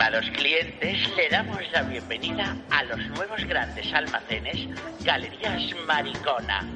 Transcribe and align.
Estimados 0.00 0.30
clientes, 0.30 1.14
le 1.14 1.28
damos 1.28 1.58
la 1.72 1.82
bienvenida 1.82 2.56
a 2.70 2.84
los 2.84 2.98
nuevos 3.08 3.44
grandes 3.44 3.92
almacenes 3.92 4.66
Galerías 5.04 5.60
Maricona. 5.86 6.66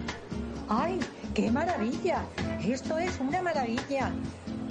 ¡Ay, 0.68 1.00
qué 1.34 1.50
maravilla! 1.50 2.22
Esto 2.62 2.98
es 2.98 3.18
una 3.20 3.40
maravilla. 3.40 4.10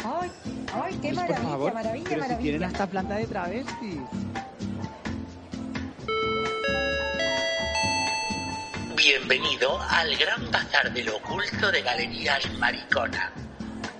¡Ay, 0.05 0.31
ay, 0.71 0.93
qué 1.01 1.13
Pues, 1.13 1.15
maravilla, 1.15 1.39
por 1.41 1.49
favor, 1.49 1.73
maravilla, 1.73 2.03
pero 2.07 2.13
si 2.21 2.27
maravilla! 2.29 2.41
tienen 2.51 2.63
hasta 2.65 2.85
planta 2.85 3.15
de 3.15 3.25
travestis. 3.25 3.99
Bienvenido 8.95 9.79
al 9.89 10.15
gran 10.17 10.51
bazar 10.51 10.93
del 10.93 11.09
oculto 11.09 11.71
de 11.71 11.81
Galerías 11.81 12.47
Maricona. 12.59 13.31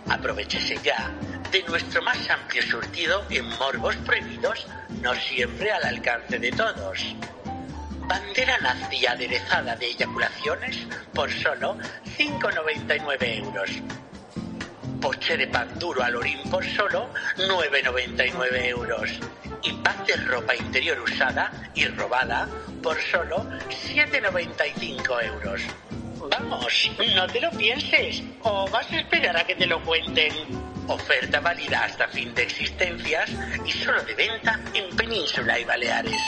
Aprovechese 0.09 0.77
ya 0.83 1.11
de 1.53 1.61
nuestro 1.65 2.01
más 2.01 2.27
amplio 2.31 2.63
surtido 2.63 3.23
en 3.29 3.47
morbos 3.59 3.95
prohibidos, 3.97 4.65
no 5.03 5.13
siempre 5.13 5.71
al 5.71 5.83
alcance 5.83 6.39
de 6.39 6.51
todos. 6.51 7.15
Bandera 8.07 8.57
nazi 8.57 9.05
aderezada 9.05 9.75
de 9.75 9.85
eyaculaciones 9.85 10.79
por 11.13 11.31
solo 11.31 11.77
5,99 12.17 13.37
euros. 13.37 13.69
Poche 14.99 15.37
de 15.37 15.45
pan 15.47 15.77
duro 15.77 16.01
al 16.01 16.15
orín 16.15 16.41
por 16.49 16.65
solo 16.65 17.13
9,99 17.37 18.65
euros. 18.65 19.11
Y 19.61 19.73
pack 19.73 20.07
de 20.07 20.15
ropa 20.25 20.55
interior 20.55 20.99
usada 21.01 21.51
y 21.75 21.85
robada 21.85 22.49
por 22.81 22.99
solo 22.99 23.47
7,95 23.69 25.23
euros. 25.23 25.61
Vamos, 26.29 26.91
no 27.15 27.27
te 27.27 27.41
lo 27.41 27.51
pienses. 27.51 28.23
O 28.43 28.69
vas 28.69 28.89
a 28.91 28.99
esperar 28.99 29.37
a 29.37 29.45
que 29.45 29.55
te 29.55 29.65
lo 29.65 29.81
cuenten. 29.83 30.31
Oferta 30.87 31.39
válida 31.39 31.83
hasta 31.85 32.07
fin 32.07 32.33
de 32.35 32.43
existencias 32.43 33.29
y 33.65 33.71
solo 33.71 34.03
de 34.03 34.15
venta 34.15 34.59
en 34.73 34.95
Península 34.95 35.59
y 35.59 35.63
Baleares. 35.63 36.21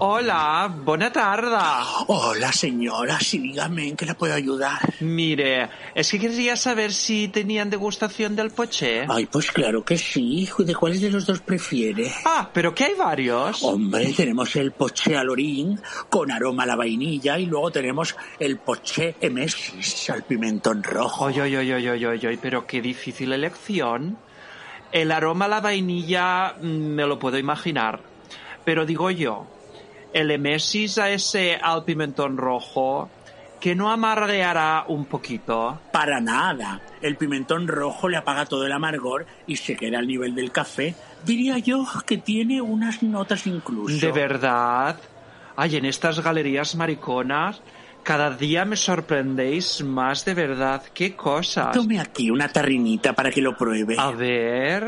Hola, 0.00 0.74
bona 0.84 1.12
tarda. 1.12 1.84
Hola 2.08 2.50
señora, 2.52 3.20
sí 3.20 3.38
dígame 3.38 3.88
en 3.88 3.96
qué 3.96 4.04
la 4.04 4.14
puedo 4.14 4.34
ayudar. 4.34 4.80
Mire, 5.00 5.68
es 5.94 6.10
que 6.10 6.18
quería 6.18 6.56
saber 6.56 6.92
si 6.92 7.28
tenían 7.28 7.70
degustación 7.70 8.34
del 8.34 8.50
poché. 8.50 9.06
Ay, 9.08 9.26
pues 9.26 9.52
claro 9.52 9.84
que 9.84 9.96
sí, 9.96 10.40
hijo. 10.40 10.64
¿De 10.64 10.74
cuáles 10.74 11.00
de 11.00 11.10
los 11.10 11.26
dos 11.26 11.38
prefiere? 11.40 12.12
Ah, 12.24 12.50
pero 12.52 12.74
que 12.74 12.84
hay 12.84 12.94
varios. 12.94 13.62
Hombre, 13.62 14.12
tenemos 14.12 14.56
el 14.56 14.72
poché 14.72 15.16
al 15.16 15.30
orín 15.30 15.80
con 16.10 16.32
aroma 16.32 16.64
a 16.64 16.66
la 16.66 16.76
vainilla 16.76 17.38
y 17.38 17.46
luego 17.46 17.70
tenemos 17.70 18.16
el 18.40 18.58
poché 18.58 19.14
emesis 19.20 20.10
al 20.10 20.24
pimentón 20.24 20.82
rojo. 20.82 21.26
Oy, 21.26 21.40
oy, 21.40 21.56
oy, 21.56 21.72
oy, 21.72 22.04
oy, 22.04 22.26
oy, 22.26 22.36
pero 22.36 22.66
qué 22.66 22.82
difícil 22.82 23.32
elección. 23.32 24.18
El 24.90 25.12
aroma 25.12 25.44
a 25.44 25.48
la 25.48 25.60
vainilla 25.60 26.56
mm, 26.60 26.66
me 26.66 27.06
lo 27.06 27.20
puedo 27.20 27.38
imaginar. 27.38 28.00
Pero 28.64 28.86
digo 28.86 29.10
yo, 29.10 29.46
emesis 30.14 30.98
a 30.98 31.10
ese 31.10 31.56
al 31.60 31.84
pimentón 31.84 32.36
rojo, 32.36 33.10
que 33.60 33.74
no 33.74 33.90
amargueará 33.90 34.84
un 34.88 35.06
poquito. 35.06 35.80
Para 35.92 36.20
nada. 36.20 36.80
El 37.00 37.16
pimentón 37.16 37.66
rojo 37.66 38.08
le 38.08 38.16
apaga 38.16 38.46
todo 38.46 38.66
el 38.66 38.72
amargor 38.72 39.26
y 39.46 39.56
se 39.56 39.76
queda 39.76 39.98
al 39.98 40.06
nivel 40.06 40.34
del 40.34 40.52
café. 40.52 40.94
Diría 41.24 41.58
yo 41.58 41.86
que 42.06 42.18
tiene 42.18 42.60
unas 42.60 43.02
notas 43.02 43.46
incluso. 43.46 44.04
¿De 44.04 44.12
verdad? 44.12 44.98
Ay, 45.56 45.76
en 45.76 45.86
estas 45.86 46.20
galerías 46.20 46.74
mariconas, 46.74 47.62
cada 48.02 48.30
día 48.30 48.64
me 48.64 48.76
sorprendéis 48.76 49.82
más 49.82 50.24
de 50.24 50.34
verdad. 50.34 50.82
¿Qué 50.92 51.16
cosas? 51.16 51.72
Tome 51.72 51.98
aquí 51.98 52.30
una 52.30 52.48
tarrinita 52.48 53.14
para 53.14 53.30
que 53.30 53.40
lo 53.40 53.56
pruebe. 53.56 53.96
A 53.98 54.10
ver. 54.10 54.84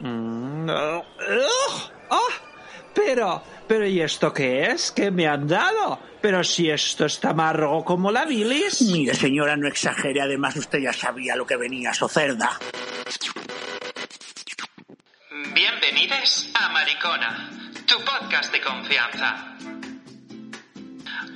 Mm, 0.00 0.64
no. 0.64 0.98
¡Ugh! 0.98 2.49
Pero, 2.94 3.42
pero 3.68 3.86
¿y 3.86 4.00
esto 4.00 4.32
qué 4.32 4.70
es? 4.70 4.90
¿Qué 4.90 5.10
me 5.10 5.26
han 5.26 5.46
dado? 5.46 5.98
Pero 6.20 6.44
si 6.44 6.70
esto 6.70 7.06
está 7.06 7.30
amargo 7.30 7.84
como 7.84 8.10
la 8.10 8.24
bilis. 8.24 8.82
Mire, 8.82 9.14
señora, 9.14 9.56
no 9.56 9.68
exagere. 9.68 10.20
Además, 10.20 10.56
usted 10.56 10.80
ya 10.80 10.92
sabía 10.92 11.36
lo 11.36 11.46
que 11.46 11.56
venía, 11.56 11.94
so 11.94 12.08
cerda. 12.08 12.58
Bienvenidos 15.54 16.50
a 16.54 16.68
Maricona, 16.70 17.50
tu 17.86 17.96
podcast 18.04 18.52
de 18.52 18.60
confianza. 18.60 19.56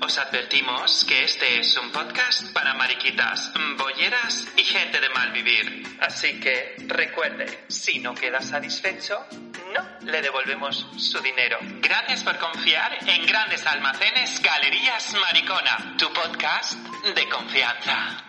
Os 0.00 0.18
advertimos 0.18 1.04
que 1.06 1.24
este 1.24 1.60
es 1.60 1.78
un 1.78 1.90
podcast 1.90 2.52
para 2.52 2.74
mariquitas, 2.74 3.52
bolleras 3.78 4.46
y 4.56 4.62
gente 4.62 5.00
de 5.00 5.08
mal 5.08 5.32
vivir. 5.32 5.82
Así 6.00 6.38
que 6.40 6.74
recuerde, 6.88 7.64
si 7.68 8.00
no 8.00 8.14
queda 8.14 8.42
satisfecho, 8.42 9.24
no 9.74 10.10
le 10.10 10.22
devolvemos 10.22 10.86
su 10.96 11.20
dinero. 11.20 11.58
Gracias 11.80 12.22
por 12.24 12.38
confiar 12.38 12.96
en 13.08 13.26
Grandes 13.26 13.66
Almacenes 13.66 14.40
Galerías 14.42 15.12
Maricona, 15.14 15.96
tu 15.98 16.12
podcast 16.12 16.74
de 17.14 17.28
confianza. 17.28 18.24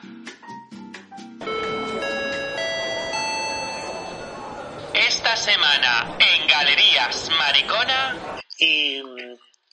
Esta 4.94 5.36
semana 5.36 6.18
en 6.20 6.48
Galerías 6.48 7.30
Maricona 7.38 8.42
y, 8.58 9.02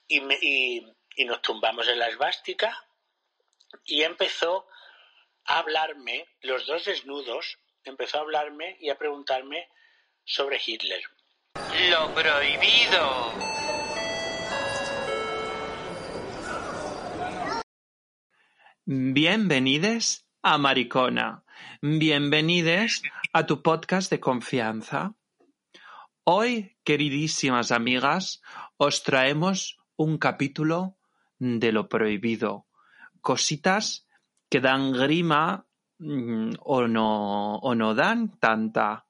y, 0.09 0.21
me- 0.21 0.38
y- 0.41 0.87
y 1.16 1.25
nos 1.25 1.41
tumbamos 1.43 1.87
en 1.88 1.99
la 1.99 2.09
esvástica 2.09 2.77
y 3.84 4.03
empezó 4.03 4.66
a 5.44 5.59
hablarme, 5.59 6.27
los 6.41 6.66
dos 6.66 6.84
desnudos, 6.84 7.59
empezó 7.84 8.19
a 8.19 8.21
hablarme 8.22 8.77
y 8.81 8.91
a 8.91 8.99
preguntarme 8.99 9.69
sobre 10.25 10.61
Hitler. 10.65 11.03
Lo 11.55 12.15
prohibido. 12.15 13.33
Bienvenides 18.87 20.27
a 20.43 20.57
Maricona. 20.57 21.45
Bienvenides 21.83 23.03
a 23.35 23.45
tu 23.45 23.62
podcast 23.62 24.11
de 24.11 24.19
confianza. 24.19 25.15
Hoy, 26.25 26.77
queridísimas 26.85 27.71
amigas, 27.71 28.41
os 28.79 29.03
traemos 29.03 29.79
un 29.97 30.17
capítulo 30.17 30.97
de 31.39 31.73
lo 31.73 31.89
prohibido. 31.89 32.67
Cositas 33.21 34.07
que 34.49 34.61
dan 34.61 34.93
grima 34.93 35.67
mm, 35.99 36.55
o 36.61 36.89
no, 36.89 37.57
o 37.57 37.75
no 37.75 37.95
dan 37.95 38.39
tanta. 38.39 39.05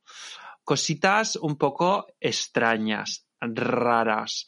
Cositas 0.73 1.37
un 1.37 1.59
poco 1.59 2.07
extrañas, 2.19 3.29
raras, 3.43 4.47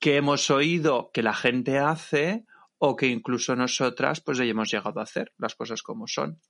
que 0.00 0.16
hemos 0.16 0.50
oído 0.50 1.12
que 1.14 1.22
la 1.22 1.34
gente 1.34 1.78
hace 1.78 2.46
o 2.78 2.96
que 2.96 3.06
incluso 3.06 3.54
nosotras 3.54 4.20
pues 4.20 4.40
hemos 4.40 4.72
llegado 4.72 4.98
a 4.98 5.04
hacer 5.04 5.32
las 5.38 5.54
cosas 5.54 5.84
como 5.84 6.08
son. 6.08 6.40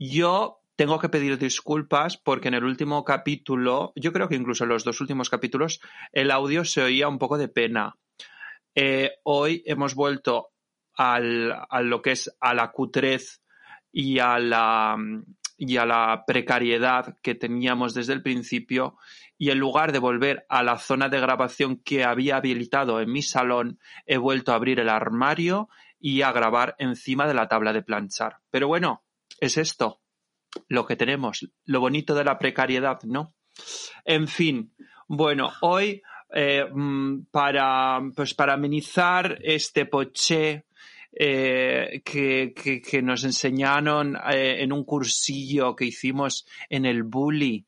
Yo 0.00 0.64
tengo 0.74 0.98
que 0.98 1.08
pedir 1.08 1.38
disculpas 1.38 2.16
porque 2.16 2.48
en 2.48 2.54
el 2.54 2.64
último 2.64 3.04
capítulo, 3.04 3.92
yo 3.94 4.12
creo 4.12 4.28
que 4.28 4.34
incluso 4.34 4.64
en 4.64 4.70
los 4.70 4.82
dos 4.82 5.00
últimos 5.00 5.30
capítulos, 5.30 5.80
el 6.10 6.32
audio 6.32 6.64
se 6.64 6.82
oía 6.82 7.06
un 7.06 7.20
poco 7.20 7.38
de 7.38 7.46
pena. 7.46 7.94
Eh, 8.74 9.12
hoy 9.22 9.62
hemos 9.64 9.94
vuelto 9.94 10.48
al, 10.94 11.52
a 11.52 11.82
lo 11.82 12.02
que 12.02 12.10
es 12.10 12.36
a 12.40 12.52
la 12.52 12.72
cutrez 12.72 13.44
y 13.92 14.18
a 14.18 14.40
la, 14.40 14.96
y 15.62 15.76
a 15.76 15.84
la 15.84 16.24
precariedad 16.26 17.18
que 17.20 17.34
teníamos 17.34 17.92
desde 17.92 18.14
el 18.14 18.22
principio 18.22 18.96
y 19.36 19.50
en 19.50 19.58
lugar 19.58 19.92
de 19.92 19.98
volver 19.98 20.46
a 20.48 20.62
la 20.62 20.78
zona 20.78 21.10
de 21.10 21.20
grabación 21.20 21.76
que 21.76 22.02
había 22.02 22.36
habilitado 22.36 22.98
en 22.98 23.12
mi 23.12 23.20
salón, 23.20 23.78
he 24.06 24.16
vuelto 24.16 24.52
a 24.52 24.54
abrir 24.54 24.80
el 24.80 24.88
armario 24.88 25.68
y 26.00 26.22
a 26.22 26.32
grabar 26.32 26.76
encima 26.78 27.28
de 27.28 27.34
la 27.34 27.46
tabla 27.46 27.74
de 27.74 27.82
planchar. 27.82 28.38
Pero 28.50 28.68
bueno, 28.68 29.04
es 29.38 29.58
esto 29.58 30.00
lo 30.66 30.86
que 30.86 30.96
tenemos, 30.96 31.46
lo 31.66 31.80
bonito 31.80 32.14
de 32.14 32.24
la 32.24 32.38
precariedad, 32.38 32.98
¿no? 33.02 33.34
En 34.06 34.28
fin, 34.28 34.72
bueno, 35.08 35.52
hoy 35.60 36.00
eh, 36.32 36.64
mm, 36.72 37.26
para, 37.30 38.00
pues 38.16 38.32
para 38.32 38.54
amenizar 38.54 39.38
este 39.42 39.84
poché 39.84 40.64
eh, 41.12 42.02
que, 42.04 42.54
que, 42.54 43.02
nos 43.02 43.24
enseñaron 43.24 44.16
eh, 44.32 44.62
en 44.62 44.72
un 44.72 44.84
cursillo 44.84 45.74
que 45.74 45.86
hicimos 45.86 46.46
en 46.68 46.86
el 46.86 47.02
Bully 47.02 47.66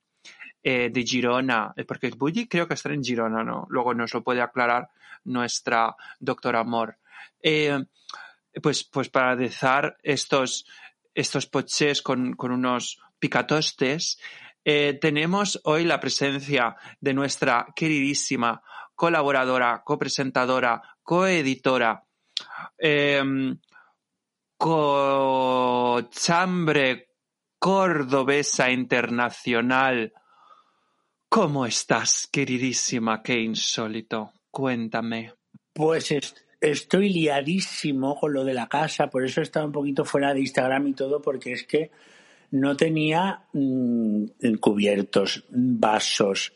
eh, 0.62 0.91
de 0.93 1.03
Girona, 1.03 1.75
porque 1.87 2.06
el 2.06 2.15
Bully 2.15 2.47
creo 2.47 2.69
que 2.69 2.75
está 2.75 2.93
en 2.93 3.03
Girona, 3.03 3.43
¿no? 3.43 3.67
Luego 3.69 3.94
nos 3.94 4.15
lo 4.15 4.23
puede 4.23 4.41
aclarar 4.41 4.91
nuestra 5.25 5.97
doctora 6.21 6.61
Amor. 6.61 6.99
Pues, 8.62 8.85
pues 8.85 9.09
para 9.09 9.33
aderezar 9.33 9.97
estos, 10.03 10.65
estos 11.12 11.47
pochés 11.47 12.00
con, 12.00 12.35
con 12.35 12.53
unos 12.53 13.00
picatostes, 13.19 14.21
tenemos 14.62 15.61
hoy 15.65 15.85
la 15.85 15.99
presencia 15.99 16.77
de 17.00 17.15
nuestra 17.15 17.67
queridísima 17.75 18.62
colaboradora, 18.95 19.83
copresentadora, 19.85 20.81
coeditora, 21.03 22.05
eh, 22.79 23.23
cochambre 25.93 27.09
cordobesa 27.59 28.70
internacional. 28.70 30.12
¿Cómo 31.29 31.64
estás, 31.67 32.29
queridísima? 32.31 33.23
Qué 33.23 33.41
insólito. 33.41 34.32
Cuéntame. 34.50 35.32
Pues 35.73 36.11
es- 36.12 36.35
estoy 36.61 37.09
liadísimo 37.09 38.19
con 38.19 38.32
lo 38.35 38.44
de 38.44 38.55
la 38.55 38.69
casa, 38.69 39.09
por 39.09 39.25
eso 39.25 39.41
he 39.41 39.44
estado 39.44 39.67
un 39.67 39.73
poquito 39.73 40.05
fuera 40.05 40.35
de 40.35 40.41
Instagram 40.41 40.88
y 40.88 40.93
todo, 40.94 41.23
porque 41.23 41.53
es 41.53 41.64
que 41.64 41.91
no 42.50 42.76
tenía 42.76 43.44
mm, 43.55 44.25
cubiertos, 44.61 45.44
vasos, 45.49 46.53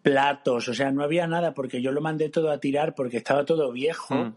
platos, 0.00 0.68
o 0.68 0.74
sea, 0.74 0.90
no 0.92 1.02
había 1.02 1.26
nada, 1.26 1.52
porque 1.52 1.82
yo 1.82 1.92
lo 1.92 2.00
mandé 2.00 2.30
todo 2.30 2.50
a 2.50 2.58
tirar 2.60 2.94
porque 2.94 3.18
estaba 3.18 3.44
todo 3.44 3.70
viejo 3.72 4.14
Mm. 4.14 4.34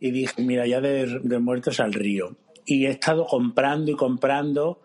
Y 0.00 0.10
dije, 0.10 0.42
mira, 0.42 0.66
ya 0.66 0.80
de, 0.80 1.20
de 1.22 1.38
muertos 1.38 1.80
al 1.80 1.92
río. 1.92 2.36
Y 2.66 2.86
he 2.86 2.90
estado 2.90 3.26
comprando 3.26 3.90
y 3.90 3.94
comprando 3.94 4.80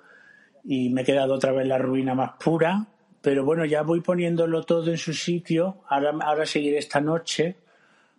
y 0.66 0.90
me 0.90 1.02
he 1.02 1.06
quedado 1.06 1.34
otra 1.36 1.52
vez 1.52 1.66
la 1.68 1.78
ruina 1.78 2.14
más 2.16 2.32
pura, 2.44 2.88
pero 3.22 3.44
bueno, 3.46 3.66
ya 3.66 3.82
voy 3.82 4.02
poniéndolo 4.02 4.64
todo 4.64 4.90
en 4.92 4.98
su 4.98 5.14
sitio, 5.14 5.78
ahora, 5.90 6.12
ahora 6.22 6.46
seguiré 6.46 6.78
esta 6.78 7.00
noche 7.02 7.56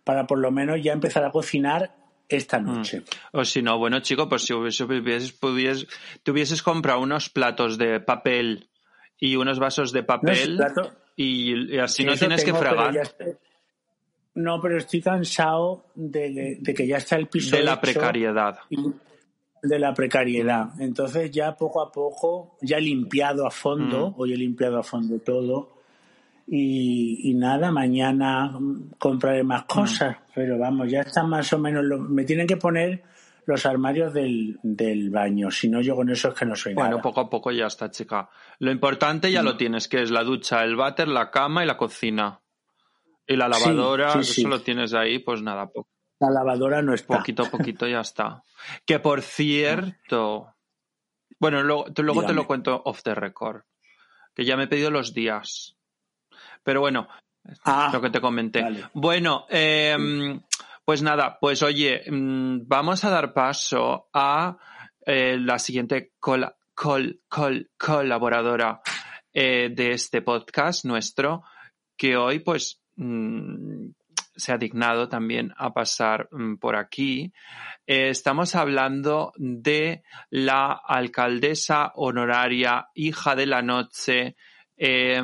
para 0.03 0.25
por 0.27 0.39
lo 0.39 0.51
menos 0.51 0.81
ya 0.81 0.93
empezar 0.93 1.23
a 1.23 1.31
cocinar 1.31 1.95
esta 2.27 2.59
noche. 2.59 3.03
O 3.33 3.43
si 3.45 3.61
no, 3.61 3.77
bueno, 3.77 3.99
chico, 3.99 4.27
pues 4.29 4.43
si 4.43 4.53
hubiese, 4.53 4.83
hubieses, 4.85 5.31
pudieses- 5.39 5.87
te 6.23 6.31
hubieses 6.31 6.63
comprado 6.63 6.99
unos 7.01 7.29
platos 7.29 7.77
de 7.77 7.99
papel 7.99 8.67
y 9.19 9.35
unos 9.35 9.59
vasos 9.59 9.91
de 9.91 10.01
No, 10.01 10.07
papel 10.07 10.55
plato- 10.57 10.91
y, 11.15 11.75
y 11.75 11.77
así 11.77 12.03
Sí, 12.03 12.05
no 12.05 12.15
tienes 12.15 12.43
tengo, 12.43 12.59
que 12.59 12.65
fregar 12.65 12.93
ya 12.93 13.03
No, 14.35 14.61
pero 14.61 14.77
estoy 14.77 15.01
cansado 15.01 15.85
de, 15.95 16.57
de 16.61 16.73
que 16.73 16.87
ya 16.87 16.97
está 16.97 17.17
el 17.17 17.27
piso 17.27 17.55
de 17.55 17.63
la 17.63 17.73
hecho 17.73 17.81
precariedad. 17.81 18.59
de 19.63 19.77
la 19.79 19.93
precariedad. 19.93 20.69
Entonces 20.79 21.29
ya 21.31 21.55
poco 21.55 21.81
a 21.81 21.91
poco, 21.91 22.57
ya 22.61 22.77
he 22.77 22.81
limpiado 22.81 23.45
a 23.45 23.51
fondo, 23.51 24.11
Mm. 24.11 24.13
hoy 24.17 24.33
he 24.33 24.37
limpiado 24.37 24.79
a 24.79 24.83
fondo 24.83 25.19
todo. 25.19 25.77
Y, 26.47 27.29
y 27.29 27.33
nada, 27.35 27.71
mañana 27.71 28.47
mm, 28.59 28.93
compraré 28.97 29.43
Mm. 29.43 29.47
más 29.47 29.63
cosas, 29.65 30.17
pero 30.33 30.57
vamos, 30.57 30.89
ya 30.89 31.01
están 31.01 31.29
más 31.29 31.51
o 31.53 31.59
menos. 31.59 31.83
lo- 31.83 31.99
me 31.99 32.23
tienen 32.25 32.47
que 32.47 32.57
poner 32.57 33.03
los 33.45 33.65
armarios 33.65 34.13
del, 34.13 34.59
del 34.63 35.09
baño, 35.09 35.49
si 35.51 35.67
no 35.69 35.81
yo 35.81 35.95
con 35.95 36.09
eso 36.09 36.29
es 36.29 36.35
que 36.35 36.45
no 36.45 36.55
soy 36.55 36.73
Bueno, 36.73 36.91
nada. 36.91 37.01
poco 37.01 37.21
a 37.21 37.29
poco 37.29 37.51
ya 37.51 37.65
está, 37.67 37.89
chica. 37.91 38.29
Lo 38.59 38.71
importante 38.71 39.31
ya 39.31 39.41
Mm. 39.41 39.45
lo 39.45 39.57
tienes, 39.57 39.87
que 39.87 40.01
es 40.01 40.09
la 40.11 40.23
ducha, 40.23 40.63
el 40.63 40.75
váter, 40.75 41.07
la 41.07 41.29
cama 41.31 41.63
y 41.63 41.67
la 41.67 41.77
cocina. 41.77 42.39
Y 43.31 43.35
la 43.37 43.47
lavadora, 43.47 44.13
sí, 44.23 44.33
sí. 44.33 44.41
eso 44.41 44.49
lo 44.49 44.61
tienes 44.61 44.93
ahí, 44.93 45.19
pues 45.19 45.41
nada, 45.41 45.67
po- 45.69 45.87
La 46.19 46.29
lavadora 46.29 46.81
no 46.81 46.93
está. 46.93 47.17
poquito 47.17 47.43
a 47.43 47.49
poquito 47.49 47.87
ya 47.87 48.01
está. 48.01 48.43
Que 48.85 48.99
por 48.99 49.21
cierto, 49.21 50.53
bueno, 51.39 51.63
luego, 51.63 51.85
te- 51.93 52.03
luego 52.03 52.21
te 52.21 52.27
Dígame. 52.27 52.41
lo 52.41 52.47
cuento 52.47 52.81
off 52.85 53.01
the 53.03 53.15
record, 53.15 53.63
que 54.35 54.45
ya 54.45 54.55
me 54.57 54.63
he 54.63 54.67
pedido 54.67 54.91
los 54.91 55.13
días. 55.13 55.77
Pero 56.63 56.81
bueno, 56.81 57.07
Ah, 57.65 57.89
lo 57.91 57.99
que 58.01 58.11
te 58.11 58.21
comenté. 58.21 58.61
vale. 58.61 58.85
Bueno, 58.93 59.45
eh, 59.49 60.39
pues 60.85 61.01
nada, 61.01 61.39
pues 61.39 61.63
oye, 61.63 62.03
mm, 62.07 62.67
vamos 62.67 63.03
a 63.03 63.09
dar 63.09 63.33
paso 63.33 64.09
a 64.13 64.57
eh, 65.05 65.37
la 65.39 65.57
siguiente 65.57 66.13
cola- 66.19 66.55
col- 66.75 67.19
col- 67.27 67.71
colaboradora 67.79 68.81
eh, 69.33 69.69
de 69.73 69.91
este 69.91 70.21
podcast 70.21 70.85
nuestro, 70.85 71.43
que 71.97 72.15
hoy 72.17 72.39
pues 72.39 72.80
se 74.35 74.51
ha 74.51 74.57
dignado 74.57 75.07
también 75.09 75.53
a 75.57 75.73
pasar 75.73 76.27
mm, 76.31 76.55
por 76.55 76.75
aquí. 76.75 77.33
Eh, 77.85 78.09
estamos 78.09 78.55
hablando 78.55 79.33
de 79.37 80.03
la 80.29 80.71
alcaldesa 80.71 81.91
honoraria, 81.95 82.87
hija 82.93 83.35
de 83.35 83.45
la 83.45 83.61
noche, 83.61 84.35
eh, 84.77 85.21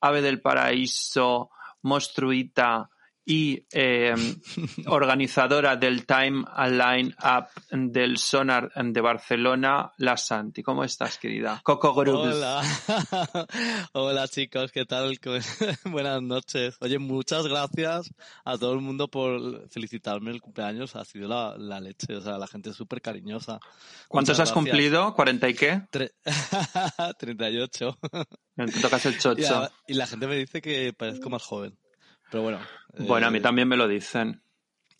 ave 0.00 0.22
del 0.22 0.40
paraíso, 0.40 1.50
monstruita 1.82 2.90
y 3.28 3.66
eh, 3.72 4.14
organizadora 4.86 5.74
del 5.76 6.06
Time 6.06 6.44
Line 6.70 7.12
Up 7.24 7.48
del 7.72 8.18
Sonar 8.18 8.70
de 8.74 9.00
Barcelona, 9.00 9.92
la 9.98 10.16
Santi. 10.16 10.62
¿Cómo 10.62 10.84
estás, 10.84 11.18
querida? 11.18 11.60
Coco 11.64 11.92
Grubs. 11.92 12.36
Hola. 12.36 12.62
Hola 13.92 14.28
chicos, 14.28 14.70
¿qué 14.70 14.84
tal? 14.86 15.18
¿Cómo- 15.18 15.36
Buenas 15.92 16.22
noches. 16.22 16.76
Oye, 16.80 16.98
muchas 17.00 17.46
gracias 17.48 18.10
a 18.44 18.56
todo 18.56 18.72
el 18.74 18.80
mundo 18.80 19.08
por 19.08 19.68
felicitarme 19.70 20.30
el 20.30 20.40
cumpleaños. 20.40 20.94
Ha 20.94 21.04
sido 21.04 21.28
la, 21.28 21.56
la 21.58 21.80
leche, 21.80 22.14
o 22.14 22.20
sea, 22.20 22.38
la 22.38 22.46
gente 22.46 22.70
es 22.70 22.76
súper 22.76 23.02
cariñosa. 23.02 23.58
¿Cuántos 24.08 24.38
Muchas 24.38 24.48
has 24.50 24.54
gracias. 24.54 24.54
cumplido? 24.54 25.14
¿40 25.16 25.50
y 25.50 25.54
qué? 25.54 25.82
Tre- 25.90 26.12
38. 27.18 27.98
Te 28.56 28.80
tocas 28.80 29.06
el 29.06 29.14
Y, 29.14 29.18
chocho. 29.18 29.54
a- 29.56 29.72
y 29.88 29.94
la 29.94 30.06
gente 30.06 30.26
me 30.28 30.36
dice 30.36 30.62
que 30.62 30.92
parezco 30.92 31.28
más 31.28 31.42
joven. 31.42 31.76
Pero 32.30 32.42
bueno. 32.42 32.60
Bueno, 32.98 33.26
a 33.26 33.30
mí 33.30 33.38
eh, 33.38 33.42
también 33.42 33.68
me 33.68 33.76
lo 33.76 33.86
dicen. 33.88 34.42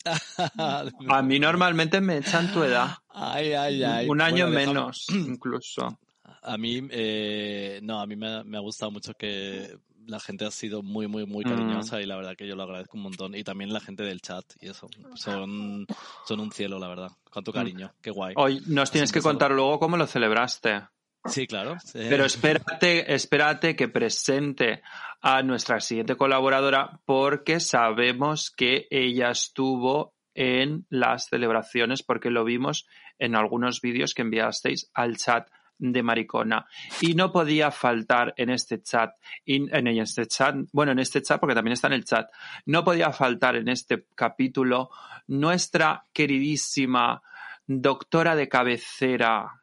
A 1.09 1.21
mí 1.21 1.39
normalmente 1.39 1.99
me 2.01 2.17
echan 2.17 2.51
tu 2.53 2.63
edad. 2.63 2.97
Ay, 3.09 3.53
ay, 3.53 3.83
ay. 3.83 4.07
Un 4.09 4.21
año 4.21 4.45
Bueno, 4.49 4.55
menos, 4.73 5.05
incluso. 5.27 5.99
A 6.43 6.57
mí, 6.57 6.81
eh, 6.91 7.79
no, 7.83 7.99
a 7.99 8.05
mí 8.07 8.15
me, 8.15 8.27
ha- 8.27 8.43
me 8.43 8.57
ha 8.57 8.61
gustado 8.61 8.91
mucho 8.91 9.13
que 9.15 9.77
la 10.05 10.19
gente 10.21 10.45
ha 10.45 10.51
sido 10.51 10.81
muy, 10.83 11.07
muy, 11.07 11.25
muy 11.25 11.43
Mm. 11.43 11.49
cariñosa 11.49 12.01
y 12.01 12.05
la 12.05 12.15
verdad 12.15 12.35
que 12.37 12.47
yo 12.47 12.55
lo 12.55 12.63
agradezco 12.63 12.95
un 12.95 13.03
montón. 13.03 13.35
Y 13.35 13.43
también 13.43 13.73
la 13.73 13.81
gente 13.81 14.03
del 14.03 14.21
chat 14.21 14.45
y 14.61 14.69
eso. 14.69 14.87
Son, 15.15 15.85
son 16.25 16.39
un 16.39 16.51
cielo, 16.51 16.79
la 16.79 16.87
verdad. 16.87 17.11
Cuánto 17.29 17.51
cariño. 17.51 17.93
Qué 18.01 18.11
guay. 18.11 18.33
Hoy 18.37 18.61
nos 18.67 18.91
tienes 18.91 19.11
que 19.11 19.21
contar 19.21 19.51
luego 19.51 19.79
cómo 19.79 19.97
lo 19.97 20.07
celebraste. 20.07 20.83
Sí, 21.27 21.47
claro. 21.47 21.77
Pero 21.93 22.25
espérate, 22.25 23.13
espérate 23.13 23.75
que 23.75 23.87
presente 23.87 24.81
a 25.21 25.41
nuestra 25.43 25.79
siguiente 25.79 26.15
colaboradora 26.15 26.99
porque 27.05 27.59
sabemos 27.59 28.51
que 28.51 28.87
ella 28.89 29.31
estuvo 29.31 30.13
en 30.35 30.85
las 30.89 31.27
celebraciones 31.27 32.03
porque 32.03 32.29
lo 32.29 32.43
vimos 32.43 32.87
en 33.17 33.35
algunos 33.35 33.81
vídeos 33.81 34.13
que 34.13 34.21
enviasteis 34.21 34.91
al 34.93 35.17
chat 35.17 35.49
de 35.79 36.03
Maricona 36.03 36.65
y 37.01 37.13
no 37.13 37.31
podía 37.31 37.71
faltar 37.71 38.33
en 38.37 38.49
este 38.49 38.81
chat 38.81 39.11
en 39.45 39.87
este 39.87 40.25
chat 40.25 40.55
bueno 40.71 40.91
en 40.91 40.99
este 40.99 41.21
chat 41.21 41.39
porque 41.39 41.53
también 41.53 41.73
está 41.73 41.87
en 41.87 41.93
el 41.93 42.03
chat 42.03 42.29
no 42.65 42.83
podía 42.83 43.11
faltar 43.11 43.55
en 43.55 43.69
este 43.69 44.05
capítulo 44.15 44.89
nuestra 45.27 46.03
queridísima 46.13 47.21
doctora 47.67 48.35
de 48.35 48.47
cabecera 48.47 49.61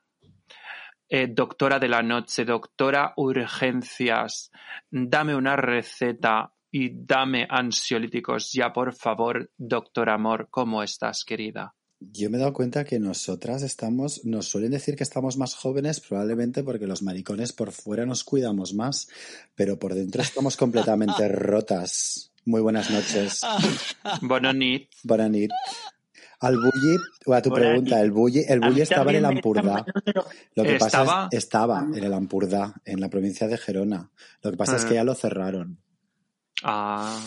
eh, 1.16 1.28
doctora 1.28 1.78
de 1.78 1.86
la 1.86 2.02
noche, 2.02 2.44
doctora 2.44 3.12
urgencias, 3.18 4.50
dame 4.90 5.36
una 5.36 5.54
receta 5.54 6.52
y 6.72 6.90
dame 7.06 7.46
ansiolíticos 7.48 8.50
ya, 8.52 8.72
por 8.72 8.92
favor, 8.92 9.48
doctor 9.56 10.10
amor, 10.10 10.48
¿cómo 10.50 10.82
estás, 10.82 11.24
querida? 11.24 11.72
Yo 12.00 12.28
me 12.30 12.36
he 12.36 12.40
dado 12.40 12.52
cuenta 12.52 12.84
que 12.84 12.98
nosotras 12.98 13.62
estamos, 13.62 14.24
nos 14.24 14.48
suelen 14.48 14.72
decir 14.72 14.96
que 14.96 15.04
estamos 15.04 15.36
más 15.36 15.54
jóvenes, 15.54 16.00
probablemente 16.00 16.64
porque 16.64 16.88
los 16.88 17.04
maricones 17.04 17.52
por 17.52 17.70
fuera 17.70 18.04
nos 18.04 18.24
cuidamos 18.24 18.74
más, 18.74 19.08
pero 19.54 19.78
por 19.78 19.94
dentro 19.94 20.20
estamos 20.20 20.56
completamente 20.56 21.28
rotas. 21.28 22.32
Muy 22.44 22.60
buenas 22.60 22.90
noches. 22.90 23.40
Buenas 24.20 24.56
nit. 25.30 25.52
Al 26.44 26.56
bulli, 26.56 26.96
o 27.26 27.32
a 27.34 27.40
tu 27.42 27.50
pregunta, 27.50 28.00
el 28.00 28.10
bulli, 28.12 28.44
el 28.46 28.60
bulli 28.60 28.82
estaba 28.82 29.10
en 29.10 29.16
el 29.16 29.24
Ampurdá. 29.24 29.84
Lo 30.54 30.62
que 30.62 30.74
pasa 30.78 30.86
¿Estaba? 31.02 31.28
es, 31.32 31.38
estaba 31.38 31.86
en 31.94 32.04
el 32.04 32.12
Ampurdá, 32.12 32.74
en 32.84 33.00
la 33.00 33.08
provincia 33.08 33.48
de 33.48 33.56
Gerona. 33.58 34.10
Lo 34.42 34.50
que 34.50 34.56
pasa 34.56 34.76
es 34.76 34.84
Ah. 34.84 34.88
que 34.88 34.94
ya 34.94 35.04
lo 35.04 35.14
cerraron. 35.14 35.78
Ah, 36.62 37.18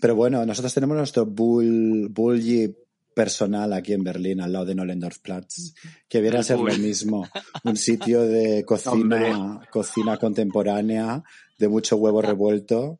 Pero 0.00 0.14
bueno, 0.14 0.44
nosotros 0.44 0.74
tenemos 0.74 0.96
nuestro 0.96 1.24
bull, 1.26 2.08
bulli 2.10 2.74
personal 3.14 3.72
aquí 3.72 3.94
en 3.94 4.04
Berlín, 4.04 4.40
al 4.42 4.52
lado 4.52 4.66
de 4.66 4.74
Nollendorfplatz, 4.74 5.72
que 6.08 6.20
viene 6.20 6.36
a 6.36 6.40
El 6.40 6.44
ser 6.44 6.58
lo 6.58 6.64
mismo. 6.76 7.26
Un 7.64 7.76
sitio 7.76 8.22
de 8.22 8.62
cocina, 8.66 9.60
cocina 9.70 10.18
contemporánea, 10.18 11.22
de 11.58 11.68
mucho 11.68 11.96
huevo 11.96 12.20
revuelto 12.20 12.98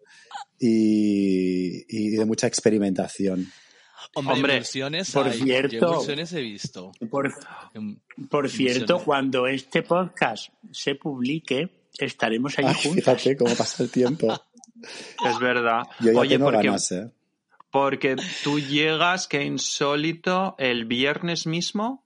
y, 0.59 1.85
y 1.89 2.11
de 2.17 2.25
mucha 2.25 2.47
experimentación. 2.47 3.47
Hombre, 4.17 4.63
por 5.13 5.27
hay. 5.27 5.39
cierto- 5.39 6.03
he 6.09 6.41
visto. 6.41 6.93
Por, 7.11 7.35
por 8.31 8.49
cierto, 8.49 8.99
cuando 9.05 9.47
este 9.47 9.83
podcast 9.83 10.49
se 10.73 10.95
publique, 10.95 11.89
estaremos 11.99 12.59
allí 12.59 12.69
Ay, 12.69 12.75
juntos. 12.75 12.95
fíjate 13.05 13.37
cómo 13.37 13.55
pasa 13.55 13.83
el 13.83 13.91
tiempo. 13.91 14.41
Es 15.25 15.39
verdad. 15.39 15.83
Yo 16.01 16.13
ya 16.13 16.21
Oye, 16.21 16.31
tengo 16.37 16.51
porque, 16.51 16.67
ganas, 16.67 16.93
¿eh? 16.93 17.11
porque 17.71 18.17
tú 18.45 18.61
llegas, 18.61 19.27
que 19.27 19.43
insólito, 19.43 20.55
el 20.59 20.85
viernes 20.85 21.47
mismo. 21.47 22.05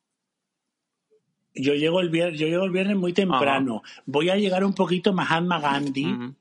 Yo 1.55 1.75
llego 1.75 2.01
el 2.01 2.11
viernes, 2.11 2.39
yo 2.39 2.47
llego 2.47 2.65
el 2.65 2.71
viernes 2.71 2.97
muy 2.97 3.13
temprano. 3.13 3.83
Voy 4.07 4.31
a 4.31 4.37
llegar 4.37 4.65
un 4.65 4.73
poquito 4.73 5.13
Mahatma 5.13 5.61
Gandhi, 5.61 6.33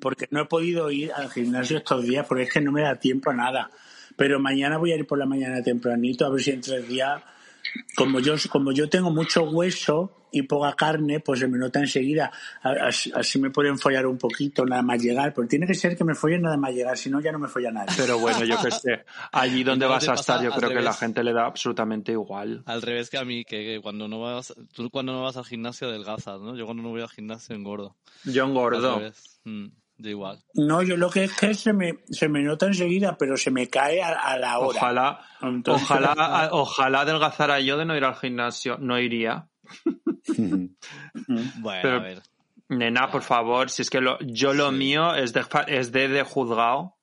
porque 0.00 0.26
no 0.32 0.40
he 0.40 0.44
podido 0.46 0.90
ir 0.90 1.12
al 1.12 1.30
gimnasio 1.30 1.78
estos 1.78 2.02
días, 2.04 2.26
porque 2.26 2.42
es 2.44 2.52
que 2.52 2.60
no 2.60 2.72
me 2.72 2.82
da 2.82 2.98
tiempo 2.98 3.30
a 3.30 3.34
nada. 3.34 3.70
Pero 4.20 4.38
mañana 4.38 4.76
voy 4.76 4.92
a 4.92 4.96
ir 4.96 5.06
por 5.06 5.16
la 5.18 5.24
mañana 5.24 5.62
tempranito, 5.62 6.26
a 6.26 6.28
ver 6.30 6.42
si 6.42 6.50
en 6.50 6.60
tres 6.60 6.86
días, 6.86 7.22
como 7.96 8.20
yo, 8.20 8.34
como 8.50 8.70
yo 8.70 8.86
tengo 8.90 9.10
mucho 9.10 9.44
hueso 9.44 10.12
y 10.30 10.42
poca 10.42 10.74
carne, 10.74 11.20
pues 11.20 11.40
se 11.40 11.48
me 11.48 11.56
nota 11.56 11.78
enseguida. 11.80 12.30
Así, 12.62 13.10
así 13.14 13.38
me 13.40 13.48
pueden 13.50 13.78
follar 13.78 14.04
un 14.06 14.18
poquito, 14.18 14.66
nada 14.66 14.82
más 14.82 15.02
llegar. 15.02 15.32
Pero 15.32 15.48
tiene 15.48 15.66
que 15.66 15.72
ser 15.74 15.96
que 15.96 16.04
me 16.04 16.14
follen 16.14 16.42
nada 16.42 16.58
más 16.58 16.74
llegar, 16.74 16.98
si 16.98 17.08
no 17.08 17.18
ya 17.22 17.32
no 17.32 17.38
me 17.38 17.48
folla 17.48 17.70
nadie. 17.72 17.94
Pero 17.96 18.18
bueno, 18.18 18.44
yo 18.44 18.56
qué 18.62 18.70
sé. 18.70 19.04
Allí 19.32 19.64
donde 19.64 19.86
no 19.86 19.90
vas 19.92 20.06
a 20.10 20.12
estar, 20.14 20.42
yo 20.42 20.50
creo 20.50 20.68
que 20.68 20.74
la 20.74 20.80
revés. 20.82 20.98
gente 20.98 21.24
le 21.24 21.32
da 21.32 21.46
absolutamente 21.46 22.12
igual. 22.12 22.62
Al 22.66 22.82
revés 22.82 23.08
que 23.08 23.16
a 23.16 23.24
mí, 23.24 23.46
que, 23.46 23.64
que 23.64 23.80
cuando 23.80 24.06
no 24.06 24.20
vas, 24.20 24.52
tú 24.74 24.90
cuando 24.90 25.12
no 25.14 25.22
vas 25.22 25.38
al 25.38 25.46
gimnasio 25.46 25.88
adelgazas, 25.88 26.38
¿no? 26.42 26.54
Yo 26.56 26.66
cuando 26.66 26.82
no 26.82 26.90
voy 26.90 27.00
al 27.00 27.08
gimnasio 27.08 27.56
engordo. 27.56 27.96
Yo 28.24 28.44
Al 28.44 28.50
engordo. 28.50 28.98
revés. 28.98 29.40
Mm, 29.44 29.66
igual. 30.08 30.42
No, 30.54 30.82
yo 30.82 30.96
lo 30.96 31.10
que 31.10 31.24
es 31.24 31.32
que 31.36 31.52
se 31.54 31.72
me, 31.72 31.98
se 32.08 32.28
me 32.28 32.42
nota 32.42 32.66
enseguida, 32.66 33.16
pero 33.18 33.36
se 33.36 33.50
me 33.50 33.68
cae 33.68 34.00
a, 34.02 34.10
a 34.12 34.38
la 34.38 34.58
hora. 34.58 34.78
Ojalá, 34.78 35.20
Entonces- 35.42 35.84
ojalá, 35.90 36.12
a- 36.16 36.48
ojalá 36.52 37.00
adelgazara 37.00 37.60
yo 37.60 37.76
de 37.76 37.84
no 37.84 37.96
ir 37.96 38.04
al 38.04 38.14
gimnasio. 38.16 38.78
No 38.78 38.98
iría. 38.98 39.48
Bueno, 40.36 41.80
Pero- 41.82 41.96
a 41.96 42.00
ver. 42.00 42.22
Nena, 42.68 43.10
por 43.10 43.22
favor, 43.22 43.68
si 43.68 43.82
es 43.82 43.90
que 43.90 44.00
lo, 44.00 44.16
yo 44.20 44.52
lo 44.54 44.70
Sí. 44.70 44.76
mío 44.76 45.14
es 45.16 45.32
de, 45.32 45.42
fa- 45.42 45.62
es 45.66 45.90
de, 45.90 46.06
de 46.06 46.22
juzgado. 46.22 46.94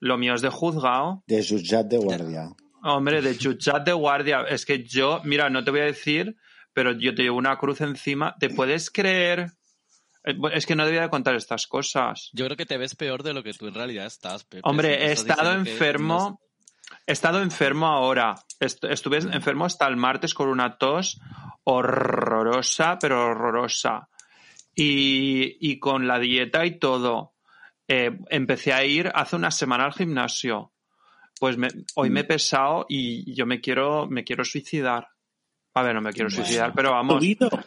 Lo 0.00 0.18
mío 0.18 0.34
es 0.34 0.42
de 0.42 0.48
juzgado. 0.50 1.22
De 1.28 1.46
Jujat 1.46 1.86
de 1.86 1.96
guardia. 1.98 2.48
Hombre, 2.82 3.22
de 3.22 3.38
chuchat 3.38 3.84
de 3.86 3.92
guardia. 3.92 4.42
Es 4.48 4.66
que 4.66 4.82
yo, 4.82 5.20
mira, 5.24 5.48
no 5.48 5.62
te 5.62 5.70
voy 5.70 5.80
a 5.80 5.84
decir, 5.84 6.36
pero 6.72 6.90
yo 6.92 7.14
te 7.14 7.22
llevo 7.22 7.38
una 7.38 7.56
cruz 7.56 7.80
encima. 7.82 8.34
¿Te 8.40 8.50
puedes 8.50 8.90
creer? 8.90 9.52
Eh, 10.26 10.36
Es 10.52 10.66
que 10.66 10.74
no 10.76 10.84
debía 10.84 11.02
de 11.02 11.08
contar 11.10 11.34
estas 11.36 11.66
cosas. 11.66 12.28
Yo 12.34 12.44
creo 12.44 12.56
que 12.56 12.66
te 12.66 12.76
ves 12.76 12.94
peor 12.96 13.22
de 13.22 13.32
lo 13.32 13.42
que 13.42 13.52
tú 13.54 13.66
en 13.68 13.74
realidad 13.74 14.04
estás, 14.06 14.44
Pepe. 14.44 14.60
Hombre, 14.64 15.06
he 15.06 15.12
estado 15.12 15.52
enfermo. 15.72 16.40
He 17.06 17.12
estado 17.12 17.42
enfermo 17.42 17.86
ahora. 17.86 18.34
Est- 18.60 18.84
Estuve 18.84 19.18
enfermo 19.18 19.64
hasta 19.64 19.86
el 19.88 19.96
martes 19.96 20.34
con 20.34 20.48
una 20.48 20.76
tos 20.78 21.18
horrorosa, 21.64 22.98
pero 23.00 23.26
horrorosa. 23.30 24.08
Y, 24.74 25.56
y 25.60 25.78
con 25.78 26.06
la 26.06 26.18
dieta 26.18 26.64
y 26.66 26.78
todo. 26.78 27.34
Eh, 27.88 28.18
empecé 28.30 28.72
a 28.72 28.84
ir 28.84 29.10
hace 29.14 29.36
una 29.36 29.50
semana 29.50 29.84
al 29.84 29.92
gimnasio. 29.94 30.72
Pues 31.38 31.56
me- 31.56 31.68
hoy 31.94 32.10
me 32.10 32.20
he 32.20 32.24
pesado 32.24 32.86
y 32.88 33.32
yo 33.34 33.46
me 33.46 33.60
quiero, 33.60 34.06
me 34.08 34.24
quiero 34.24 34.44
suicidar. 34.44 35.08
A 35.78 35.82
ver, 35.82 35.94
no 35.94 36.00
me 36.00 36.10
quiero 36.12 36.30
Bueno. 36.30 36.42
suicidar, 36.42 36.72
pero 36.74 36.92
vamos, 36.92 37.22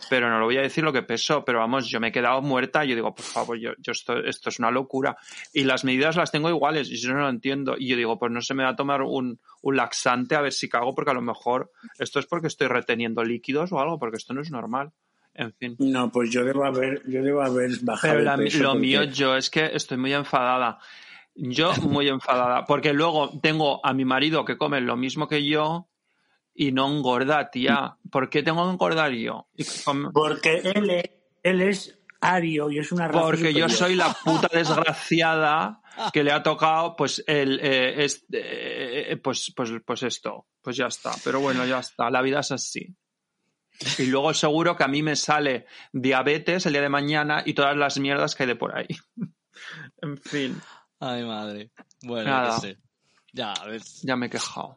pero 0.10 0.30
no 0.32 0.40
lo 0.40 0.46
voy 0.46 0.58
a 0.58 0.62
decir 0.62 0.84
lo 0.84 0.92
que 0.92 1.04
peso, 1.04 1.46
pero 1.46 1.60
vamos, 1.60 1.88
yo 1.88 2.00
me 2.00 2.08
he 2.08 2.12
quedado 2.12 2.42
muerta 2.42 2.84
y 2.84 2.90
yo 2.90 2.96
digo, 2.96 3.14
por 3.14 3.24
favor, 3.24 3.58
yo, 3.60 3.72
yo 3.78 3.92
esto, 3.92 4.18
esto 4.18 4.50
es 4.50 4.58
una 4.58 4.72
locura. 4.72 5.16
Y 5.54 5.64
las 5.64 5.84
medidas 5.86 6.16
las 6.16 6.32
tengo 6.32 6.50
iguales 6.50 6.90
y 6.90 6.96
yo 6.98 7.14
no 7.14 7.20
lo 7.20 7.30
entiendo. 7.30 7.76
Y 7.78 7.88
yo 7.88 7.96
digo, 7.96 8.18
pues 8.18 8.32
no 8.32 8.42
se 8.42 8.56
me 8.56 8.64
va 8.64 8.70
a 8.70 8.76
tomar 8.76 9.04
un, 9.04 9.40
un 9.62 9.76
laxante 9.76 10.34
a 10.36 10.42
ver 10.42 10.54
si 10.54 10.68
cago, 10.68 10.96
porque 10.96 11.12
a 11.12 11.14
lo 11.14 11.22
mejor 11.22 11.72
esto 12.00 12.18
es 12.20 12.26
porque 12.26 12.48
estoy 12.48 12.68
reteniendo 12.68 13.24
líquidos 13.24 13.72
o 13.72 13.80
algo, 13.80 14.00
porque 14.00 14.18
esto 14.18 14.34
no 14.34 14.42
es 14.42 14.50
normal. 14.50 14.92
En 15.36 15.54
fin. 15.54 15.76
No, 15.78 16.12
pues 16.12 16.32
yo 16.32 16.44
debo 16.44 16.66
haber, 16.66 17.04
yo 17.08 17.22
debo 17.22 17.44
haber 17.44 17.70
bajado 17.84 18.14
Pero 18.14 18.20
de 18.24 18.26
la- 18.26 18.38
peso 18.38 18.64
lo 18.64 18.70
porque- 18.72 18.82
mío 18.82 19.04
yo 19.04 19.36
es 19.36 19.52
que 19.52 19.70
estoy 19.74 19.98
muy 19.98 20.14
enfadada. 20.14 20.80
Yo 21.36 21.74
muy 21.84 22.10
enfadada, 22.10 22.66
porque 22.66 22.92
luego 22.92 23.30
tengo 23.40 23.86
a 23.86 23.94
mi 23.94 24.04
marido 24.04 24.44
que 24.46 24.58
come 24.58 24.82
lo 24.82 24.98
mismo 24.98 25.28
que 25.28 25.46
yo 25.46 25.89
y 26.60 26.74
no 26.74 26.92
engorda, 26.92 27.50
tía. 27.50 27.96
¿Por 28.12 28.30
qué 28.30 28.44
tengo 28.44 28.66
que 28.66 28.74
engordar 28.74 29.14
yo? 29.14 29.48
Porque 30.14 30.62
él 30.76 30.90
es, 30.90 31.06
él 31.42 31.62
es 31.62 31.98
ario 32.20 32.70
y 32.70 32.80
es 32.80 32.92
una 32.92 33.08
raza 33.08 33.22
Porque 33.22 33.54
yo 33.54 33.70
soy 33.70 33.96
la 33.96 34.12
puta 34.26 34.50
desgraciada 34.52 35.82
que 36.12 36.22
le 36.22 36.34
ha 36.34 36.44
tocado, 36.44 36.98
pues, 36.98 37.24
el, 37.28 37.62
eh, 37.64 38.06
eh, 38.34 39.18
pues, 39.24 39.54
pues, 39.56 39.72
pues 39.86 40.04
esto. 40.04 40.48
Pues 40.62 40.76
ya 40.76 40.88
está. 40.88 41.14
Pero 41.24 41.40
bueno, 41.40 41.66
ya 41.66 41.80
está. 41.80 42.10
La 42.10 42.22
vida 42.22 42.42
es 42.42 42.52
así. 42.52 42.94
Y 43.98 44.08
luego 44.08 44.34
seguro 44.34 44.76
que 44.76 44.84
a 44.84 44.90
mí 44.90 45.02
me 45.02 45.16
sale 45.16 45.66
diabetes 45.94 46.66
el 46.66 46.74
día 46.74 46.82
de 46.82 46.90
mañana 46.90 47.42
y 47.46 47.54
todas 47.54 47.78
las 47.78 47.98
mierdas 48.00 48.36
que 48.36 48.44
hay 48.44 48.48
de 48.48 48.56
por 48.58 48.78
ahí. 48.78 48.88
en 50.02 50.18
fin, 50.18 50.62
Ay, 51.00 51.24
madre. 51.24 51.72
Bueno, 52.02 52.30
Nada. 52.30 52.60
sé. 52.60 52.78
Ya, 53.32 53.54
a 53.54 53.66
veces, 53.68 54.02
ya 54.02 54.18
me 54.18 54.26
he 54.26 54.30
quejado. 54.30 54.76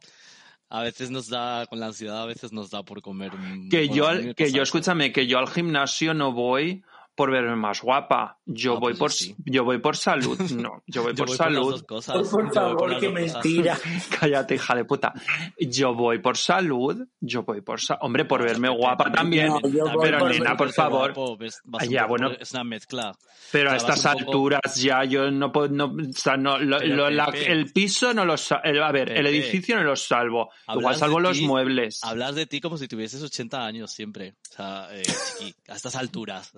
A 0.74 0.80
veces 0.82 1.10
nos 1.10 1.28
da, 1.28 1.66
con 1.66 1.78
la 1.80 1.86
ansiedad, 1.88 2.22
a 2.22 2.26
veces 2.26 2.50
nos 2.50 2.70
da 2.70 2.82
por 2.82 3.02
comer. 3.02 3.30
Que 3.70 3.88
yo, 3.90 4.06
al- 4.08 4.34
que 4.34 4.50
yo, 4.50 4.62
escúchame, 4.62 5.12
que 5.12 5.26
yo 5.26 5.38
al 5.38 5.46
gimnasio 5.48 6.14
no 6.14 6.32
voy 6.32 6.82
por 7.14 7.30
verme 7.30 7.56
más 7.56 7.82
guapa. 7.82 8.38
Yo 8.46 8.76
Ah, 8.76 8.78
voy 8.80 8.94
pues 8.94 8.98
por, 8.98 9.10
yo 9.10 9.16
sí. 9.16 9.34
yo 9.44 9.64
voy 9.64 9.78
por 9.78 9.96
salud. 9.96 10.38
No, 10.56 10.82
yo 10.86 11.02
voy 11.02 11.12
Yo 11.12 11.16
por 11.18 11.28
voy 11.28 11.36
salud. 11.36 11.60
por 11.62 11.70
las 11.72 11.80
dos 11.80 11.82
cosas. 11.84 12.14
Por, 12.14 12.24
Yo 12.24 12.30
por 12.30 12.44
voy 12.44 12.52
favor, 12.54 12.94
cosas. 13.00 13.12
mentira. 13.12 13.78
Cállate, 14.20 14.54
hija 14.54 14.74
de 14.74 14.84
puta. 14.84 15.12
Yo 15.58 15.94
voy 15.94 16.18
por 16.20 16.36
salud, 16.36 17.06
yo 17.20 17.42
voy 17.42 17.60
por 17.60 17.80
salud. 17.80 18.00
Hombre, 18.02 18.24
por 18.24 18.42
verme 18.42 18.68
guapa 18.68 19.10
también. 19.12 19.48
No, 19.48 19.60
pero 20.00 20.18
por 20.18 20.30
nena, 20.30 20.56
por 20.56 20.72
favor. 20.72 21.12
Guapo, 21.14 21.36
ves- 21.36 21.60
vas 21.64 21.82
Ah, 21.82 21.86
ya, 21.86 22.06
bueno. 22.06 22.30
Es 22.32 22.52
una 22.52 22.64
mezcla. 22.64 23.12
Pero 23.50 23.70
a 23.70 23.76
O 23.76 23.78
sea, 23.78 23.88
vas 23.88 23.96
estas 23.98 24.12
poco- 24.14 24.24
alturas 24.32 24.74
ya 24.76 25.04
yo 25.04 25.30
no 25.30 25.52
puedo, 25.52 25.68
no, 25.68 25.86
o 25.86 26.12
sea, 26.14 26.36
no, 26.36 26.58
lo- 26.58 26.78
Pero, 26.78 26.96
lo- 26.96 27.10
la- 27.10 27.26
Pepe. 27.26 27.52
el 27.52 27.72
piso 27.72 28.14
no 28.14 28.24
lo 28.24 28.34
el- 28.64 28.82
a 28.82 28.92
ver, 28.92 29.10
el 29.12 29.26
edificio 29.26 29.76
no 29.76 29.82
lo 29.82 29.96
salvo. 29.96 30.50
Igual 30.68 30.96
salvo 30.96 31.20
los 31.20 31.38
muebles. 31.40 32.00
Hablas 32.02 32.34
de 32.34 32.46
ti 32.46 32.60
como 32.60 32.78
si 32.78 32.88
tuvieses 32.88 33.22
80 33.22 33.64
años 33.66 33.90
siempre. 33.90 34.34
O 34.50 34.54
sea, 34.54 34.88
eh, 34.92 35.02
chiqui, 35.38 35.54
a 35.68 35.74
estas 35.76 35.96
alturas. 35.96 36.52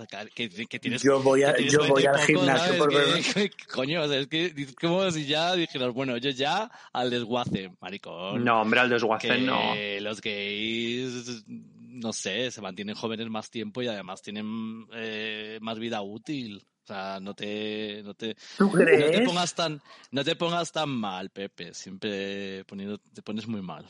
Que, 0.49 0.67
que 0.67 0.79
tienes, 0.79 1.03
Yo 1.03 1.23
voy, 1.23 1.43
a- 1.43 1.57
yo 1.59 1.81
voy 1.89 2.03
20 2.05 2.09
al 2.09 2.27
gimnasio 2.27 2.79
por 2.79 2.93
ver. 2.95 3.51
coño, 3.73 4.03
o 4.03 4.09
sea, 4.09 4.19
es 4.21 4.27
que 4.29 4.47
es 4.57 4.75
como 4.77 5.11
si 5.11 5.27
ya 5.27 5.55
dijeras, 5.55 5.93
bueno, 5.93 6.17
yo 6.17 6.31
ya 6.31 6.71
al 6.93 7.11
desguace, 7.11 7.73
maricón. 7.81 8.45
No, 8.45 8.63
hombre, 8.63 8.81
al 8.81 8.91
desguace 8.91 9.29
que 9.29 9.39
no. 9.39 9.75
los 10.01 10.21
gays, 10.21 11.45
no 11.47 12.13
sé, 12.13 12.51
se 12.51 12.61
mantienen 12.61 12.95
jóvenes 12.95 13.29
más 13.29 13.51
tiempo 13.51 13.83
y 13.83 13.89
además 13.89 14.23
tienen 14.23 14.87
eh, 14.93 15.59
más 15.61 15.79
vida 15.79 16.03
útil. 16.03 16.65
O 16.83 16.87
sea, 16.87 17.19
no 17.19 17.33
te, 17.35 18.03
no 18.05 18.13
te, 18.13 18.37
¿Tú 18.59 18.71
no 18.71 18.85
te 18.85 19.23
pongas 19.25 19.55
tan, 19.55 19.81
no 20.11 20.23
te 20.23 20.37
pongas 20.37 20.71
tan 20.71 20.91
mal, 20.91 21.31
Pepe. 21.31 21.73
Siempre 21.73 22.63
poniendo, 22.67 22.99
te 22.99 23.23
pones 23.23 23.47
muy 23.49 23.63
mal. 23.63 23.87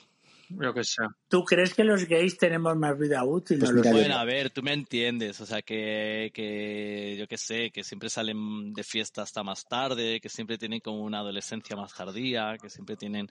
Yo 0.61 0.73
qué 0.75 0.85
sé. 0.85 1.03
¿Tú 1.29 1.45
crees 1.45 1.75
que 1.75 1.85
los 1.85 2.05
gays 2.07 2.37
tenemos 2.39 2.77
más 2.77 2.99
vida 2.99 3.25
útil? 3.25 3.59
Pues 3.59 3.71
No 3.73 3.79
lo 3.79 3.85
yo- 3.85 3.91
Bueno, 3.93 4.17
a 4.17 4.25
ver, 4.25 4.51
tú 4.51 4.63
me 4.63 4.73
entiendes, 4.73 5.41
o 5.41 5.47
sea, 5.47 5.63
que, 5.63 6.31
que 6.35 7.17
yo 7.19 7.27
qué 7.27 7.37
sé, 7.37 7.71
que 7.71 7.83
siempre 7.85 8.09
salen 8.11 8.73
de 8.73 8.83
fiesta 8.85 9.23
hasta 9.23 9.43
más 9.43 9.65
tarde, 9.67 10.21
que 10.21 10.29
siempre 10.29 10.59
tienen 10.59 10.81
como 10.81 11.03
una 11.03 11.19
adolescencia 11.21 11.77
más 11.77 11.93
tardía, 11.95 12.57
que 12.61 12.71
siempre 12.71 12.97
tienen, 12.97 13.31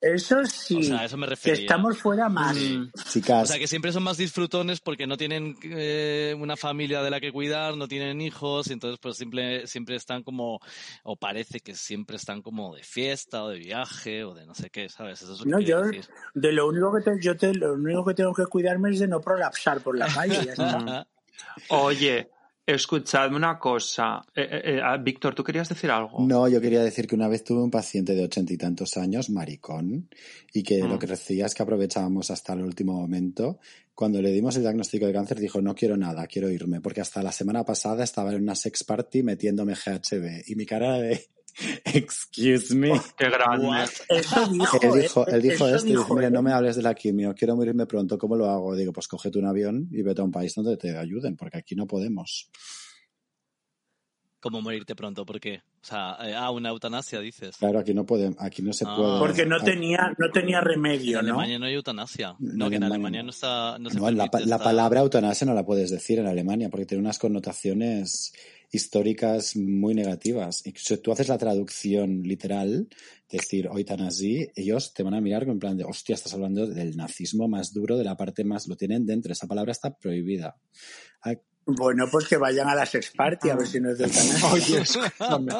Eso 0.00 0.44
sí, 0.44 0.76
o 0.78 0.82
sea, 0.82 1.00
a 1.00 1.04
eso 1.06 1.16
me 1.16 1.26
que 1.26 1.30
refería. 1.30 1.60
estamos 1.62 1.98
fuera 1.98 2.28
más. 2.28 2.56
Mm. 2.56 2.90
O 2.94 3.46
sea, 3.46 3.58
que 3.58 3.66
siempre 3.66 3.92
son 3.92 4.02
más 4.02 4.16
disfrutones 4.16 4.80
porque 4.80 5.06
no 5.06 5.16
tienen 5.16 5.56
eh, 5.62 6.34
una 6.38 6.56
familia 6.56 7.02
de 7.02 7.10
la 7.10 7.20
que 7.20 7.32
cuidar, 7.32 7.76
no 7.76 7.88
tienen 7.88 8.20
hijos, 8.20 8.68
y 8.68 8.72
entonces 8.72 8.98
pues 9.00 9.16
siempre, 9.16 9.66
siempre 9.66 9.96
están 9.96 10.22
como, 10.22 10.60
o 11.02 11.16
parece 11.16 11.60
que 11.60 11.74
siempre 11.74 12.16
están 12.16 12.42
como 12.42 12.74
de 12.74 12.82
fiesta 12.82 13.44
o 13.44 13.48
de 13.48 13.58
viaje 13.58 14.24
o 14.24 14.34
de 14.34 14.46
no 14.46 14.54
sé 14.54 14.70
qué, 14.70 14.88
¿sabes? 14.88 15.22
Eso 15.22 15.32
es 15.34 15.38
lo 15.40 15.44
que 15.44 15.50
No, 15.50 15.58
quiero 15.58 15.80
yo, 15.84 15.86
decir. 15.88 16.04
de 16.34 16.52
lo 16.52 16.59
único 16.68 16.92
que 16.92 17.02
te- 17.02 17.20
yo 17.20 17.36
te, 17.36 17.54
lo 17.54 17.74
único 17.74 18.04
que 18.04 18.14
tengo 18.14 18.32
que 18.34 18.46
cuidarme 18.46 18.90
es 18.90 18.98
de 19.00 19.08
no 19.08 19.20
prolapsar 19.20 19.80
por 19.80 19.96
la 19.98 20.06
calle. 20.12 20.34
ya 20.44 20.52
está. 20.52 21.06
Oye, 21.68 22.30
escuchadme 22.66 23.36
una 23.36 23.58
cosa. 23.58 24.22
Eh, 24.34 24.42
eh, 24.50 24.62
eh, 24.76 24.80
ah, 24.82 24.96
Víctor, 24.96 25.34
¿tú 25.34 25.42
querías 25.44 25.68
decir 25.68 25.90
algo? 25.90 26.18
no, 26.26 26.48
yo 26.48 26.60
quería 26.60 26.82
decir 26.82 27.06
que 27.06 27.14
una 27.14 27.28
vez 27.28 27.42
tuve 27.44 27.62
un 27.62 27.70
paciente 27.70 28.14
de 28.14 28.24
ochenta 28.24 28.52
y 28.52 28.56
tantos 28.56 28.96
años, 28.96 29.30
maricón, 29.30 30.08
y 30.52 30.62
que 30.62 30.82
Mm. 30.82 30.88
lo 30.88 30.98
que 30.98 31.06
decía 31.06 31.46
es 31.46 31.54
que 31.54 31.62
aprovechábamos 31.62 32.30
hasta 32.30 32.52
el 32.52 32.62
último 32.62 32.92
momento. 32.94 33.58
Cuando 33.94 34.22
le 34.22 34.30
dimos 34.32 34.56
el 34.56 34.62
diagnóstico 34.62 35.06
de 35.06 35.12
cáncer, 35.12 35.38
dijo, 35.40 35.60
no 35.60 35.74
quiero 35.74 35.96
nada, 35.96 36.26
quiero 36.26 36.48
irme, 36.48 36.80
porque 36.80 37.02
hasta 37.02 37.22
la 37.22 37.32
semana 37.32 37.64
pasada 37.64 38.02
estaba 38.04 38.32
en 38.32 38.42
una 38.42 38.54
sex 38.54 38.82
party 38.84 39.22
metiéndome 39.22 39.74
GHB. 39.74 40.44
Y 40.46 40.54
mi 40.54 40.64
cara 40.64 40.94
de, 40.98 41.26
excuse 41.84 42.74
me. 42.74 42.92
Qué 43.16 43.28
grande. 43.30 43.66
What? 43.66 43.88
Eso 44.08 44.46
dijo, 44.48 44.78
Él 44.82 45.02
dijo, 45.02 45.26
él 45.26 45.42
dijo 45.42 45.54
Eso 45.66 45.76
esto 45.76 45.86
y 45.86 45.90
dijo, 45.90 46.02
dijo, 46.02 46.14
mira, 46.14 46.30
no 46.30 46.42
me 46.42 46.52
hables 46.52 46.76
de 46.76 46.82
la 46.82 46.94
quimio, 46.94 47.34
quiero 47.34 47.56
morirme 47.56 47.86
pronto, 47.86 48.18
¿cómo 48.18 48.36
lo 48.36 48.48
hago? 48.50 48.74
Digo, 48.76 48.92
pues 48.92 49.08
cógete 49.08 49.38
un 49.38 49.46
avión 49.46 49.88
y 49.90 50.02
vete 50.02 50.20
a 50.20 50.24
un 50.24 50.30
país 50.32 50.54
donde 50.54 50.76
te 50.76 50.96
ayuden, 50.96 51.36
porque 51.36 51.58
aquí 51.58 51.74
no 51.74 51.86
podemos. 51.86 52.50
Como 54.42 54.62
morirte 54.62 54.96
pronto, 54.96 55.26
¿por 55.26 55.38
qué? 55.38 55.56
O 55.82 55.86
sea, 55.86 56.16
eh, 56.22 56.34
ah, 56.34 56.50
una 56.50 56.70
eutanasia, 56.70 57.20
dices. 57.20 57.56
Claro, 57.58 57.78
aquí 57.78 57.92
no 57.92 58.06
puede, 58.06 58.34
aquí 58.38 58.62
no 58.62 58.72
se 58.72 58.86
Ah. 58.88 58.96
puede. 58.96 59.18
Porque 59.18 59.44
no 59.44 59.56
Ah, 59.56 59.62
tenía, 59.64 60.14
no 60.16 60.30
tenía 60.30 60.60
En 60.60 60.64
remedio, 60.64 61.16
¿no? 61.20 61.28
Alemania 61.40 61.58
no 61.58 61.66
hay 61.66 61.74
eutanasia. 61.74 62.36
En 62.40 62.56
No, 62.56 62.70
que 62.70 62.76
en 62.76 62.84
Alemania 62.84 63.20
Alemania 63.20 63.22
no. 63.24 63.30
está. 63.30 63.78
No, 63.78 63.90
se 63.90 63.98
No, 63.98 64.10
la, 64.10 64.58
palabra 64.58 65.00
eutanasia 65.00 65.46
no 65.46 65.52
la 65.52 65.64
puedes 65.66 65.90
decir 65.90 66.20
en 66.20 66.26
Alemania 66.26 66.70
porque 66.70 66.86
tiene 66.86 67.02
unas 67.02 67.18
connotaciones 67.18 68.32
históricas 68.70 69.56
muy 69.56 69.94
negativas. 69.94 70.66
Y 70.66 70.72
si 70.76 70.96
tú 70.98 71.12
haces 71.12 71.28
la 71.28 71.38
traducción 71.38 72.22
literal, 72.22 72.88
decir 73.30 73.66
eutanasia, 73.66 74.46
ellos 74.54 74.92
te 74.94 75.02
van 75.02 75.14
a 75.14 75.20
mirar 75.20 75.46
con 75.46 75.58
plan 75.58 75.76
de, 75.76 75.84
hostia, 75.84 76.14
estás 76.14 76.34
hablando 76.34 76.66
del 76.66 76.96
nazismo 76.96 77.48
más 77.48 77.72
duro, 77.72 77.96
de 77.96 78.04
la 78.04 78.16
parte 78.16 78.44
más, 78.44 78.68
lo 78.68 78.76
tienen 78.76 79.06
dentro, 79.06 79.32
esa 79.32 79.46
palabra 79.46 79.72
está 79.72 79.96
prohibida. 79.96 80.56
Bueno, 81.66 82.06
pues 82.10 82.26
que 82.26 82.36
vayan 82.36 82.68
a 82.68 82.74
la 82.74 82.86
Sex 82.86 83.12
Party 83.14 83.50
a 83.50 83.54
ver 83.54 83.66
si 83.66 83.80
no 83.80 83.90
es 83.90 83.98
de 83.98 84.04
eutanasia. 84.04 84.48
Oye, 84.52 84.80
escúchame. 84.80 85.52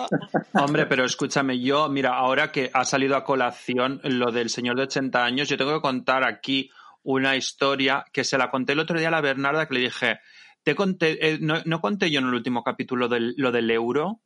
Hombre, 0.54 0.86
pero 0.86 1.04
escúchame, 1.04 1.60
yo, 1.60 1.88
mira, 1.88 2.16
ahora 2.16 2.50
que 2.50 2.70
ha 2.72 2.84
salido 2.84 3.16
a 3.16 3.24
colación 3.24 4.00
lo 4.02 4.32
del 4.32 4.50
señor 4.50 4.76
de 4.76 4.84
80 4.84 5.24
años, 5.24 5.48
yo 5.48 5.56
tengo 5.56 5.74
que 5.74 5.82
contar 5.82 6.24
aquí 6.24 6.70
una 7.02 7.36
historia 7.36 8.04
que 8.12 8.24
se 8.24 8.38
la 8.38 8.50
conté 8.50 8.72
el 8.72 8.80
otro 8.80 8.98
día 8.98 9.08
a 9.08 9.12
la 9.12 9.20
Bernarda, 9.20 9.66
que 9.66 9.74
le 9.74 9.80
dije, 9.80 10.20
te 10.62 10.74
conté, 10.74 11.18
eh, 11.34 11.38
no, 11.40 11.56
no 11.64 11.80
conté 11.80 12.10
yo 12.10 12.20
en 12.20 12.26
el 12.28 12.34
último 12.34 12.62
capítulo 12.62 13.08
del, 13.08 13.34
lo 13.36 13.50
del 13.52 13.70
euro, 13.70 14.20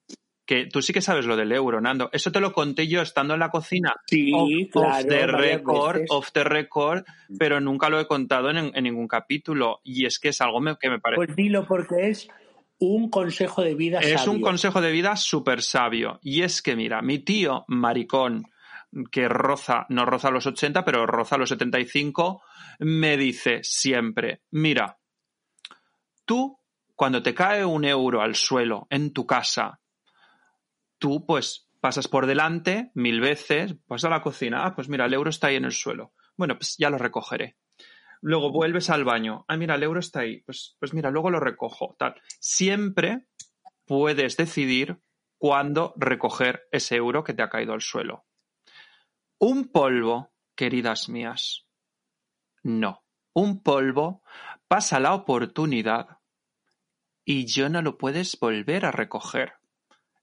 que 0.46 0.66
tú 0.66 0.82
sí 0.82 0.92
que 0.92 1.00
sabes 1.00 1.24
lo 1.26 1.36
del 1.36 1.52
euro, 1.52 1.80
Nando. 1.80 2.10
Eso 2.12 2.30
te 2.30 2.40
lo 2.40 2.52
conté 2.52 2.86
yo 2.86 3.00
estando 3.00 3.32
en 3.34 3.40
la 3.40 3.50
cocina. 3.50 3.94
Sí, 4.06 4.30
off, 4.34 4.50
claro, 4.72 4.88
off 4.98 5.06
the 5.06 5.26
record, 5.26 5.94
veces. 5.96 6.10
off 6.10 6.32
the 6.32 6.44
record, 6.44 7.04
pero 7.38 7.60
nunca 7.60 7.88
lo 7.88 7.98
he 7.98 8.06
contado 8.06 8.50
en, 8.50 8.70
en 8.74 8.84
ningún 8.84 9.08
capítulo. 9.08 9.80
Y 9.84 10.04
es 10.04 10.18
que 10.18 10.28
es 10.28 10.40
algo 10.42 10.60
me- 10.60 10.76
que 10.76 10.90
me 10.90 10.98
parece. 11.00 11.24
Pues 11.24 11.34
dilo 11.36 11.66
porque 11.66 12.10
es 12.10 12.28
un 12.78 13.08
consejo 13.08 13.62
de 13.62 13.74
vida 13.74 14.00
Es 14.00 14.20
un 14.26 14.34
sabio. 14.34 14.40
consejo 14.42 14.80
de 14.82 14.92
vida 14.92 15.16
súper 15.16 15.62
sabio. 15.62 16.18
Y 16.20 16.42
es 16.42 16.60
que, 16.60 16.76
mira, 16.76 17.00
mi 17.00 17.20
tío, 17.20 17.64
maricón, 17.68 18.44
que 19.10 19.28
roza, 19.28 19.86
no 19.88 20.04
roza 20.04 20.30
los 20.30 20.46
80, 20.46 20.84
pero 20.84 21.06
roza 21.06 21.38
los 21.38 21.48
75, 21.48 22.42
me 22.80 23.16
dice 23.16 23.60
siempre, 23.62 24.42
mira, 24.50 24.98
tú, 26.24 26.60
cuando 26.94 27.22
te 27.22 27.34
cae 27.34 27.64
un 27.64 27.84
euro 27.84 28.20
al 28.22 28.34
suelo 28.34 28.86
en 28.90 29.12
tu 29.12 29.26
casa, 29.26 29.80
tú 30.98 31.24
pues 31.26 31.68
pasas 31.80 32.08
por 32.08 32.26
delante 32.26 32.90
mil 32.94 33.20
veces, 33.20 33.76
vas 33.86 34.04
a 34.04 34.10
la 34.10 34.22
cocina, 34.22 34.64
ah, 34.64 34.74
pues 34.74 34.88
mira, 34.88 35.06
el 35.06 35.14
euro 35.14 35.30
está 35.30 35.48
ahí 35.48 35.56
en 35.56 35.66
el 35.66 35.72
suelo. 35.72 36.12
Bueno, 36.36 36.56
pues 36.56 36.76
ya 36.78 36.88
lo 36.90 36.98
recogeré. 36.98 37.56
Luego 38.22 38.50
vuelves 38.50 38.88
al 38.88 39.04
baño, 39.04 39.44
ah, 39.48 39.56
mira, 39.56 39.74
el 39.74 39.82
euro 39.82 40.00
está 40.00 40.20
ahí, 40.20 40.40
pues, 40.42 40.76
pues 40.78 40.94
mira, 40.94 41.10
luego 41.10 41.30
lo 41.30 41.40
recojo, 41.40 41.94
tal. 41.98 42.14
Siempre 42.40 43.26
puedes 43.84 44.36
decidir 44.36 44.98
cuándo 45.36 45.92
recoger 45.96 46.66
ese 46.72 46.96
euro 46.96 47.22
que 47.22 47.34
te 47.34 47.42
ha 47.42 47.50
caído 47.50 47.74
al 47.74 47.82
suelo. 47.82 48.24
Un 49.38 49.70
polvo, 49.70 50.32
queridas 50.54 51.10
mías, 51.10 51.66
no. 52.62 53.04
Un 53.34 53.62
polvo 53.62 54.22
pasa 54.74 54.98
la 54.98 55.14
oportunidad 55.14 56.18
y 57.24 57.46
ya 57.46 57.68
no 57.68 57.80
lo 57.80 57.96
puedes 57.96 58.36
volver 58.40 58.84
a 58.84 58.90
recoger. 58.90 59.52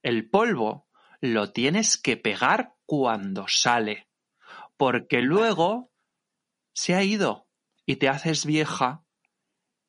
El 0.03 0.29
polvo 0.29 0.89
lo 1.21 1.53
tienes 1.53 1.95
que 1.95 2.17
pegar 2.17 2.75
cuando 2.85 3.45
sale, 3.47 4.09
porque 4.75 5.21
luego 5.21 5.93
se 6.73 6.95
ha 6.95 7.01
ido 7.01 7.47
y 7.85 7.95
te 7.95 8.09
haces 8.09 8.45
vieja 8.45 9.05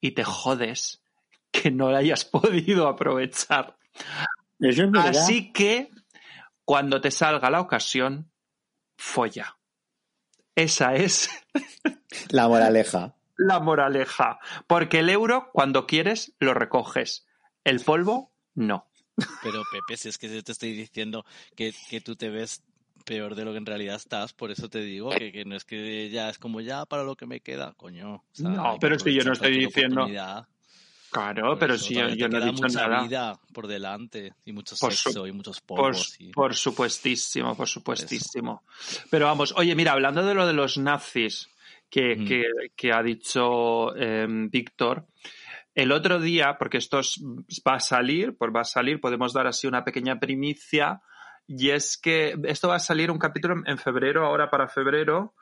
y 0.00 0.12
te 0.12 0.23
jodes 0.23 1.02
que 1.50 1.73
no 1.73 1.90
la 1.90 1.99
hayas 1.99 2.25
podido 2.37 2.87
aprovechar. 2.87 3.76
Es. 4.61 4.78
Así 4.95 5.52
que 5.52 5.90
cuando 6.64 7.00
te 7.00 7.11
salga 7.11 7.50
la 7.50 7.61
ocasión, 7.61 8.31
folla. 8.97 9.59
Esa 10.54 10.95
es 10.95 11.28
La 12.31 12.47
moraleja. 12.47 13.16
La 13.47 13.61
moraleja. 13.61 14.39
Porque 14.67 15.01
el 15.01 15.11
euro, 15.11 15.51
cuando 15.53 15.87
quieres, 15.87 16.35
lo 16.39 16.55
recoges. 16.55 17.27
El 17.65 17.81
polvo, 17.81 18.33
no. 18.55 18.89
Pero 19.43 19.63
Pepe, 19.71 19.97
si 19.97 20.09
es 20.09 20.19
que 20.19 20.29
yo 20.35 20.43
te 20.43 20.53
estoy 20.53 20.73
diciendo 20.73 21.25
que, 21.57 21.75
que 21.91 22.00
tú 22.00 22.17
te 22.17 22.31
ves 22.31 22.63
peor 23.05 23.35
de 23.35 23.45
lo 23.45 23.52
que 23.52 23.59
en 23.59 23.67
realidad 23.67 23.97
estás, 23.97 24.33
por 24.33 24.50
eso 24.50 24.69
te 24.69 24.81
digo 24.81 25.11
que, 25.11 25.33
que 25.33 25.45
no 25.45 25.57
es 25.57 25.65
que 25.65 26.09
ya 26.11 26.28
es 26.28 26.39
como 26.39 26.61
ya 26.61 26.87
para 26.87 27.02
lo 27.02 27.17
que 27.17 27.26
me 27.26 27.41
queda, 27.41 27.75
coño. 27.76 28.15
O 28.15 28.25
sea, 28.33 28.50
No, 28.50 28.78
pero 28.81 28.97
es 28.97 29.02
que 29.02 29.13
yo 29.13 29.25
no 29.25 29.33
estoy 29.33 29.59
diciendo-. 29.59 30.07
Claro, 31.11 31.50
Por 31.50 31.59
pero 31.59 31.76
si 31.76 31.95
yo, 31.95 32.02
no 32.28 32.39
he 32.39 32.41
dicho 32.41 32.63
mucha 32.63 32.89
nada. 32.89 33.02
vida 33.02 33.41
por 33.52 33.67
delante 33.67 34.33
y 34.47 34.52
mucho 34.52 34.75
Por 34.81 34.95
su- 34.95 35.26
y 35.26 35.33
muchos 35.33 35.61
Por, 35.61 35.93
polvos. 35.93 36.17
y- 36.19 36.31
por 36.33 36.55
supuestísimo, 36.55 37.55
por 37.55 37.69
supuestísimo. 37.69 38.63
Pero 39.11 39.26
vamos, 39.26 39.52
oye, 39.59 39.75
mira, 39.75 39.93
hablando 39.93 40.25
de 40.25 40.33
lo 40.33 40.47
de 40.47 40.55
los 40.55 40.78
nazis 40.78 41.50
que, 41.93 42.15
Ujú. 42.15 42.25
que, 42.26 42.43
que 42.75 42.91
ha 42.93 43.02
dicho 43.02 43.95
eh, 43.95 44.26
Víctor, 44.50 45.07
el 45.75 45.93
otro 45.93 46.19
día, 46.21 46.57
porque 46.59 46.78
esto 46.78 47.00
es- 47.00 47.21
va 47.69 47.75
a 47.75 47.81
salir, 47.81 48.35
pues 48.39 48.50
va 48.50 48.63
a 48.63 48.65
salir, 48.65 48.99
podemos 48.99 49.35
dar 49.35 49.47
así 49.47 49.67
una 49.67 49.85
pequeña 49.85 50.19
primicia, 50.19 51.02
y 51.47 51.69
es 51.69 51.99
que 51.99 52.35
esto 52.45 52.69
va 52.69 52.76
a 52.76 52.78
salir 52.78 53.11
un 53.11 53.19
capítulo 53.19 53.57
en- 53.67 53.76
febrero, 53.78 54.25
ahora 54.26 54.49
para 54.50 54.69
febrero. 54.69 55.35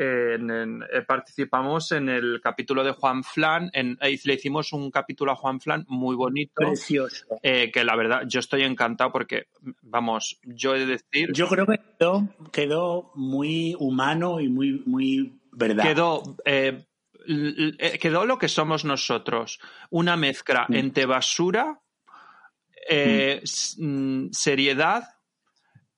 en- 0.00 0.48
en- 0.48 0.82
eh, 0.92 1.02
participamos 1.02 1.90
en 1.90 2.08
el 2.08 2.40
capítulo 2.40 2.84
de 2.84 2.92
Juan 2.92 3.24
Flan, 3.24 3.68
en, 3.72 3.98
eh, 4.00 4.16
le 4.24 4.34
hicimos 4.34 4.72
un 4.72 4.92
capítulo 4.92 5.32
a 5.32 5.34
Juan 5.34 5.60
Flan 5.60 5.84
muy 5.88 6.14
bonito. 6.14 6.52
Precioso. 6.54 7.26
Eh, 7.42 7.72
que 7.72 7.82
la 7.82 7.96
verdad 7.96 8.22
yo 8.28 8.38
estoy 8.38 8.62
encantado 8.62 9.10
porque, 9.10 9.46
vamos, 9.82 10.38
yo 10.44 10.76
he 10.76 10.78
de 10.78 10.86
decir, 10.86 11.32
Yo 11.32 11.48
creo 11.48 11.66
que 11.66 11.80
quedó, 11.98 12.28
quedó 12.52 13.10
muy 13.16 13.74
humano 13.80 14.38
y 14.38 14.48
muy, 14.48 14.84
muy 14.86 15.37
verdad. 15.52 15.84
quedó, 15.84 16.36
eh, 16.44 16.84
quedó 18.00 18.24
lo 18.26 18.38
que 18.38 18.48
somos 18.48 18.84
nosotros, 18.84 19.58
una 19.90 20.16
mezcla 20.16 20.66
Mm. 20.68 20.74
entre 20.74 21.06
basura, 21.06 21.80
eh, 22.88 23.40
s- 23.42 23.76
mm, 23.82 24.30
seriedad, 24.32 25.04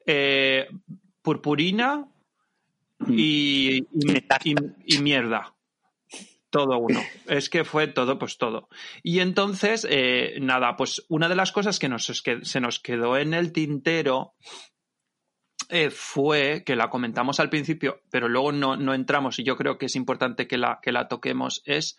eh, 0.06 0.68
purpurina 1.22 2.06
Mm. 2.98 3.14
y, 3.16 3.86
y, 4.86 4.98
mierda. 4.98 5.54
Todo 6.50 6.78
uno. 6.78 7.00
Es 7.28 7.48
que 7.48 7.62
fue 7.64 7.86
todo, 7.86 8.18
pues 8.18 8.36
todo. 8.36 8.68
Y 9.04 9.20
entonces, 9.20 9.86
nada, 10.40 10.76
pues 10.76 11.04
una 11.08 11.28
de 11.28 11.36
las 11.36 11.52
cosas 11.52 11.78
que 11.78 11.88
nos, 11.88 12.22
que 12.22 12.44
se 12.44 12.60
nos 12.60 12.80
quedó 12.80 13.16
en 13.16 13.34
el 13.34 13.52
tintero 13.52 14.34
eh, 15.70 15.90
fue, 15.90 16.62
que 16.64 16.76
la 16.76 16.90
comentamos 16.90 17.40
al 17.40 17.50
principio, 17.50 18.02
pero 18.10 18.28
luego 18.28 18.52
no, 18.52 18.76
no 18.76 18.94
entramos 18.94 19.38
y 19.38 19.44
yo 19.44 19.56
creo 19.56 19.78
que 19.78 19.86
es 19.86 19.96
importante 19.96 20.46
que 20.46 20.58
la, 20.58 20.80
que 20.82 20.92
la 20.92 21.08
toquemos, 21.08 21.62
es 21.64 21.96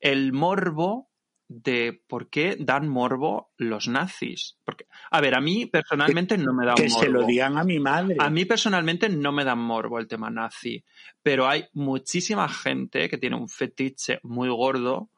el 0.00 0.32
morbo 0.32 1.10
de 1.48 2.02
por 2.08 2.28
qué 2.28 2.56
dan 2.58 2.88
morbo 2.88 3.52
los 3.56 3.88
nazis. 3.88 4.58
Porque, 4.64 4.86
a 5.10 5.20
ver, 5.20 5.36
a 5.36 5.40
mí 5.40 5.66
personalmente 5.66 6.36
no 6.36 6.52
me 6.52 6.66
da 6.66 6.74
que 6.74 6.88
morbo. 6.88 7.00
se 7.00 7.08
lo 7.08 7.24
digan 7.24 7.56
a 7.58 7.64
mi 7.64 7.78
madre. 7.78 8.16
A 8.18 8.30
mí 8.30 8.44
personalmente 8.44 9.08
no 9.08 9.32
me 9.32 9.44
da 9.44 9.54
morbo 9.54 9.98
el 9.98 10.08
tema 10.08 10.30
nazi, 10.30 10.84
pero 11.22 11.46
hay 11.46 11.66
muchísima 11.72 12.48
gente 12.48 13.08
que 13.08 13.18
tiene 13.18 13.36
un 13.36 13.48
fetiche 13.48 14.18
muy 14.22 14.48
gordo, 14.48 15.10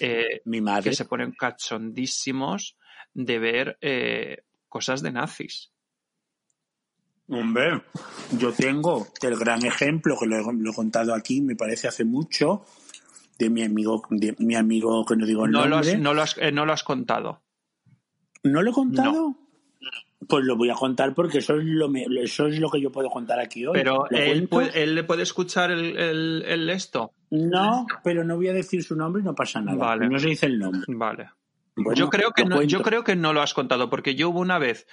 eh, 0.00 0.42
mi 0.44 0.60
madre. 0.60 0.90
que 0.90 0.96
se 0.96 1.04
ponen 1.04 1.32
cachondísimos 1.32 2.76
de 3.14 3.38
ver 3.38 3.78
eh, 3.80 4.42
cosas 4.68 5.02
de 5.02 5.12
nazis. 5.12 5.72
Hombre, 7.30 7.82
yo 8.38 8.52
tengo 8.52 9.06
el 9.22 9.36
gran 9.36 9.64
ejemplo 9.66 10.16
que 10.18 10.26
lo 10.26 10.36
he, 10.36 10.42
lo 10.54 10.70
he 10.70 10.74
contado 10.74 11.14
aquí, 11.14 11.40
me 11.42 11.56
parece 11.56 11.86
hace 11.88 12.04
mucho, 12.04 12.64
de 13.38 13.50
mi 13.50 13.62
amigo, 13.62 14.02
de 14.10 14.34
mi 14.38 14.54
amigo 14.54 15.04
que 15.04 15.14
no 15.16 15.26
digo 15.26 15.44
el 15.44 15.50
No 15.50 15.64
lo, 15.66 15.76
nombre. 15.76 15.92
has, 15.92 15.98
no, 15.98 16.14
lo 16.14 16.22
has, 16.22 16.38
eh, 16.38 16.52
no 16.52 16.64
lo 16.64 16.72
has 16.72 16.82
contado. 16.84 17.42
¿No 18.44 18.62
lo 18.62 18.70
he 18.70 18.74
contado? 18.74 19.34
Pues 20.26 20.44
lo 20.44 20.56
voy 20.56 20.70
a 20.70 20.74
contar 20.74 21.14
porque 21.14 21.38
eso 21.38 21.56
es 21.56 21.64
lo, 21.64 21.90
eso 22.22 22.46
es 22.46 22.58
lo 22.58 22.70
que 22.70 22.80
yo 22.80 22.90
puedo 22.90 23.08
contar 23.10 23.38
aquí 23.40 23.66
hoy. 23.66 23.72
Pero 23.74 24.06
¿Lo 24.10 24.16
él, 24.18 24.48
cuento? 24.48 24.48
puede- 24.50 24.82
él 24.82 24.94
le 24.94 25.04
puede 25.04 25.22
escuchar 25.22 25.70
el, 25.70 25.96
el- 25.96 26.44
el 26.46 26.70
esto. 26.70 27.12
No, 27.30 27.86
pero 28.02 28.24
no 28.24 28.36
voy 28.36 28.48
a 28.48 28.52
decir 28.54 28.82
su 28.82 28.96
nombre 28.96 29.22
y 29.22 29.24
no 29.24 29.34
pasa 29.34 29.60
nada. 29.60 29.76
Vale. 29.78 30.08
No 30.08 30.18
se 30.18 30.28
dice 30.28 30.46
el 30.46 30.58
nombre. 30.58 30.80
Vale. 30.88 31.30
Bueno, 31.76 31.94
yo, 31.94 32.08
creo 32.10 32.32
que 32.32 32.42
lo 32.42 32.48
no, 32.48 32.56
cuento. 32.56 32.70
yo 32.72 32.82
creo 32.82 33.04
que 33.04 33.14
no 33.16 33.32
lo 33.32 33.40
has 33.42 33.54
contado, 33.54 33.88
porque 33.88 34.14
yo 34.16 34.30
hubo 34.30 34.40
una 34.40 34.58
vez 34.58 34.86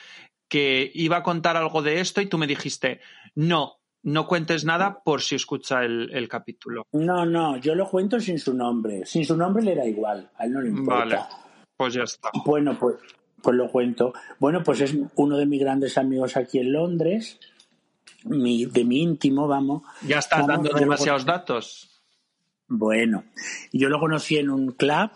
que 0.47 0.91
iba 0.93 1.17
a 1.17 1.23
contar 1.23 1.57
algo 1.57 1.81
de 1.81 1.99
esto 1.99 2.21
y 2.21 2.27
tú 2.27 2.37
me 2.37 2.47
dijiste, 2.47 3.01
no, 3.35 3.79
no 4.03 4.27
cuentes 4.27 4.65
nada 4.65 5.01
por 5.03 5.21
si 5.21 5.35
escucha 5.35 5.83
el, 5.83 6.11
el 6.13 6.27
capítulo. 6.27 6.85
No, 6.93 7.25
no, 7.25 7.57
yo 7.57 7.75
lo 7.75 7.89
cuento 7.89 8.19
sin 8.19 8.39
su 8.39 8.53
nombre. 8.53 9.05
Sin 9.05 9.25
su 9.25 9.35
nombre 9.35 9.63
le 9.63 9.75
da 9.75 9.85
igual, 9.85 10.29
a 10.37 10.45
él 10.45 10.53
no 10.53 10.61
le 10.61 10.69
importa. 10.69 11.03
Vale, 11.03 11.19
pues 11.75 11.93
ya 11.95 12.03
está. 12.03 12.29
Bueno, 12.45 12.77
pues, 12.79 12.97
pues 13.41 13.55
lo 13.55 13.69
cuento. 13.69 14.13
Bueno, 14.39 14.63
pues 14.63 14.81
es 14.81 14.95
uno 15.15 15.37
de 15.37 15.45
mis 15.45 15.59
grandes 15.59 15.97
amigos 15.97 16.37
aquí 16.37 16.59
en 16.59 16.71
Londres, 16.71 17.39
mi, 18.23 18.65
de 18.65 18.85
mi 18.85 19.01
íntimo, 19.01 19.47
vamos. 19.47 19.81
Ya 20.05 20.19
estás 20.19 20.45
Vamos, 20.45 20.65
dando 20.65 20.79
demasiados 20.79 21.25
datos. 21.25 22.03
Bueno, 22.67 23.23
yo 23.71 23.89
lo 23.89 23.99
conocí 23.99 24.37
en 24.37 24.49
un 24.49 24.71
club 24.71 25.11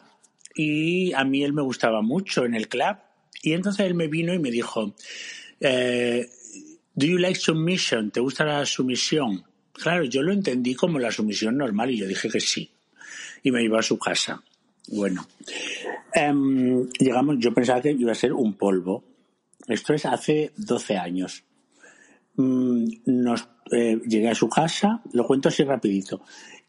y 0.55 1.13
a 1.13 1.23
mí 1.23 1.43
él 1.43 1.53
me 1.53 1.61
gustaba 1.61 2.01
mucho 2.01 2.45
en 2.45 2.53
el 2.53 2.67
club 2.67 2.97
Y 3.41 3.53
entonces 3.53 3.85
él 3.85 3.93
me 3.93 4.07
vino 4.07 4.33
y 4.33 4.39
me 4.39 4.51
dijo, 4.51 4.93
eh, 5.59 6.29
¿Do 6.99 7.05
you 7.05 7.17
like 7.17 7.39
submission? 7.39 8.11
¿Te 8.11 8.19
gusta 8.19 8.43
la 8.43 8.65
sumisión? 8.65 9.45
Claro, 9.71 10.03
yo 10.03 10.21
lo 10.21 10.33
entendí 10.33 10.75
como 10.75 10.99
la 10.99 11.13
sumisión 11.13 11.55
normal 11.55 11.91
y 11.91 11.97
yo 11.97 12.05
dije 12.05 12.27
que 12.29 12.41
sí. 12.41 12.69
Y 13.41 13.51
me 13.51 13.63
iba 13.63 13.79
a 13.79 13.83
su 13.83 13.97
casa. 13.97 14.43
Bueno, 14.89 15.25
em, 16.13 16.89
llegamos, 16.99 17.37
yo 17.39 17.53
pensaba 17.53 17.81
que 17.81 17.91
iba 17.91 18.11
a 18.11 18.15
ser 18.15 18.33
un 18.33 18.55
polvo. 18.55 19.05
Esto 19.65 19.93
es 19.93 20.05
hace 20.05 20.51
12 20.57 20.97
años. 20.97 21.45
Mm, 22.35 22.85
nos, 23.05 23.47
eh, 23.71 24.01
llegué 24.05 24.27
a 24.27 24.35
su 24.35 24.49
casa, 24.49 25.01
lo 25.13 25.25
cuento 25.25 25.47
así 25.47 25.63
rapidito, 25.63 26.21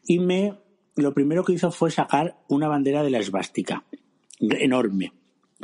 y 0.05 0.19
me, 0.19 0.53
lo 0.95 1.13
primero 1.13 1.43
que 1.43 1.51
hizo 1.51 1.71
fue 1.71 1.91
sacar 1.91 2.37
una 2.47 2.69
bandera 2.69 3.03
de 3.03 3.09
la 3.09 3.19
esvástica, 3.19 3.83
enorme, 4.39 5.11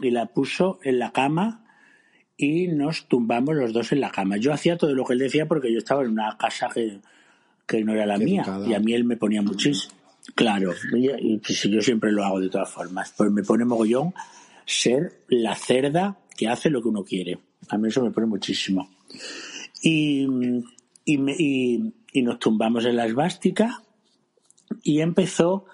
y 0.02 0.12
la 0.12 0.28
puso 0.28 0.80
en 0.84 1.00
la 1.00 1.12
cama 1.12 1.64
y 2.38 2.68
nos 2.68 3.08
tumbamos 3.08 3.56
los 3.56 3.74
dos 3.74 3.92
en 3.92 4.02
la 4.02 4.12
cama. 4.12 4.38
Yo 4.38 4.54
hacía 4.54 4.78
todo 4.78 4.94
lo 4.94 5.04
que 5.06 5.14
él 5.14 5.20
decía 5.20 5.48
porque 5.48 5.72
yo 5.72 5.80
estaba 5.80 6.04
en 6.04 6.12
una 6.12 6.38
casa 6.38 6.70
que, 6.74 7.00
que 7.66 7.84
no 7.84 7.94
era 7.94 8.06
la 8.06 8.18
mía 8.18 8.46
y 8.68 8.74
a 8.74 8.80
mí 8.80 8.94
él 8.94 9.04
me 9.04 9.18
ponía 9.18 9.42
muchísimo. 9.42 9.94
Claro, 10.36 10.74
y, 10.94 11.38
pues 11.38 11.64
yo 11.64 11.82
siempre 11.82 12.12
lo 12.12 12.24
hago 12.24 12.40
de 12.40 12.50
todas 12.50 12.70
formas, 12.70 13.14
pues 13.18 13.32
me 13.32 13.44
pone 13.44 13.66
mogollón 13.66 14.14
ser 14.66 15.22
la 15.30 15.56
cerda 15.56 16.20
que 16.36 16.48
hace 16.48 16.70
lo 16.70 16.82
que 16.82 16.90
uno 16.90 17.04
quiere. 17.04 17.40
A 17.70 17.78
mí 17.78 17.88
eso 17.88 18.04
me 18.04 18.12
pone 18.12 18.28
muchísimo. 18.28 18.90
Y, 19.82 20.28
y, 21.06 21.18
me, 21.18 21.34
y, 21.38 21.94
y 22.12 22.22
nos 22.22 22.40
tumbamos 22.40 22.86
en 22.86 22.98
la 22.98 23.06
esvástica 23.06 23.82
y 24.84 25.02
empezó 25.02 25.66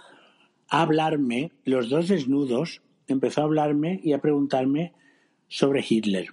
a 0.69 0.81
hablarme, 0.81 1.51
los 1.65 1.89
dos 1.89 2.07
desnudos, 2.07 2.81
empezó 3.07 3.41
a 3.41 3.45
hablarme 3.45 3.99
y 4.03 4.13
a 4.13 4.21
preguntarme 4.21 4.93
sobre 5.47 5.83
Hitler. 5.87 6.27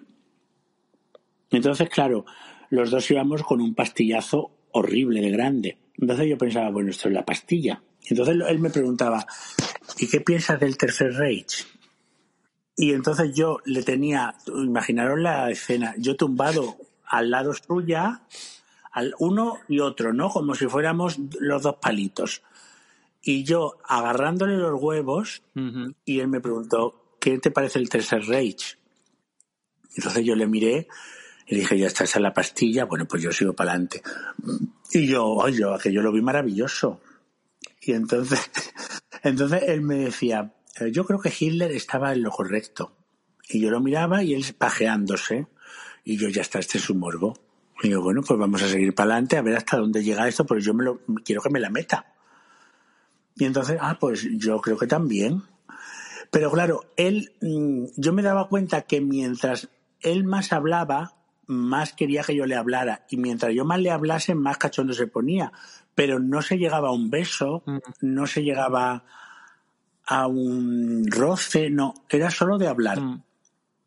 Entonces, 1.50 1.88
claro, 1.88 2.24
los 2.70 2.90
dos 2.90 3.10
íbamos 3.10 3.42
con 3.42 3.60
un 3.60 3.74
pastillazo 3.74 4.52
horrible 4.72 5.20
de 5.20 5.30
grande. 5.30 5.78
Entonces 5.94 6.28
yo 6.28 6.38
pensaba, 6.38 6.70
bueno, 6.70 6.90
esto 6.90 7.08
es 7.08 7.14
la 7.14 7.24
pastilla. 7.24 7.82
Entonces 8.08 8.36
él 8.48 8.58
me 8.58 8.70
preguntaba, 8.70 9.26
¿y 9.98 10.08
qué 10.08 10.20
piensas 10.20 10.58
del 10.58 10.78
Tercer 10.78 11.12
Reich? 11.12 11.66
Y 12.76 12.92
entonces 12.92 13.34
yo 13.34 13.58
le 13.66 13.82
tenía, 13.82 14.34
imaginaros 14.46 15.18
la 15.18 15.50
escena, 15.50 15.94
yo 15.98 16.16
tumbado 16.16 16.76
al 17.04 17.30
lado 17.30 17.52
suya, 17.52 18.22
al 18.92 19.14
uno 19.18 19.58
y 19.68 19.80
otro, 19.80 20.12
¿no? 20.14 20.30
Como 20.30 20.54
si 20.54 20.66
fuéramos 20.66 21.18
los 21.40 21.62
dos 21.62 21.76
palitos. 21.80 22.42
Y 23.22 23.44
yo 23.44 23.78
agarrándole 23.84 24.56
los 24.56 24.80
huevos, 24.80 25.42
y 26.04 26.20
él 26.20 26.28
me 26.28 26.40
preguntó, 26.40 27.16
¿qué 27.20 27.38
te 27.38 27.50
parece 27.50 27.78
el 27.78 27.88
Tercer 27.88 28.24
Reich? 28.24 28.78
Entonces 29.96 30.24
yo 30.24 30.34
le 30.34 30.46
miré 30.46 30.88
y 31.46 31.56
dije, 31.56 31.78
ya 31.78 31.88
está, 31.88 32.04
esa 32.04 32.18
es 32.18 32.22
la 32.22 32.32
pastilla, 32.32 32.84
bueno, 32.84 33.06
pues 33.06 33.22
yo 33.22 33.32
sigo 33.32 33.52
para 33.52 33.72
adelante. 33.72 34.02
Y 34.92 35.06
yo, 35.06 35.26
oye, 35.26 35.64
que 35.82 35.92
yo 35.92 36.00
lo 36.00 36.12
vi 36.12 36.22
maravilloso. 36.22 37.00
Y 37.80 37.92
entonces, 37.92 38.50
entonces 39.22 39.64
él 39.66 39.82
me 39.82 39.96
decía, 39.96 40.54
eh, 40.78 40.90
yo 40.92 41.04
creo 41.04 41.20
que 41.20 41.32
Hitler 41.36 41.72
estaba 41.72 42.12
en 42.12 42.22
lo 42.22 42.30
correcto. 42.30 42.92
Y 43.48 43.60
yo 43.60 43.70
lo 43.70 43.80
miraba 43.80 44.22
y 44.22 44.34
él 44.34 44.44
pajeándose. 44.56 45.48
Y 46.04 46.16
yo, 46.16 46.28
ya 46.28 46.42
está, 46.42 46.60
este 46.60 46.78
es 46.78 46.88
un 46.88 46.98
morbo. 46.98 47.34
Y 47.82 47.90
yo, 47.90 48.00
bueno, 48.00 48.22
pues 48.22 48.38
vamos 48.38 48.62
a 48.62 48.68
seguir 48.68 48.94
para 48.94 49.12
adelante 49.12 49.36
a 49.36 49.42
ver 49.42 49.56
hasta 49.56 49.76
dónde 49.76 50.04
llega 50.04 50.28
esto, 50.28 50.46
porque 50.46 50.62
yo 50.62 50.72
me 50.72 50.84
lo, 50.84 51.00
quiero 51.24 51.42
que 51.42 51.50
me 51.50 51.58
la 51.58 51.70
meta. 51.70 52.09
Y 53.40 53.46
entonces, 53.46 53.78
ah, 53.80 53.96
pues 53.98 54.28
yo 54.38 54.60
creo 54.60 54.76
que 54.76 54.86
también. 54.86 55.42
Pero 56.30 56.50
claro, 56.50 56.84
él, 56.96 57.32
mm, 57.40 57.86
yo 57.96 58.12
me 58.12 58.22
daba 58.22 58.48
cuenta 58.48 58.82
que 58.82 59.00
mientras 59.00 59.68
él 60.00 60.24
más 60.24 60.52
hablaba, 60.52 61.14
más 61.46 61.92
quería 61.94 62.22
que 62.22 62.36
yo 62.36 62.46
le 62.46 62.54
hablara. 62.54 63.06
Y 63.08 63.16
mientras 63.16 63.52
yo 63.54 63.64
más 63.64 63.80
le 63.80 63.90
hablase, 63.90 64.34
más 64.34 64.58
cachondo 64.58 64.92
se 64.92 65.06
ponía. 65.06 65.52
Pero 65.94 66.20
no 66.20 66.42
se 66.42 66.58
llegaba 66.58 66.90
a 66.90 66.92
un 66.92 67.10
beso, 67.10 67.62
Mm. 67.66 67.78
no 68.02 68.26
se 68.26 68.42
llegaba 68.42 69.04
a 70.06 70.26
un 70.26 71.06
roce, 71.10 71.70
no, 71.70 71.94
era 72.10 72.30
solo 72.30 72.58
de 72.58 72.68
hablar. 72.68 73.00
Mm. 73.00 73.22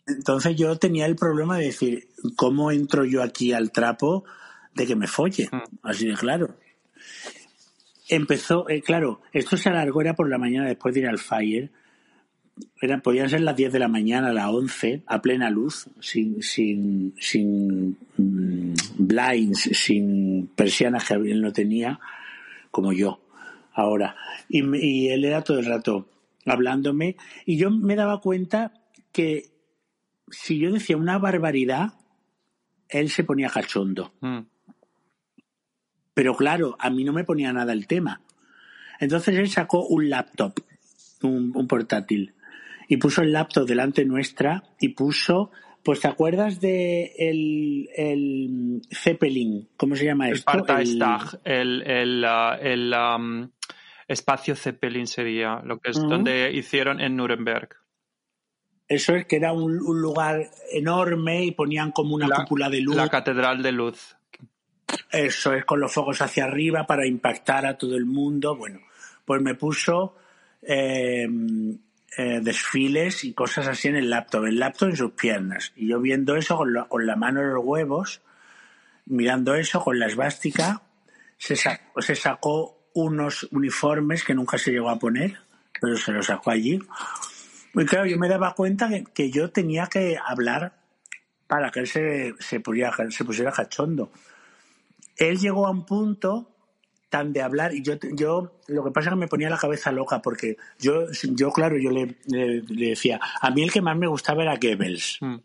Entonces 0.07 0.55
yo 0.57 0.77
tenía 0.79 1.05
el 1.05 1.15
problema 1.15 1.57
de 1.57 1.65
decir, 1.65 2.09
¿cómo 2.35 2.71
entro 2.71 3.05
yo 3.05 3.21
aquí 3.21 3.53
al 3.53 3.71
trapo 3.71 4.25
de 4.73 4.87
que 4.87 4.95
me 4.95 5.07
folle? 5.07 5.47
Mm. 5.51 5.61
Así 5.83 6.07
de 6.07 6.15
claro. 6.15 6.57
Empezó, 8.09 8.69
eh, 8.69 8.81
claro, 8.81 9.21
esto 9.31 9.57
se 9.57 9.69
alargó, 9.69 10.01
era 10.01 10.15
por 10.15 10.29
la 10.29 10.37
mañana 10.37 10.67
después 10.67 10.93
de 10.93 11.01
ir 11.01 11.07
al 11.07 11.19
Fire. 11.19 11.71
Era, 12.79 12.99
podían 12.99 13.29
ser 13.29 13.41
las 13.41 13.55
10 13.55 13.73
de 13.73 13.79
la 13.79 13.87
mañana, 13.87 14.31
las 14.31 14.47
11, 14.47 15.03
a 15.07 15.21
plena 15.21 15.49
luz, 15.49 15.87
sin, 15.99 16.43
sin, 16.43 17.15
sin 17.19 17.97
mm, 18.17 18.73
blinds, 18.97 19.69
sin 19.73 20.47
persianas 20.55 21.07
que 21.07 21.15
él 21.15 21.41
no 21.41 21.51
tenía, 21.51 21.99
como 22.69 22.93
yo 22.93 23.21
ahora. 23.73 24.15
Y, 24.49 24.63
y 24.77 25.09
él 25.09 25.25
era 25.25 25.41
todo 25.41 25.59
el 25.59 25.65
rato 25.65 26.07
hablándome, 26.45 27.15
y 27.45 27.57
yo 27.57 27.71
me 27.71 27.95
daba 27.95 28.21
cuenta 28.21 28.73
que 29.11 29.53
si 30.29 30.59
yo 30.59 30.71
decía 30.71 30.97
una 30.97 31.17
barbaridad, 31.17 31.93
él 32.89 33.09
se 33.09 33.23
ponía 33.23 33.49
cachondo. 33.49 34.13
Mm. 34.21 34.39
Pero 36.13 36.35
claro, 36.35 36.75
a 36.79 36.89
mí 36.89 37.03
no 37.03 37.13
me 37.13 37.23
ponía 37.23 37.51
nada 37.53 37.73
el 37.73 37.87
tema. 37.87 38.21
Entonces 38.99 39.37
él 39.37 39.49
sacó 39.49 39.85
un 39.87 40.09
laptop, 40.09 40.53
un, 41.23 41.51
un 41.55 41.67
portátil, 41.67 42.33
y 42.87 42.97
puso 42.97 43.21
el 43.21 43.31
laptop 43.33 43.65
delante 43.67 44.05
nuestra 44.05 44.63
y 44.79 44.89
puso, 44.89 45.51
pues 45.83 46.01
¿te 46.01 46.07
acuerdas 46.07 46.59
de 46.61 47.11
el, 47.17 47.89
el 47.95 48.81
Zeppelin? 48.91 49.69
¿Cómo 49.77 49.95
se 49.95 50.05
llama 50.05 50.29
esto? 50.29 50.51
El- 50.51 50.57
Parteitag, 50.65 51.39
el, 51.43 51.81
el, 51.83 52.25
ah, 52.25 52.57
el, 52.61 52.93
am, 52.93 53.51
espacio 54.07 54.55
Zeppelin 54.55 55.07
sería, 55.07 55.61
lo 55.65 55.79
que 55.79 55.91
es 55.91 55.97
donde 56.01 56.51
hicieron 56.53 57.01
en 57.01 57.15
Nuremberg. 57.15 57.69
Eso 58.87 59.15
es 59.15 59.25
que 59.25 59.37
era 59.37 59.53
un, 59.53 59.81
un 59.81 60.01
lugar 60.01 60.41
enorme 60.71 61.45
y 61.45 61.51
ponían 61.51 61.91
como 61.91 62.15
una 62.15 62.27
La- 62.27 62.35
cúpula 62.35 62.69
de 62.69 62.81
luz. 62.81 62.95
La 62.95 63.09
Catedral 63.09 63.63
de 63.63 63.71
Luz. 63.71 64.15
Eso 65.11 65.53
es 65.53 65.65
con 65.65 65.79
los 65.79 65.93
focos 65.93 66.21
hacia 66.21 66.45
arriba 66.45 66.85
para 66.85 67.05
impactar 67.05 67.65
a 67.65 67.77
todo 67.77 67.95
el 67.95 68.05
mundo. 68.05 68.55
Bueno, 68.55 68.79
pues 69.25 69.41
me 69.41 69.55
puso 69.55 70.15
eh, 70.61 71.27
eh, 72.17 72.39
desfiles 72.41 73.23
y 73.23 73.33
cosas 73.33 73.67
así 73.67 73.87
en 73.87 73.95
el 73.95 74.09
laptop, 74.09 74.45
el 74.45 74.59
laptop 74.59 74.89
en 74.89 74.97
sus 74.97 75.11
piernas. 75.11 75.71
Y 75.75 75.87
yo 75.87 75.99
viendo 75.99 76.35
eso 76.35 76.57
con 76.57 76.73
la, 76.73 76.85
con 76.85 77.05
la 77.05 77.15
mano 77.15 77.41
en 77.41 77.53
los 77.53 77.63
huevos, 77.63 78.21
mirando 79.05 79.55
eso 79.55 79.83
con 79.83 79.99
la 79.99 80.07
esvástica, 80.07 80.81
se, 81.37 81.55
sa- 81.55 81.81
se 81.99 82.15
sacó 82.15 82.89
unos 82.93 83.47
uniformes 83.51 84.23
que 84.23 84.35
nunca 84.35 84.57
se 84.57 84.71
llegó 84.71 84.89
a 84.89 84.99
poner, 84.99 85.37
pero 85.79 85.97
se 85.97 86.11
los 86.11 86.25
sacó 86.27 86.51
allí. 86.51 86.79
Y 87.75 87.85
claro, 87.85 88.05
yo 88.05 88.17
me 88.17 88.29
daba 88.29 88.53
cuenta 88.53 88.89
que, 89.13 89.31
yo 89.31 89.49
tenía 89.51 89.87
que 89.87 90.17
hablar 90.23 90.73
para 91.47 91.71
que 91.71 91.81
él 91.81 91.87
se 91.87 92.59
pusiera 92.59 93.51
cachondo 93.51 94.11
él 95.17 95.39
llegó 95.39 95.67
a 95.67 95.71
un 95.71 95.85
punto 95.85 96.49
tan 97.09 97.31
de 97.33 97.41
hablar 97.43 97.75
y 97.75 97.83
yo 97.83 97.93
yo 98.13 98.59
lo 98.67 98.83
que 98.83 98.89
pasa 98.91 99.09
es 99.09 99.13
que 99.13 99.19
me 99.19 99.27
ponía 99.27 99.49
la 99.49 99.57
cabeza 99.57 99.91
loca 99.91 100.21
porque 100.21 100.57
yo 100.79 101.05
yo 101.35 101.51
claro 101.51 101.77
yo 101.77 101.91
le, 101.91 102.15
le- 102.25 102.61
le 102.63 102.87
decía 102.89 103.19
a 103.39 103.51
mí 103.51 103.61
el 103.61 103.71
que 103.71 103.81
más 103.81 103.95
me 103.95 104.07
gustaba 104.07 104.41
era 104.41 104.55
Goebbels. 104.57 105.17
Mm. 105.21 105.35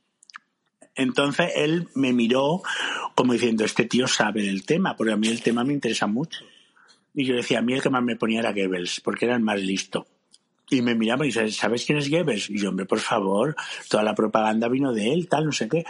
entonces 0.95 1.53
él 1.57 1.89
me 1.95 2.13
miró 2.13 2.63
como 3.15 3.33
diciendo 3.35 3.65
este 3.65 3.85
tío 3.85 4.07
sabe 4.09 4.43
del 4.43 4.65
tema 4.65 4.97
porque 4.97 5.13
a 5.13 5.17
mí 5.17 5.29
el 5.29 5.43
tema 5.43 5.65
me 5.65 5.73
interesa 5.75 6.07
mucho. 6.07 6.45
Y 7.15 7.25
yo 7.25 7.35
decía 7.35 7.59
a 7.59 7.63
mí 7.63 7.73
el 7.75 7.83
que 7.83 7.91
más 7.91 8.03
me 8.03 8.17
ponía 8.17 8.41
era 8.41 8.53
Goebbels 8.53 9.01
porque 9.01 9.27
era 9.27 9.35
el 9.35 9.43
más 9.43 9.61
listo 9.61 10.07
y 10.71 10.83
me 10.83 10.95
miraba 10.95 11.25
y 11.25 11.29
dice 11.29 11.51
¿sabes 11.51 11.85
quién 11.85 11.99
es 11.99 12.09
Goebbels? 12.11 12.49
y 12.51 12.59
yo 12.59 12.69
hombre 12.71 12.87
por 12.87 13.01
favor 13.01 13.55
toda 13.89 14.03
la 14.03 14.15
propaganda 14.15 14.69
vino 14.69 14.93
de 14.93 15.13
él 15.13 15.29
tal 15.29 15.45
no 15.47 15.53
sé 15.53 15.69
qué 15.69 15.85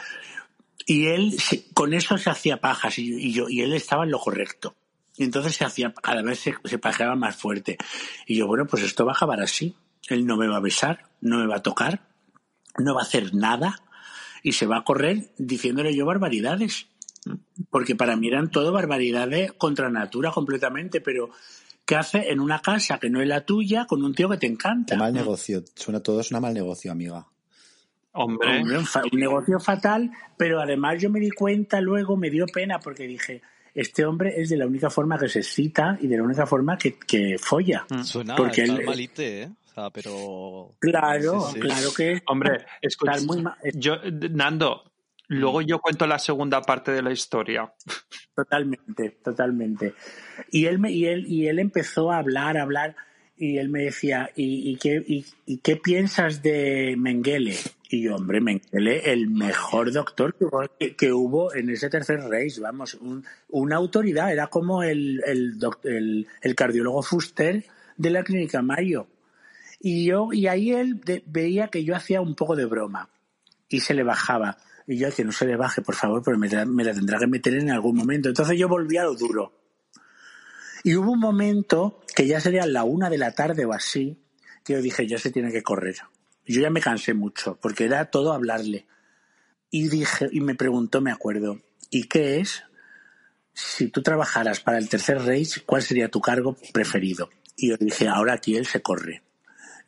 y 0.89 1.09
él 1.09 1.37
con 1.75 1.93
eso 1.93 2.17
se 2.17 2.31
hacía 2.31 2.63
pajas 2.63 2.99
y, 2.99 3.15
y 3.15 3.33
yo 3.33 3.49
y 3.49 3.61
él 3.61 3.75
estaba 3.75 4.05
en 4.05 4.11
lo 4.11 4.19
correcto 4.19 4.75
y 5.17 5.25
entonces 5.25 5.55
se 5.55 5.65
hacía 5.65 5.93
cada 5.93 6.23
vez 6.23 6.41
se, 6.41 6.55
se 6.65 6.79
pajeaba 6.79 7.15
más 7.15 7.37
fuerte 7.37 7.77
y 8.27 8.37
yo 8.37 8.47
bueno 8.47 8.67
pues 8.67 8.83
esto 8.83 9.05
va 9.05 9.13
a 9.13 9.15
acabar 9.15 9.41
así 9.43 9.77
él 10.09 10.25
no 10.27 10.39
me 10.39 10.49
va 10.49 10.57
a 10.57 10.61
besar 10.61 11.11
no 11.21 11.39
me 11.39 11.47
va 11.47 11.57
a 11.57 11.63
tocar 11.63 12.09
no 12.79 12.95
va 12.95 13.03
a 13.03 13.05
hacer 13.05 13.35
nada 13.35 13.83
y 14.43 14.53
se 14.53 14.67
va 14.67 14.79
a 14.79 14.85
correr 14.85 15.31
diciéndole 15.37 15.95
yo 15.95 16.07
barbaridades 16.07 16.87
porque 17.69 17.95
para 17.95 18.17
mí 18.17 18.29
eran 18.29 18.51
todo 18.51 18.73
barbaridades 18.73 19.53
contra 19.53 19.91
natura 19.91 20.31
completamente 20.31 21.03
pero 21.03 21.29
¿qué 21.85 21.97
hace 21.97 22.31
en 22.31 22.41
una 22.41 22.63
casa 22.63 22.99
que 22.99 23.11
no 23.11 23.21
es 23.21 23.29
la 23.29 23.45
tuya 23.45 23.85
con 23.85 24.03
un 24.03 24.15
tío 24.15 24.29
que 24.31 24.39
te 24.39 24.47
encanta? 24.47 24.95
Qué 24.95 24.99
mal 24.99 25.13
negocio. 25.13 25.65
Suena 25.75 26.01
todo 26.01 26.21
es 26.21 26.31
una 26.31 26.39
mal 26.39 26.53
negocio, 26.53 26.93
amiga. 26.93 27.27
Hombre, 28.21 28.61
Hombre, 28.61 28.79
un, 29.13 29.19
negocio 29.21 29.61
fatal, 29.61 30.11
pero 30.37 30.61
además 30.61 31.01
yo 31.01 31.09
me 31.11 31.21
di 31.21 31.31
cuenta 31.31 31.81
luego, 31.81 32.17
me 32.17 32.31
dio 32.31 32.47
pena 32.47 32.81
porque 32.81 33.05
dije, 33.07 33.43
este 33.75 34.05
hombre 34.05 34.35
es 34.41 34.49
de 34.49 34.57
la 34.57 34.67
única 34.67 34.91
forma 34.91 35.19
que 35.19 35.29
se 35.29 35.39
excita 35.39 35.97
y 36.01 36.09
de 36.09 36.17
la 36.17 36.25
única 36.25 36.47
forma 36.47 36.77
que, 36.77 36.99
que 36.99 37.37
folla. 37.39 37.87
Suena 38.03 38.35
Porque 38.35 38.63
él- 38.63 38.85
malite, 38.85 39.43
¿eh? 39.43 39.49
O 39.67 39.73
sea, 39.73 39.91
pero... 39.91 40.75
Claro, 40.81 41.41
Sí, 41.49 41.55
sí. 41.55 41.61
claro 41.61 41.91
que 41.97 42.23
Hombre, 42.27 42.67
escucha, 42.83 43.21
muy 43.25 43.45
yo, 43.75 43.97
Nando, 44.33 44.91
luego 45.29 45.63
yo 45.63 45.79
cuento 45.79 46.07
la 46.09 46.19
segunda 46.19 46.61
parte 46.63 46.91
de 46.91 47.03
la 47.03 47.13
historia. 47.13 47.73
Totalmente, 48.35 49.11
totalmente. 49.23 49.95
Y 50.51 50.67
él, 50.67 50.79
me, 50.79 50.91
y 50.91 51.07
él, 51.07 51.27
y 51.29 51.47
él 51.47 51.59
empezó 51.59 52.11
a 52.11 52.19
hablar, 52.19 52.57
a 52.57 52.63
hablar, 52.63 52.97
y 53.37 53.59
él 53.59 53.69
me 53.69 53.83
decía, 53.85 54.31
¿y, 54.35 54.71
y 54.71 54.77
qué, 54.77 55.03
y, 55.07 55.25
y 55.47 55.59
qué 55.59 55.77
piensas 55.77 56.43
de 56.43 56.97
Mengele? 56.99 57.57
Y 57.91 58.03
yo, 58.03 58.17
hombre, 58.17 58.41
Mengele, 58.41 59.13
el 59.13 59.29
mejor 59.31 59.93
doctor 59.93 60.35
que, 60.37 61.13
hubo- 61.13 61.55
en 61.55 61.71
ese 61.71 61.89
tercer 61.89 62.21
race, 62.21 62.61
vamos, 62.61 62.95
un- 62.95 63.25
una 63.49 63.77
autoridad, 63.77 64.31
era 64.33 64.49
como 64.49 64.83
el, 64.83 65.23
el, 65.27 66.27
el, 66.43 66.55
cardiólogo 66.55 67.03
Fuster 67.03 67.65
de 67.97 68.11
la 68.11 68.23
clínica 68.25 68.61
Mayo. 68.63 69.07
Y 69.81 70.07
yo, 70.07 70.29
y 70.33 70.47
ahí 70.49 70.73
él 70.73 71.01
veía 71.27 71.69
que 71.69 71.85
yo 71.85 71.95
hacía 71.97 72.21
un 72.21 72.35
poco 72.35 72.57
de 72.57 72.67
broma 72.67 73.09
y 73.69 73.81
se 73.81 73.95
le 73.95 74.03
bajaba. 74.03 74.59
Y 74.87 74.99
yo, 74.99 75.11
que 75.15 75.25
no 75.25 75.33
se 75.33 75.47
le 75.47 75.57
baje, 75.57 75.81
por 75.83 75.95
favor, 75.95 76.23
porque 76.23 76.39
me 76.67 76.85
la 76.85 76.95
tendrá 76.95 77.19
que 77.19 77.27
meter 77.27 77.55
en 77.55 77.71
algún 77.71 77.97
momento. 77.97 78.29
Entonces 78.29 78.59
yo 78.59 78.69
volví 78.69 78.97
a 78.99 79.05
lo 79.05 79.15
duro. 79.15 79.53
Y 80.85 80.95
hubo 80.97 81.13
un 81.13 81.21
momento, 81.21 82.01
que 82.15 82.27
ya 82.27 82.41
sería 82.41 82.67
la 82.67 82.85
una 82.85 83.11
de 83.11 83.19
la 83.19 83.33
tarde 83.33 83.65
o 83.65 83.73
así, 83.73 84.19
que 84.65 84.75
yo 84.75 84.83
dije, 84.83 85.07
ya 85.07 85.19
se 85.19 85.31
tiene 85.31 85.51
que 85.53 85.63
correr. 85.63 85.97
Yo 86.49 86.63
ya 86.63 86.71
me 86.71 86.81
cansé 86.81 87.15
mucho, 87.15 87.59
porque 87.61 87.85
era 87.85 88.07
todo 88.07 88.33
hablarle. 88.33 88.87
Y 89.71 89.89
dije, 89.89 90.29
y 90.33 90.41
me 90.41 90.55
preguntó, 90.55 91.03
me 91.03 91.13
acuerdo, 91.13 91.61
¿y 91.91 92.05
qué 92.05 92.41
es? 92.41 92.65
Si 93.53 93.89
tú 93.89 94.03
trabajaras 94.03 94.61
para 94.61 94.79
el 94.79 94.89
tercer 94.89 95.19
race, 95.19 95.61
¿cuál 95.67 95.83
sería 95.83 96.11
tu 96.11 96.21
cargo 96.21 96.57
preferido? 96.73 97.29
Y 97.55 97.69
yo 97.69 97.77
dije, 97.77 98.09
ahora 98.09 98.35
aquí 98.35 98.57
él 98.57 98.67
se 98.67 98.81
corre. 98.81 99.23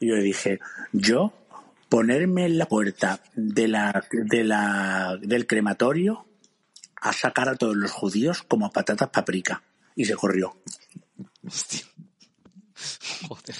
Y 0.00 0.08
yo 0.08 0.16
dije, 0.16 0.60
yo 0.92 1.32
ponerme 1.88 2.44
en 2.44 2.58
la 2.58 2.66
puerta 2.66 3.22
de 3.34 3.68
la, 3.68 4.04
de 4.12 4.44
la, 4.44 5.18
del 5.22 5.46
crematorio 5.46 6.26
a 6.96 7.12
sacar 7.12 7.48
a 7.48 7.56
todos 7.56 7.76
los 7.76 7.90
judíos 7.90 8.42
como 8.42 8.70
patatas 8.70 9.08
paprika. 9.08 9.62
Y 9.96 10.04
se 10.04 10.14
corrió. 10.14 10.56
Joder. 13.28 13.56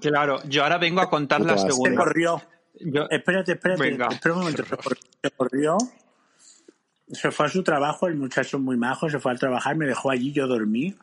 Claro, 0.00 0.40
yo 0.48 0.62
ahora 0.62 0.78
vengo 0.78 1.00
a 1.00 1.08
contar 1.10 1.40
la 1.40 1.54
asco. 1.54 1.66
Se 1.68 1.72
segunda. 1.72 1.96
corrió. 2.04 2.42
Yo- 2.80 3.08
Espérate, 3.10 3.52
espérate. 3.52 3.82
Venga. 3.82 4.06
Espera 4.08 4.34
un 4.34 4.40
momento. 4.40 4.64
Se 4.64 5.30
corrió- 5.32 5.78
Se 7.10 7.30
fue 7.30 7.46
a 7.46 7.48
su 7.48 7.62
trabajo, 7.62 8.06
el 8.06 8.16
muchacho 8.16 8.58
muy 8.58 8.76
majo, 8.76 9.08
se 9.08 9.18
fue 9.18 9.32
a 9.32 9.34
trabajar, 9.36 9.76
me 9.76 9.86
dejó 9.86 10.10
allí, 10.10 10.32
yo 10.32 10.46
dormí. 10.46 10.94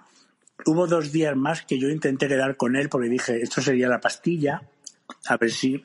Hubo 0.66 0.88
dos 0.88 1.12
días 1.12 1.36
más 1.36 1.64
que 1.64 1.80
yo 1.80 1.90
intenté 1.90 2.28
quedar 2.28 2.56
con 2.58 2.76
él 2.76 2.90
porque 2.90 3.10
dije, 3.10 3.42
esto 3.42 3.62
sería 3.62 3.90
la 3.90 4.00
pastilla, 4.00 4.62
a 5.28 5.38
ver 5.38 5.52
si... 5.52 5.84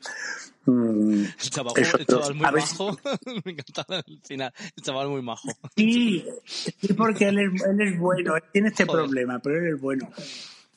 mm, 0.65 1.23
El 1.23 1.37
chaval, 1.49 1.73
el 1.75 2.05
chaval 2.05 2.35
muy 2.35 2.45
a 2.45 2.51
majo. 2.51 2.97
Me 3.45 3.51
encanta 3.51 3.85
el 4.07 4.19
final. 4.23 4.53
El 4.77 4.83
chaval 4.83 5.09
muy 5.09 5.21
majo. 5.23 5.49
Sí, 5.75 6.23
sí, 6.45 6.93
porque 6.93 7.27
él 7.29 7.39
es, 7.39 7.63
él 7.65 7.81
es 7.81 7.99
bueno, 7.99 8.35
él 8.37 8.43
tiene 8.53 8.69
este 8.69 8.85
Joder. 8.85 9.05
problema, 9.05 9.39
pero 9.39 9.57
él 9.57 9.73
es 9.75 9.81
bueno. 9.81 10.07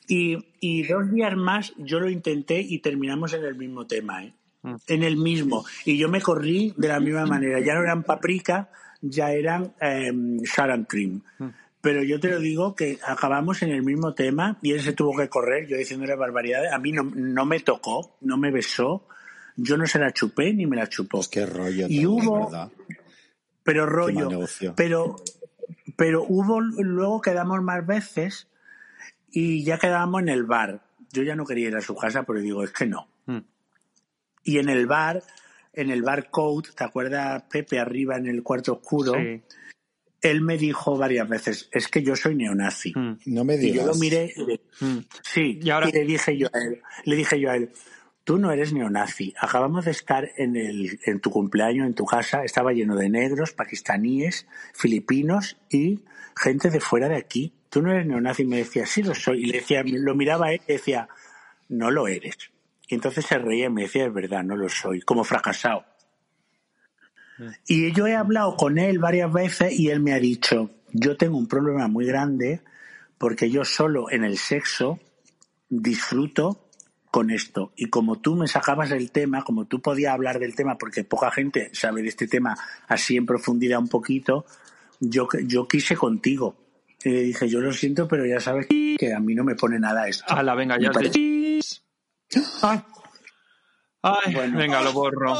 Y, 0.07 0.37
y 0.59 0.83
dos 0.83 1.11
días 1.11 1.35
más 1.35 1.73
yo 1.77 1.99
lo 1.99 2.09
intenté 2.09 2.59
y 2.59 2.79
terminamos 2.79 3.33
en 3.33 3.43
el 3.43 3.55
mismo 3.55 3.87
tema, 3.87 4.23
¿eh? 4.23 4.33
Mm. 4.61 4.75
En 4.87 5.03
el 5.03 5.17
mismo. 5.17 5.65
Y 5.85 5.97
yo 5.97 6.09
me 6.09 6.21
corrí 6.21 6.73
de 6.77 6.87
la 6.87 6.99
misma 6.99 7.25
manera. 7.25 7.59
Ya 7.59 7.75
no 7.75 7.81
eran 7.81 8.03
paprika, 8.03 8.69
ya 9.01 9.31
eran 9.31 9.73
eh, 9.81 10.09
and 10.09 10.87
cream. 10.87 11.21
Mm. 11.39 11.47
Pero 11.81 12.03
yo 12.03 12.19
te 12.19 12.29
lo 12.29 12.39
digo 12.39 12.75
que 12.75 12.97
acabamos 13.05 13.61
en 13.61 13.69
el 13.69 13.83
mismo 13.83 14.15
tema 14.15 14.57
y 14.63 14.71
él 14.71 14.81
se 14.81 14.93
tuvo 14.93 15.15
que 15.15 15.29
correr, 15.29 15.67
yo 15.67 15.77
diciéndole 15.77 16.15
barbaridades. 16.15 16.73
A 16.73 16.79
mí 16.79 16.91
no, 16.91 17.03
no 17.03 17.45
me 17.45 17.59
tocó, 17.59 18.17
no 18.21 18.37
me 18.37 18.49
besó, 18.49 19.07
yo 19.55 19.77
no 19.77 19.85
se 19.85 19.99
la 19.99 20.11
chupé 20.11 20.51
ni 20.51 20.65
me 20.65 20.77
la 20.77 20.89
chupó. 20.89 21.19
Pues 21.19 21.27
qué 21.27 21.45
rollo. 21.45 21.85
Y 21.87 22.05
hubo- 22.07 22.45
¿verdad? 22.45 22.71
pero 23.61 23.85
rollo. 23.85 24.29
Pero, 24.75 25.15
pero 25.95 26.23
hubo, 26.27 26.61
luego 26.61 27.21
quedamos 27.21 27.61
más 27.61 27.85
veces 27.85 28.47
y 29.35 29.63
ya 29.65 29.77
quedábamos 29.77 30.21
en 30.21 30.29
el 30.29 30.45
bar. 30.45 30.81
Yo 31.11 31.21
ya 31.23 31.35
no 31.35 31.45
quería 31.45 31.67
ir 31.67 31.75
a 31.75 31.81
su 31.81 31.93
casa, 31.95 32.23
pero 32.23 32.39
digo, 32.39 32.63
es 32.63 32.71
que 32.71 32.85
no. 32.85 33.07
Mm. 33.25 33.39
Y 34.45 34.59
en 34.59 34.69
el 34.69 34.87
bar, 34.87 35.21
en 35.73 35.91
el 35.91 36.01
bar 36.03 36.29
Code, 36.31 36.69
¿te 36.75 36.83
acuerdas, 36.85 37.43
Pepe, 37.51 37.77
arriba 37.79 38.15
en 38.15 38.27
el 38.27 38.41
cuarto 38.43 38.73
oscuro? 38.73 39.13
Sí. 39.15 39.41
Él 40.21 40.41
me 40.41 40.57
dijo 40.57 40.97
varias 40.97 41.27
veces, 41.27 41.69
es 41.71 41.87
que 41.89 42.01
yo 42.01 42.15
soy 42.15 42.35
neonazi. 42.35 42.93
Mm, 42.95 43.17
No 43.25 43.43
me 43.43 43.55
Y 43.55 43.57
digas. 43.57 43.85
yo 43.85 43.91
lo 43.91 43.95
miré 43.95 44.33
y 44.35 44.45
le, 44.45 44.61
mm. 44.79 44.97
sí, 45.21 45.59
Y 45.61 45.69
ahora- 45.69 45.89
y 45.89 45.91
le 45.91 46.05
dije 46.05 46.37
yo 46.37 46.47
a 46.53 46.57
él, 46.59 46.81
le 47.03 47.15
dije 47.17 47.39
yo 47.39 47.51
a 47.51 47.57
él, 47.57 47.71
tú 48.23 48.37
no 48.39 48.51
eres 48.51 48.71
neonazi. 48.73 49.33
Acabamos 49.39 49.83
de 49.85 49.91
estar 49.91 50.29
en 50.37 50.55
el, 50.55 50.97
en 51.05 51.19
tu 51.19 51.29
cumpleaños, 51.29 51.85
en 51.85 51.93
tu 51.93 52.05
casa, 52.05 52.43
estaba 52.43 52.71
lleno 52.71 52.95
de 52.95 53.09
negros, 53.09 53.51
pakistaníes, 53.51 54.47
filipinos 54.73 55.57
y 55.69 55.99
gente 56.35 56.69
de 56.69 56.79
fuera 56.79 57.07
de 57.07 57.17
aquí. 57.17 57.53
Tú 57.69 57.81
no 57.81 57.91
eres 57.91 58.05
neonazi. 58.05 58.43
Y 58.43 58.47
me 58.47 58.57
decía, 58.57 58.85
sí 58.85 59.03
lo 59.03 59.15
soy. 59.15 59.43
Y 59.43 59.45
le 59.47 59.59
decía, 59.59 59.83
lo 59.85 60.15
miraba 60.15 60.51
él 60.51 60.61
y 60.67 60.73
decía, 60.73 61.07
no 61.69 61.91
lo 61.91 62.07
eres. 62.07 62.37
Y 62.87 62.95
entonces 62.95 63.25
se 63.25 63.37
reía 63.37 63.65
y 63.65 63.69
me 63.69 63.83
decía, 63.83 64.05
es 64.05 64.13
verdad, 64.13 64.43
no 64.43 64.55
lo 64.55 64.69
soy, 64.69 65.01
como 65.01 65.23
fracasado. 65.23 65.85
Y 67.67 67.91
yo 67.91 68.07
he 68.07 68.15
hablado 68.15 68.55
con 68.55 68.77
él 68.77 68.99
varias 68.99 69.31
veces 69.31 69.77
y 69.77 69.89
él 69.89 69.99
me 69.99 70.13
ha 70.13 70.19
dicho, 70.19 70.71
yo 70.93 71.17
tengo 71.17 71.37
un 71.37 71.47
problema 71.47 71.87
muy 71.87 72.05
grande 72.05 72.61
porque 73.17 73.49
yo 73.49 73.65
solo 73.65 74.09
en 74.09 74.23
el 74.23 74.37
sexo 74.37 74.99
disfruto 75.69 76.69
con 77.11 77.31
esto. 77.31 77.73
Y 77.75 77.89
como 77.89 78.19
tú 78.19 78.35
me 78.35 78.47
sacabas 78.47 78.91
el 78.91 79.11
tema, 79.11 79.43
como 79.43 79.65
tú 79.65 79.81
podías 79.81 80.13
hablar 80.13 80.39
del 80.39 80.55
tema, 80.55 80.77
porque 80.77 81.03
poca 81.03 81.31
gente 81.31 81.69
sabe 81.73 82.01
de 82.01 82.09
este 82.09 82.27
tema 82.27 82.57
así 82.87 83.17
en 83.17 83.25
profundidad 83.25 83.79
un 83.79 83.87
poquito, 83.87 84.45
yo, 84.99 85.27
yo 85.45 85.67
quise 85.67 85.95
contigo. 85.95 86.55
Y 87.03 87.09
le 87.09 87.21
dije, 87.21 87.47
yo 87.49 87.59
lo 87.61 87.71
siento, 87.71 88.07
pero 88.07 88.25
ya 88.25 88.39
sabes 88.39 88.67
que 88.67 89.13
a 89.15 89.19
mí 89.19 89.35
no 89.35 89.43
me 89.43 89.55
pone 89.55 89.79
nada 89.79 90.07
esto. 90.07 90.25
Ala, 90.27 90.55
venga, 90.55 90.77
ya 90.79 90.91
parece- 90.91 91.11
chis. 91.13 91.83
Ay, 92.61 92.81
Ay, 94.01 94.33
Bueno. 94.33 94.57
venga, 94.57 94.81
lo 94.81 94.91
borro. 94.93 95.35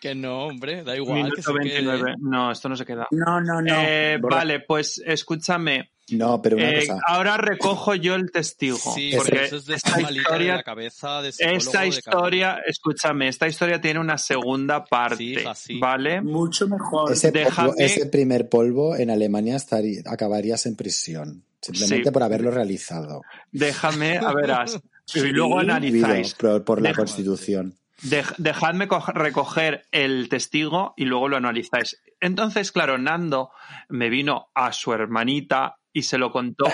Que 0.00 0.14
no, 0.14 0.46
hombre, 0.46 0.82
da 0.82 0.96
igual. 0.96 1.18
que 1.32 1.42
Minuto. 1.42 1.54
29. 1.54 2.14
No, 2.18 2.50
esto 2.50 2.68
no 2.68 2.76
se 2.76 2.84
queda. 2.84 3.06
no, 3.12 3.40
no, 3.40 3.62
no. 3.62 3.74
Eh, 3.78 4.18
vale, 4.20 4.60
pues 4.60 5.00
escúchame. 5.06 5.91
No, 6.10 6.42
pero 6.42 6.56
una 6.56 6.70
Eh, 6.70 6.80
cosa. 6.86 7.00
ahora 7.06 7.36
recojo 7.36 7.94
yo 7.94 8.14
el 8.16 8.30
testigo. 8.32 8.76
Sí, 8.76 9.12
porque 9.16 9.44
eso 9.44 9.56
es 9.56 9.66
de 9.66 9.76
esta 9.76 9.88
estar 9.90 10.02
malita 10.02 10.18
de 10.20 10.22
historia, 10.22 10.56
la 10.56 10.62
cabeza, 10.62 11.22
de 11.22 11.28
esta 11.28 11.80
de 11.82 11.88
historia, 11.88 12.60
escúchame, 12.66 13.28
esta 13.28 13.46
historia 13.48 13.80
tiene 13.80 14.00
una 14.00 14.18
segunda 14.18 14.84
parte, 14.84 15.44
Sí. 15.54 15.78
¿vale? 15.78 16.20
Mucho 16.20 16.66
mejor. 16.68 17.12
Ese, 17.12 17.32
déjame- 17.32 17.70
polvo- 17.70 17.74
ese 17.78 18.06
primer 18.06 18.48
polvo 18.48 18.96
en 18.96 19.10
Alemania 19.10 19.56
estaría, 19.56 20.02
acabarías 20.06 20.66
en 20.66 20.76
prisión. 20.76 21.44
Simplemente 21.60 22.08
Sí. 22.08 22.12
por 22.12 22.22
haberlo 22.24 22.50
realizado. 22.50 23.22
Déjame, 23.52 24.18
a 24.18 24.32
verás, 24.32 24.80
y 25.14 25.20
luego 25.30 25.60
analizáis. 25.60 26.34
Por, 26.34 26.64
por 26.64 26.82
la 26.82 26.88
Déjame. 26.88 27.06
Constitución. 27.06 27.74
Dej- 28.02 28.34
dejadme 28.38 28.88
co- 28.88 29.04
recoger 29.14 29.84
el 29.92 30.28
testigo 30.28 30.92
y 30.96 31.04
luego 31.04 31.28
lo 31.28 31.36
analizáis. 31.36 32.02
Entonces, 32.20 32.72
claro, 32.72 32.98
Nando 32.98 33.50
me 33.88 34.08
vino 34.10 34.48
a 34.54 34.72
su 34.72 34.92
hermanita 34.92 35.76
y 35.92 36.02
se 36.02 36.18
lo 36.18 36.30
contó 36.30 36.66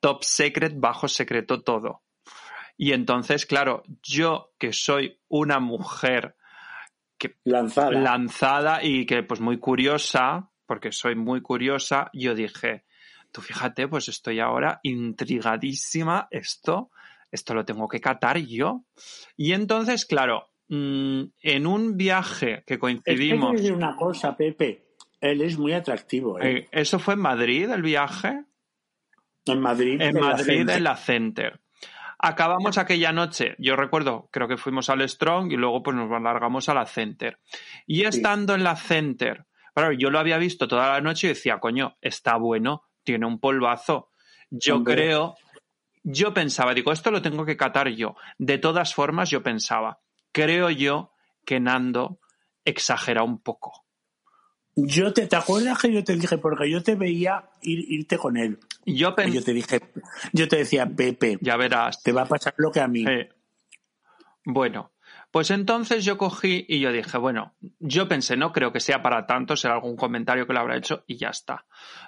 top 0.00 0.24
secret, 0.24 0.74
bajo 0.76 1.08
secreto 1.08 1.62
todo. 1.62 2.02
Y 2.76 2.92
entonces, 2.92 3.44
claro, 3.44 3.82
yo 4.02 4.52
que 4.58 4.72
soy 4.72 5.20
una 5.28 5.60
mujer 5.60 6.36
Lanzada. 7.44 7.90
lanzada 7.90 8.82
y 8.82 9.04
que 9.04 9.22
pues 9.22 9.40
muy 9.40 9.58
curiosa, 9.58 10.50
porque 10.64 10.90
soy 10.92 11.14
muy 11.14 11.42
curiosa, 11.42 12.10
yo 12.14 12.34
dije, 12.34 12.84
tú 13.32 13.42
fíjate, 13.42 13.88
pues 13.88 14.08
estoy 14.08 14.40
ahora 14.40 14.80
intrigadísima, 14.82 16.28
esto, 16.30 16.90
esto 17.30 17.54
lo 17.54 17.64
tengo 17.64 17.88
que 17.88 18.00
catar 18.00 18.38
yo. 18.38 18.84
Y 19.36 19.52
entonces, 19.52 20.06
claro, 20.06 20.48
mm, 20.68 21.22
en 21.42 21.66
un 21.66 21.96
viaje 21.96 22.46
que 22.46 22.54
Es 22.56 22.64
que 22.64 22.78
coincidimos, 22.78 23.52
decir 23.52 23.72
una 23.72 23.96
cosa, 23.96 24.36
Pepe. 24.36 24.86
Él 25.20 25.42
es 25.42 25.58
muy 25.58 25.74
atractivo. 25.74 26.40
¿eh? 26.40 26.60
eh, 26.60 26.68
eso 26.72 26.98
fue 26.98 27.14
en 27.14 27.20
Madrid, 27.20 27.68
el 27.68 27.82
viaje, 27.82 28.44
en 29.46 29.60
Madrid. 29.60 30.00
en 30.00 30.14
la 30.14 30.20
Madrid, 30.20 30.58
gente. 30.58 30.74
en 30.74 30.84
la 30.84 30.96
Center. 30.96 31.60
Acabamos 32.18 32.76
aquella 32.76 33.12
noche, 33.12 33.54
yo 33.58 33.76
recuerdo, 33.76 34.28
creo 34.30 34.46
que 34.46 34.58
fuimos 34.58 34.90
al 34.90 35.08
Strong 35.08 35.52
y 35.52 35.56
luego 35.56 35.82
pues 35.82 35.96
nos 35.96 36.12
alargamos 36.12 36.68
a 36.68 36.74
la 36.74 36.84
Center. 36.84 37.38
Y 37.86 38.04
estando 38.04 38.54
en 38.54 38.62
la 38.62 38.76
Center, 38.76 39.46
claro, 39.74 39.92
yo 39.92 40.10
lo 40.10 40.18
había 40.18 40.36
visto 40.36 40.68
toda 40.68 40.90
la 40.90 41.00
noche 41.00 41.28
y 41.28 41.30
decía, 41.30 41.58
coño, 41.58 41.96
está 42.02 42.36
bueno, 42.36 42.84
tiene 43.04 43.24
un 43.26 43.40
polvazo. 43.40 44.10
Yo 44.50 44.76
Hombre. 44.76 44.94
creo, 44.96 45.36
yo 46.02 46.34
pensaba, 46.34 46.74
digo, 46.74 46.92
esto 46.92 47.10
lo 47.10 47.22
tengo 47.22 47.46
que 47.46 47.56
catar 47.56 47.88
yo. 47.88 48.16
De 48.36 48.58
todas 48.58 48.94
formas, 48.94 49.30
yo 49.30 49.42
pensaba, 49.42 50.00
creo 50.30 50.68
yo 50.68 51.12
que 51.46 51.58
Nando 51.58 52.20
exagera 52.66 53.22
un 53.22 53.40
poco. 53.40 53.86
Yo 54.76 55.12
te, 55.12 55.26
¿te 55.26 55.36
acuerdas 55.36 55.78
que 55.78 55.92
yo 55.92 56.04
te 56.04 56.16
dije? 56.16 56.38
Porque 56.38 56.70
yo 56.70 56.82
te 56.82 56.94
veía 56.94 57.50
ir, 57.62 57.84
irte 57.90 58.18
con 58.18 58.36
él. 58.36 58.58
Yo 59.32 59.42
te 59.44 59.52
dije, 59.52 59.80
yo 60.32 60.48
te 60.48 60.56
decía, 60.56 60.86
Pepe, 60.86 61.38
ya 61.40 61.56
verás. 61.56 62.02
te 62.02 62.12
va 62.12 62.22
a 62.22 62.26
pasar 62.26 62.54
lo 62.56 62.70
que 62.70 62.80
a 62.80 62.88
mí. 62.88 63.04
Eh, 63.06 63.28
Bueno, 64.44 64.92
pues 65.30 65.50
entonces 65.50 66.04
yo 66.04 66.16
cogí 66.18 66.64
y 66.68 66.80
yo 66.80 66.92
dije, 66.92 67.18
bueno, 67.18 67.54
yo 67.78 68.08
pensé, 68.08 68.36
no 68.36 68.52
creo 68.52 68.72
que 68.72 68.80
sea 68.80 69.02
para 69.02 69.26
tanto, 69.26 69.54
será 69.56 69.74
algún 69.74 69.96
comentario 69.96 70.46
que 70.46 70.52
lo 70.52 70.60
habrá 70.60 70.76
hecho 70.76 71.04
y 71.06 71.16
ya 71.16 71.28
está. 71.28 71.66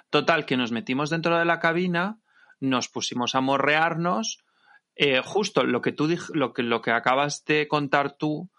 Total, 0.09 0.45
que 0.45 0.57
nos 0.57 0.71
metimos 0.71 1.09
dentro 1.09 1.37
de 1.37 1.45
la 1.45 1.59
cabina, 1.59 2.19
nos 2.59 2.89
pusimos 2.89 3.35
a 3.35 3.41
morrearnos, 3.41 4.39
eh, 4.95 5.21
justo 5.23 5.63
lo 5.63 5.81
que 5.81 5.91
tú 5.91 6.07
dij- 6.07 6.33
lo 6.33 6.53
que, 6.53 6.63
lo 6.63 6.81
que 6.81 6.91
acabas 6.91 7.45
de 7.45 7.67
contar 7.67 8.17
tú, 8.17 8.49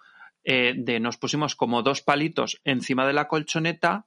eh, 0.45 0.75
de 0.77 1.01
nos 1.01 1.17
pusimos 1.17 1.57
como 1.57 1.83
dos 1.83 2.01
palitos 2.03 2.61
encima 2.65 3.07
de 3.07 3.13
la 3.13 3.29
colchoneta 3.29 4.07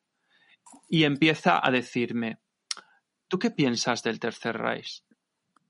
y 0.90 1.04
empieza 1.04 1.60
a 1.62 1.72
decirme, 1.72 2.38
¿tú 3.28 3.40
qué 3.40 3.52
piensas 3.52 4.04
del 4.04 4.20
Tercer 4.20 4.58
Reich? 4.58 5.04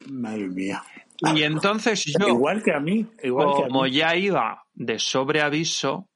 Madre 0.10 0.48
mía. 0.48 0.84
Y 1.20 1.44
entonces 1.44 2.06
yo, 2.06 2.28
Igual 2.28 2.62
que 2.64 2.72
a 2.72 2.80
mí, 2.80 3.08
igual 3.24 3.56
que 3.56 3.64
a 3.64 3.68
como 3.68 3.84
mí. 3.84 3.92
ya 3.92 4.16
iba 4.16 4.66
de 4.74 5.00
sobreaviso, 5.00 6.10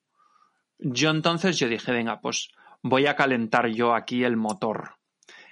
yo 0.77 1.09
entonces 1.09 1.57
yo 1.57 1.67
dije, 1.67 1.91
venga, 1.91 2.21
pues 2.21 2.49
voy 2.83 3.07
a 3.07 3.15
calentar 3.15 3.67
yo 3.67 3.95
aquí 3.95 4.23
el 4.23 4.37
motor. 4.37 4.95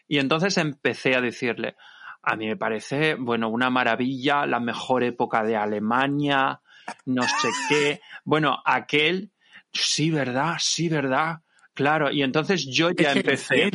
Y 0.08 0.20
entonces 0.20 0.58
empecé 0.58 1.16
a 1.16 1.22
decirle, 1.22 1.76
a 2.22 2.36
mí 2.36 2.48
me 2.48 2.58
parece, 2.58 3.16
bueno, 3.16 3.50
una 3.50 3.70
maravilla, 3.70 4.46
la 4.46 4.60
mejor 4.60 5.04
época 5.04 5.44
de 5.44 5.56
Alemania, 5.56 6.62
no 7.06 7.24
sé 7.24 7.50
qué. 7.70 8.02
Bueno, 8.24 8.62
aquel, 8.66 9.32
sí, 9.72 10.12
verdad, 10.12 10.56
sí, 10.60 10.90
verdad. 10.90 11.42
Claro, 11.80 12.12
y 12.12 12.24
entonces 12.24 12.66
yo 12.66 12.92
ya 12.92 13.14
Se 13.14 13.20
empecé. 13.20 13.68
¿eh? 13.68 13.72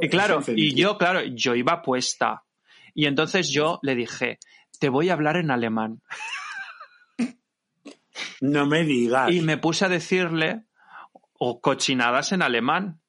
Y 0.00 0.08
claro, 0.08 0.40
y 0.54 0.72
yo, 0.76 0.96
claro, 0.96 1.20
yo 1.24 1.56
iba 1.56 1.82
puesta. 1.82 2.44
Y 2.94 3.06
entonces 3.06 3.48
yo 3.48 3.80
le 3.82 3.96
dije, 3.96 4.38
te 4.78 4.88
voy 4.88 5.08
a 5.08 5.14
hablar 5.14 5.36
en 5.36 5.50
alemán. 5.50 6.00
No 8.40 8.66
me 8.66 8.84
digas. 8.84 9.32
Y 9.32 9.40
me 9.40 9.58
puse 9.58 9.84
a 9.84 9.88
decirle 9.88 10.62
o 11.32 11.60
cochinadas 11.60 12.30
en 12.30 12.42
alemán. 12.42 13.00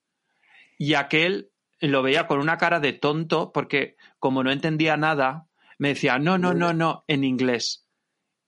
Y 0.80 0.96
aquel 0.96 1.52
lo 1.80 2.02
veía 2.02 2.26
con 2.26 2.40
una 2.40 2.58
cara 2.58 2.80
de 2.80 2.94
tonto 2.94 3.52
porque 3.52 3.96
como 4.18 4.44
no 4.44 4.52
entendía 4.52 4.98
nada, 4.98 5.46
me 5.78 5.90
decía, 5.90 6.18
no, 6.18 6.40
no, 6.40 6.56
no, 6.56 6.74
no, 6.74 7.04
en 7.08 7.24
inglés. 7.24 7.86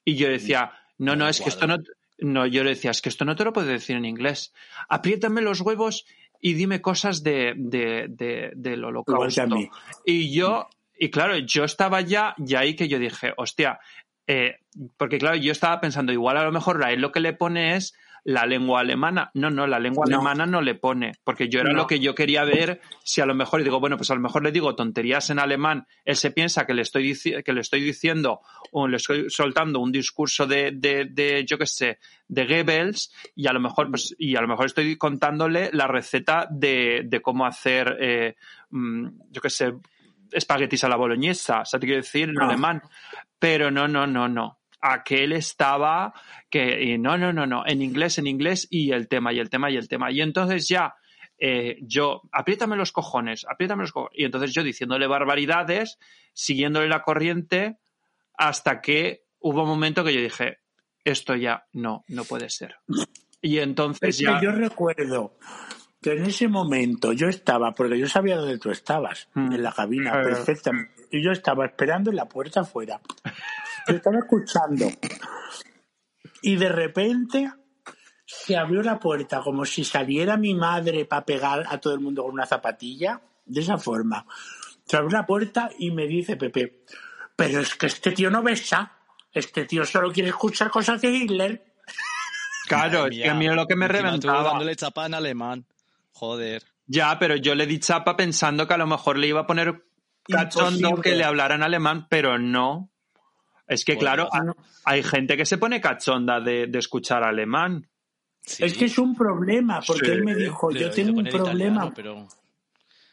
Y 0.04 0.16
yo 0.16 0.28
decía, 0.28 0.72
no, 0.98 1.16
no, 1.16 1.30
es 1.30 1.40
que 1.40 1.50
esto 1.50 1.68
no... 1.68 1.78
No, 2.24 2.46
yo 2.48 2.64
le 2.64 2.72
decía, 2.72 2.92
es 2.92 3.02
que 3.02 3.10
esto 3.10 3.26
no 3.26 3.36
te 3.36 3.44
lo 3.44 3.54
puedo 3.54 3.68
decir 3.68 3.96
en 3.96 4.06
inglés. 4.06 4.54
Apriétame 4.90 5.42
los 5.42 5.62
huevos 5.62 6.06
y 6.42 6.54
dime 6.54 6.82
cosas 6.82 7.22
de, 7.24 7.54
de, 7.56 8.08
de- 8.10 8.52
del 8.56 8.84
holocausto. 8.86 9.48
mí. 9.56 9.70
Y 10.06 10.34
yo, 10.34 10.68
y 10.98 11.10
claro, 11.10 11.38
yo 11.38 11.64
estaba 11.64 12.02
ya, 12.02 12.34
y 12.38 12.56
ahí 12.56 12.76
que 12.76 12.88
yo 12.88 12.98
dije, 13.00 13.34
hostia, 13.38 13.80
eh, 14.28 14.56
porque 14.98 15.18
claro, 15.20 15.36
yo 15.36 15.52
estaba 15.52 15.80
pensando, 15.82 16.12
igual 16.14 16.38
a 16.38 16.44
lo 16.46 16.52
mejor 16.52 16.84
a 16.84 16.92
él 16.92 17.02
lo 17.02 17.12
que 17.12 17.20
le 17.20 17.34
pone 17.34 17.76
es 17.76 17.94
la 18.26 18.46
lengua 18.46 18.80
alemana. 18.80 19.32
No, 19.34 19.50
no, 19.50 19.68
la 19.68 19.80
lengua 19.80 20.06
No. 20.08 20.16
alemana 20.18 20.46
no 20.46 20.62
le 20.62 20.76
pone, 20.76 21.12
porque 21.24 21.50
yo 21.50 21.60
era 21.60 21.72
No. 21.72 21.80
lo 21.80 21.88
que 21.88 22.00
yo 22.00 22.16
quería 22.16 22.44
ver, 22.46 22.80
si 23.04 23.20
a 23.22 23.26
lo 23.26 23.36
mejor 23.36 23.60
y 23.62 23.64
digo, 23.66 23.80
bueno, 23.80 23.98
pues 23.98 24.10
a 24.12 24.16
lo 24.16 24.22
mejor 24.22 24.44
le 24.44 24.52
digo 24.52 24.76
tonterías 24.76 25.30
en 25.30 25.40
alemán, 25.40 25.86
él 26.06 26.16
se 26.16 26.32
piensa 26.32 26.66
que 26.66 26.74
le 26.74 26.84
estoy, 26.84 27.14
que 27.44 27.54
le 27.54 27.62
estoy 27.62 27.82
diciendo 27.82 28.40
o 28.72 28.88
le 28.88 28.98
estoy 28.98 29.30
soltando 29.30 29.80
un 29.80 29.92
discurso 29.92 30.48
de, 30.48 30.72
de, 30.72 31.06
de 31.06 31.46
yo 31.46 31.58
qué 31.58 31.66
sé, 31.66 32.00
de 32.28 32.46
Goebbels, 32.46 33.14
y 33.36 33.48
a 33.48 33.54
lo 33.54 33.60
mejor, 33.60 33.90
pues, 33.90 34.16
y 34.18 34.36
a 34.36 34.42
lo 34.42 34.48
mejor 34.48 34.68
estoy 34.68 34.96
contándole 34.98 35.70
la 35.74 35.88
receta 35.88 36.48
de, 36.50 37.02
de 37.06 37.22
cómo 37.22 37.46
hacer, 37.46 37.98
eh, 38.00 38.36
mm, 38.70 39.08
yo 39.32 39.42
qué 39.42 39.50
sé, 39.50 39.74
espaguetis 40.32 40.84
a 40.84 40.90
la 40.90 40.96
boloñesa, 40.96 41.60
o 41.62 41.66
sea, 41.66 41.80
te 41.80 41.86
quiero 41.86 42.02
decir 42.02 42.30
en 42.30 42.36
No. 42.36 42.46
alemán. 42.46 42.82
Pero 43.38 43.70
no, 43.70 43.88
no, 43.88 44.08
no, 44.08 44.28
no. 44.30 44.60
Aquel 44.86 45.32
estaba 45.32 46.14
que, 46.50 46.98
no, 46.98 47.18
no, 47.18 47.32
no, 47.32 47.48
no, 47.48 47.64
en 47.66 47.82
inglés, 47.82 48.18
en 48.18 48.28
inglés, 48.28 48.68
y 48.70 48.92
el 48.92 49.08
tema, 49.08 49.32
y 49.32 49.40
el 49.40 49.50
tema, 49.50 49.72
y 49.72 49.78
el 49.78 49.88
tema. 49.88 50.12
Y 50.12 50.22
entonces 50.22 50.68
ya, 50.68 50.96
eh, 51.38 51.78
yo, 51.82 52.22
apriétame 52.34 52.76
los 52.76 52.92
cojones, 52.92 53.46
apriétame 53.50 53.84
los 53.84 53.94
cojones. 53.94 54.20
Y 54.20 54.26
entonces 54.26 54.54
yo 54.54 54.62
diciéndole 54.62 55.08
barbaridades, 55.08 55.98
siguiéndole 56.34 56.90
la 56.90 57.02
corriente, 57.02 57.78
hasta 58.38 58.82
que 58.82 59.24
hubo 59.40 59.64
un 59.64 59.70
momento 59.70 60.04
que 60.04 60.14
yo 60.14 60.22
dije, 60.22 60.60
esto 61.06 61.36
ya 61.36 61.66
no, 61.72 62.04
no 62.10 62.26
puede 62.26 62.50
ser. 62.50 62.76
Y 63.42 63.60
entonces 63.60 64.10
Es 64.10 64.18
que 64.18 64.24
ya. 64.24 64.42
yo 64.42 64.52
recuerdo 64.52 65.38
que 66.04 66.12
en 66.14 66.26
ese 66.26 66.48
momento 66.48 67.14
yo 67.14 67.28
estaba, 67.30 67.72
porque 67.74 67.98
yo 67.98 68.08
sabía 68.08 68.38
dónde 68.38 68.60
tú 68.60 68.70
estabas, 68.70 69.28
Mm. 69.34 69.54
en 69.54 69.64
la 69.64 69.72
cabina, 69.72 70.12
Claro. 70.12 70.30
perfectamente. 70.30 71.08
Y 71.12 71.24
yo 71.24 71.32
estaba 71.32 71.66
esperando 71.66 72.10
en 72.12 72.18
la 72.18 72.26
puerta 72.30 72.60
afuera. 72.62 73.00
Yo 73.88 73.96
estaba 73.96 74.18
escuchando. 74.20 74.86
Y 76.42 76.56
de 76.56 76.70
repente 76.70 77.52
se 78.26 78.58
abrió 78.58 78.82
la 78.84 79.00
puerta 79.00 79.42
como 79.42 79.66
si 79.66 79.84
saliera 79.84 80.38
mi 80.38 80.54
madre 80.56 81.06
para 81.06 81.26
pegar 81.26 81.66
a 81.68 81.78
todo 81.80 81.94
el 81.94 82.00
mundo 82.00 82.24
con 82.24 82.34
una 82.34 82.46
zapatilla. 82.46 83.22
De 83.46 83.60
esa 83.62 83.78
forma. 83.78 84.26
Se 84.86 84.96
abrió 84.98 85.18
la 85.18 85.26
puerta 85.26 85.70
y 85.78 85.92
me 85.92 86.08
dice 86.08 86.38
Pepe, 86.38 86.84
pero 87.36 87.60
es 87.60 87.76
que 87.76 87.88
este 87.88 88.12
tío 88.12 88.30
no 88.30 88.42
besa. 88.42 88.94
Este 89.34 89.66
tío 89.66 89.84
solo 89.86 90.12
quiere 90.12 90.30
escuchar 90.30 90.70
cosas 90.70 91.02
de 91.02 91.10
Hitler. 91.10 91.64
Claro, 92.68 93.08
es 93.08 93.18
que 93.18 93.30
a 93.30 93.34
mí 93.34 93.40
mía. 93.48 93.54
lo 93.54 93.68
que 93.68 93.76
me 93.76 93.86
Encima 93.88 94.02
reventaba. 94.04 94.44
dándole 94.44 94.76
chapa 94.78 95.06
en 95.06 95.14
alemán. 95.16 95.66
Joder. 96.14 96.64
Ya, 96.86 97.18
pero 97.20 97.36
yo 97.36 97.56
le 97.56 97.66
di 97.66 97.80
chapa 97.80 98.16
pensando 98.16 98.68
que 98.68 98.74
a 98.74 98.78
lo 98.78 98.88
mejor 98.88 99.18
le 99.18 99.28
iba 99.28 99.42
a 99.42 99.48
poner 99.48 99.84
cachondo 100.28 100.96
que 101.02 101.16
le 101.16 101.24
hablara 101.24 101.56
en 101.56 101.64
alemán, 101.64 102.08
pero 102.10 102.38
no. 102.40 102.90
Es 103.68 103.86
que, 103.86 103.94
Por 103.94 104.02
claro, 104.02 104.30
hay 104.86 105.04
gente 105.04 105.38
que 105.38 105.46
se 105.46 105.58
pone 105.58 105.80
cachonda 105.82 106.40
de, 106.42 106.68
de 106.68 106.80
escuchar 106.80 107.24
alemán. 107.24 107.88
Sí. 108.42 108.66
Es 108.66 108.78
que 108.78 108.86
es 108.86 108.98
un 108.98 109.16
problema, 109.16 109.80
porque 109.86 110.08
Sí. 110.08 110.12
él 110.12 110.24
me 110.26 110.36
dijo, 110.36 110.70
Le- 110.70 110.82
yo 110.82 110.92
tengo 110.92 111.18
un 111.20 111.26
problema. 111.26 111.86
italiano, 111.86 111.94
pero... 111.96 112.28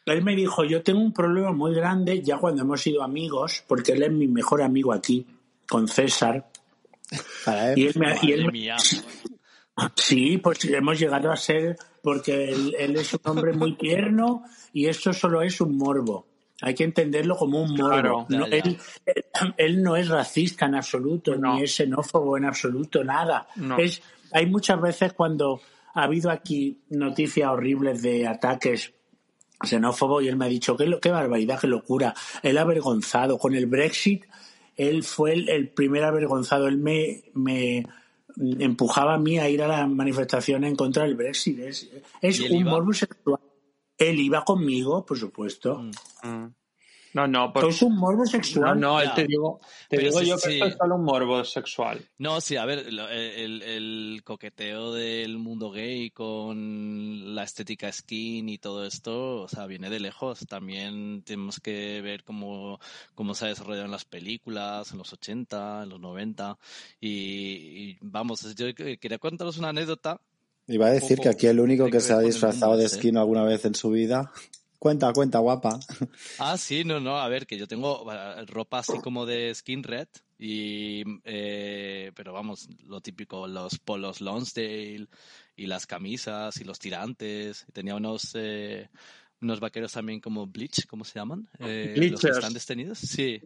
Él 0.06 0.24
me 0.24 0.34
dijo, 0.34 0.64
yo 0.64 0.82
tengo 0.82 1.00
un 1.00 1.12
problema 1.12 1.52
muy 1.52 1.72
grande 1.72 2.20
ya 2.20 2.38
cuando 2.38 2.62
hemos 2.62 2.80
sido 2.80 3.02
amigos, 3.04 3.62
porque 3.68 3.92
él 3.92 4.02
es 4.02 4.10
mi 4.10 4.26
mejor 4.26 4.60
amigo 4.62 4.92
aquí, 4.92 5.24
con 5.68 5.86
César. 5.86 6.50
Para 7.44 7.72
él, 7.72 7.78
Y 7.78 7.86
él 7.86 7.94
me, 7.96 8.18
y 8.22 8.32
él 8.32 8.50
me- 8.52 8.76
sí, 9.96 10.38
pues 10.38 10.64
hemos 10.64 10.98
llegado 10.98 11.30
a 11.30 11.36
ser, 11.36 11.76
porque 12.02 12.50
él, 12.50 12.74
él 12.78 12.96
es 12.96 13.12
un 13.14 13.20
hombre 13.24 13.52
muy 13.52 13.76
tierno 13.76 14.42
y 14.72 14.86
esto 14.86 15.12
solo 15.12 15.42
es 15.42 15.60
un 15.60 15.76
morbo. 15.76 16.26
Hay 16.62 16.74
que 16.74 16.84
entenderlo 16.84 17.36
como 17.36 17.62
un 17.62 17.70
morbo. 17.74 17.88
Claro. 17.88 18.26
No. 18.28 18.46
Él, 18.46 18.78
él- 19.06 19.54
él 19.56 19.82
no 19.82 19.96
es 19.96 20.08
racista 20.08 20.66
en 20.66 20.74
absoluto, 20.74 21.34
No. 21.36 21.54
ni 21.56 21.62
es 21.62 21.74
xenófobo 21.76 22.36
en 22.36 22.44
absoluto, 22.44 23.02
nada. 23.02 23.46
No. 23.56 23.78
Es, 23.78 24.02
hay 24.32 24.46
muchas 24.46 24.80
veces 24.80 25.12
cuando 25.14 25.60
ha 25.94 26.02
habido 26.04 26.30
aquí 26.30 26.78
noticias 26.90 27.48
horribles 27.48 28.02
de 28.02 28.26
ataques 28.26 28.92
xenófobos 29.62 30.22
y 30.22 30.28
él 30.28 30.36
me 30.36 30.46
ha 30.46 30.48
dicho, 30.48 30.76
qué, 30.76 30.86
lo- 30.86 31.00
qué 31.00 31.10
barbaridad, 31.10 31.58
qué 31.60 31.66
locura. 31.66 32.14
Él 32.42 32.58
avergonzado. 32.58 33.38
Con 33.38 33.54
el 33.54 33.66
Brexit, 33.66 34.24
él 34.76 35.02
fue 35.02 35.32
el, 35.32 35.48
el 35.48 35.68
primer 35.68 36.04
avergonzado. 36.04 36.68
Él 36.68 36.78
me, 36.78 37.24
me 37.34 37.86
empujaba 38.58 39.14
a 39.14 39.18
mí 39.18 39.38
a 39.38 39.48
ir 39.48 39.62
a 39.62 39.68
las 39.68 39.88
manifestaciones 39.88 40.70
en 40.70 40.76
contra 40.76 41.04
del 41.04 41.14
Brexit. 41.16 41.58
Es, 41.60 41.90
es 42.20 42.40
¿Y 42.40 42.46
él 42.46 42.52
un 42.52 42.58
iba? 42.58 42.70
morbo 42.70 42.92
sexual. 42.92 43.40
Él 43.96 44.20
iba 44.20 44.44
conmigo, 44.44 45.04
por 45.04 45.18
supuesto. 45.18 45.82
Mm. 46.22 46.46
No, 47.12 47.26
no, 47.26 47.52
porque... 47.52 47.70
Es 47.70 47.82
un 47.82 47.96
morbo 47.96 48.24
No, 48.24 48.26
sexual. 48.26 48.80
no, 48.80 49.02
Ya. 49.02 49.14
te 49.14 49.26
digo, 49.26 49.60
te 49.88 49.96
Pero 49.96 50.08
digo 50.08 50.20
sí, 50.20 50.26
yo 50.26 50.36
que 50.36 50.40
sí. 50.42 50.52
esto 50.54 50.66
es 50.66 50.76
solo 50.76 50.94
un 50.96 51.04
morbo 51.04 51.44
sexual. 51.44 52.08
No, 52.18 52.40
sí, 52.40 52.56
a 52.56 52.64
ver, 52.64 52.86
el, 52.88 53.62
el 53.62 54.22
coqueteo 54.24 54.92
del 54.92 55.38
mundo 55.38 55.70
gay 55.70 56.10
con 56.10 57.34
la 57.34 57.42
estética 57.44 57.90
skin 57.92 58.48
y 58.48 58.58
todo 58.58 58.84
esto, 58.86 59.42
o 59.42 59.48
sea, 59.48 59.66
viene 59.66 59.90
de 59.90 60.00
lejos. 60.00 60.46
También 60.46 61.22
tenemos 61.24 61.58
que 61.60 62.00
ver 62.02 62.22
cómo, 62.24 62.78
cómo 63.14 63.34
se 63.34 63.46
ha 63.46 63.48
desarrollado 63.48 63.86
en 63.86 63.90
las 63.90 64.04
películas, 64.04 64.92
en 64.92 64.98
los 64.98 65.12
80, 65.12 65.82
en 65.82 65.88
los 65.88 66.00
90. 66.00 66.58
Y, 67.00 67.08
y 67.10 67.98
vamos, 68.02 68.54
yo 68.54 68.66
quería 68.74 69.18
contaros 69.18 69.58
una 69.58 69.70
anécdota. 69.70 70.20
Iba 70.68 70.86
a 70.86 70.90
decir 70.92 71.16
poco 71.16 71.22
que 71.24 71.28
aquí 71.30 71.46
el 71.48 71.58
único 71.58 71.86
que 71.86 71.92
que 71.92 72.00
se 72.00 72.12
ha 72.12 72.20
disfrazado 72.20 72.72
mundo 72.72 72.80
de 72.82 72.86
esquino 72.86 73.20
alguna 73.20 73.42
vez 73.44 73.64
en 73.64 73.74
su 73.74 73.90
vida. 73.90 74.30
Cuenta, 74.80 75.12
cuenta, 75.12 75.38
guapa. 75.40 75.78
Ah, 76.38 76.56
sí, 76.56 76.84
no, 76.84 77.00
no, 77.00 77.18
a 77.18 77.28
ver, 77.28 77.46
que 77.46 77.58
yo 77.58 77.68
tengo 77.68 78.10
eh, 78.10 78.46
ropa 78.46 78.78
así 78.78 78.98
como 78.98 79.26
de 79.26 79.54
skin 79.54 79.82
red 79.82 80.08
y, 80.38 81.02
eh, 81.24 82.12
pero 82.14 82.32
vamos, 82.32 82.66
lo 82.86 83.02
típico, 83.02 83.46
los 83.46 83.78
polos 83.78 84.22
Lonsdale 84.22 85.06
y 85.54 85.66
las 85.66 85.86
camisas 85.86 86.58
y 86.62 86.64
los 86.64 86.78
tirantes. 86.78 87.66
Y 87.68 87.72
tenía 87.72 87.94
unos, 87.94 88.30
eh, 88.32 88.88
unos 89.42 89.60
vaqueros 89.60 89.92
también 89.92 90.18
como 90.18 90.46
bleach, 90.46 90.86
¿cómo 90.86 91.04
se 91.04 91.18
llaman? 91.18 91.46
Eh, 91.58 92.08
los 92.10 92.22
que 92.22 92.28
están 92.28 92.54
destenidos, 92.54 93.00
sí. 93.00 93.38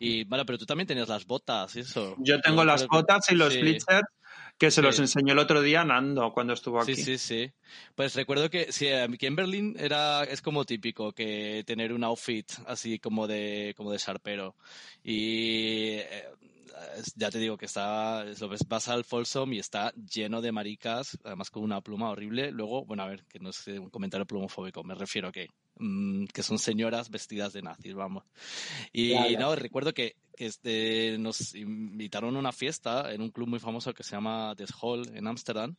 Y 0.00 0.24
bueno, 0.24 0.46
pero 0.46 0.56
tú 0.56 0.64
también 0.64 0.86
tenías 0.86 1.10
las 1.10 1.26
botas 1.26 1.76
y 1.76 1.80
eso. 1.80 2.16
Yo 2.20 2.40
tengo 2.40 2.64
las 2.64 2.86
botas 2.86 3.30
y 3.30 3.34
los 3.34 3.52
sí. 3.52 3.60
bleachers 3.60 4.08
que 4.58 4.70
se 4.70 4.82
los 4.82 4.96
Sí. 4.96 5.02
enseñó 5.02 5.32
el 5.34 5.38
otro 5.38 5.62
día 5.62 5.84
Nando 5.84 6.32
cuando 6.32 6.52
estuvo 6.52 6.80
aquí. 6.80 6.94
Sí, 6.96 7.02
sí, 7.04 7.18
sí. 7.18 7.52
Pues 7.94 8.14
recuerdo 8.16 8.50
que 8.50 8.72
sí, 8.72 8.88
aquí 8.88 9.26
en 9.26 9.36
Berlín 9.36 9.76
era, 9.78 10.24
es 10.24 10.42
como 10.42 10.64
típico 10.64 11.12
que 11.12 11.62
tener 11.66 11.92
un 11.92 12.02
outfit 12.04 12.50
así 12.66 12.98
como 12.98 13.26
de, 13.26 13.72
como 13.76 13.92
de 13.92 13.98
sharpero. 13.98 14.56
Y 15.04 15.92
eh, 15.98 16.24
ya 17.16 17.30
te 17.30 17.38
digo 17.38 17.56
que 17.56 17.66
está, 17.66 18.24
es 18.28 18.40
lo 18.40 18.48
ves, 18.48 18.66
vas 18.66 18.88
al 18.88 19.04
Folsom 19.04 19.52
y 19.52 19.58
está 19.58 19.92
lleno 19.94 20.40
de 20.40 20.52
maricas, 20.52 21.16
además 21.24 21.50
con 21.50 21.62
una 21.62 21.80
pluma 21.80 22.10
horrible. 22.10 22.50
Luego, 22.50 22.84
bueno, 22.84 23.04
a 23.04 23.08
ver, 23.08 23.24
que 23.26 23.38
no 23.38 23.50
es 23.50 23.66
un 23.68 23.90
comentario 23.90 24.26
plumofóbico, 24.26 24.82
me 24.82 24.94
refiero 24.94 25.28
a 25.28 25.32
que, 25.32 25.48
mm, 25.76 26.26
que 26.26 26.42
son 26.42 26.58
señoras 26.58 27.10
vestidas 27.10 27.52
de 27.52 27.62
nazis, 27.62 27.94
vamos. 27.94 28.24
Y 28.92 29.10
Ya, 29.10 29.28
ya. 29.28 29.38
no, 29.38 29.54
recuerdo 29.54 29.94
que 29.94 30.16
este, 30.46 31.16
nos 31.18 31.54
invitaron 31.54 32.36
a 32.36 32.38
una 32.38 32.52
fiesta 32.52 33.12
en 33.12 33.22
un 33.22 33.30
club 33.30 33.48
muy 33.48 33.58
famoso 33.58 33.92
que 33.94 34.02
se 34.02 34.12
llama 34.16 34.54
The 34.56 34.66
Hall 34.80 35.10
en 35.14 35.26
Ámsterdam, 35.26 35.74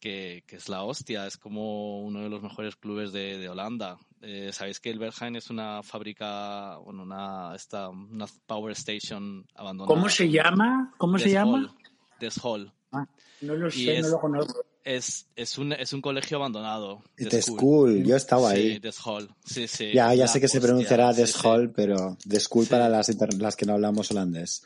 que, 0.00 0.44
que 0.46 0.56
es 0.56 0.68
la 0.68 0.82
hostia, 0.82 1.26
es 1.26 1.36
como 1.36 2.00
uno 2.02 2.20
de 2.20 2.28
los 2.28 2.42
mejores 2.42 2.76
clubes 2.76 3.12
de, 3.12 3.38
de 3.38 3.48
Holanda. 3.48 3.98
Eh, 4.20 4.50
Sabéis 4.52 4.80
que 4.80 4.90
el 4.90 4.98
Berghain 4.98 5.36
es 5.36 5.50
una 5.50 5.82
fábrica, 5.82 6.76
bueno, 6.78 7.02
una, 7.02 7.54
esta, 7.54 7.88
una 7.88 8.26
power 8.46 8.72
station 8.72 9.44
abandonada. 9.54 9.94
¿Cómo 9.94 10.08
se 10.08 10.30
llama? 10.30 10.92
¿Cómo 10.98 11.18
se 11.18 11.24
Des 11.24 11.32
llama? 11.34 11.58
Hall. 11.58 11.70
Des 12.20 12.40
Hall. 12.44 12.72
Ah, 12.92 13.06
no 13.40 13.54
lo 13.54 13.70
sé, 13.70 13.96
es- 13.98 14.06
no 14.06 14.12
lo 14.12 14.20
conozco. 14.20 14.64
Es, 14.84 15.26
es, 15.36 15.58
un, 15.58 15.72
es 15.72 15.92
un 15.92 16.00
colegio 16.00 16.38
abandonado. 16.38 17.02
The 17.16 17.26
The 17.26 17.42
School, 17.42 18.04
yo 18.04 18.16
estaba 18.16 18.50
Sí, 18.50 18.56
ahí. 18.56 18.78
Des 18.80 18.98
Hall. 19.04 19.28
Sí, 19.44 19.68
sí. 19.68 19.92
Ya, 19.94 20.12
ya 20.14 20.26
sé 20.26 20.40
que 20.40 20.48
se 20.48 20.58
hostia, 20.58 20.68
pronunciará 20.68 21.12
sí, 21.12 21.20
Des 21.20 21.30
sí. 21.32 21.38
Hall, 21.44 21.70
pero 21.70 22.16
The 22.28 22.40
School 22.40 22.64
Sí. 22.64 22.70
para 22.70 22.88
las, 22.88 23.08
las 23.38 23.54
que 23.56 23.64
no 23.64 23.74
hablamos 23.74 24.10
holandés. 24.10 24.62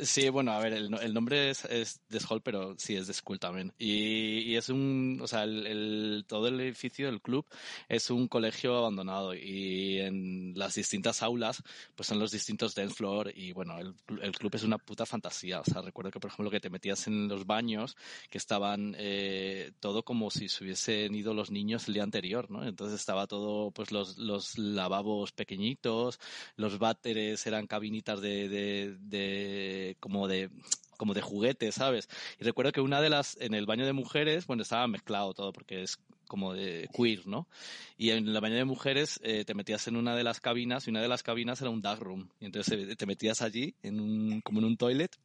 Sí, 0.00 0.28
bueno, 0.28 0.52
a 0.52 0.60
ver, 0.60 0.74
el, 0.74 0.94
el 0.94 1.12
nombre 1.12 1.50
es, 1.50 1.64
es 1.64 2.02
The 2.08 2.18
Hall, 2.28 2.40
pero 2.40 2.76
sí 2.78 2.94
es 2.94 3.08
The 3.08 3.14
School 3.14 3.40
también. 3.40 3.74
Y, 3.78 4.42
y 4.52 4.54
es 4.54 4.68
un, 4.68 5.18
o 5.20 5.26
sea, 5.26 5.42
el, 5.42 5.66
el- 5.66 6.24
todo 6.28 6.46
el 6.46 6.60
edificio 6.60 7.06
del 7.06 7.20
club 7.20 7.44
es 7.88 8.08
un 8.10 8.28
colegio 8.28 8.76
abandonado 8.76 9.34
y 9.34 9.98
en 9.98 10.52
las 10.56 10.76
distintas 10.76 11.20
aulas, 11.24 11.64
pues 11.96 12.06
son 12.08 12.20
los 12.20 12.30
distintos 12.30 12.76
dance 12.76 12.94
floor 12.94 13.32
y 13.34 13.50
bueno, 13.52 13.76
el, 13.80 13.94
el 14.22 14.32
club 14.38 14.54
es 14.54 14.62
una 14.62 14.78
puta 14.78 15.04
fantasía. 15.04 15.60
O 15.60 15.64
sea, 15.64 15.82
recuerdo 15.82 16.12
que, 16.12 16.20
por 16.20 16.30
ejemplo, 16.30 16.50
que 16.52 16.60
te 16.60 16.70
metías 16.70 17.08
en 17.08 17.26
los 17.26 17.44
baños 17.44 17.96
que 18.30 18.38
estaban 18.38 18.94
eh, 18.98 19.72
todo 19.80 20.04
como 20.04 20.30
si 20.30 20.48
se 20.48 20.62
hubiesen 20.62 21.12
ido 21.16 21.34
los 21.34 21.50
niños 21.50 21.88
el 21.88 21.94
día 21.94 22.04
anterior, 22.04 22.48
¿no? 22.52 22.64
Entonces 22.64 23.00
estaba 23.00 23.26
todo, 23.26 23.72
pues 23.72 23.90
los, 23.90 24.16
los 24.16 24.56
lavabos 24.58 25.32
pequeñitos, 25.32 26.20
los 26.56 26.78
váteres 26.78 27.44
eran 27.46 27.66
cabinitas 27.66 28.20
de, 28.20 28.48
de, 28.48 28.96
de 29.00 29.87
como 29.96 30.28
de 30.28 30.50
como 30.98 31.14
de 31.14 31.22
juguete, 31.22 31.70
¿sabes? 31.72 32.08
Y 32.40 32.44
recuerdo 32.44 32.72
que 32.72 32.80
una 32.80 33.00
de 33.00 33.08
las, 33.08 33.36
en 33.40 33.54
el 33.54 33.66
baño 33.66 33.86
de 33.86 33.92
mujeres, 33.92 34.46
bueno, 34.48 34.64
estaba 34.64 34.88
mezclado 34.88 35.32
todo 35.32 35.52
porque 35.52 35.84
es 35.84 35.98
como 36.26 36.52
de 36.52 36.88
queer, 36.92 37.26
¿no? 37.26 37.48
Y 37.96 38.10
en 38.10 38.28
el 38.28 38.40
baño 38.40 38.56
de 38.56 38.64
mujeres 38.64 39.20
eh, 39.22 39.44
te 39.44 39.54
metías 39.54 39.86
en 39.86 39.96
una 39.96 40.14
de 40.14 40.24
las 40.24 40.40
cabinas 40.40 40.86
y 40.86 40.90
una 40.90 41.00
de 41.00 41.08
las 41.08 41.22
cabinas 41.22 41.60
era 41.60 41.70
un 41.70 41.82
dark 41.82 42.02
room. 42.02 42.28
Y 42.40 42.46
entonces 42.46 42.90
eh, 42.90 42.96
te 42.96 43.06
metías 43.06 43.42
allí, 43.42 43.74
en 43.82 44.00
un, 44.00 44.40
como 44.42 44.58
en 44.58 44.66
un 44.66 44.76
toilet, 44.76 45.16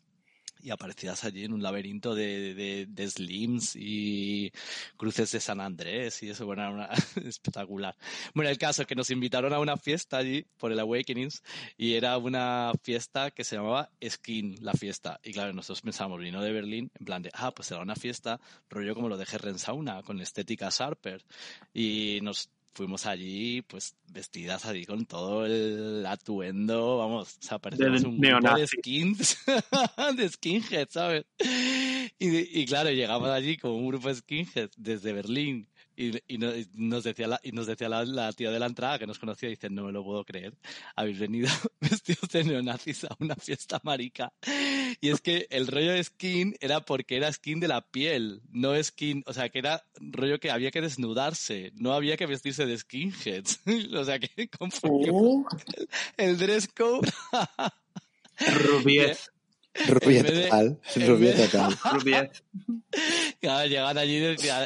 y 0.63 0.71
aparecías 0.71 1.23
allí 1.23 1.43
en 1.43 1.53
un 1.53 1.61
laberinto 1.61 2.15
de, 2.15 2.53
de, 2.53 2.85
de 2.87 3.09
slims 3.09 3.75
y 3.75 4.51
cruces 4.97 5.31
de 5.31 5.39
San 5.39 5.59
Andrés 5.59 6.23
y 6.23 6.29
eso, 6.29 6.51
era 6.53 6.69
una- 6.69 6.89
espectacular. 7.25 7.95
Bueno, 8.33 8.49
el 8.49 8.57
caso 8.57 8.81
es 8.83 8.87
que 8.87 8.95
nos 8.95 9.09
invitaron 9.09 9.53
a 9.53 9.59
una 9.59 9.77
fiesta 9.77 10.17
allí 10.17 10.45
por 10.57 10.71
el 10.71 10.79
Awakenings 10.79 11.43
y 11.77 11.93
era 11.95 12.17
una 12.17 12.71
fiesta 12.81 13.31
que 13.31 13.43
se 13.43 13.57
llamaba 13.57 13.89
Skin, 14.07 14.55
la 14.61 14.73
fiesta. 14.73 15.19
Y 15.23 15.33
claro, 15.33 15.53
nosotros 15.53 15.81
pensamos, 15.81 16.19
vino 16.19 16.41
de 16.41 16.51
Berlín, 16.51 16.89
en 16.97 17.05
plan 17.05 17.21
de, 17.21 17.29
ah, 17.33 17.51
pues 17.51 17.67
será 17.67 17.81
una 17.81 17.95
fiesta, 17.95 18.39
rollo 18.69 18.95
como 18.95 19.09
lo 19.09 19.17
de 19.17 19.25
Herren 19.31 19.59
Sauna, 19.59 20.01
con 20.03 20.21
estética 20.21 20.69
Sharper. 20.71 21.23
Y 21.73 22.19
nos 22.21 22.49
fuimos 22.73 23.05
allí, 23.05 23.61
pues 23.63 23.95
vestidas 24.07 24.65
allí 24.65 24.85
con 24.85 25.05
todo 25.05 25.45
el 25.45 26.05
atuendo, 26.05 26.97
vamos, 26.97 27.37
o 27.39 27.41
sea, 27.41 27.59
parecíamos 27.59 28.01
un 28.09 28.19
grupo 28.39 28.47
de 28.59 28.67
skins, 28.67 29.37
de 30.17 30.29
skinhead, 30.29 30.87
¿sabes? 30.89 31.25
Y, 32.19 32.59
y 32.61 32.65
claro, 32.65 32.89
llegamos 32.91 33.29
allí 33.29 33.57
como 33.57 33.75
un 33.77 33.87
grupo 33.87 34.07
de 34.09 34.15
skinhead 34.15 34.69
desde 34.77 35.13
Berlín 35.13 35.67
y, 35.95 36.17
y 36.27 36.37
no- 36.39 36.55
y 36.55 36.67
nos 36.73 37.03
decía, 37.03 37.27
la, 37.27 37.39
y 37.43 37.51
nos 37.51 37.67
decía 37.67 37.87
la, 37.89 38.03
la 38.05 38.33
tía 38.33 38.49
de 38.49 38.59
la 38.59 38.65
entrada 38.65 38.97
que 38.97 39.05
nos 39.07 39.19
conocía, 39.19 39.49
dice, 39.49 39.69
no 39.69 39.83
me 39.85 39.91
lo 39.91 40.03
puedo 40.03 40.23
creer, 40.25 40.55
habéis 40.95 41.19
venido 41.19 41.47
vestidos 41.81 42.29
de 42.31 42.43
neonazis 42.43 43.03
a 43.05 43.15
una 43.19 43.35
fiesta 43.35 43.79
marica. 43.83 44.33
Y 45.03 45.09
es 45.09 45.19
que 45.19 45.47
el 45.49 45.67
rollo 45.67 45.91
de 45.91 46.01
skin 46.01 46.55
era 46.61 46.79
porque 46.79 47.17
era 47.17 47.29
skin 47.29 47.59
de 47.59 47.67
la 47.67 47.81
piel, 47.81 48.41
no 48.53 48.81
skin, 48.81 49.21
o 49.27 49.33
sea, 49.33 49.49
que 49.49 49.59
era 49.59 49.83
rollo 49.99 50.39
que 50.39 50.49
había 50.49 50.71
que 50.71 50.79
desnudarse, 50.79 51.73
no 51.75 51.91
había 51.91 52.15
que 52.15 52.25
vestirse 52.25 52.65
de 52.65 52.77
skinheads. 52.77 53.59
o 53.97 54.05
sea, 54.05 54.17
que 54.17 54.47
confundimos 54.57 55.13
Uh, 55.13 55.45
el 56.15 56.37
dress 56.37 56.69
code. 56.69 57.11
Rubiez. 58.63 59.29
Vez 59.73 60.23
de- 60.23 60.43
total. 60.43 60.79
Rubia 60.95 61.31
vez- 61.33 61.51
total. 61.51 61.77
Rubiez. 61.93 62.43
Claro, 63.41 63.67
llegan 63.67 63.97
allí 63.97 64.17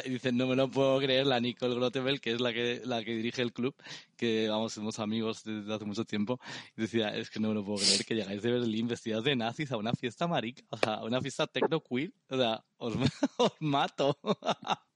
y 0.04 0.10
dicen, 0.10 0.36
no 0.36 0.46
me 0.46 0.54
lo 0.54 0.70
puedo 0.70 0.98
creer, 0.98 1.26
la 1.26 1.40
Nicole 1.40 1.74
Grotebel, 1.74 2.20
que 2.20 2.32
es 2.32 2.40
la 2.40 2.52
que, 2.52 2.82
la 2.84 3.02
que 3.02 3.14
dirige 3.16 3.40
el 3.42 3.52
club, 3.52 3.74
que 4.16 4.48
vamos, 4.48 4.74
somos 4.74 4.98
amigos 4.98 5.42
desde 5.44 5.72
hace 5.74 5.84
mucho 5.86 6.04
tiempo, 6.04 6.38
y 6.76 6.82
decía, 6.82 7.08
es 7.16 7.30
que 7.30 7.40
no 7.40 7.48
me 7.48 7.54
lo 7.54 7.64
puedo 7.64 7.78
creer 7.78 8.04
que 8.04 8.14
llegáis 8.14 8.42
de 8.42 8.52
Berlín 8.52 8.86
vestidas 8.86 9.24
de 9.24 9.34
nazis 9.34 9.72
a 9.72 9.78
una 9.78 9.92
fiesta 9.94 10.26
marica, 10.26 10.62
o 10.70 10.76
sea, 10.76 10.94
a 10.94 11.04
una 11.04 11.20
fiesta 11.22 11.46
techno 11.46 11.80
queer, 11.82 12.12
o 12.28 12.36
sea, 12.36 12.62
os, 12.76 12.94
os 13.38 13.52
mato. 13.60 14.18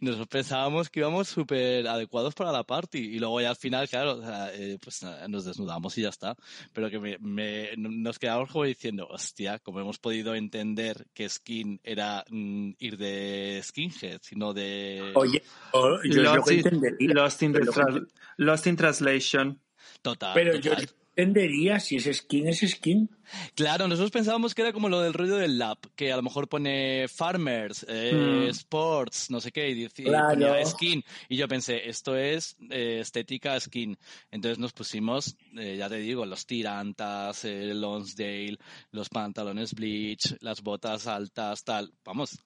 Nosotros 0.00 0.28
pensábamos 0.28 0.88
que 0.90 1.00
íbamos 1.00 1.28
súper 1.28 1.86
adecuados 1.86 2.34
para 2.34 2.50
la 2.52 2.64
party 2.64 2.98
y 2.98 3.18
luego 3.18 3.40
ya 3.40 3.50
al 3.50 3.56
final, 3.56 3.88
claro, 3.88 4.12
o 4.18 4.20
sea, 4.22 4.54
eh, 4.54 4.78
pues 4.82 5.04
nos 5.28 5.44
desnudamos 5.44 5.96
y 5.98 6.02
ya 6.02 6.08
está. 6.08 6.36
Pero 6.72 6.90
que 6.90 6.98
me, 6.98 7.18
me- 7.18 7.70
nos 7.76 8.18
quedamos 8.18 8.50
como 8.50 8.64
diciendo, 8.64 9.06
hostia, 9.08 9.58
como 9.58 9.80
hemos 9.80 9.98
podido 9.98 10.34
entender 10.34 11.06
que 11.12 11.28
skin 11.28 11.80
era 11.84 12.24
mm, 12.30 12.70
ir 12.78 12.96
de 12.96 13.60
skinhead, 13.62 14.20
sino 14.22 14.54
de... 14.54 15.12
oye, 15.14 15.42
o- 15.72 15.98
yo 16.04 16.22
lo 16.22 16.36
Lost 16.36 16.48
que 16.48 16.54
in. 16.54 17.14
Lost 17.14 17.42
in 17.42 17.52
lo 17.52 18.06
Lost 18.38 18.66
in 18.66 18.76
Translation. 18.76 19.60
Total. 20.02 20.32
Pero 20.34 20.54
yo 20.58 20.70
total. 20.70 20.88
Entendería 21.16 21.78
si 21.80 21.96
es 21.96 22.04
skin, 22.16 22.48
es 22.48 22.60
skin. 22.60 23.08
Claro, 23.54 23.88
nosotros 23.88 24.10
pensábamos 24.10 24.54
que 24.54 24.62
era 24.62 24.72
como 24.72 24.88
lo 24.88 25.00
del 25.00 25.14
rollo 25.14 25.36
del 25.36 25.58
lab, 25.58 25.78
que 25.96 26.12
a 26.12 26.16
lo 26.16 26.22
mejor 26.22 26.48
pone 26.48 27.06
farmers, 27.08 27.84
eh, 27.88 28.46
Mm. 28.46 28.50
sports, 28.50 29.30
no 29.30 29.40
sé 29.40 29.50
qué, 29.52 29.68
y, 29.70 29.74
dice- 29.74 30.02
y 30.02 30.04
Claro. 30.06 30.28
ponía 30.28 30.64
skin. 30.66 31.02
Y 31.28 31.36
yo 31.36 31.48
pensé, 31.48 31.88
esto 31.88 32.16
es 32.16 32.56
eh, 32.70 32.98
estética 33.00 33.58
skin. 33.58 33.96
Entonces 34.30 34.58
nos 34.58 34.72
pusimos, 34.72 35.36
eh, 35.56 35.76
ya 35.78 35.88
te 35.88 35.96
digo, 35.96 36.26
los 36.26 36.46
tirantas, 36.46 37.44
el 37.44 37.80
Lonsdale, 37.80 38.58
los 38.90 39.08
pantalones 39.08 39.72
bleach, 39.74 40.36
las 40.40 40.62
botas 40.62 41.06
altas, 41.06 41.64
tal. 41.64 41.92
Vamos, 42.04 42.38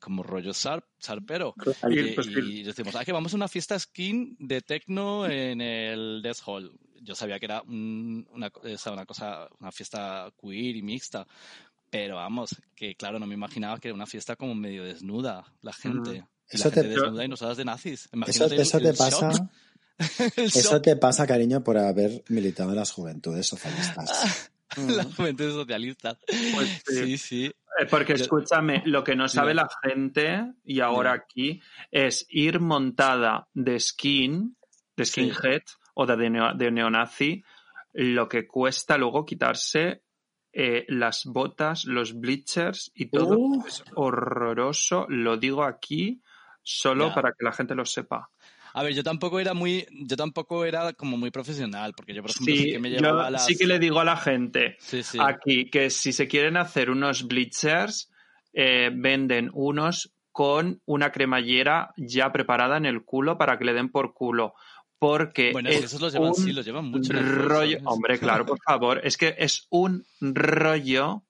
como 0.00 0.22
rollo 0.22 0.52
sharp, 0.52 0.84
sharpero. 1.00 1.52
Claro. 1.54 1.90
Y, 1.90 2.12
pues, 2.12 2.26
y 2.28 2.62
decimos, 2.62 2.94
ah, 2.96 3.04
que 3.04 3.12
vamos 3.12 3.32
a 3.32 3.36
una 3.36 3.48
fiesta 3.48 3.78
skin 3.78 4.36
de 4.38 4.60
techno 4.62 5.26
en 5.26 5.60
el 5.60 6.20
Death 6.22 6.38
Hall. 6.46 6.72
Yo 7.02 7.14
sabía 7.14 7.38
que 7.38 7.44
era 7.46 7.60
un- 7.62 8.26
una, 8.32 8.50
cosa, 8.50 9.48
una 9.60 9.70
fiesta 9.72 10.32
queer 10.40 10.76
y 10.76 10.82
mixta. 10.82 11.26
Pero 11.90 12.16
vamos, 12.16 12.56
que 12.74 12.94
claro, 12.96 13.18
no 13.20 13.26
me 13.26 13.34
imaginaba 13.34 13.78
que 13.78 13.88
era 13.88 13.94
una 13.94 14.06
fiesta 14.06 14.34
como 14.36 14.54
medio 14.54 14.82
desnuda, 14.84 15.44
la 15.60 15.72
gente. 15.72 16.16
Y 16.16 16.20
Mm. 16.20 16.26
Eso 16.56 16.68
la 16.68 16.74
gente 16.74 16.88
te- 16.94 17.00
desnuda 17.00 17.24
y 17.24 17.28
nosotras 17.28 17.56
de 17.56 17.64
nazis. 17.64 18.00
Eso, 18.06 18.08
Imagínate 18.14 18.54
el- 18.54 18.60
eso 18.60 18.78
te 18.80 18.88
el 18.88 18.96
pasa, 18.96 19.30
shock, 19.30 19.48
eso 20.36 20.80
te 20.82 20.96
pasa, 20.96 21.26
cariño, 21.26 21.62
por 21.62 21.78
haber 21.78 22.24
militado 22.28 22.70
en 22.70 22.76
las 22.76 22.90
juventudes 22.90 23.46
socialistas. 23.46 24.50
la 24.76 25.04
juventud 25.04 25.52
socialista. 25.52 26.18
Pues 26.26 26.82
sí. 26.86 26.96
Sí, 27.04 27.18
sí. 27.18 27.52
Porque 27.90 28.14
Yo- 28.16 28.22
escúchame, 28.24 28.82
lo 28.86 29.02
que 29.02 29.16
no 29.16 29.26
sabe 29.28 29.52
la 29.54 29.68
gente, 29.82 30.52
y 30.64 30.80
ahora 30.80 31.12
aquí, 31.12 31.60
es 31.90 32.26
ir 32.28 32.60
montada 32.60 33.48
de 33.52 33.80
skin, 33.80 34.56
de 34.96 35.04
Sí. 35.04 35.30
skinhead 35.32 35.62
o 35.94 36.06
de, 36.06 36.16
de, 36.16 36.30
neo- 36.30 36.54
de 36.54 36.70
neonazi, 36.70 37.42
lo 37.92 38.28
que 38.28 38.46
cuesta 38.46 38.96
luego 38.98 39.24
quitarse 39.24 40.02
eh, 40.56 40.84
las 40.88 41.24
botas, 41.24 41.84
los 41.84 42.14
bleachers 42.20 42.92
y 42.94 43.06
todo. 43.06 43.36
Uh. 43.38 43.64
Es 43.66 43.82
horroroso, 43.96 45.06
lo 45.08 45.36
digo 45.36 45.64
aquí 45.64 46.22
solo 46.62 47.12
para 47.12 47.32
que 47.32 47.44
la 47.44 47.52
gente 47.52 47.74
lo 47.74 47.84
sepa. 47.84 48.30
A 48.74 48.82
ver, 48.82 48.92
yo 48.92 49.02
tampoco 49.04 49.38
era 49.40 49.54
muy, 49.54 49.86
yo 49.90 50.16
tampoco 50.16 50.64
era 50.64 50.92
como 50.94 51.16
muy 51.16 51.30
profesional, 51.30 51.94
porque 51.96 52.12
yo, 52.12 52.22
por 52.22 52.30
ejemplo, 52.32 52.54
sí, 52.54 52.62
Sí, 52.64 52.72
que 52.72 52.78
me 52.80 52.90
yo 52.90 52.98
llevaba 52.98 53.30
las... 53.30 53.46
sí 53.46 53.56
que 53.56 53.66
le 53.66 53.78
digo 53.78 54.00
a 54.00 54.04
la 54.04 54.16
gente, 54.16 54.76
Sí, 54.80 55.02
sí. 55.02 55.18
aquí 55.20 55.70
que 55.70 55.90
si 55.90 56.12
se 56.12 56.26
quieren 56.26 56.56
hacer 56.56 56.90
unos 56.90 57.26
bleachers, 57.28 58.10
eh, 58.52 58.90
venden 58.92 59.50
unos 59.52 60.12
con 60.32 60.82
una 60.86 61.12
cremallera 61.12 61.92
ya 61.96 62.32
preparada 62.32 62.76
en 62.76 62.86
el 62.86 63.04
culo 63.04 63.38
para 63.38 63.56
que 63.56 63.64
le 63.64 63.72
den 63.72 63.90
por 63.90 64.12
culo. 64.12 64.54
Porque 64.98 65.52
Bueno, 65.52 65.68
es 65.68 65.84
esos 65.84 66.00
los 66.00 66.12
llevan, 66.12 66.30
un 66.30 66.34
sí, 66.34 66.52
los 66.52 66.64
llevan 66.64 66.86
mucho 66.86 67.12
rollo. 67.12 67.78
Hombre, 67.84 68.18
claro, 68.18 68.44
por 68.44 68.58
favor. 68.60 69.00
Es 69.04 69.16
que 69.16 69.34
es 69.38 69.66
un 69.70 70.04
rollo 70.20 71.22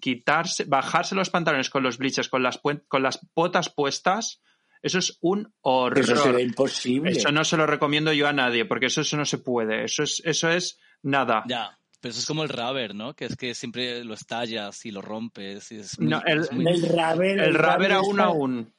quitarse, 0.00 0.64
bajarse 0.64 1.14
los 1.14 1.30
pantalones 1.30 1.70
con 1.70 1.82
los 1.82 1.98
bleachers, 1.98 2.28
con 2.28 2.42
las, 2.42 2.60
con 2.88 3.02
las 3.02 3.20
botas 3.34 3.68
puestas. 3.68 4.40
Eso 4.82 4.98
es 4.98 5.18
un 5.20 5.52
horror. 5.60 5.98
Eso 5.98 6.16
será 6.16 6.40
imposible. 6.40 7.10
Eso 7.10 7.30
no 7.32 7.44
se 7.44 7.56
lo 7.56 7.66
recomiendo 7.66 8.12
yo 8.12 8.26
a 8.28 8.32
nadie, 8.32 8.64
porque 8.64 8.86
eso, 8.86 9.02
eso 9.02 9.16
no 9.16 9.24
se 9.26 9.38
puede. 9.38 9.84
Eso 9.84 10.02
es, 10.02 10.22
eso 10.24 10.48
es 10.50 10.78
nada. 11.02 11.44
Ya. 11.46 11.76
Pero 12.00 12.12
eso 12.12 12.20
es 12.20 12.26
como 12.26 12.42
el 12.44 12.48
rubber, 12.48 12.94
¿no? 12.94 13.14
Que 13.14 13.26
es 13.26 13.36
que 13.36 13.54
siempre 13.54 14.02
lo 14.04 14.14
estallas 14.14 14.86
y 14.86 14.90
lo 14.90 15.02
rompes. 15.02 15.70
Y 15.70 15.76
es 15.80 15.98
muy, 16.00 16.08
No, 16.08 16.22
el- 16.24 16.40
es 16.40 16.52
muy- 16.52 16.64
El 16.66 16.80
rubber, 16.82 17.90
El 17.90 17.92
aún 17.92 18.20
aún. 18.20 18.72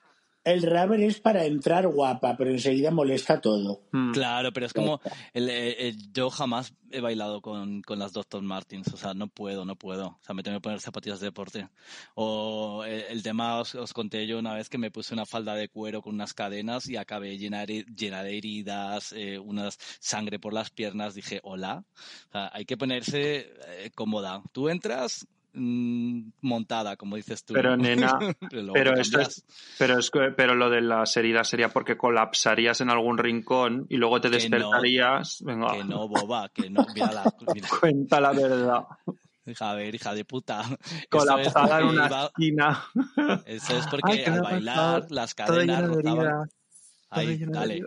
El 0.44 0.64
rubber 0.64 1.00
es 1.02 1.20
para 1.20 1.46
entrar 1.46 1.88
guapa, 1.88 2.36
pero 2.36 2.50
enseguida 2.50 2.89
molesta 2.89 3.39
todo. 3.39 3.82
Mm. 3.92 4.12
Claro, 4.12 4.52
pero 4.52 4.66
es 4.66 4.74
como 4.74 5.00
el, 5.34 5.50
el- 5.50 5.76
el- 5.78 6.12
yo 6.14 6.30
jamás 6.32 6.74
he 6.89 7.00
bailado 7.00 7.42
con, 7.42 7.82
con 7.84 8.00
las 8.00 8.12
Dr. 8.12 8.42
Martins, 8.42 8.92
o 8.94 8.98
sea, 8.98 9.14
no 9.14 9.28
puedo, 9.28 9.66
no 9.66 9.76
puedo. 9.76 10.08
O 10.08 10.20
sea, 10.22 10.34
me 10.34 10.42
tengo 10.44 10.58
que 10.58 10.62
poner 10.62 10.80
zapatillas 10.82 11.20
de 11.20 11.28
deporte. 11.28 11.70
O 12.16 12.84
el, 12.86 13.02
el 13.10 13.24
tema, 13.24 13.60
os, 13.60 13.76
os 13.76 13.94
conté 13.94 14.26
yo 14.28 14.39
una 14.39 14.54
vez 14.56 14.68
que 14.68 14.78
me 14.78 14.92
puse 14.92 15.14
una 15.14 15.26
falda 15.26 15.54
de 15.56 15.70
cuero 15.70 16.02
con 16.02 16.16
unas 16.16 16.34
cadenas 16.34 16.89
y 16.89 16.98
acabé 16.98 17.38
llena, 17.38 17.66
de- 17.66 17.86
llena 17.96 18.24
de 18.24 18.38
heridas, 18.38 19.14
eh, 19.14 19.38
unas 19.39 19.78
sangre 20.00 20.39
por 20.39 20.54
las 20.54 20.70
piernas. 20.72 21.14
Dije, 21.14 21.39
hola. 21.44 21.84
O 22.30 22.32
sea, 22.32 22.50
hay 22.54 22.66
que 22.66 22.78
ponerse 22.78 23.54
eh, 23.68 23.92
cómoda. 23.96 24.42
Tú 24.52 24.70
entras 24.70 25.28
montada, 25.54 26.95
como 26.95 27.16
dices 27.16 27.43
tú. 27.43 27.54
Pero, 27.54 27.76
nena, 27.78 28.18
pero, 28.74 28.95
esto 28.97 29.20
es, 29.20 29.45
pero 29.78 29.99
es 29.99 30.10
que- 30.10 30.32
pero 30.36 30.56
lo 30.56 30.70
de 30.70 30.82
las 30.82 31.16
heridas 31.18 31.47
sería 31.47 31.70
porque 31.70 31.97
colapsarías 31.97 32.82
en 32.82 32.89
algún 32.89 33.18
rincón 33.18 33.86
y 33.89 33.97
luego 33.97 34.22
te 34.22 34.30
Que 34.30 34.38
no. 34.49 34.58
despertarías. 34.58 35.43
Venga, 35.45 35.74
Que 35.74 35.84
no, 35.84 36.08
boba, 36.08 36.49
que 36.49 36.70
no. 36.70 36.86
Mira. 36.93 37.24
cuenta 37.82 38.22
la 38.22 38.32
verdad. 38.32 38.84
Hija, 39.45 39.72
a 39.72 39.76
ver, 39.76 39.95
hija 39.95 40.14
de 40.14 40.24
puta. 40.26 40.62
Es 40.86 41.08
Colapsada 41.10 41.80
en 41.82 41.86
una 41.88 42.06
iba- 42.08 42.26
esquina. 42.28 42.84
Eso 43.45 43.78
es 43.78 43.88
porque 43.88 44.12
Ay, 44.14 44.24
¿qué 44.24 44.30
me 44.32 44.38
al 44.38 44.43
bailar 44.43 45.06
las 45.10 45.34
cadenas 45.34 45.82
todo 45.91 46.45
Ahí, 47.10 47.38
dale. 47.45 47.82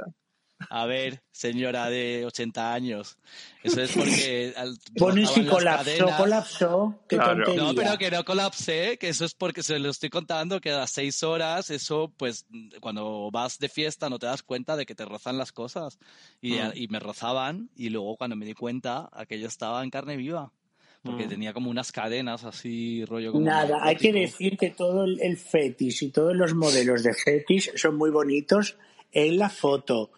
A 0.71 0.87
ver, 0.87 1.23
señora 1.33 1.89
de 1.91 2.25
80 2.27 2.73
años. 2.75 3.17
Eso 3.63 3.81
es 3.83 3.93
porque 3.93 4.53
al- 4.57 4.77
Pones 4.99 5.31
si 5.31 5.45
colapsó, 5.47 5.85
cadenas. 5.85 6.17
colapsó. 6.21 7.01
Qué 7.09 7.17
Claro. 7.17 7.45
tontería. 7.45 7.63
No, 7.63 7.75
pero 7.75 7.99
que 7.99 8.11
no 8.11 8.25
colapsé, 8.25 8.99
que 8.99 9.09
eso 9.09 9.25
es 9.25 9.35
porque 9.35 9.63
se 9.63 9.79
lo 9.79 9.91
estoy 9.91 10.11
contando 10.11 10.61
que 10.61 10.71
a 10.71 10.79
las 10.79 10.91
seis 10.93 11.23
horas, 11.23 11.71
eso, 11.71 12.13
pues, 12.17 12.47
cuando 12.81 13.31
vas 13.31 13.59
de 13.59 13.69
fiesta 13.69 14.09
no 14.11 14.19
te 14.19 14.27
das 14.27 14.43
cuenta 14.43 14.77
de 14.77 14.87
que 14.87 14.95
te 14.95 15.05
rozan 15.05 15.39
las 15.39 15.53
cosas. 15.53 15.99
Y, 16.41 16.55
Mm. 16.55 16.73
y 16.75 16.89
me 16.89 16.99
rozaban, 17.01 17.71
y 17.77 17.89
luego 17.91 18.17
cuando 18.17 18.37
me 18.37 18.47
di 18.47 18.55
cuenta, 18.55 19.09
aquello 19.13 19.47
estaba 19.49 19.83
en 19.83 19.91
carne 19.91 20.17
viva. 20.17 20.53
Porque 21.03 21.27
Mm. 21.27 21.29
tenía 21.29 21.53
como 21.53 21.69
unas 21.71 21.93
cadenas 21.93 22.45
así, 22.45 23.05
rollo 23.05 23.33
como. 23.33 23.45
Nada, 23.45 23.79
hay 23.83 23.97
que 23.97 24.11
decir 24.11 24.57
que 24.57 24.71
todo 24.71 25.05
el, 25.05 25.21
el 25.21 25.37
fetis 25.37 26.01
y 26.03 26.09
todos 26.11 26.35
los 26.35 26.55
modelos 26.55 27.03
de 27.03 27.13
fetis 27.13 27.71
son 27.77 27.97
muy 27.97 28.09
bonitos 28.11 28.79
en 29.13 29.37
la 29.39 29.51
foto, 29.51 30.11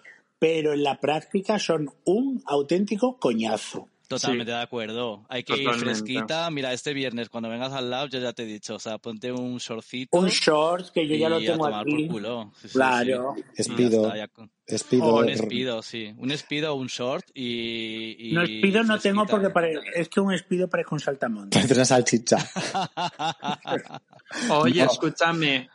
pero 0.48 0.74
en 0.74 0.84
la 0.84 1.00
práctica 1.00 1.58
son 1.58 1.90
un 2.04 2.40
auténtico 2.46 3.18
coñazo. 3.18 3.88
Totalmente 4.06 4.52
de 4.52 4.60
acuerdo. 4.62 5.26
Hay 5.28 5.42
que 5.42 5.54
Totalmente. 5.56 5.78
ir 5.78 5.84
fresquita. 5.84 6.48
Mira, 6.52 6.72
este 6.72 6.94
viernes 6.94 7.28
cuando 7.28 7.48
vengas 7.48 7.72
al 7.72 7.90
lab, 7.90 8.08
yo 8.08 8.20
ya 8.20 8.32
te 8.32 8.44
he 8.44 8.46
dicho, 8.46 8.76
o 8.76 8.78
sea, 8.78 8.98
ponte 8.98 9.32
un 9.32 9.56
shortcito. 9.58 10.16
Un 10.16 10.28
short 10.28 10.90
que 10.92 11.08
yo 11.08 11.16
ya 11.16 11.28
lo 11.28 11.36
a 11.36 11.40
tengo 11.40 11.58
por 11.58 11.74
aquí. 11.74 12.06
culo. 12.06 12.52
Sí, 12.62 12.68
sí, 12.68 12.74
Claro. 12.74 13.34
sí. 13.36 13.42
Espido. 13.56 14.04
está, 14.06 14.16
ya 14.16 14.28
con- 14.28 14.48
Espido. 14.64 15.04
O 15.06 15.18
un 15.20 15.28
espido, 15.28 15.82
sí. 15.82 16.14
Un 16.18 16.30
espido, 16.30 16.74
un 16.76 16.86
short 16.86 17.26
y. 17.34 18.30
y 18.30 18.32
No, 18.32 18.42
espido 18.42 18.84
no 18.84 18.98
tengo 19.00 19.26
porque 19.26 19.50
pare- 19.50 19.74
es 19.96 20.08
que 20.08 20.20
un 20.20 20.32
espido 20.32 20.68
parece 20.70 20.90
un 20.92 21.00
saltamontes. 21.00 21.58
Parece 21.60 21.74
una 21.74 21.84
salchicha. 21.84 22.38
Oye, 24.50 24.84
No. 24.84 24.90
escúchame. 24.92 25.68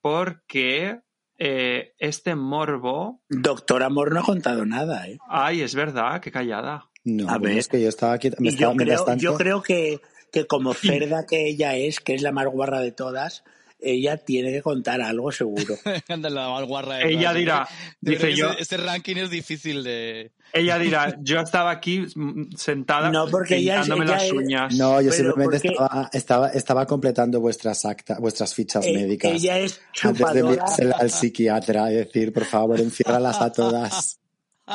porque 0.00 1.00
eh, 1.38 1.94
este 1.98 2.34
morbo, 2.34 3.22
Doctor 3.28 3.82
Amor 3.82 4.12
no 4.12 4.20
ha 4.20 4.24
contado 4.24 4.64
nada, 4.66 5.06
¿eh? 5.08 5.18
ay, 5.28 5.60
es 5.60 5.74
verdad, 5.74 6.20
qué 6.20 6.32
callada. 6.32 6.90
No, 7.04 7.28
A 7.28 7.38
ver. 7.38 7.58
es 7.58 7.68
que 7.68 7.80
yo 7.80 7.88
estaba 7.88 8.14
aquí. 8.14 8.30
Me 8.38 8.48
estaba, 8.48 8.74
creo, 8.74 9.16
yo 9.16 9.36
creo 9.36 9.62
que, 9.62 10.00
que 10.34 10.46
como 10.46 10.74
cerda 10.74 11.24
que 11.24 11.48
ella 11.48 11.74
es, 11.76 12.00
que 12.00 12.14
es 12.14 12.20
la 12.20 12.32
más 12.32 12.46
guarra 12.46 12.80
de 12.80 12.92
todas, 12.92 13.42
ella 13.80 14.16
tiene 14.16 14.50
que 14.50 14.62
contar 14.62 15.00
algo 15.02 15.30
seguro. 15.30 15.76
Anda 16.08 16.30
la 16.30 16.48
más 16.48 16.64
guarra 16.66 16.96
de 16.96 17.08
Ella 17.10 17.20
todas. 17.30 17.34
dirá, 17.36 17.68
creo 18.02 18.12
dice 18.18 18.34
yo, 18.36 18.50
Ese, 18.52 18.62
ese 18.62 18.76
ranking 18.78 19.16
es 19.16 19.30
difícil 19.30 19.84
de. 19.84 20.30
Ella 20.54 20.78
dirá, 20.78 21.16
yo 21.22 21.40
estaba 21.40 21.70
aquí 21.70 22.06
mm, 22.14 22.52
sentada 22.56 23.10
No, 23.10 23.26
porque 23.28 23.56
ella 23.56 23.80
es- 23.82 23.88
ella 23.88 24.04
las 24.04 24.30
uñas. 24.32 24.74
No, 24.76 25.00
yo 25.02 25.10
Pero 25.10 25.24
simplemente 25.34 25.56
porque- 25.56 25.68
estaba, 25.68 26.10
estaba, 26.12 26.48
estaba 26.50 26.86
completando 26.86 27.40
vuestras 27.40 27.84
actas, 27.84 28.18
vuestras 28.20 28.54
fichas 28.54 28.86
Eh, 28.86 28.92
médicas. 28.94 29.32
ella 29.32 29.58
es 29.58 29.80
Antes 30.02 30.18
de 30.18 30.24
chupadora, 30.24 30.38
enviársela 30.50 30.96
al 30.98 31.10
psiquiatra 31.10 31.92
y 31.92 31.96
decir, 31.96 32.32
por 32.32 32.44
favor, 32.46 32.80
enciérralas 32.80 33.40
a 33.42 33.52
todas. 33.52 34.18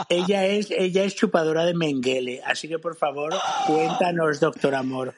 Ella 0.10 0.46
es, 0.46 0.70
ella 0.72 1.04
es 1.04 1.16
chupadora 1.16 1.66
de 1.66 1.74
Menguele, 1.74 2.42
así 2.46 2.68
que 2.68 2.80
por 2.80 2.96
favor, 2.96 3.34
cuéntanos, 3.68 4.40
doctor 4.40 4.76
Amor. 4.76 5.16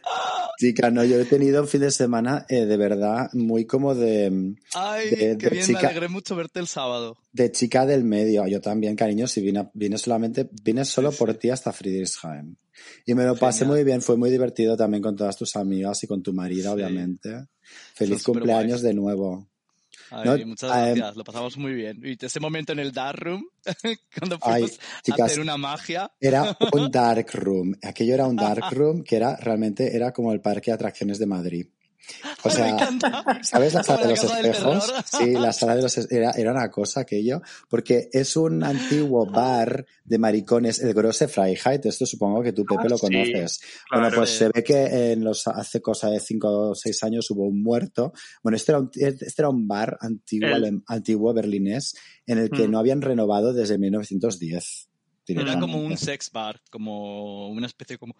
Chica, 0.57 0.91
no, 0.91 1.03
yo 1.03 1.19
he 1.19 1.25
tenido 1.25 1.61
un 1.63 1.67
fin 1.67 1.81
de 1.81 1.89
semana 1.91 2.45
eh, 2.47 2.65
de 2.65 2.77
verdad 2.77 3.29
muy 3.33 3.65
como 3.65 3.95
de, 3.95 4.53
Ay, 4.75 5.09
De- 5.09 5.15
qué 5.17 5.35
de 5.35 5.49
bien, 5.49 5.65
chica- 5.65 5.81
me 5.81 5.87
alegré 5.87 6.07
mucho 6.07 6.35
verte 6.35 6.59
el 6.59 6.67
sábado. 6.67 7.17
de 7.31 7.51
chica 7.51 7.85
del 7.87 8.03
medio. 8.03 8.45
Yo 8.47 8.61
también, 8.61 8.95
cariño, 8.95 9.27
si 9.27 9.41
vine, 9.41 9.69
vine 9.73 9.97
solamente, 9.97 10.49
vine 10.63 10.85
solo 10.85 11.11
por 11.11 11.33
ti 11.33 11.49
hasta 11.49 11.71
Friedrichshain. 11.71 12.57
Y 13.05 13.13
me 13.15 13.25
lo 13.25 13.35
pasé 13.35 13.59
Genial. 13.59 13.77
muy 13.77 13.83
bien, 13.83 14.01
fue 14.01 14.17
muy 14.17 14.29
divertido 14.29 14.77
también 14.77 15.01
con 15.01 15.15
todas 15.15 15.35
tus 15.35 15.55
amigas 15.55 16.03
y 16.03 16.07
con 16.07 16.21
tu 16.21 16.31
marido, 16.33 16.63
Sí. 16.69 16.75
obviamente. 16.75 17.45
Feliz 17.95 18.21
cumpleaños 18.23 18.81
de 18.81 18.93
nuevo. 18.93 19.47
Ay, 20.11 20.45
muchas 20.45 20.69
eh, 20.69 20.93
gracias, 20.95 21.15
lo 21.15 21.23
pasamos 21.23 21.57
muy 21.57 21.73
bien. 21.73 22.01
Y 22.03 22.23
ese 22.23 22.39
momento 22.39 22.73
en 22.73 22.79
el 22.79 22.91
dark 22.91 23.19
room, 23.19 23.45
cuando 24.19 24.37
Ay, 24.41 24.63
fuimos 24.63 24.79
a 24.79 25.01
chicas, 25.01 25.21
hacer 25.21 25.39
una 25.39 25.57
magia. 25.57 26.11
Era 26.19 26.57
un 26.73 26.91
dark 26.91 27.29
room. 27.33 27.73
Aquello 27.81 28.13
era 28.13 28.27
un 28.27 28.35
dark 28.35 28.65
room 28.71 29.03
que 29.03 29.15
era 29.15 29.37
realmente 29.37 29.95
era 29.95 30.11
como 30.11 30.33
el 30.33 30.41
parque 30.41 30.71
de 30.71 30.75
atracciones 30.75 31.17
de 31.17 31.25
Madrid. 31.25 31.67
O 32.43 32.49
me 32.49 32.53
sea, 32.55 32.69
encanta. 32.69 33.23
¿sabes 33.43 33.73
la 33.73 33.83
sala 33.83 34.03
de 34.03 34.09
los 34.09 34.23
espejos? 34.23 34.93
Sí, 35.05 35.31
la 35.33 35.53
sala 35.53 35.75
de 35.75 35.81
los 35.83 35.97
era, 36.11 36.31
era 36.31 36.51
una 36.51 36.69
cosa 36.69 37.01
aquello, 37.01 37.41
porque 37.69 38.09
es 38.11 38.35
un 38.35 38.63
antiguo 38.63 39.25
bar 39.25 39.85
de 40.03 40.17
maricones, 40.17 40.79
el 40.81 40.93
Grosse 40.93 41.27
Freiheit, 41.27 41.85
esto 41.85 42.05
supongo 42.05 42.41
que 42.41 42.53
tú, 42.53 42.65
Pepe, 42.65 42.81
Ah, 42.85 42.89
lo 42.89 42.97
sí, 42.97 43.05
conoces. 43.07 43.61
bueno, 43.91 44.09
pues 44.15 44.29
se 44.31 44.49
ve 44.49 44.63
que 44.63 45.11
en 45.13 45.23
los, 45.23 45.47
hace 45.47 45.81
cosa 45.81 46.09
de 46.09 46.19
cinco 46.19 46.69
o 46.71 46.75
seis 46.75 47.01
años 47.03 47.29
hubo 47.31 47.45
un 47.45 47.61
muerto. 47.61 48.13
Bueno, 48.43 48.55
este 48.55 48.71
era 48.71 48.79
un, 48.79 48.89
este 48.93 49.33
era 49.37 49.49
un 49.49 49.67
bar 49.67 49.97
antiguo, 50.01 50.49
El- 50.49 50.81
antiguo 50.87 51.33
berlinés 51.33 51.95
en 52.25 52.37
el 52.39 52.49
que 52.49 52.67
Mm. 52.67 52.71
no 52.71 52.79
habían 52.79 53.01
renovado 53.01 53.53
desde 53.53 53.77
1910. 53.77 54.87
Era 55.27 55.59
como 55.59 55.79
un 55.81 55.97
sex 55.97 56.29
bar, 56.31 56.59
como 56.69 57.49
una 57.49 57.67
especie 57.67 57.97
como, 57.97 58.15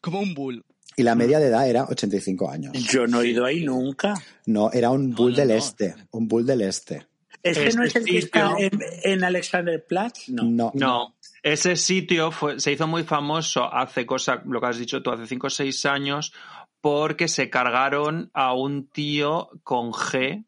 como 0.00 0.18
un 0.20 0.34
bull. 0.34 0.64
Y 0.96 1.02
la 1.02 1.14
media 1.14 1.38
de 1.38 1.48
edad 1.48 1.68
era 1.68 1.84
85 1.84 2.50
años. 2.50 2.72
Yo 2.72 3.06
no 3.06 3.20
he 3.20 3.28
ido 3.28 3.44
ahí 3.44 3.62
nunca. 3.64 4.14
No, 4.46 4.72
era 4.72 4.90
un 4.90 5.14
bull 5.14 5.32
no, 5.32 5.36
del 5.36 5.48
no. 5.48 5.54
este, 5.54 5.94
un 6.12 6.26
bull 6.26 6.46
del 6.46 6.62
este. 6.62 7.06
¿Este 7.42 7.72
no 7.74 7.84
es 7.84 7.94
el 7.94 8.04
que 8.04 8.16
Este 8.18 8.26
está 8.38 8.56
sitio- 8.56 8.70
en, 9.04 9.12
en 9.12 9.24
Alexanderplatz? 9.24 10.28
No. 10.30 10.42
No, 10.44 10.72
No, 10.74 11.14
ese 11.42 11.76
sitio 11.76 12.30
fue, 12.32 12.58
se 12.58 12.72
hizo 12.72 12.86
muy 12.86 13.04
famoso 13.04 13.72
hace 13.72 14.04
cosa, 14.06 14.42
lo 14.46 14.60
que 14.60 14.66
has 14.66 14.78
dicho 14.78 15.02
tú, 15.02 15.10
hace 15.10 15.26
5 15.26 15.46
o 15.46 15.50
6 15.50 15.84
años, 15.86 16.32
porque 16.80 17.28
se 17.28 17.50
cargaron 17.50 18.30
a 18.32 18.54
un 18.54 18.88
tío 18.88 19.50
con 19.62 19.92
G. 19.92 20.44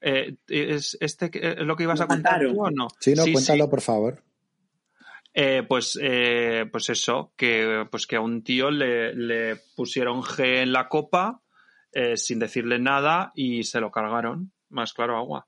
Eh, 0.00 0.36
¿Es 0.48 0.96
este 1.00 1.30
que- 1.30 1.40
es 1.48 1.58
lo 1.58 1.76
que 1.76 1.82
ibas 1.82 2.00
a 2.00 2.06
contar 2.06 2.40
tú 2.46 2.62
o 2.62 2.70
no? 2.70 2.88
Sí, 3.00 3.14
no, 3.14 3.24
sí. 3.24 3.32
cuéntalo, 3.32 3.68
por 3.68 3.80
favor. 3.80 4.22
Eh, 5.34 5.64
pues, 5.68 5.98
eh, 6.00 6.64
pues 6.70 6.88
eso, 6.90 7.32
que, 7.36 7.86
pues 7.90 8.06
que 8.06 8.16
a 8.16 8.20
un 8.20 8.44
tío 8.44 8.70
le, 8.70 9.14
le 9.14 9.56
pusieron 9.74 10.22
G 10.22 10.62
en 10.62 10.72
la 10.72 10.88
copa 10.88 11.42
eh, 11.92 12.16
sin 12.16 12.38
decirle 12.38 12.78
nada 12.78 13.32
y 13.34 13.64
se 13.64 13.80
lo 13.80 13.90
cargaron. 13.90 14.52
Más 14.68 14.92
claro, 14.92 15.16
agua. 15.16 15.46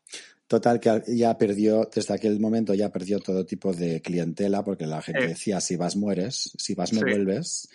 Total, 0.49 0.79
que 0.79 1.03
ya 1.17 1.37
perdió, 1.39 1.89
desde 1.93 2.15
aquel 2.15 2.39
momento 2.39 2.73
ya 2.75 2.91
perdió 2.91 3.19
todo 3.19 3.45
tipo 3.47 3.73
de 3.73 4.01
clientela, 4.01 4.63
porque 4.63 4.87
la 4.87 5.03
gente 5.03 5.25
Eh. 5.25 5.29
decía, 5.29 5.61
si 5.61 5.77
vas 5.77 5.97
mueres, 5.97 6.53
si 6.57 6.75
vas 6.75 6.93
me 6.93 7.01
Sí. 7.01 7.05
vuelves. 7.05 7.69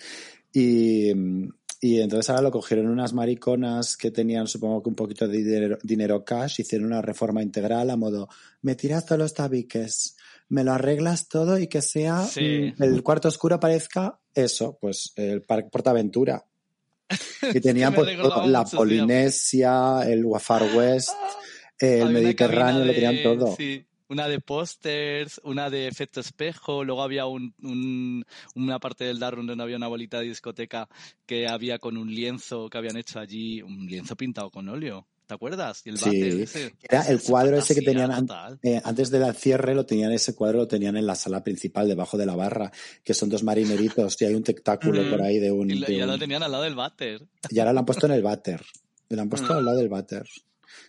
Y, 0.54 1.12
y 1.82 2.00
entonces 2.00 2.30
ahora 2.30 2.44
lo 2.44 2.52
cogieron 2.52 2.88
unas 2.88 3.12
mariconas 3.14 3.98
que 3.98 4.12
tenían, 4.12 4.48
supongo 4.48 4.84
que 4.84 4.90
un 4.90 4.96
poquito 4.96 5.28
de 5.28 5.38
dinero, 5.38 5.78
dinero 5.84 6.24
cash, 6.24 6.60
hicieron 6.62 6.88
una 6.88 7.02
reforma 7.02 7.42
integral 7.42 7.90
a 7.90 7.98
modo, 7.98 8.30
me 8.62 8.76
tiras 8.76 9.06
todos 9.06 9.20
los 9.20 9.34
tabiques, 9.34 10.16
me 10.52 10.64
lo 10.64 10.74
arreglas 10.74 11.28
todo 11.28 11.58
y 11.58 11.68
que 11.68 11.82
sea, 11.82 12.24
Sí. 12.26 12.74
mm, 12.78 12.84
el 12.84 13.04
cuarto 13.04 13.28
oscuro 13.30 13.60
parezca 13.60 14.20
eso, 14.36 14.78
pues 14.80 15.14
el 15.16 15.42
Parque 15.42 15.70
Portaventura. 15.70 16.46
Pues, 17.96 18.08
recordaba 18.08 18.42
todo, 18.44 18.48
la. 18.48 18.66
Polinesia, 18.66 20.02
el 20.08 20.24
Far 20.40 20.64
West, 20.76 21.10
el 21.80 21.90
Había 21.90 22.04
una 22.06 22.12
Mediterráneo, 22.20 22.86
lo 22.86 22.94
tenían 22.94 23.24
todo. 23.24 23.56
sí, 23.56 23.86
una 24.10 24.28
de 24.28 24.40
pósters, 24.42 25.40
una 25.44 25.70
de 25.70 25.88
efecto 25.88 26.20
espejo, 26.20 26.84
luego 26.84 27.02
había 27.02 27.26
un, 27.26 27.54
un- 27.64 28.26
una 28.56 28.78
parte 28.80 29.06
del 29.06 29.20
Darwin 29.20 29.48
donde 29.48 29.64
había 29.64 29.78
una 29.78 29.88
bolita 29.88 30.20
de 30.20 30.26
discoteca 30.28 30.88
que 31.26 31.48
había 31.48 31.80
con 31.80 31.96
un 31.98 32.14
lienzo 32.14 32.70
que 32.70 32.78
habían 32.78 32.98
hecho 32.98 33.20
allí, 33.20 33.62
un 33.62 33.86
lienzo 33.88 34.16
pintado 34.18 34.50
con 34.52 34.68
óleo. 34.70 35.08
¿Te 35.32 35.36
acuerdas? 35.36 35.82
Y 35.86 35.92
el 35.92 35.98
Sí, 35.98 36.22
ese. 36.42 36.74
Era 36.84 37.04
el 37.08 37.22
cuadro 37.22 37.58
ese 37.58 37.74
que 37.74 37.82
tenían 37.82 38.12
an- 38.12 38.28
total. 38.28 38.60
eh, 38.64 38.82
antes 38.84 39.10
del 39.12 39.34
cierre, 39.34 39.74
lo 39.74 39.86
tenían 39.86 40.12
ese 40.12 40.36
cuadro, 40.36 40.58
lo 40.58 40.68
tenían 40.68 40.98
en 40.98 41.08
la 41.08 41.16
sala 41.16 41.42
principal, 41.42 41.88
debajo 41.88 42.18
de 42.18 42.26
la 42.26 42.36
barra, 42.36 42.70
que 43.02 43.14
son 43.14 43.30
dos 43.30 43.42
marineritos 43.42 44.22
y 44.22 44.26
hay 44.26 44.36
un 44.36 44.44
tentáculo 44.44 45.02
Mm. 45.04 45.10
por 45.10 45.22
ahí 45.22 45.40
de 45.40 45.50
un. 45.50 45.72
Y, 45.72 45.80
de 45.80 45.96
ya 45.96 46.06
lo 46.06 46.20
tenían 46.20 46.44
al 46.44 46.52
lado 46.52 46.66
del 46.66 46.76
váter. 46.76 47.26
y 47.50 47.60
ahora 47.60 47.72
lo 47.72 47.80
han 47.80 47.86
puesto 47.86 48.08
en 48.08 48.12
el 48.12 48.24
váter. 48.24 48.62
Lo 49.08 49.22
han 49.22 49.30
puesto 49.30 49.54
Mm. 49.54 49.58
al 49.58 49.64
lado 49.66 49.78
del 49.78 49.88
váter. 49.88 50.26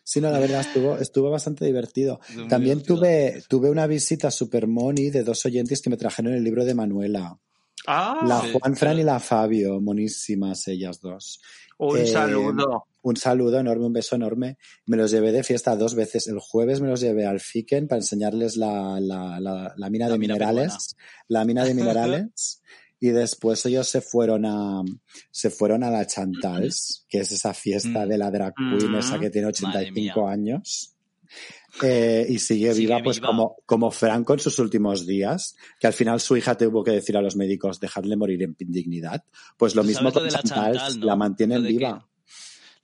Sí, 0.02 0.20
no, 0.20 0.28
la 0.32 0.40
verdad 0.40 0.62
estuvo, 0.62 0.98
estuvo 0.98 1.30
bastante 1.30 1.64
divertido. 1.64 2.18
También 2.48 2.78
divertido. 2.80 2.96
tuve, 2.96 3.42
tuve 3.48 3.70
una 3.70 3.86
visita 3.86 4.32
super 4.32 4.66
money 4.66 5.10
de 5.10 5.22
dos 5.22 5.46
oyentes 5.46 5.80
que 5.80 5.88
me 5.90 5.96
trajeron 5.96 6.32
el 6.34 6.42
libro 6.42 6.64
de 6.64 6.74
Manuela. 6.74 7.38
Ah, 7.86 8.20
La 8.26 8.40
sí, 8.40 8.48
Juan 8.52 8.74
Fran 8.76 8.92
pero- 8.94 9.00
y 9.02 9.04
la 9.04 9.20
Fabio, 9.20 9.80
monísimas 9.80 10.66
ellas 10.66 11.00
dos. 11.00 11.40
un 11.78 11.98
eh, 11.98 12.06
saludo. 12.06 12.86
Un 13.02 13.16
saludo 13.16 13.58
enorme, 13.58 13.86
un 13.86 13.92
beso 13.92 14.14
enorme. 14.16 14.58
Me 14.86 14.96
los 14.96 15.10
llevé 15.10 15.32
de 15.32 15.42
fiesta 15.42 15.74
dos 15.76 15.94
veces. 15.94 16.28
El 16.28 16.38
jueves 16.38 16.80
me 16.80 16.88
los 16.88 17.00
llevé 17.00 17.26
al 17.26 17.40
Fiken 17.40 17.88
para 17.88 18.00
enseñarles 18.00 18.56
la, 18.56 18.98
la, 19.00 19.40
la, 19.40 19.74
la 19.76 19.90
mina 19.90 20.08
de 20.08 20.18
mina 20.18 20.34
minerales. 20.34 20.96
La 21.28 21.44
mina 21.44 21.64
de 21.64 21.74
minerales. 21.74 22.62
y 23.00 23.08
después 23.08 23.66
ellos 23.66 23.88
se 23.88 24.00
fueron 24.00 24.44
a, 24.46 24.82
se 25.32 25.50
fueron 25.50 25.82
a 25.82 25.90
la 25.90 26.06
Chantals, 26.06 27.04
que 27.08 27.18
es 27.18 27.32
esa 27.32 27.52
fiesta 27.52 28.06
Mm. 28.06 28.08
de 28.08 28.18
la 28.18 28.30
drag 28.30 28.54
queen, 28.54 28.92
Mm. 28.92 28.96
esa 28.96 29.18
que 29.18 29.28
tiene 29.30 29.46
Madre 29.48 29.88
85 29.88 30.28
años. 30.28 30.94
Eh, 31.82 32.26
y 32.28 32.38
sigue, 32.38 32.74
Sigue 32.74 32.86
viva, 32.86 33.00
pues 33.02 33.18
como, 33.18 33.56
como 33.66 33.90
Franco 33.90 34.34
en 34.34 34.38
sus 34.38 34.58
últimos 34.58 35.06
días, 35.06 35.56
que 35.80 35.86
al 35.86 35.94
final 35.94 36.20
su 36.20 36.36
hija 36.36 36.56
tuvo 36.56 36.84
que 36.84 36.90
decir 36.92 37.16
a 37.16 37.22
los 37.22 37.34
médicos, 37.34 37.80
dejadle 37.80 38.16
morir 38.16 38.42
en 38.42 38.54
dignidad. 38.58 39.24
Pues 39.56 39.74
lo 39.74 39.82
mismo 39.82 40.08
lo 40.10 40.12
con 40.12 40.24
de 40.24 40.30
la 40.30 40.42
Chantals, 40.42 40.78
Chantal, 40.78 41.00
¿no? 41.00 41.06
la 41.06 41.16
mantienen 41.16 41.62
Lo 41.62 41.68
viva. 41.68 42.08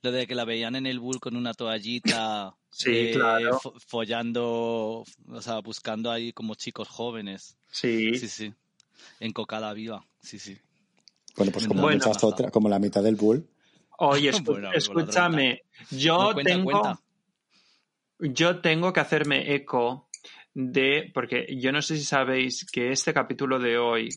Lo 0.01 0.11
de 0.11 0.27
que 0.27 0.35
la 0.35 0.45
veían 0.45 0.75
en 0.75 0.85
el 0.85 0.99
bull 0.99 1.19
con 1.19 1.35
una 1.35 1.53
toallita, 1.53 2.55
Sí, 2.71 2.91
eh, 2.93 3.11
claro. 3.13 3.59
fo- 3.59 3.79
follando, 3.85 5.03
o 5.27 5.41
sea, 5.41 5.59
buscando 5.59 6.11
ahí 6.11 6.31
como 6.33 6.55
chicos 6.55 6.87
jóvenes. 6.87 7.57
Sí. 7.71 8.17
Sí, 8.17 8.27
sí. 8.27 8.53
Encocada 9.19 9.73
viva. 9.73 10.05
Sí, 10.21 10.39
sí. 10.39 10.57
Bueno, 11.35 11.51
pues 11.51 11.67
como 11.67 11.81
Bueno, 11.81 12.05
otras, 12.21 12.51
como 12.51 12.69
la 12.69 12.79
mitad 12.79 13.03
del 13.03 13.15
bull. 13.15 13.47
Oye, 13.97 14.29
escu- 14.33 14.45
Bueno, 14.45 14.71
escúchame, 14.73 15.63
yo 15.91 16.17
No, 16.19 16.33
cuenta, 16.33 16.51
tengo, 16.53 16.63
cuenta. 16.63 17.01
yo 18.19 18.61
tengo 18.61 18.93
que 18.93 18.99
hacerme 18.99 19.53
eco 19.55 20.09
de, 20.53 21.11
porque 21.13 21.47
yo 21.59 21.71
no 21.71 21.81
sé 21.81 21.97
si 21.97 22.03
sabéis 22.03 22.65
que 22.71 22.91
este 22.91 23.13
capítulo 23.13 23.59
de 23.59 23.77
hoy 23.77 24.09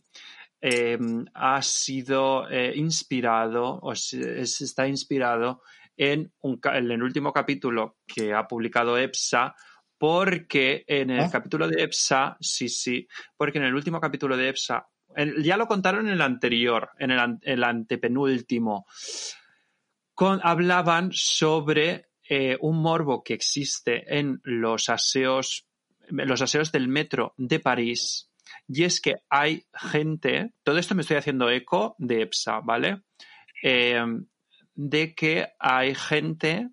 eh, 0.63 0.97
ha 1.35 1.61
sido 1.61 2.49
eh, 2.49 2.73
inspirado, 2.77 3.81
o 3.83 3.95
se- 3.97 4.41
está 4.41 4.87
inspirado 4.87 5.63
en, 5.97 6.33
un, 6.41 6.59
ca- 6.59 6.79
en 6.79 6.91
el 6.91 7.03
último 7.03 7.33
capítulo 7.33 7.99
que 8.07 8.33
ha 8.33 8.47
publicado 8.47 8.97
EPSA, 8.97 9.55
porque 9.99 10.85
en 10.87 11.11
el 11.11 11.21
Ah. 11.21 11.31
capítulo 11.31 11.69
de 11.69 11.83
EPSA, 11.83 12.37
sí, 12.41 12.69
sí, 12.69 13.07
porque 13.37 13.59
en 13.59 13.65
el 13.65 13.75
último 13.75 14.01
capítulo 14.01 14.37
de 14.37 14.49
EPSA, 14.51 14.87
en- 15.17 15.43
ya 15.43 15.57
lo 15.57 15.67
contaron 15.67 16.07
en 16.07 16.13
el 16.15 16.21
anterior, 16.23 16.91
en 16.99 17.11
el, 17.11 17.19
an- 17.19 17.41
el 17.43 17.63
antepenúltimo, 17.65 18.87
con- 20.15 20.41
hablaban 20.43 21.11
sobre 21.13 22.07
eh, 22.29 22.57
un 22.61 22.81
morbo 22.81 23.23
que 23.23 23.35
existe 23.35 24.05
en 24.19 24.41
los 24.45 24.89
aseos, 24.89 25.67
en 26.09 26.29
los 26.29 26.41
aseos 26.41 26.71
del 26.73 26.89
metro 26.89 27.35
de 27.37 27.61
París. 27.61 28.31
Y 28.69 28.85
es 28.85 29.01
que 29.01 29.17
hay 29.29 29.65
gente, 29.75 30.53
todo 30.63 30.79
esto 30.79 30.95
me 30.95 31.03
estoy 31.03 31.17
haciendo 31.17 31.51
eco 31.51 31.95
de 31.99 32.23
EPSA, 32.23 32.61
¿vale? 32.61 33.03
Eh, 33.63 34.03
de 34.75 35.15
que 35.15 35.49
hay 35.59 35.95
gente, 35.95 36.69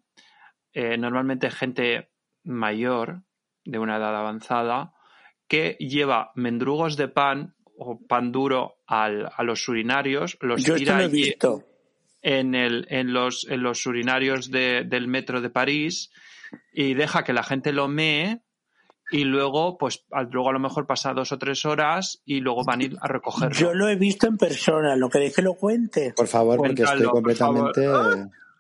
eh, 0.74 0.98
normalmente 0.98 1.52
gente 1.52 2.10
mayor, 2.44 3.24
de 3.66 3.80
una 3.80 3.98
edad 3.98 4.16
avanzada, 4.16 4.94
que 5.48 5.76
lleva 5.80 6.32
mendrugos 6.36 6.96
de 6.96 7.08
pan 7.08 7.56
o 7.78 8.00
pan 8.08 8.32
duro 8.32 8.78
al- 8.88 9.30
a 9.36 9.44
los 9.44 9.68
urinarios, 9.68 10.38
los 10.42 10.64
Yo 10.64 10.76
esto 10.76 10.78
tira 10.86 10.98
lo 10.98 11.02
he 11.04 11.06
allí 11.06 11.22
visto. 11.24 11.64
en, 12.22 12.56
el, 12.56 12.86
en, 12.90 13.14
los, 13.14 13.48
en 13.50 13.64
los 13.64 13.86
urinarios 13.86 14.52
de- 14.52 14.84
del 14.86 15.08
metro 15.08 15.42
de 15.42 15.50
París 15.50 16.12
y 16.74 16.94
deja 16.94 17.24
que 17.24 17.34
la 17.34 17.44
gente 17.44 17.72
lo 17.74 17.88
mee 17.88 18.42
y 19.12 19.24
luego, 19.24 19.78
pues, 19.78 20.04
al- 20.12 20.30
luego 20.32 20.50
a 20.50 20.54
lo 20.54 20.60
mejor 20.60 20.86
pasa 20.86 21.14
dos 21.14 21.32
o 21.32 21.38
tres 21.40 21.66
horas 21.66 22.22
y 22.26 22.40
luego 22.42 22.64
van 22.64 22.82
a 22.82 22.84
ir 22.84 22.98
a 23.02 23.08
recogerlo. 23.08 23.56
Yo 23.56 23.74
lo 23.74 23.88
he 23.90 23.96
visto 23.96 24.28
en 24.28 24.38
persona. 24.38 24.96
¿Lo 24.96 25.10
queréis 25.10 25.36
que 25.36 25.42
lo 25.42 25.56
cuente? 25.56 26.14
Por 26.16 26.28
favor, 26.28 26.58
porque 26.58 26.76
Cuéntalo, 26.76 27.00
estoy 27.00 27.12
completamente. 27.12 27.82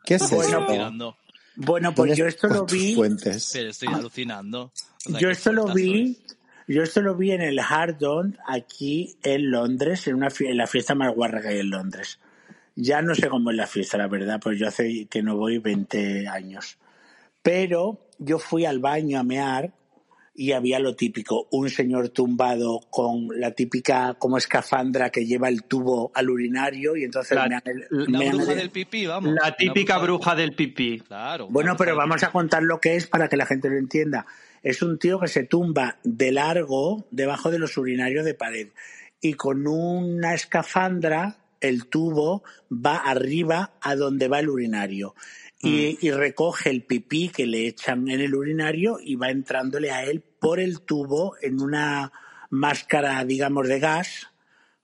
¿Qué 0.05 0.15
es 0.15 0.29
Bueno, 0.29 0.43
esto? 0.43 0.57
alucinando. 0.57 1.17
Bueno, 1.55 1.93
pues 1.93 2.09
¿Dónde 2.09 2.15
yo 2.19 2.25
esto 2.25 2.47
lo 2.47 2.65
vi. 2.65 2.95
fuentes? 2.95 3.49
Pero 3.53 3.69
estoy 3.69 3.89
alucinando. 3.89 4.71
O 5.05 5.09
sea, 5.11 5.19
Yo 5.19 5.29
esto 5.29 5.51
lo 5.51 5.65
vi. 5.73 6.11
es. 6.25 6.35
Yo 6.67 6.83
esto 6.83 7.01
lo 7.01 7.15
vi 7.15 7.31
en 7.31 7.41
el 7.41 7.59
Hardon 7.59 8.37
aquí 8.47 9.17
en 9.23 9.49
Londres, 9.49 10.07
en, 10.07 10.15
una 10.15 10.27
en 10.39 10.55
la 10.57 10.67
fiesta 10.67 10.93
más 10.95 11.13
guarra 11.15 11.41
que 11.41 11.47
hay 11.49 11.59
en 11.59 11.69
Londres. 11.71 12.19
Ya 12.75 13.01
no 13.01 13.13
sé 13.15 13.27
cómo 13.27 13.49
es 13.51 13.57
la 13.57 13.65
fiesta, 13.67 13.97
la 13.97 14.07
verdad, 14.07 14.39
pues 14.41 14.57
yo 14.59 14.67
hace 14.67 15.07
que 15.07 15.21
no 15.23 15.35
voy 15.35 15.57
20 15.57 16.27
años. 16.27 16.77
Pero 17.41 17.99
yo 18.19 18.39
fui 18.39 18.65
al 18.65 18.79
baño 18.79 19.19
a 19.19 19.23
mear 19.23 19.73
y 20.41 20.53
había 20.53 20.79
lo 20.79 20.95
típico, 20.95 21.47
un 21.51 21.69
señor 21.69 22.09
tumbado 22.09 22.79
con 22.89 23.27
la 23.37 23.51
típica 23.51 24.13
como 24.17 24.37
escafandra 24.37 25.09
que 25.09 25.25
lleva 25.25 25.49
el 25.49 25.63
tubo 25.63 26.11
al 26.15 26.29
urinario 26.29 26.95
y 26.95 27.03
entonces 27.03 27.35
La- 27.35 27.49
mean 27.49 28.37
bruja 28.37 28.53
el- 28.53 28.57
del 28.57 28.69
pipí, 28.69 29.05
vamos. 29.05 29.33
La 29.33 29.53
típica 29.57 29.95
del- 29.95 30.03
bruja 30.03 30.35
del 30.35 30.53
pipí. 30.55 30.99
Claro. 31.01 31.47
Bueno, 31.49 31.71
bruja 31.71 31.83
pero 31.83 31.97
vamos 31.97 32.23
a 32.23 32.31
contar 32.31 32.63
lo 32.63 32.79
que 32.79 32.95
es 32.95 33.05
para 33.05 33.27
que 33.27 33.35
la 33.35 33.45
gente 33.45 33.69
lo 33.69 33.75
entienda. 33.77 34.25
Es 34.63 34.81
un 34.81 34.97
tío 34.97 35.19
que 35.19 35.27
se 35.27 35.43
tumba 35.43 35.97
de 36.05 36.31
largo 36.31 37.05
debajo 37.11 37.51
de 37.51 37.59
los 37.59 37.75
urinarios 37.77 38.23
de 38.23 38.33
pared 38.33 38.69
y 39.19 39.33
con 39.33 39.67
una 39.67 40.33
escafandra 40.33 41.35
el 41.59 41.87
tubo 41.87 42.43
va 42.71 42.95
arriba 42.95 43.73
a 43.81 43.95
donde 43.97 44.29
va 44.29 44.39
el 44.39 44.47
urinario 44.47 45.15
y, 45.61 45.97
y 46.05 46.11
recoge 46.11 46.69
el 46.69 46.83
pipí 46.83 47.29
que 47.29 47.45
le 47.45 47.67
echan 47.67 48.09
en 48.09 48.21
el 48.21 48.35
urinario 48.35 48.97
y 49.01 49.15
va 49.15 49.29
entrándole 49.29 49.91
a 49.91 50.03
él 50.03 50.21
por 50.21 50.59
el 50.59 50.81
tubo 50.81 51.35
en 51.41 51.61
una 51.61 52.11
máscara, 52.49 53.23
digamos, 53.25 53.67
de 53.67 53.79
gas 53.79 54.29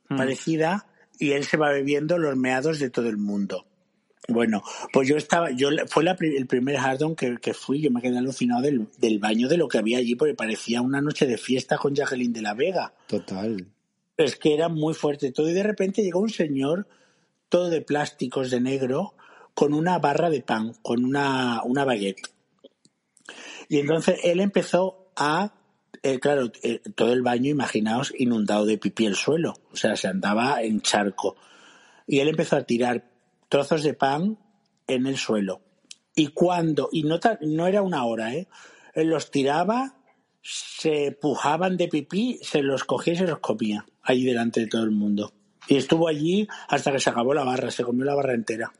Mm. 0.09 0.17
parecida 0.17 0.87
y 1.19 1.31
él 1.31 1.45
se 1.45 1.57
va 1.57 1.71
bebiendo 1.71 2.17
los 2.17 2.35
meados 2.35 2.79
de 2.79 2.89
todo 2.89 3.09
el 3.09 3.17
mundo. 3.17 3.65
Bueno, 4.27 4.63
pues 4.91 5.07
yo 5.07 5.17
estaba, 5.17 5.51
yo 5.51 5.69
fue 5.87 6.03
la 6.03 6.17
el 6.19 6.47
primer 6.47 6.77
Hardon 6.77 7.15
que, 7.15 7.37
que 7.37 7.53
fui, 7.53 7.79
yo 7.79 7.91
me 7.91 8.01
quedé 8.01 8.17
alucinado 8.17 8.63
del, 8.63 8.87
del 8.97 9.19
baño 9.19 9.47
de 9.47 9.57
lo 9.57 9.67
que 9.67 9.77
había 9.77 9.99
allí, 9.99 10.15
porque 10.15 10.33
parecía 10.33 10.81
una 10.81 10.99
noche 10.99 11.27
de 11.27 11.37
fiesta 11.37 11.77
con 11.77 11.93
Jacqueline 11.93 12.33
de 12.33 12.41
la 12.41 12.55
Vega. 12.55 12.93
Total. 13.07 13.67
Es 14.17 14.35
que 14.35 14.55
era 14.55 14.67
muy 14.67 14.93
fuerte 14.95 15.31
todo 15.31 15.49
y 15.49 15.53
de 15.53 15.63
repente 15.63 16.01
llegó 16.01 16.19
un 16.19 16.29
señor 16.29 16.87
todo 17.49 17.69
de 17.69 17.81
plásticos 17.81 18.49
de 18.49 18.61
negro 18.61 19.13
con 19.55 19.73
una 19.73 19.97
barra 19.97 20.29
de 20.29 20.41
pan, 20.41 20.73
con 20.83 21.03
una, 21.03 21.63
una 21.63 21.85
baguette. 21.85 22.29
Y 23.69 23.79
entonces 23.79 24.19
él 24.23 24.41
empezó 24.41 25.11
a, 25.15 25.53
eh, 26.03 26.19
claro, 26.19 26.51
eh, 26.61 26.81
todo 26.93 27.13
el 27.13 27.23
baño, 27.23 27.49
imaginaos, 27.49 28.13
inundado 28.15 28.65
de 28.65 28.77
pipí 28.77 29.05
el 29.05 29.15
suelo. 29.15 29.55
O 29.71 29.77
sea, 29.77 29.95
se 29.95 30.07
andaba 30.07 30.61
en 30.61 30.81
charco. 30.81 31.37
Y 32.05 32.19
él 32.19 32.27
empezó 32.27 32.57
a 32.57 32.63
tirar 32.63 33.09
trozos 33.49 33.81
de 33.81 33.93
pan 33.93 34.37
en 34.87 35.07
el 35.07 35.17
suelo. 35.17 35.61
Y 36.13 36.27
cuando, 36.27 36.89
y 36.91 37.03
no, 37.03 37.19
no 37.41 37.67
era 37.67 37.81
una 37.81 38.05
hora, 38.05 38.35
¿eh? 38.35 38.47
Él 38.93 39.07
los 39.07 39.31
tiraba, 39.31 39.97
se 40.41 41.11
pujaban 41.11 41.75
de 41.75 41.87
pipí, 41.87 42.39
se 42.41 42.61
los 42.61 42.83
cogía 42.83 43.13
y 43.13 43.17
se 43.17 43.27
los 43.27 43.39
comía, 43.39 43.85
allí 44.03 44.25
delante 44.25 44.61
de 44.61 44.67
todo 44.67 44.83
el 44.83 44.91
mundo. 44.91 45.33
Y 45.67 45.77
estuvo 45.77 46.07
allí 46.07 46.47
hasta 46.67 46.91
que 46.91 46.99
se 46.99 47.09
acabó 47.09 47.33
la 47.33 47.43
barra, 47.43 47.71
se 47.71 47.83
comió 47.83 48.05
la 48.05 48.15
barra 48.15 48.33
entera. 48.33 48.71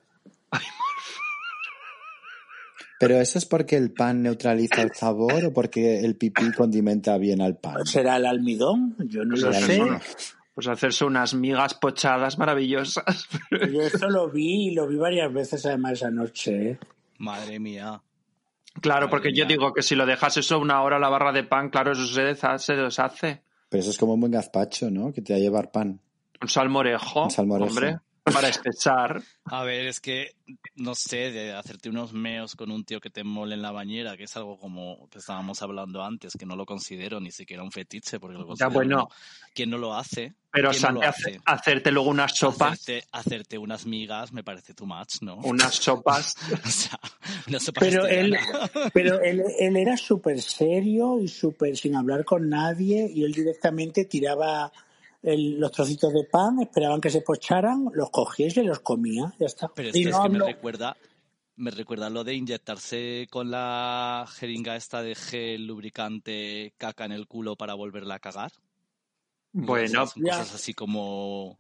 ¿Pero 3.00 3.20
eso 3.20 3.38
es 3.38 3.46
porque 3.46 3.76
el 3.76 3.92
pan 3.92 4.24
neutraliza 4.24 4.82
el 4.82 4.94
sabor 4.94 5.46
o 5.46 5.54
porque 5.54 6.00
el 6.00 6.16
pipí 6.16 6.52
condimenta 6.54 7.18
bien 7.18 7.42
al 7.42 7.58
pan? 7.58 7.86
¿Será 7.86 8.16
el 8.18 8.26
almidón? 8.26 8.96
Yo 9.00 9.26
no 9.26 9.36
lo 9.36 9.52
Será 9.52 9.60
el 9.60 9.66
sé. 9.66 9.82
Pues 10.54 10.68
hacerse 10.68 11.04
unas 11.04 11.34
migas 11.34 11.74
pochadas 11.74 12.38
maravillosas. 12.38 13.28
Yo 13.52 13.82
esto 13.82 14.10
lo 14.10 14.30
vi 14.30 14.68
y 14.70 14.72
lo 14.74 14.88
vi 14.88 14.96
varias 14.96 15.32
veces 15.34 15.66
además 15.66 15.94
esa 15.94 16.10
noche. 16.10 16.70
¿eh? 16.72 16.80
Madre 17.18 17.60
mía. 17.60 18.02
Claro, 18.82 19.10
porque 19.10 19.34
yo 19.34 19.46
digo 19.46 19.74
que 19.74 19.82
si 19.84 19.96
lo 19.96 20.06
dejas 20.06 20.38
eso 20.38 20.58
una 20.60 20.82
hora 20.82 20.98
la 20.98 21.10
barra 21.10 21.34
de 21.34 21.44
pan, 21.44 21.70
claro, 21.70 21.92
eso 21.92 22.06
se 22.08 22.22
deshace. 22.22 22.66
Se 22.66 22.76
deshace. 22.76 23.42
Pero 23.68 23.82
eso 23.82 23.92
es 23.92 23.98
como 23.98 24.14
un 24.14 24.22
buen 24.22 24.32
gazpacho, 24.32 24.90
¿no? 24.90 25.12
Que 25.12 25.22
te 25.22 25.34
va 25.34 25.38
a 25.38 25.42
llevar 25.42 25.72
pan. 25.72 26.00
Un 26.42 26.48
salmorejo, 26.48 27.26
Un 27.26 27.32
salmorejo. 27.32 27.70
hombre, 27.70 27.98
para 28.34 28.50
espesar. 28.50 29.22
A 29.46 29.64
ver, 29.64 29.86
es 29.88 30.00
que, 30.00 30.32
no 30.76 30.96
sé, 30.96 31.32
de 31.32 31.54
hacerte 31.54 31.90
unos 31.90 32.12
meos 32.14 32.56
con 32.56 32.72
un 32.72 32.84
tío 32.84 33.00
que 33.00 33.10
te 33.10 33.24
mole 33.24 33.56
en 33.56 33.62
la 33.62 33.72
bañera, 33.72 34.18
que 34.18 34.24
es 34.24 34.36
algo 34.36 34.58
como 34.58 35.08
que 35.10 35.20
estábamos 35.20 35.62
hablando 35.62 36.04
antes, 36.04 36.34
que 36.38 36.46
no 36.46 36.56
lo 36.56 36.66
considero 36.66 37.20
ni 37.20 37.32
siquiera 37.32 37.62
un 37.64 37.72
fetiche, 37.72 38.20
porque 38.20 38.34
lo 38.38 38.42
Ya, 38.42 38.48
considero 38.48 38.72
bueno. 38.74 38.98
como- 39.04 39.16
¿Quién 39.54 39.70
no 39.70 39.78
lo 39.78 39.94
hace? 39.96 40.34
Pero 40.52 40.72
¿Quién 40.72 40.82
no 40.94 41.02
hace- 41.02 41.30
hace? 41.32 41.40
hacerte 41.46 41.92
luego 41.92 42.10
unas 42.10 42.36
sopas, 42.36 42.74
Hacerte, 42.82 43.08
hacerte 43.12 43.58
unas 43.58 43.86
migas 43.86 44.32
me 44.32 44.44
parece 44.44 44.74
too 44.74 44.86
much, 44.86 45.22
¿no? 45.22 45.36
unas 45.38 45.76
sopas. 45.76 46.36
O 46.66 46.70
sea, 46.70 47.00
una 47.48 47.60
sopa 47.60 47.82
Pero 47.82 48.06
él, 48.08 48.36
pero 48.94 49.22
él, 49.22 49.44
él 49.60 49.78
era 49.78 49.98
súper 49.98 50.42
serio 50.42 51.20
y 51.20 51.28
súper 51.28 51.78
sin 51.78 51.96
hablar 51.96 52.26
con 52.26 52.50
nadie 52.50 53.10
y 53.14 53.24
él 53.24 53.34
directamente 53.34 54.06
tiraba 54.06 54.72
el- 55.26 55.60
los 55.60 55.72
trocitos 55.72 56.14
de 56.14 56.24
pan, 56.24 56.62
esperaban 56.62 57.02
que 57.02 57.10
se 57.10 57.22
pocharan, 57.22 57.90
los 57.94 58.10
cogía 58.12 58.48
y 58.48 58.52
se 58.52 58.64
los 58.64 58.80
comía. 58.80 59.34
Ya 59.40 59.48
está. 59.48 59.68
Pero 59.74 59.90
Y 59.94 60.04
esto 60.04 60.10
es 60.10 60.16
no 60.16 60.24
que 60.24 60.30
me 60.30 60.40
recuerda, 60.46 60.98
me 61.56 61.72
recuerda 61.72 62.10
lo 62.10 62.24
de 62.24 62.36
inyectarse 62.36 63.28
con 63.32 63.50
la 63.50 64.26
jeringa 64.36 64.76
esta 64.76 65.02
de 65.02 65.16
gel 65.16 65.66
lubricante 65.68 66.74
caca 66.78 67.06
en 67.06 67.12
el 67.12 67.28
culo 67.28 67.56
para 67.56 67.74
volverla 67.74 68.16
a 68.16 68.20
cagar. 68.20 68.52
Bueno, 69.52 70.06
son 70.08 70.24
cosas 70.24 70.54
así 70.54 70.74
como 70.74 71.58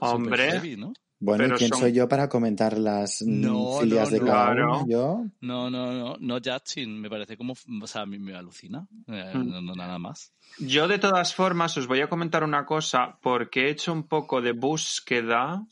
hombre, 0.00 0.50
heavy, 0.50 0.76
¿no? 0.76 0.92
Bueno, 1.20 1.44
Pero 1.44 1.54
¿y 1.54 1.58
quién 1.58 1.68
son- 1.70 1.78
soy 1.78 1.92
yo 1.92 2.08
para 2.08 2.28
comentar 2.28 2.76
las 2.76 3.22
mm, 3.22 3.40
No, 3.40 3.78
filias 3.80 4.10
no, 4.10 4.14
de 4.14 4.20
no. 4.20 4.26
cada 4.26 4.44
Claro. 4.52 4.78
uno? 4.80 4.86
¿Yo? 4.88 5.24
No, 5.40 5.70
no, 5.70 5.92
no, 5.92 6.16
no 6.18 6.34
judging, 6.38 7.00
me 7.00 7.08
parece 7.08 7.36
como, 7.36 7.54
o 7.82 7.86
sea, 7.86 8.02
a 8.02 8.06
mí 8.06 8.18
me 8.18 8.34
alucina, 8.34 8.86
eh, 9.08 9.32
Mm. 9.34 9.50
no, 9.50 9.60
no, 9.62 9.74
nada 9.74 9.98
más. 9.98 10.32
yo 10.58 10.86
de 10.86 10.98
todas 10.98 11.34
formas 11.34 11.76
os 11.78 11.86
voy 11.86 12.00
a 12.00 12.08
comentar 12.08 12.44
una 12.44 12.64
cosa 12.66 13.18
porque 13.22 13.66
he 13.66 13.70
hecho 13.70 13.92
un 13.92 14.04
poco 14.06 14.40
de 14.42 14.52
búsqueda. 14.52 15.64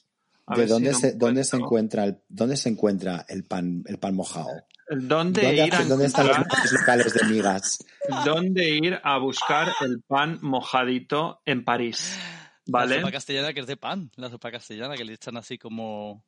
A 0.46 0.56
¿De 0.56 0.64
si 0.66 0.68
dónde 0.72 0.94
se, 0.94 1.12
dónde 1.12 1.44
se 1.44 1.56
encuentra 1.56 2.04
el, 2.04 2.18
dónde 2.28 2.56
se 2.56 2.68
encuentra 2.68 3.24
el 3.28 3.44
pan, 3.44 3.84
el 3.86 3.98
pan 3.98 4.14
mojado? 4.14 4.48
¿Dónde, 4.90 5.42
¿Dónde, 5.42 5.66
ir 5.66 5.74
a 5.74 5.84
dónde 5.84 6.06
están 6.06 6.26
los 6.26 6.72
locales 6.72 7.14
de 7.14 7.24
migas? 7.28 7.84
dónde 8.26 8.68
ir 8.70 8.98
a 9.04 9.18
buscar 9.18 9.68
el 9.82 10.02
pan 10.02 10.38
mojadito 10.42 11.40
en 11.46 11.64
París? 11.64 12.18
La 12.66 12.78
¿Vale? 12.80 12.96
sopa 13.00 13.10
castellana 13.12 13.52
que 13.52 13.60
es 13.60 13.66
de 13.66 13.76
pan, 13.76 14.10
la 14.16 14.30
sopa 14.30 14.50
castellana 14.52 14.96
que 14.96 15.04
le 15.04 15.14
echan 15.14 15.36
así 15.36 15.58
como, 15.58 16.24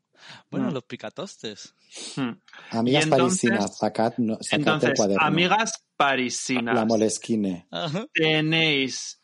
bueno, 0.50 0.70
Mm. 0.70 0.74
los 0.74 0.84
picatostes. 0.84 1.74
Hmm. 2.16 2.32
Amigas 2.70 3.04
entonces- 3.04 3.50
parisinas, 3.50 3.78
sacad, 3.78 4.14
no, 4.18 4.34
sacad 4.40 4.52
el 4.52 4.58
Entonces, 4.58 4.92
cuaderno. 4.96 5.22
amigas 5.26 5.84
parisinas, 5.96 6.74
La 6.74 6.84
molesquine. 6.84 7.66
Ajá. 7.70 8.06
tenéis 8.12 9.20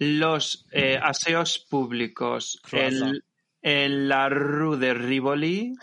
los 0.00 0.66
eh, 0.72 0.98
aseos 1.02 1.58
públicos 1.68 2.60
Croissant. 2.62 3.14
en, 3.62 3.84
en 3.84 4.08
la 4.08 4.28
Rue 4.28 4.76
de 4.78 4.94
Rivoli, 4.94 5.74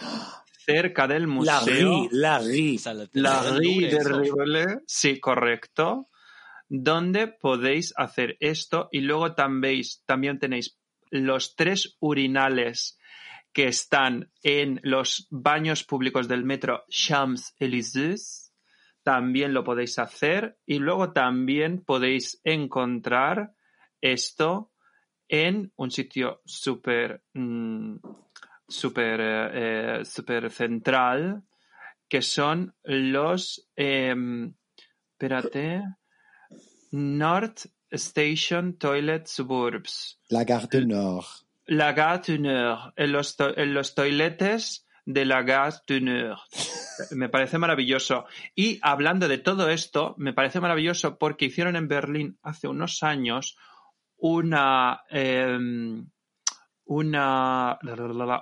cerca 0.66 1.08
del 1.08 1.22
La 1.24 1.28
museo. 1.28 2.08
La 2.12 2.40
sea, 2.80 2.94
la- 2.94 3.08
La 3.14 3.44
del 3.44 3.58
Rue 3.58 3.90
de. 3.90 4.04
Rivoli, 4.04 4.66
sí, 4.88 5.20
correcto, 5.20 6.08
donde 6.68 7.28
podéis 7.28 7.94
hacer 7.98 8.38
esto 8.40 8.90
y 8.92 9.02
luego 9.02 9.34
también, 9.34 10.40
tenéis 10.40 10.78
los 11.10 11.56
tres 11.56 11.98
urinales 12.00 12.98
que 13.54 13.68
están 13.68 14.32
en 14.44 14.80
los 14.84 15.28
baños 15.30 15.84
públicos 15.84 16.28
del 16.28 16.44
metro 16.44 16.84
Champs-Élysées. 16.90 18.52
También 19.04 19.54
lo 19.54 19.64
podéis 19.64 20.00
hacer 20.00 20.58
y 20.66 20.80
luego 20.80 21.14
también 21.14 21.84
podéis 21.86 22.42
encontrar 22.44 23.54
esto 24.02 24.72
en 25.28 25.72
un 25.76 25.92
sitio 25.92 26.42
súper 26.46 27.24
mm, 27.34 27.96
súper 28.68 29.22
eh, 29.22 29.50
eh, 29.54 30.06
súper 30.06 30.52
central 30.52 31.44
que 32.08 32.22
son 32.22 32.76
los 32.84 33.68
em, 33.76 34.54
espérate 35.12 35.82
North 36.96 37.66
Station 37.92 38.78
Toilet 38.78 39.28
Suburbs 39.28 40.20
La 40.30 40.44
Gare 40.44 40.68
du 40.72 40.86
Nord. 40.88 41.26
la 41.68 41.92
Gare 41.94 42.22
du 42.26 42.40
Nord 42.40 42.94
en 42.96 43.12
los, 43.12 43.36
to- 43.36 43.58
en 43.58 43.74
los 43.74 43.96
toiletes 43.96 44.88
de 45.06 45.26
la 45.26 45.44
Gare 45.44 45.76
du 45.88 46.00
Nord 46.02 46.40
me 47.12 47.28
parece 47.30 47.58
maravilloso 47.58 48.26
y 48.56 48.80
hablando 48.82 49.28
de 49.28 49.38
todo 49.40 49.70
esto 49.70 50.16
me 50.18 50.34
parece 50.34 50.60
maravilloso 50.62 51.18
porque 51.18 51.46
hicieron 51.46 51.76
en 51.76 51.88
Berlín 51.88 52.38
hace 52.42 52.68
unos 52.68 53.04
años 53.04 53.58
una 54.18 55.02
em, 55.10 56.10
una, 56.88 57.80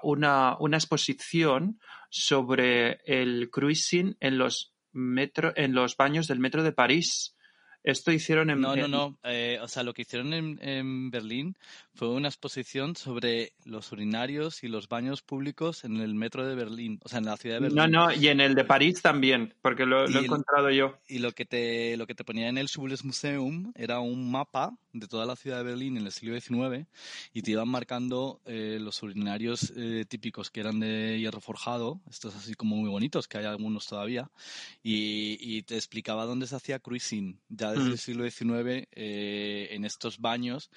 una, 0.03 0.57
una 0.59 0.77
exposición 0.77 1.79
sobre 2.09 2.99
el 3.05 3.49
cruising 3.49 4.17
en 4.19 4.37
los 4.37 4.73
metro, 4.91 5.53
en 5.55 5.73
los 5.73 5.95
baños 5.95 6.27
del 6.27 6.39
metro 6.39 6.61
de 6.61 6.73
París. 6.73 7.35
Esto 7.83 8.11
hicieron 8.11 8.49
en, 8.49 8.61
No, 8.61 8.75
no, 8.75 8.87
no. 8.87 9.17
eh, 9.23 9.59
o 9.61 9.67
sea, 9.67 9.83
lo 9.83 9.93
que 9.93 10.03
hicieron 10.03 10.33
en, 10.33 10.57
en 10.61 11.11
Berlín 11.11 11.55
fue 11.95 12.09
una 12.09 12.29
exposición 12.29 12.95
sobre 12.95 13.51
los 13.65 13.91
urinarios 13.91 14.63
y 14.63 14.67
los 14.69 14.87
baños 14.87 15.21
públicos 15.21 15.83
en 15.83 15.97
el 15.97 16.15
metro 16.15 16.47
de 16.47 16.55
Berlín, 16.55 16.99
o 17.03 17.09
sea, 17.09 17.19
en 17.19 17.25
la 17.25 17.37
ciudad 17.37 17.57
de 17.57 17.61
Berlín. 17.69 17.91
No, 17.91 18.07
no, 18.07 18.11
y 18.13 18.27
en 18.29 18.39
el 18.39 18.55
de 18.55 18.63
París 18.63 19.01
también, 19.01 19.53
porque 19.61 19.85
lo, 19.85 20.07
lo 20.07 20.15
he 20.15 20.19
el- 20.19 20.25
encontrado 20.25 20.69
yo. 20.69 20.97
Y 21.07 21.19
lo 21.19 21.31
que 21.33 21.45
te, 21.45 21.97
lo 21.97 22.07
que 22.07 22.15
te 22.15 22.23
ponía 22.23 22.47
en 22.47 22.57
el 22.57 22.69
Museum 23.03 23.73
era 23.75 23.99
un 23.99 24.31
mapa 24.31 24.77
de 24.93 25.07
toda 25.07 25.25
la 25.25 25.35
ciudad 25.35 25.57
de 25.57 25.63
Berlín 25.63 25.97
en 25.97 26.05
el 26.05 26.11
siglo 26.11 26.33
XIX 26.35 26.87
y 27.33 27.41
te 27.41 27.51
iban 27.51 27.67
marcando 27.67 28.41
eh, 28.45 28.77
los 28.79 29.01
urinarios 29.03 29.73
eh, 29.75 30.05
típicos 30.07 30.51
que 30.51 30.59
eran 30.61 30.79
de 30.79 31.19
hierro 31.19 31.41
forjado, 31.41 32.01
estos 32.09 32.35
así 32.35 32.53
como 32.53 32.75
muy 32.77 32.89
bonitos, 32.89 33.27
que 33.27 33.39
hay 33.39 33.45
algunos 33.45 33.87
todavía, 33.87 34.31
y, 34.81 35.37
y 35.39 35.63
te 35.63 35.75
explicaba 35.75 36.25
dónde 36.25 36.47
se 36.47 36.55
hacía 36.55 36.79
cruising 36.79 37.41
ya 37.49 37.71
desde 37.73 37.91
Mm. 37.91 37.93
el 37.93 37.99
siglo 37.99 38.23
XIX 38.23 38.87
eh, 38.91 39.67
en 39.71 39.85
estos 39.85 40.19
baños, 40.19 40.69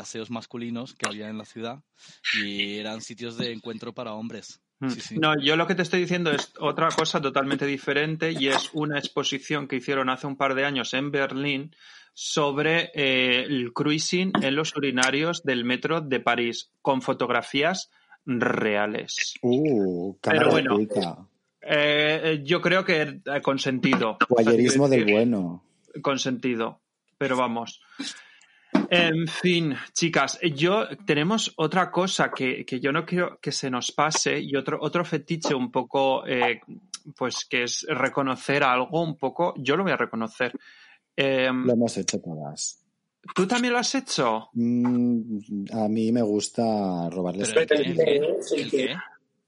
aseos 0.00 0.30
masculinos 0.30 0.94
que 0.94 1.06
había 1.06 1.28
en 1.28 1.38
la 1.38 1.44
ciudad 1.44 1.84
y 2.30 2.76
eran 2.78 3.00
sitios 3.00 3.36
de 3.36 3.52
encuentro 3.52 3.92
para 3.94 4.14
hombres. 4.14 4.60
Mm. 4.80 4.90
Sí, 4.90 5.00
sí. 5.00 5.18
No, 5.18 5.34
yo 5.40 5.56
lo 5.56 5.66
que 5.66 5.74
te 5.74 5.82
estoy 5.82 6.00
diciendo 6.00 6.30
es 6.30 6.52
otra 6.60 6.88
cosa 6.88 7.20
totalmente 7.20 7.66
diferente 7.66 8.32
y 8.32 8.48
es 8.48 8.70
una 8.74 8.98
exposición 8.98 9.68
que 9.68 9.76
hicieron 9.76 10.10
hace 10.10 10.26
un 10.26 10.36
par 10.36 10.54
de 10.54 10.64
años 10.64 10.94
en 10.94 11.10
Berlín 11.10 11.74
sobre 12.12 12.90
eh, 12.94 13.44
el 13.44 13.72
cruising 13.74 14.32
en 14.42 14.56
los 14.56 14.74
urinarios 14.74 15.42
del 15.42 15.64
metro 15.64 16.00
de 16.00 16.20
París 16.20 16.70
con 16.80 17.02
fotografías 17.02 17.90
reales. 18.24 19.34
Uh, 19.42 20.14
Pero 20.22 20.50
bueno, 20.50 20.74
oculta. 20.74 21.26
Eh, 21.60 22.40
yo 22.44 22.60
creo 22.62 22.84
que 22.84 23.20
eh, 23.24 23.42
consentido. 23.42 24.18
Guayerismo 24.28 24.88
del 24.88 25.04
Quiero 25.04 25.18
decir, 25.20 25.30
bueno. 25.30 25.64
Consentido. 26.02 26.80
Pero 27.18 27.36
vamos. 27.36 27.80
En 28.90 29.26
fin, 29.26 29.74
chicas, 29.92 30.38
yo 30.54 30.86
tenemos 31.04 31.52
otra 31.56 31.90
cosa 31.90 32.30
que, 32.30 32.64
que 32.64 32.80
yo 32.80 32.92
no 32.92 33.04
quiero 33.04 33.38
que 33.40 33.52
se 33.52 33.70
nos 33.70 33.92
pase 33.92 34.40
y 34.40 34.54
otro, 34.56 34.78
otro 34.80 35.04
fetiche 35.04 35.54
un 35.54 35.70
poco, 35.70 36.26
eh, 36.26 36.60
pues 37.16 37.44
que 37.44 37.64
es 37.64 37.86
reconocer 37.88 38.62
algo 38.62 39.02
un 39.02 39.16
poco, 39.16 39.54
yo 39.56 39.76
lo 39.76 39.82
voy 39.82 39.92
a 39.92 39.96
reconocer. 39.96 40.52
Eh, 41.16 41.50
Lo 41.52 41.72
hemos 41.72 41.96
hecho 41.96 42.20
todas. 42.20 42.82
¿Tú 43.34 43.46
también 43.46 43.72
lo 43.72 43.80
has 43.80 43.94
hecho? 43.94 44.50
Mm, 44.52 45.38
a 45.72 45.88
mí 45.88 46.12
me 46.12 46.22
gusta 46.22 47.08
robarles. 47.10 47.52
Pero 47.52 47.74
¿el 47.74 48.70
qué? 48.70 48.94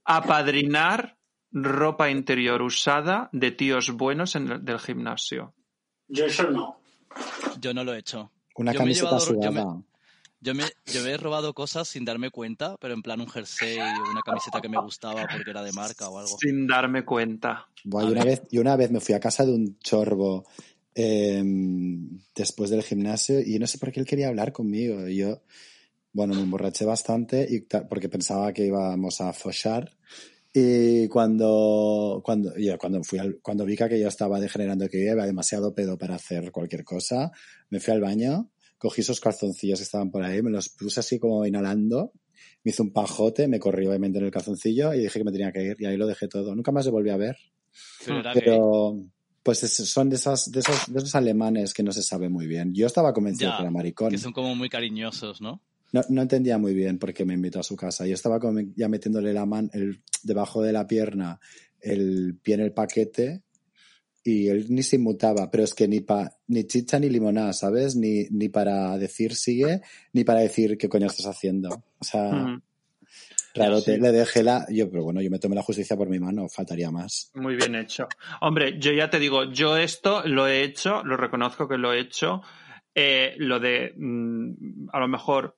Apadrinar 0.04 1.16
ropa 1.52 2.10
interior 2.10 2.62
usada 2.62 3.28
de 3.32 3.52
tíos 3.52 3.90
buenos 3.92 4.36
en 4.36 4.50
el, 4.50 4.64
del 4.64 4.78
gimnasio. 4.78 5.54
Yo 6.08 6.26
eso 6.26 6.50
no. 6.50 6.80
Yo 7.60 7.72
no 7.74 7.84
lo 7.84 7.94
he 7.94 7.98
hecho. 7.98 8.32
Una 8.58 8.72
yo 8.72 8.80
me 8.80 8.92
he 8.92 8.94
camiseta 8.94 9.18
llevado- 9.18 9.40
yo 9.42 9.52
me-. 9.52 9.84
Yo 10.40 10.54
me, 10.54 10.64
yo 10.86 11.02
me 11.02 11.10
he 11.10 11.16
robado 11.16 11.52
cosas 11.52 11.88
sin 11.88 12.04
darme 12.04 12.30
cuenta, 12.30 12.76
pero 12.80 12.94
en 12.94 13.02
plan 13.02 13.20
un 13.20 13.28
jersey 13.28 13.76
o 13.78 14.10
una 14.12 14.22
camiseta 14.22 14.60
que 14.60 14.68
me 14.68 14.80
gustaba 14.80 15.26
porque 15.26 15.50
era 15.50 15.62
de 15.64 15.72
marca 15.72 16.08
o 16.08 16.16
algo. 16.16 16.38
Sin 16.38 16.68
darme 16.68 17.04
cuenta. 17.04 17.50
A 17.50 18.04
y 18.04 18.06
una 18.06 18.24
vez, 18.24 18.42
y 18.50 18.58
una 18.58 18.76
vez 18.76 18.92
me 18.92 19.00
fui 19.00 19.16
a 19.16 19.20
casa 19.20 19.44
de 19.44 19.52
un 19.52 19.78
chorbo 19.80 20.44
eh, 20.94 21.42
después 22.36 22.70
del 22.70 22.84
gimnasio 22.84 23.40
y 23.40 23.58
no 23.58 23.66
sé 23.66 23.78
por 23.78 23.90
qué 23.90 23.98
él 23.98 24.06
quería 24.06 24.28
hablar 24.28 24.52
conmigo. 24.52 25.08
Y 25.08 25.16
yo, 25.16 25.42
bueno, 26.12 26.34
me 26.34 26.42
emborraché 26.42 26.84
bastante 26.84 27.44
y 27.50 27.60
porque 27.88 28.08
pensaba 28.08 28.52
que 28.52 28.64
íbamos 28.66 29.20
a 29.20 29.32
fochar. 29.32 29.90
Y 30.52 31.08
cuando, 31.08 32.20
cuando, 32.24 32.56
ya 32.56 32.78
cuando, 32.78 33.02
fui 33.04 33.18
al- 33.18 33.38
cuando 33.42 33.64
vi 33.64 33.76
que 33.76 34.00
yo 34.00 34.08
estaba 34.08 34.40
degenerando, 34.40 34.88
que 34.88 35.04
yo 35.04 35.12
iba 35.12 35.26
demasiado 35.26 35.74
pedo 35.74 35.98
para 35.98 36.14
hacer 36.16 36.50
cualquier 36.52 36.84
cosa, 36.84 37.30
me 37.70 37.80
fui 37.80 37.92
al 37.92 38.00
baño, 38.00 38.50
cogí 38.78 39.02
esos 39.02 39.20
calzoncillos 39.20 39.78
que 39.78 39.84
estaban 39.84 40.10
por 40.10 40.22
ahí, 40.24 40.42
me 40.42 40.50
los 40.50 40.68
puse 40.70 41.00
así 41.00 41.18
como 41.18 41.44
inhalando, 41.46 42.12
me 42.64 42.70
hice 42.70 42.82
un 42.82 42.92
pajote, 42.92 43.46
me 43.46 43.58
corrí 43.60 43.86
obviamente 43.86 44.18
en 44.18 44.24
el 44.24 44.30
calzoncillo 44.30 44.94
y 44.94 45.00
dije 45.00 45.18
que 45.18 45.24
me 45.24 45.32
tenía 45.32 45.52
que 45.52 45.62
ir 45.62 45.76
y 45.78 45.86
ahí 45.86 45.96
lo 45.96 46.06
dejé 46.06 46.28
todo. 46.28 46.54
Nunca 46.54 46.72
más 46.72 46.86
le 46.86 46.92
volví 46.92 47.10
a 47.10 47.16
ver. 47.16 47.36
Pero 48.32 48.98
pues 49.42 49.62
es- 49.62 49.90
son 49.90 50.08
de, 50.10 50.16
esas, 50.16 50.50
de, 50.50 50.60
esos, 50.60 50.92
de 50.92 50.98
esos 50.98 51.14
alemanes 51.14 51.72
que 51.74 51.82
no 51.82 51.92
se 51.92 52.02
sabe 52.02 52.28
muy 52.28 52.46
bien. 52.46 52.72
Yo 52.74 52.86
estaba 52.86 53.12
convencido 53.12 53.50
Ya, 53.50 53.56
que 53.56 53.62
era 53.62 53.70
maricón. 53.70 54.10
que 54.10 54.18
son 54.18 54.32
como 54.32 54.54
muy 54.54 54.68
cariñosos, 54.68 55.40
¿no? 55.40 55.62
No, 55.92 56.02
no 56.08 56.22
entendía 56.22 56.58
muy 56.58 56.74
bien 56.74 56.98
por 56.98 57.12
qué 57.14 57.24
me 57.24 57.34
invitó 57.34 57.60
a 57.60 57.62
su 57.62 57.76
casa. 57.76 58.06
Yo 58.06 58.14
estaba 58.14 58.38
ya 58.76 58.88
metiéndole 58.88 59.32
la 59.32 59.46
mano 59.46 59.70
debajo 60.22 60.62
de 60.62 60.72
la 60.72 60.86
pierna, 60.86 61.40
el 61.80 62.36
pie 62.42 62.54
en 62.56 62.60
el 62.60 62.72
paquete 62.72 63.42
y 64.22 64.48
él 64.48 64.66
ni 64.68 64.82
se 64.82 64.96
inmutaba, 64.96 65.50
pero 65.50 65.64
es 65.64 65.74
que 65.74 65.88
ni 65.88 66.00
pa, 66.00 66.30
ni 66.48 66.64
chicha 66.64 66.98
ni 66.98 67.08
limonada, 67.08 67.52
¿sabes? 67.54 67.96
Ni, 67.96 68.24
ni 68.30 68.48
para 68.50 68.98
decir 68.98 69.34
sigue, 69.34 69.80
ni 70.12 70.24
para 70.24 70.40
decir 70.40 70.76
qué 70.76 70.88
coño 70.88 71.06
estás 71.06 71.26
haciendo. 71.26 71.70
O 71.98 72.04
sea, 72.04 72.30
Mm, 72.30 72.62
te, 73.54 73.80
sí. 73.80 73.96
le 73.96 74.12
dejé 74.12 74.42
la, 74.42 74.66
yo, 74.68 74.90
pero 74.90 75.04
bueno, 75.04 75.22
yo 75.22 75.30
me 75.30 75.38
tomé 75.38 75.54
la 75.54 75.62
justicia 75.62 75.96
por 75.96 76.08
mi 76.10 76.18
mano, 76.18 76.48
faltaría 76.48 76.90
más. 76.90 77.30
muy 77.34 77.56
bien 77.56 77.74
hecho. 77.74 78.06
Hombre, 78.42 78.78
yo 78.78 78.92
ya 78.92 79.08
te 79.08 79.18
digo, 79.18 79.50
yo 79.50 79.76
esto 79.76 80.22
lo 80.26 80.46
he 80.46 80.62
hecho, 80.62 81.02
lo 81.04 81.16
reconozco 81.16 81.66
que 81.66 81.78
lo 81.78 81.92
he 81.92 82.00
hecho. 82.00 82.42
Eh, 82.94 83.34
lo 83.38 83.60
de 83.60 83.94
mm, 83.96 84.88
a 84.92 85.00
lo 85.00 85.08
mejor 85.08 85.56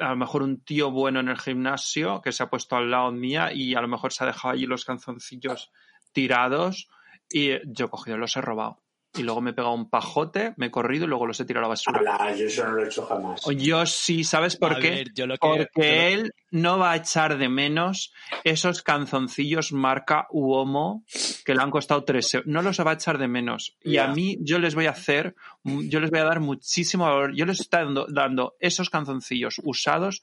a 0.00 0.10
lo 0.10 0.16
mejor 0.16 0.42
un 0.42 0.60
tío 0.60 0.90
bueno 0.90 1.20
en 1.20 1.28
el 1.28 1.38
gimnasio 1.38 2.20
que 2.22 2.32
se 2.32 2.42
ha 2.42 2.50
puesto 2.50 2.76
al 2.76 2.90
lado 2.90 3.12
mía 3.12 3.52
y 3.52 3.74
a 3.74 3.80
lo 3.80 3.88
mejor 3.88 4.12
se 4.12 4.24
ha 4.24 4.26
dejado 4.26 4.54
allí 4.54 4.66
los 4.66 4.84
calzoncillos 4.84 5.72
tirados 6.12 6.88
y 7.28 7.50
yo 7.72 7.86
he 7.86 7.90
cogido, 7.90 8.18
los 8.18 8.36
he 8.36 8.40
robado. 8.40 8.78
Y 9.16 9.22
luego 9.22 9.40
me 9.40 9.50
he 9.50 9.54
pegado 9.54 9.74
un 9.74 9.88
pajote, 9.88 10.54
me 10.56 10.66
he 10.66 10.70
corrido 10.70 11.04
y 11.04 11.08
luego 11.08 11.26
los 11.26 11.38
he 11.40 11.44
tirado 11.44 11.64
a 11.64 11.68
la 11.68 11.68
basura. 11.70 12.00
Ala, 12.00 12.34
yo 12.34 12.46
eso 12.46 12.64
no 12.66 12.72
lo 12.72 12.84
he 12.84 12.86
hecho 12.86 13.04
jamás. 13.06 13.42
Yo 13.56 13.86
sí, 13.86 14.24
¿sabes 14.24 14.56
por 14.56 14.74
A 14.74 14.78
qué? 14.78 14.90
ver, 14.90 15.12
yo 15.14 15.26
lo 15.26 15.34
que- 15.34 15.38
Porque 15.48 15.68
yo 15.76 15.82
lo- 15.82 16.02
él 16.22 16.34
no 16.50 16.78
va 16.78 16.92
a 16.92 16.96
echar 16.96 17.38
de 17.38 17.48
menos 17.48 18.12
esos 18.44 18.82
canzoncillos 18.82 19.72
marca 19.72 20.26
Uomo 20.30 21.04
que 21.44 21.54
le 21.54 21.62
han 21.62 21.70
costado 21.70 22.04
tres 22.04 22.32
euros. 22.34 22.46
No 22.46 22.62
los 22.62 22.78
va 22.80 22.90
a 22.90 22.94
echar 22.94 23.18
de 23.18 23.28
menos. 23.28 23.76
Y 23.82 23.98
a 23.98 24.08
mí 24.08 24.36
yo 24.40 24.58
les 24.58 24.74
voy 24.74 24.86
a 24.86 24.90
hacer, 24.90 25.34
yo 25.64 26.00
les 26.00 26.10
voy 26.10 26.20
a 26.20 26.24
dar 26.24 26.40
muchísimo 26.40 27.04
valor. 27.04 27.34
Yo 27.34 27.46
les 27.46 27.60
estoy 27.60 27.80
dando, 27.84 28.06
dando 28.08 28.54
esos 28.60 28.90
canzoncillos 28.90 29.60
usados 29.64 30.22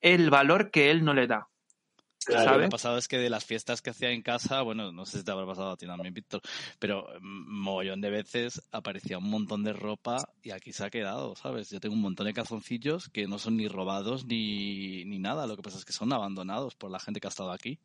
el 0.00 0.30
valor 0.30 0.70
que 0.70 0.90
él 0.90 1.04
no 1.04 1.14
le 1.14 1.26
da. 1.26 1.48
Claro. 2.26 2.40
Lo 2.42 2.44
que 2.46 2.54
¿sabes? 2.54 2.66
ha 2.66 2.70
pasado 2.70 2.98
es 2.98 3.08
que 3.08 3.18
de 3.18 3.30
las 3.30 3.44
fiestas 3.44 3.82
que 3.82 3.90
hacía 3.90 4.10
en 4.10 4.22
casa, 4.22 4.62
bueno, 4.62 4.90
no 4.92 5.06
sé 5.06 5.18
si 5.18 5.24
te 5.24 5.30
habrá 5.30 5.46
pasado 5.46 5.70
a 5.70 5.76
ti 5.76 5.86
también, 5.86 6.12
Víctor, 6.12 6.40
pero 6.78 7.06
mm, 7.20 7.60
mogollón 7.62 8.00
de 8.00 8.10
veces 8.10 8.62
aparecía 8.72 9.18
un 9.18 9.30
montón 9.30 9.62
de 9.64 9.72
ropa 9.72 10.28
y 10.42 10.50
aquí 10.50 10.72
se 10.72 10.84
ha 10.84 10.90
quedado, 10.90 11.36
¿sabes? 11.36 11.70
Yo 11.70 11.80
tengo 11.80 11.94
un 11.94 12.02
montón 12.02 12.26
de 12.26 12.32
calzoncillos 12.34 13.08
que 13.10 13.26
no 13.26 13.38
son 13.38 13.56
ni 13.56 13.68
robados 13.68 14.26
ni, 14.26 15.04
ni 15.04 15.18
nada, 15.18 15.46
lo 15.46 15.56
que 15.56 15.62
pasa 15.62 15.78
es 15.78 15.84
que 15.84 15.92
son 15.92 16.12
abandonados 16.12 16.74
por 16.74 16.90
la 16.90 16.98
gente 16.98 17.20
que 17.20 17.28
ha 17.28 17.30
estado 17.30 17.52
aquí. 17.52 17.78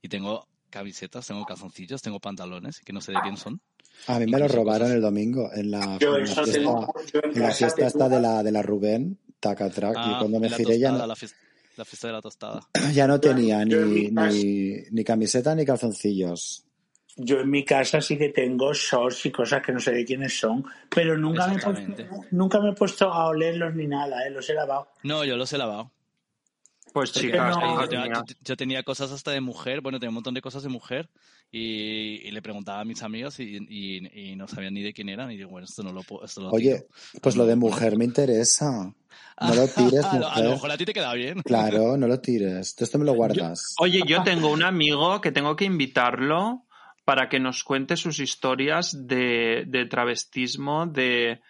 Y 0.00 0.08
tengo 0.08 0.46
camisetas, 0.70 1.26
tengo 1.26 1.44
calzoncillos, 1.44 2.00
tengo 2.02 2.18
pantalones 2.20 2.80
que 2.80 2.92
no 2.92 3.00
sé 3.00 3.12
de 3.12 3.20
quién 3.20 3.36
son. 3.36 3.60
A 4.06 4.18
mí 4.18 4.24
me 4.26 4.32
lo 4.32 4.38
Incluso 4.46 4.56
robaron 4.56 4.86
cosas- 4.86 4.96
el 4.96 5.02
domingo 5.02 5.50
en 5.52 5.70
la, 5.70 5.98
Yo 5.98 6.16
en 6.16 6.24
la 6.24 6.34
fiesta, 6.34 6.86
yo 7.12 7.20
en 7.22 7.40
la 7.42 7.50
fiesta 7.52 7.86
esta 7.86 8.08
de 8.08 8.20
la, 8.20 8.42
de 8.42 8.50
la 8.52 8.62
Rubén, 8.62 9.18
tacatrac, 9.38 9.96
y 9.96 9.98
Ah, 9.98 10.16
cuando 10.18 10.40
me 10.40 10.46
y 10.46 10.50
giré 10.50 10.78
ya 10.78 10.92
no, 10.92 11.06
la, 11.06 11.14
fiesta, 11.16 11.36
la 11.76 11.84
fiesta 11.84 12.08
de 12.08 12.12
la 12.12 12.20
tostada. 12.22 12.60
ya 12.92 13.06
no 13.06 13.18
tenía 13.20 13.64
ni, 13.64 14.10
casa- 14.14 14.32
ni, 14.32 14.76
ni 14.90 15.04
camiseta 15.04 15.54
ni 15.54 15.64
calzoncillos. 15.64 16.64
Yo 17.16 17.40
en 17.40 17.50
mi 17.50 17.62
casa 17.64 18.00
sí 18.00 18.16
que 18.16 18.30
tengo 18.30 18.72
shorts 18.72 19.26
y 19.26 19.30
cosas 19.30 19.62
que 19.62 19.70
no 19.72 19.80
sé 19.80 19.92
de 19.92 20.04
quiénes 20.04 20.38
son, 20.38 20.64
pero 20.88 21.16
nunca 21.18 21.46
me, 21.46 21.56
he 21.56 21.58
puesto, 21.58 21.94
nunca 22.30 22.60
me 22.60 22.70
he 22.70 22.72
puesto 22.72 23.12
a 23.12 23.26
olerlos 23.26 23.74
ni 23.74 23.86
nada, 23.86 24.26
¿eh? 24.26 24.30
los 24.30 24.48
he 24.48 24.54
lavado. 24.54 24.88
No, 25.02 25.22
yo 25.24 25.36
los 25.36 25.52
he 25.52 25.58
lavado. 25.58 25.90
Pues 26.92 27.12
chicas, 27.12 27.56
no, 27.56 27.82
yo, 27.82 27.88
tenía, 27.88 28.04
mías. 28.06 28.22
yo- 28.26 28.34
yo 28.42 28.56
tenía 28.56 28.82
cosas 28.82 29.10
hasta 29.12 29.30
de 29.30 29.40
mujer, 29.40 29.80
bueno, 29.80 29.98
tenía 29.98 30.10
un 30.10 30.14
montón 30.16 30.34
de 30.34 30.42
cosas 30.42 30.62
de 30.62 30.68
mujer 30.68 31.08
y, 31.50 32.20
y 32.26 32.30
le 32.30 32.42
preguntaba 32.42 32.80
a 32.80 32.84
mis 32.84 33.02
amigos 33.02 33.40
y, 33.40 33.58
y- 33.68 34.30
y 34.32 34.36
no 34.36 34.46
sabían 34.48 34.74
ni 34.74 34.82
de 34.82 34.92
quién 34.92 35.08
eran 35.08 35.30
y 35.30 35.36
digo, 35.36 35.50
bueno, 35.50 35.64
esto 35.64 35.82
no 35.82 35.92
lo 35.92 36.02
puedo, 36.02 36.24
esto 36.24 36.40
lo 36.42 36.50
Oye, 36.50 36.80
tiro. 36.80 37.20
pues 37.22 37.36
lo 37.36 37.46
de 37.46 37.56
mujer 37.56 37.96
me 37.96 38.04
interesa. 38.04 38.92
No 39.40 39.54
lo 39.54 39.66
tires, 39.68 40.04
a, 40.04 40.18
lo, 40.18 40.28
a 40.28 40.36
lo 40.36 40.42
mujer. 40.44 40.50
mejor 40.54 40.70
a 40.70 40.76
ti 40.76 40.84
te 40.84 40.92
queda 40.92 41.12
bien. 41.14 41.42
Claro, 41.42 41.96
no 41.96 42.06
lo 42.06 42.20
tires. 42.20 42.74
Tú 42.74 42.84
esto 42.84 42.98
me 42.98 43.04
lo 43.04 43.14
guardas. 43.14 43.74
Oye, 43.78 44.02
yo 44.06 44.22
tengo 44.22 44.50
un 44.50 44.62
amigo 44.62 45.20
que 45.20 45.32
tengo 45.32 45.56
que 45.56 45.64
invitarlo 45.64 46.64
para 47.04 47.28
que 47.28 47.40
nos 47.40 47.64
cuente 47.64 47.96
sus 47.96 48.20
historias 48.20 49.06
de, 49.06 49.64
de 49.66 49.86
travestismo 49.86 50.86
de, 50.86 51.40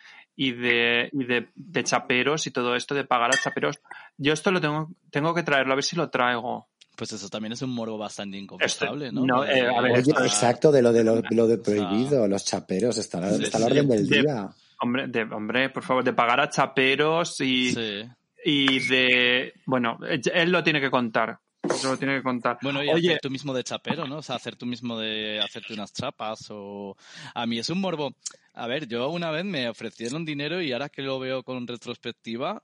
y, 0.46 0.52
de, 0.52 1.08
y 1.12 1.24
de, 1.24 1.48
de 1.54 1.84
chaperos 1.84 2.46
y 2.46 2.50
todo 2.50 2.74
esto, 2.74 2.94
de 2.94 3.04
pagar 3.04 3.30
a 3.34 3.38
chaperos. 3.38 3.78
Yo 4.16 4.32
esto 4.32 4.50
lo 4.50 4.60
tengo, 4.60 4.90
tengo 5.10 5.34
que 5.34 5.42
traerlo, 5.42 5.72
a 5.72 5.76
ver 5.76 5.84
si 5.84 5.96
lo 5.96 6.08
traigo. 6.10 6.68
Pues 6.96 7.10
eso 7.12 7.28
también 7.28 7.52
es 7.52 7.62
un 7.62 7.70
morbo 7.70 7.96
bastante 7.96 8.36
inconfortable, 8.36 9.06
Este- 9.06 9.20
¿no? 9.20 9.44
eh, 9.44 9.62
a 9.66 9.80
ver, 9.80 9.92
Oye, 9.92 10.00
esto- 10.00 10.24
exacto, 10.24 10.70
de 10.72 10.82
lo 10.82 10.92
de 10.92 11.02
lo, 11.04 11.22
lo 11.30 11.46
de 11.46 11.54
O 11.54 11.56
sea, 11.56 11.62
prohibido, 11.64 12.28
los 12.28 12.44
chaperos, 12.44 12.98
está, 12.98 13.18
a 13.18 13.20
la- 13.22 13.30
está 13.36 13.58
la 13.58 13.66
orden 13.66 13.88
del 13.88 14.06
de- 14.08 14.20
día. 14.22 14.48
Hombre, 14.80 15.06
de, 15.08 15.22
hombre, 15.22 15.70
por 15.70 15.82
favor, 15.84 16.02
de 16.04 16.12
pagar 16.12 16.40
a 16.40 16.50
chaperos 16.50 17.40
y, 17.40 17.72
Sí. 17.72 18.02
y 18.44 18.88
de... 18.88 19.52
Bueno, 19.64 19.96
él 20.34 20.50
lo 20.50 20.62
tiene 20.64 20.80
que 20.80 20.90
contar. 20.90 21.38
Eso 21.62 21.90
lo 21.90 21.96
tiene 21.96 22.16
que 22.16 22.22
contar. 22.22 22.58
Bueno, 22.62 22.82
y 22.82 22.88
Oye, 22.88 23.10
hacer 23.10 23.20
tú 23.20 23.30
mismo 23.30 23.54
de 23.54 23.64
chapero, 23.64 24.06
¿no? 24.06 24.18
O 24.18 24.22
sea, 24.22 24.36
hacer 24.36 24.56
tú 24.56 24.66
mismo 24.66 24.98
de 24.98 25.40
hacerte 25.40 25.74
unas 25.74 25.92
chapas 25.92 26.46
o... 26.50 26.96
A 27.34 27.46
mí 27.46 27.58
es 27.58 27.70
un 27.70 27.80
morbo. 27.80 28.14
A 28.54 28.66
ver, 28.66 28.88
yo 28.88 29.08
una 29.08 29.30
vez 29.30 29.44
me 29.44 29.68
ofrecieron 29.68 30.24
dinero 30.24 30.60
y 30.60 30.72
ahora 30.72 30.88
que 30.88 31.02
lo 31.02 31.18
veo 31.18 31.42
con 31.42 31.66
retrospectiva, 31.66 32.62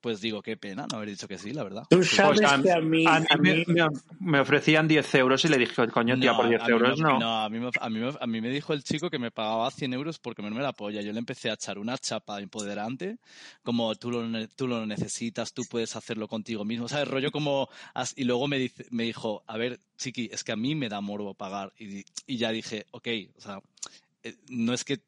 pues 0.00 0.20
digo, 0.20 0.42
qué 0.42 0.56
pena 0.56 0.86
no 0.90 0.96
haber 0.98 1.08
dicho 1.10 1.26
que 1.26 1.38
sí, 1.38 1.52
la 1.52 1.64
verdad. 1.64 1.82
Tú 1.90 1.96
pues 1.98 2.10
sabes 2.10 2.40
a, 2.44 2.62
que 2.62 2.72
a 2.72 2.80
mí, 2.80 3.04
a 3.06 3.20
mí 3.20 3.26
a 3.30 3.36
me, 3.38 3.54
mí- 3.54 3.64
me- 3.66 3.88
me 4.20 4.40
ofrecían 4.40 4.86
10 4.86 5.14
euros 5.16 5.44
y 5.44 5.48
le 5.48 5.58
dije, 5.58 5.88
coño, 5.88 6.18
tía, 6.18 6.36
por 6.36 6.48
10 6.48 6.60
a 6.62 6.64
mí 6.66 6.70
euros 6.72 7.00
me- 7.00 7.18
no. 7.18 7.40
a 7.42 7.48
mí, 7.48 7.58
me, 7.58 7.70
a, 7.80 7.88
mí 7.90 7.98
me, 8.00 8.12
a 8.20 8.26
mí 8.26 8.40
me 8.40 8.48
dijo 8.50 8.72
el 8.72 8.84
chico 8.84 9.10
que 9.10 9.18
me 9.18 9.30
pagaba 9.30 9.70
100 9.70 9.92
euros 9.94 10.18
por 10.18 10.34
comerme 10.34 10.62
la 10.62 10.72
polla. 10.72 11.00
Yo 11.02 11.12
le 11.12 11.18
empecé 11.18 11.50
a 11.50 11.54
echar 11.54 11.78
una 11.78 11.98
chapa 11.98 12.40
empoderante, 12.40 13.18
como 13.62 13.94
tú 13.96 14.10
lo, 14.10 14.48
tú 14.48 14.66
lo 14.68 14.86
necesitas, 14.86 15.52
tú 15.52 15.62
puedes 15.68 15.96
hacerlo 15.96 16.28
contigo 16.28 16.64
mismo. 16.64 16.84
O 16.86 16.88
sea, 16.88 17.00
el 17.00 17.06
rollo 17.06 17.30
como... 17.30 17.68
Y 18.16 18.24
luego 18.24 18.46
me, 18.48 18.58
dice, 18.58 18.86
me 18.90 19.04
dijo, 19.04 19.42
a 19.46 19.56
ver, 19.56 19.80
chiqui, 19.96 20.28
es 20.32 20.44
que 20.44 20.52
a 20.52 20.56
mí 20.56 20.74
me 20.74 20.88
da 20.88 21.00
morbo 21.00 21.34
pagar. 21.34 21.72
Y, 21.78 22.04
y 22.26 22.36
ya 22.36 22.50
dije, 22.52 22.86
ok, 22.92 23.08
o 23.36 23.40
sea, 23.40 23.60
eh, 24.22 24.34
no 24.48 24.72
es 24.74 24.84
que... 24.84 25.00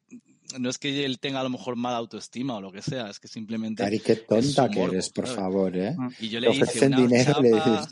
No 0.59 0.69
es 0.69 0.77
que 0.77 1.05
él 1.05 1.19
tenga 1.19 1.39
a 1.39 1.43
lo 1.43 1.49
mejor 1.49 1.75
mala 1.75 1.97
autoestima 1.97 2.55
o 2.55 2.61
lo 2.61 2.71
que 2.71 2.81
sea, 2.81 3.09
es 3.09 3.19
que 3.19 3.27
simplemente... 3.27 3.83
Cari, 3.83 3.99
qué 3.99 4.15
tonta 4.17 4.69
que 4.69 4.79
morbo, 4.79 4.93
eres, 4.93 5.09
por 5.09 5.25
¿sabes? 5.27 5.39
favor, 5.39 5.77
¿eh? 5.77 5.95
Y 6.19 6.29
yo 6.29 6.39
le 6.39 6.51
hice 6.51 6.63
ofrecen 6.63 6.93
una 6.93 7.01
dinero, 7.03 7.25
chapa... 7.33 7.41
le 7.41 7.49
dices, 7.49 7.87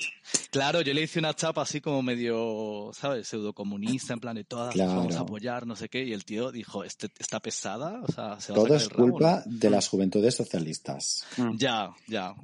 Claro, 0.51 0.81
yo 0.81 0.93
le 0.93 1.01
hice 1.01 1.17
una 1.19 1.33
chapa 1.33 1.61
así 1.63 1.81
como 1.81 2.01
medio, 2.03 2.91
¿sabes? 2.93 3.27
Pseudocomunista, 3.27 4.13
en 4.13 4.19
plan 4.19 4.35
de 4.35 4.43
todas 4.43 4.75
las 4.75 4.87
vamos 4.87 5.05
a 5.05 5.09
Claro. 5.09 5.23
apoyar, 5.23 5.65
no 5.67 5.75
sé 5.75 5.89
qué. 5.89 6.03
Y 6.03 6.13
el 6.13 6.23
tío 6.25 6.51
dijo, 6.51 6.83
este, 6.83 7.09
está 7.17 7.39
pesada, 7.39 8.01
o 8.07 8.11
sea, 8.11 8.39
se 8.39 8.51
va 8.53 8.59
a 8.59 8.61
todo 8.61 8.65
sacar 8.65 8.77
es 8.77 8.83
el 8.83 8.89
rabo, 8.91 9.05
¿no?". 9.05 9.11
culpa 9.13 9.43
de 9.45 9.69
las 9.71 9.87
juventudes 9.87 10.35
socialistas. 10.35 11.25
Ya, 11.57 11.89
ya. 12.07 12.35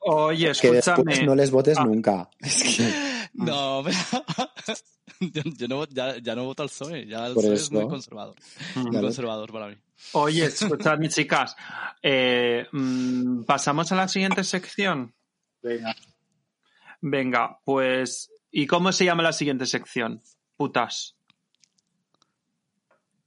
Oye, 0.00 0.52
Que 0.60 0.70
después 0.72 0.86
escúchame. 0.88 1.26
no 1.26 1.34
les 1.34 1.50
votes 1.50 1.78
Ah. 1.78 1.84
nunca. 1.84 2.28
Es 2.40 2.76
que, 2.76 2.92
no, 3.34 3.82
pero- 3.84 4.76
yo, 5.20 5.42
yo 5.56 5.68
no, 5.68 5.84
ya, 5.88 6.18
ya 6.18 6.34
no 6.34 6.44
voto 6.44 6.62
al 6.62 6.68
PSOE, 6.68 7.06
ya 7.06 7.26
el 7.26 7.34
Por 7.34 7.42
PSOE 7.44 7.54
es 7.54 7.70
muy 7.72 7.88
conservador. 7.88 8.34
Mm. 8.74 8.80
Muy 8.80 8.90
Claro. 8.90 9.06
conservador 9.06 9.52
para 9.52 9.66
mí. 9.68 9.76
Oye, 10.12 10.44
escuchadme, 10.46 11.08
chicas. 11.08 11.56
Eh, 12.02 12.66
mm, 12.72 13.44
Pasamos 13.44 13.90
a 13.92 13.96
la 13.96 14.08
siguiente 14.08 14.44
sección. 14.44 15.14
Venga. 15.62 15.94
Venga, 17.00 17.58
pues. 17.64 18.30
¿Y 18.50 18.66
cómo 18.66 18.90
se 18.92 19.04
llama 19.04 19.22
la 19.22 19.32
siguiente 19.32 19.66
sección? 19.66 20.22
Putas. 20.56 21.14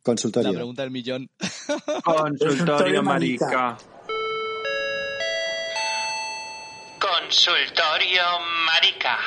Consultorio. 0.01 0.49
La 0.51 0.55
pregunta 0.57 0.81
del 0.81 0.91
millón. 0.91 1.29
Consultorio 2.03 3.03
marica. 3.03 3.77
Consultorio 6.99 8.23
Marica. 8.65 9.17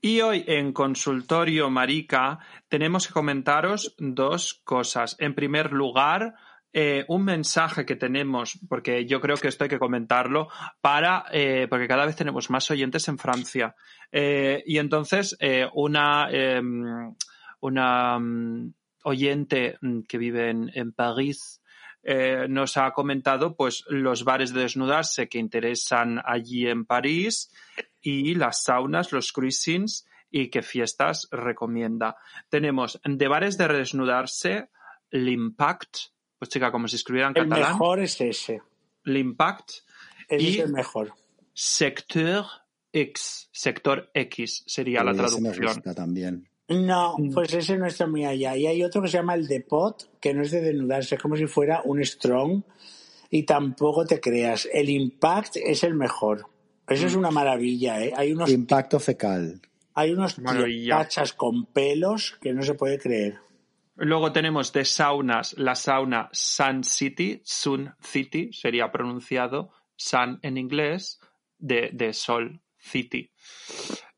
Y 0.00 0.20
hoy 0.20 0.44
en 0.46 0.72
Consultorio 0.72 1.70
Marica 1.70 2.38
tenemos 2.68 3.08
que 3.08 3.12
comentaros 3.12 3.96
dos 3.98 4.60
cosas. 4.62 5.16
En 5.18 5.34
primer 5.34 5.72
lugar, 5.72 6.34
eh, 6.72 7.04
un 7.08 7.24
mensaje 7.24 7.84
que 7.84 7.96
tenemos, 7.96 8.60
porque 8.68 9.06
yo 9.06 9.20
creo 9.20 9.36
que 9.36 9.48
esto 9.48 9.64
hay 9.64 9.70
que 9.70 9.80
comentarlo, 9.80 10.48
para, 10.80 11.24
eh, 11.32 11.66
porque 11.68 11.88
cada 11.88 12.06
vez 12.06 12.14
tenemos 12.14 12.48
más 12.48 12.70
oyentes 12.70 13.08
en 13.08 13.18
Francia. 13.18 13.74
Eh, 14.12 14.62
y 14.66 14.78
entonces, 14.78 15.36
una, 15.74 16.28
em, 16.30 17.14
una 17.60 18.18
mm, 18.20 18.74
oyente 19.02 19.78
mm, 19.80 20.02
que 20.02 20.18
vive 20.18 20.50
en, 20.50 20.92
París 20.92 21.60
nos 22.48 22.78
ha 22.78 22.92
comentado 22.92 23.54
pues 23.54 23.84
los 23.88 24.24
bares 24.24 24.54
de 24.54 24.62
desnudarse 24.62 25.28
que 25.28 25.38
interesan 25.38 26.22
allí 26.24 26.66
en 26.66 26.86
París 26.86 27.50
y 28.00 28.34
las 28.34 28.62
saunas, 28.64 29.12
los 29.12 29.32
cruisings 29.32 30.06
y 30.30 30.48
qué 30.50 30.62
fiestas 30.62 31.28
recomienda. 31.30 32.16
Tenemos 32.48 33.00
de 33.04 33.28
bares 33.28 33.56
de 33.58 33.68
desnudarse 33.68 34.68
l'Impact, 35.10 35.96
pues 36.38 36.50
chica, 36.50 36.70
como 36.70 36.86
se 36.88 36.96
escribiera 36.96 37.28
en 37.28 37.36
El 37.36 37.48
catalán, 37.48 37.72
mejor 37.72 38.00
es 38.00 38.20
ese. 38.20 38.62
l'Impact 39.04 39.70
Ese 40.28 40.42
y 40.44 40.48
es 40.58 40.64
el 40.64 40.72
mejor. 40.72 41.12
Sector 41.54 42.44
X, 42.92 43.48
sector 43.52 44.10
X 44.14 44.62
sería 44.66 45.02
la 45.02 45.12
Uy, 45.12 45.16
ese 45.24 45.40
me 45.40 45.48
traducción. 45.50 45.74
gusta 45.74 45.94
también. 45.94 46.48
No, 46.68 47.16
Mm. 47.18 47.32
pues 47.32 47.52
ese 47.54 47.76
no 47.78 47.86
está 47.86 48.06
muy 48.06 48.24
allá. 48.26 48.54
Y 48.56 48.66
hay 48.66 48.84
otro 48.84 49.00
que 49.02 49.08
se 49.08 49.16
llama 49.16 49.34
el 49.34 49.46
Depot, 49.48 50.18
que 50.20 50.34
no 50.34 50.42
es 50.42 50.50
de 50.50 50.60
desnudarse, 50.60 51.14
es 51.14 51.22
como 51.22 51.36
si 51.36 51.46
fuera 51.46 51.80
un 51.84 52.04
Strong. 52.04 52.62
Y 53.30 53.42
tampoco 53.44 54.04
te 54.06 54.20
creas, 54.20 54.68
el 54.72 54.88
Impact 54.88 55.56
es 55.56 55.82
el 55.84 55.94
mejor. 55.94 56.46
Eso 56.88 57.06
es 57.06 57.14
una 57.14 57.30
maravilla, 57.30 58.02
¿eh? 58.02 58.12
Hay 58.16 58.32
unos, 58.32 58.50
Impacto 58.50 58.98
fecal. 58.98 59.60
hay 59.94 60.12
unos 60.12 60.36
tachas 60.88 61.32
con 61.32 61.66
pelos 61.66 62.38
que 62.40 62.52
no 62.52 62.62
se 62.62 62.74
puede 62.74 62.98
creer. 62.98 63.38
Luego 63.96 64.30
tenemos 64.32 64.72
de 64.72 64.84
saunas 64.84 65.54
la 65.58 65.74
sauna 65.74 66.28
Sun 66.32 66.84
City, 66.84 67.40
Sun 67.44 67.92
City 68.00 68.50
sería 68.52 68.92
pronunciado 68.92 69.70
Sun 69.96 70.38
en 70.42 70.56
inglés, 70.56 71.20
de, 71.58 71.90
de 71.92 72.12
Sol 72.12 72.60
City. 72.78 73.30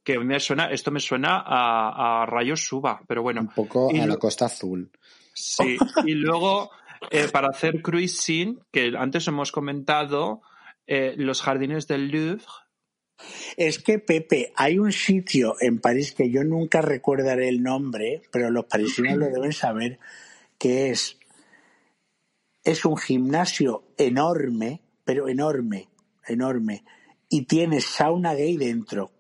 Que 0.05 0.19
me 0.19 0.39
suena, 0.39 0.67
esto 0.67 0.91
me 0.91 1.01
suena 1.01 1.43
a, 1.45 2.23
a 2.23 2.27
rayos 2.27 2.63
suba, 2.63 3.01
pero 3.09 3.23
bueno. 3.23 3.41
Un 3.41 3.49
poco 3.49 3.91
Y 3.93 4.01
a 4.01 4.07
la 4.07 4.17
costa 4.17 4.47
azul. 4.47 4.91
Sí, 5.33 5.79
y 6.05 6.13
luego 6.15 6.71
eh, 7.11 7.29
para 7.33 7.49
hacer 7.49 7.81
cruising, 7.81 8.61
que 8.71 8.93
antes 8.99 9.27
hemos 9.29 9.51
comentado, 9.51 10.43
eh, 10.91 11.15
los 11.17 11.41
jardines 11.41 11.87
del 11.87 12.09
Louvre. 12.09 12.45
Es 13.57 13.79
que, 13.79 14.01
Pepe, 14.01 14.53
hay 14.57 14.81
un 14.81 14.91
sitio 14.91 15.55
en 15.61 15.79
París 15.79 16.13
que 16.13 16.31
yo 16.31 16.43
nunca 16.43 16.83
recordaré 16.83 17.49
el 17.49 17.63
nombre, 17.63 18.23
pero 18.33 18.51
los 18.51 18.65
parisinos 18.65 19.17
lo 19.17 19.27
deben 19.27 19.53
saber, 19.53 20.01
que 20.59 20.91
es, 20.91 21.17
es 22.65 22.85
un 22.85 22.97
gimnasio 22.97 23.85
enorme, 23.99 24.81
pero 25.05 25.29
enorme, 25.29 25.89
enorme, 26.27 26.83
y 27.29 27.43
tiene 27.43 27.81
sauna 27.81 28.35
gay 28.35 28.57
dentro. 28.57 29.13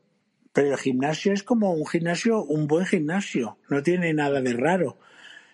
Pero 0.53 0.73
el 0.73 0.77
gimnasio 0.77 1.33
es 1.33 1.45
como 1.45 1.73
un 1.73 1.87
gimnasio, 1.87 2.43
un 2.43 2.66
buen 2.66 2.85
gimnasio, 2.85 3.59
no 3.68 3.85
tiene 3.85 4.12
nada 4.12 4.41
de 4.41 4.55
raro. 4.55 4.99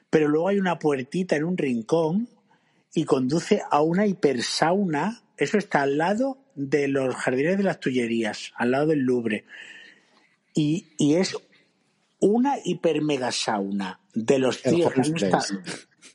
Pero 0.09 0.29
luego 0.29 0.49
hay 0.49 0.59
una 0.59 0.79
puertita 0.79 1.37
en 1.37 1.45
un 1.45 1.59
rincón 1.59 2.31
y 2.95 3.05
conduce 3.05 3.61
a 3.71 3.83
una 3.83 4.07
hipersauna. 4.07 5.26
Eso 5.37 5.59
está 5.59 5.83
al 5.83 5.99
lado 5.99 6.39
de 6.55 6.89
los 6.89 7.15
jardines 7.15 7.59
de 7.59 7.65
las 7.65 7.81
Tullerías, 7.81 8.53
al 8.57 8.71
lado 8.71 8.87
del 8.87 9.01
Louvre. 9.01 9.45
Y, 10.55 10.87
y 10.99 11.15
es 11.17 11.37
una 12.21 12.55
hiper 12.65 13.03
mega 13.03 13.31
sauna 13.33 14.01
de 14.15 14.39
los 14.39 14.63
tíos 14.63 14.93
estado- 14.97 15.45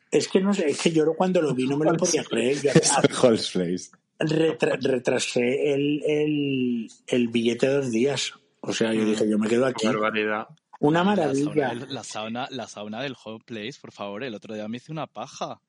Es 0.09 0.27
que 0.27 0.41
no 0.41 0.53
sé, 0.53 0.69
es 0.69 0.81
que 0.81 0.91
yo 0.91 1.13
cuando 1.15 1.41
lo 1.41 1.53
vi 1.53 1.67
no 1.67 1.77
me 1.77 1.85
lo 1.85 1.93
podía 1.97 2.23
creer. 2.23 2.59
Yo 2.61 2.71
Es 2.71 2.91
el 3.03 3.15
Halls 3.15 3.51
Place. 3.51 3.89
retra- 4.19 4.77
retrasé 4.81 5.73
el, 5.73 6.01
el, 6.05 6.87
el 7.07 7.27
billete 7.27 7.67
dos 7.67 7.91
días. 7.91 8.33
O 8.61 8.73
sea, 8.73 8.93
yo 8.93 9.05
dije, 9.05 9.27
yo 9.29 9.37
me 9.39 9.47
quedo 9.47 9.65
aquí. 9.65 9.87
Barbaridad. 9.87 10.47
Una 10.79 11.03
La 11.03 11.15
sauna, 11.33 11.45
maravilla. 11.55 11.85
la 11.89 12.03
sauna, 12.03 12.47
la 12.49 12.67
sauna 12.67 13.01
del 13.03 13.15
home 13.23 13.43
place, 13.45 13.73
por 13.79 13.91
favor. 13.91 14.23
El 14.23 14.33
otro 14.33 14.55
día 14.55 14.67
me 14.67 14.77
hice 14.77 14.91
una 14.91 15.05
paja. 15.07 15.61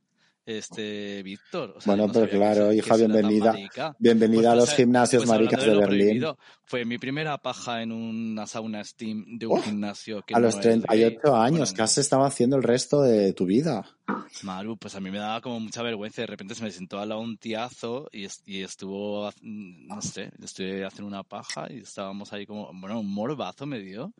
Este, 0.45 1.23
Víctor. 1.23 1.75
O 1.77 1.81
sea, 1.81 1.93
Bueno, 1.95 2.07
no 2.09 2.13
pero 2.13 2.29
claro, 2.29 2.73
hija, 2.73 2.97
bienvenida. 2.97 3.53
marica. 3.53 3.97
Bienvenida 3.99 4.49
a 4.51 4.53
Pues, 4.53 4.57
los 4.57 4.69
pues, 4.71 4.77
gimnasios 4.77 5.23
pues 5.23 5.31
maricas 5.31 5.61
de 5.65 5.67
Berlín. 5.77 5.87
prohibido, 5.87 6.39
Fue 6.65 6.85
mi 6.85 6.99
primera 6.99 7.39
paja 7.39 7.83
en 7.83 7.93
una 7.93 8.47
sauna 8.47 8.83
Steam 8.83 9.25
de 9.39 9.47
un 9.47 9.59
Oh, 9.59 9.63
gimnasio 9.63 10.23
que 10.23 10.35
A 10.35 10.39
no 10.41 10.47
los 10.47 10.55
es 10.57 10.61
38 10.61 11.21
gay. 11.23 11.33
años, 11.35 11.59
Bueno, 11.61 11.73
¿qué 11.77 11.83
has 11.83 11.99
estado 11.99 12.25
haciendo 12.25 12.57
el 12.57 12.63
resto 12.65 13.03
de 13.03 13.33
tu 13.35 13.47
vida? 13.47 13.85
Maru, 14.43 14.77
pues 14.77 14.95
a 14.97 15.01
mí 15.01 15.11
me 15.11 15.19
daba 15.19 15.41
como 15.41 15.61
mucha 15.61 15.83
vergüenza. 15.83 16.23
De 16.23 16.27
repente 16.27 16.55
se 16.55 16.65
me 16.65 16.71
sentó 16.71 16.99
al 16.99 17.11
lado 17.11 17.21
un 17.21 17.37
tiazo 17.39 18.09
y, 18.13 18.27
y 18.47 18.63
estuvo, 18.63 19.31
no 19.43 20.03
sé, 20.03 20.31
estuve 20.43 20.85
haciendo 20.85 21.07
una 21.07 21.23
paja 21.23 21.67
y 21.71 21.79
estábamos 21.81 22.33
ahí 22.33 22.47
como, 22.47 22.71
bueno, 22.75 22.99
un 23.01 23.13
morbazo 23.13 23.65
me 23.67 23.79
dio. 23.79 24.13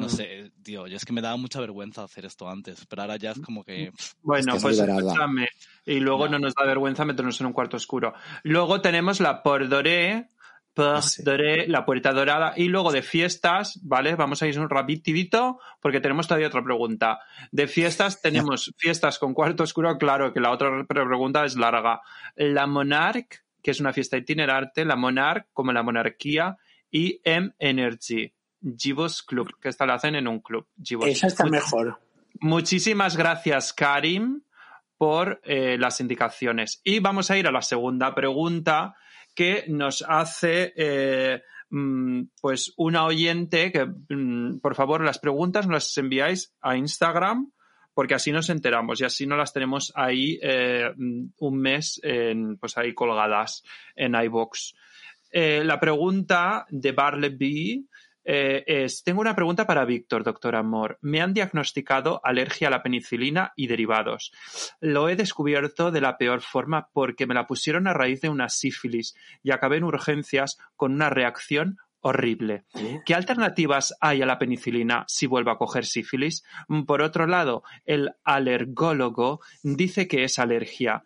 No 0.00 0.06
Mm. 0.06 0.10
sé, 0.10 0.50
tío, 0.62 0.86
yo 0.86 0.96
es 0.96 1.04
que 1.04 1.12
me 1.12 1.20
daba 1.20 1.36
mucha 1.36 1.60
vergüenza 1.60 2.02
hacer 2.02 2.24
esto 2.24 2.48
antes, 2.48 2.86
pero 2.86 3.02
ahora 3.02 3.16
ya 3.16 3.30
es 3.32 3.40
como 3.40 3.62
que... 3.64 3.92
Bueno, 4.22 4.56
Es 4.56 4.62
que 4.64 4.70
es 4.70 4.78
pues 4.78 4.88
escúchame. 4.88 5.48
Y 5.86 6.00
luego 6.00 6.26
no. 6.26 6.32
No. 6.38 6.46
nos 6.46 6.54
da 6.54 6.64
vergüenza 6.66 7.04
meternos 7.04 7.40
en 7.40 7.46
un 7.46 7.52
cuarto 7.52 7.76
oscuro. 7.76 8.14
Luego 8.42 8.80
tenemos 8.80 9.20
la 9.20 9.42
Port 9.42 9.66
Doré, 9.66 10.28
Port 10.74 10.96
Ah, 10.98 11.02
sí. 11.02 11.22
Doré, 11.24 11.66
la 11.68 11.84
puerta 11.84 12.12
dorada. 12.12 12.54
Y 12.56 12.68
luego 12.68 12.92
de 12.92 13.02
fiestas, 13.02 13.78
¿vale? 13.82 14.14
Vamos 14.14 14.40
a 14.42 14.46
ir 14.46 14.58
un 14.60 14.70
rapidito 14.70 15.58
porque 15.80 16.00
tenemos 16.00 16.26
todavía 16.28 16.46
otra 16.48 16.62
pregunta. 16.62 17.18
De 17.50 17.66
fiestas 17.66 18.22
tenemos 18.22 18.72
fiestas 18.78 19.18
con 19.18 19.34
cuarto 19.34 19.64
oscuro, 19.64 19.98
claro 19.98 20.32
que 20.32 20.40
la 20.40 20.50
otra 20.52 20.84
pre- 20.86 21.04
pregunta 21.04 21.44
es 21.44 21.56
larga. 21.56 22.00
La 22.36 22.66
Monarch, 22.66 23.42
que 23.62 23.72
es 23.72 23.80
una 23.80 23.92
fiesta 23.92 24.16
itinerante, 24.16 24.84
la 24.84 24.96
Monarch 24.96 25.48
como 25.52 25.72
la 25.72 25.82
monarquía 25.82 26.56
y 26.90 27.20
M 27.24 27.52
Givos 28.76 29.22
Club, 29.22 29.58
que 29.60 29.68
esta 29.68 29.86
la 29.86 29.94
hacen 29.94 30.14
en 30.14 30.28
un 30.28 30.40
club. 30.40 30.66
Esa 31.06 31.26
está 31.26 31.44
Much- 31.44 31.50
mejor. 31.50 32.00
Muchísimas 32.40 33.16
gracias, 33.16 33.72
Karim, 33.72 34.42
por 34.96 35.40
eh, 35.44 35.76
las 35.78 36.00
indicaciones. 36.00 36.80
Y 36.84 37.00
vamos 37.00 37.30
a 37.30 37.36
ir 37.38 37.46
a 37.46 37.52
la 37.52 37.62
segunda 37.62 38.14
pregunta 38.14 38.94
que 39.34 39.64
nos 39.68 40.04
hace 40.06 40.72
eh, 40.76 41.42
mm, 41.70 42.22
pues 42.40 42.72
una 42.76 43.04
oyente 43.04 43.72
que, 43.72 43.86
mm, 43.86 44.60
por 44.60 44.74
favor, 44.74 45.04
las 45.04 45.18
preguntas 45.18 45.66
nos 45.66 45.74
las 45.84 45.98
enviáis 45.98 46.54
a 46.60 46.76
Instagram 46.76 47.50
porque 47.94 48.14
así 48.14 48.30
nos 48.32 48.48
enteramos 48.50 49.00
y 49.00 49.04
así 49.04 49.26
no 49.26 49.36
las 49.36 49.52
tenemos 49.52 49.92
ahí 49.96 50.38
eh, 50.42 50.90
mm, 50.96 51.24
un 51.38 51.58
mes 51.58 52.00
en, 52.02 52.56
pues 52.58 52.78
ahí 52.78 52.94
colgadas 52.94 53.62
en 53.96 54.14
iBox. 54.14 54.74
Eh, 55.32 55.62
la 55.64 55.78
pregunta 55.78 56.66
de 56.70 56.92
Barleby 56.92 57.88
eh, 58.24 58.64
es, 58.66 59.02
tengo 59.02 59.20
una 59.20 59.34
pregunta 59.34 59.66
para 59.66 59.84
Víctor, 59.84 60.24
doctor 60.24 60.56
Amor. 60.56 60.98
Me 61.00 61.20
han 61.20 61.34
diagnosticado 61.34 62.20
alergia 62.24 62.68
a 62.68 62.70
la 62.70 62.82
penicilina 62.82 63.52
y 63.56 63.66
derivados. 63.66 64.32
Lo 64.80 65.08
he 65.08 65.16
descubierto 65.16 65.90
de 65.90 66.00
la 66.00 66.18
peor 66.18 66.40
forma 66.40 66.88
porque 66.92 67.26
me 67.26 67.34
la 67.34 67.46
pusieron 67.46 67.86
a 67.86 67.94
raíz 67.94 68.20
de 68.20 68.28
una 68.28 68.48
sífilis 68.48 69.14
y 69.42 69.52
acabé 69.52 69.78
en 69.78 69.84
urgencias 69.84 70.58
con 70.76 70.92
una 70.92 71.10
reacción 71.10 71.78
horrible. 72.00 72.64
¿Qué 73.04 73.14
alternativas 73.14 73.94
hay 74.00 74.22
a 74.22 74.26
la 74.26 74.38
penicilina 74.38 75.04
si 75.06 75.26
vuelvo 75.26 75.50
a 75.50 75.58
coger 75.58 75.84
sífilis? 75.84 76.44
Por 76.86 77.02
otro 77.02 77.26
lado, 77.26 77.62
el 77.84 78.12
alergólogo 78.24 79.40
dice 79.62 80.08
que 80.08 80.24
es 80.24 80.38
alergia. 80.38 81.04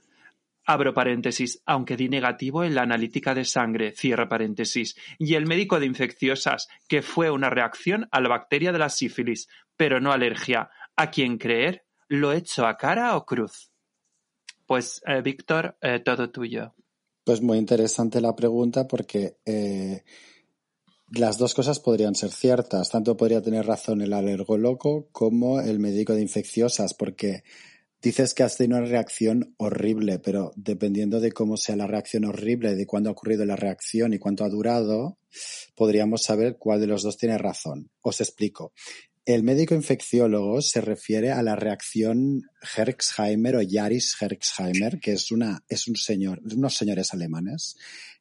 Abro 0.66 0.94
paréntesis, 0.94 1.62
aunque 1.66 1.96
di 1.96 2.08
negativo 2.08 2.64
en 2.64 2.74
la 2.74 2.82
analítica 2.82 3.34
de 3.34 3.44
sangre, 3.44 3.92
cierra 3.92 4.28
paréntesis. 4.28 4.96
Y 5.18 5.34
el 5.34 5.46
médico 5.46 5.78
de 5.78 5.86
infecciosas, 5.86 6.68
que 6.88 7.02
fue 7.02 7.30
una 7.30 7.50
reacción 7.50 8.08
a 8.10 8.20
la 8.20 8.30
bacteria 8.30 8.72
de 8.72 8.78
la 8.78 8.88
sífilis, 8.88 9.48
pero 9.76 10.00
no 10.00 10.12
alergia. 10.12 10.70
¿A 10.96 11.10
quién 11.10 11.36
creer? 11.38 11.84
¿Lo 12.08 12.32
he 12.32 12.38
hecho 12.38 12.66
a 12.66 12.76
cara 12.76 13.16
o 13.16 13.26
cruz? 13.26 13.70
Pues, 14.66 15.02
eh, 15.06 15.20
Víctor, 15.20 15.76
eh, 15.82 16.00
todo 16.00 16.30
tuyo. 16.30 16.74
Pues 17.24 17.42
muy 17.42 17.58
interesante 17.58 18.20
la 18.20 18.34
pregunta 18.34 18.86
porque 18.86 19.38
eh, 19.44 20.04
las 21.10 21.38
dos 21.38 21.54
cosas 21.54 21.80
podrían 21.80 22.14
ser 22.14 22.30
ciertas. 22.30 22.90
Tanto 22.90 23.16
podría 23.16 23.42
tener 23.42 23.66
razón 23.66 24.00
el 24.02 24.12
alergólogo 24.12 25.08
como 25.12 25.60
el 25.60 25.78
médico 25.78 26.14
de 26.14 26.22
infecciosas, 26.22 26.94
porque 26.94 27.44
dices 28.04 28.34
que 28.34 28.42
has 28.42 28.56
tenido 28.58 28.78
una 28.78 28.86
reacción 28.86 29.54
horrible, 29.56 30.18
pero 30.18 30.52
dependiendo 30.56 31.20
de 31.20 31.32
cómo 31.32 31.56
sea 31.56 31.74
la 31.74 31.86
reacción 31.86 32.26
horrible, 32.26 32.74
de 32.74 32.86
cuándo 32.86 33.08
ha 33.08 33.12
ocurrido 33.12 33.46
la 33.46 33.56
reacción 33.56 34.12
y 34.12 34.18
cuánto 34.18 34.44
ha 34.44 34.50
durado, 34.50 35.18
podríamos 35.74 36.22
saber 36.22 36.56
cuál 36.58 36.80
de 36.80 36.86
los 36.86 37.02
dos 37.02 37.16
tiene 37.16 37.38
razón. 37.38 37.90
Os 38.02 38.20
explico. 38.20 38.74
El 39.24 39.42
médico 39.42 39.74
infecciólogo 39.74 40.60
se 40.60 40.82
refiere 40.82 41.32
a 41.32 41.42
la 41.42 41.56
reacción 41.56 42.42
Herxheimer 42.76 43.56
o 43.56 43.62
Yaris-Herxheimer, 43.62 45.00
que 45.00 45.14
es, 45.14 45.32
una, 45.32 45.64
es 45.66 45.88
un 45.88 45.96
señor, 45.96 46.42
unos 46.44 46.76
señores 46.76 47.14
alemanes 47.14 47.76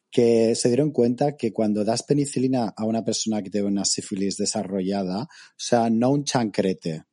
que 0.09 0.55
se 0.55 0.69
dieron 0.69 0.91
cuenta 0.91 1.35
que 1.35 1.51
cuando 1.51 1.83
das 1.83 2.03
penicilina 2.03 2.71
a 2.77 2.85
una 2.85 3.03
persona 3.03 3.41
que 3.41 3.49
tiene 3.49 3.67
una 3.67 3.83
sífilis 3.83 4.37
desarrollada, 4.37 5.23
o 5.23 5.27
sea, 5.57 5.89
no 5.89 6.11
un 6.11 6.23
chancrete, 6.23 7.03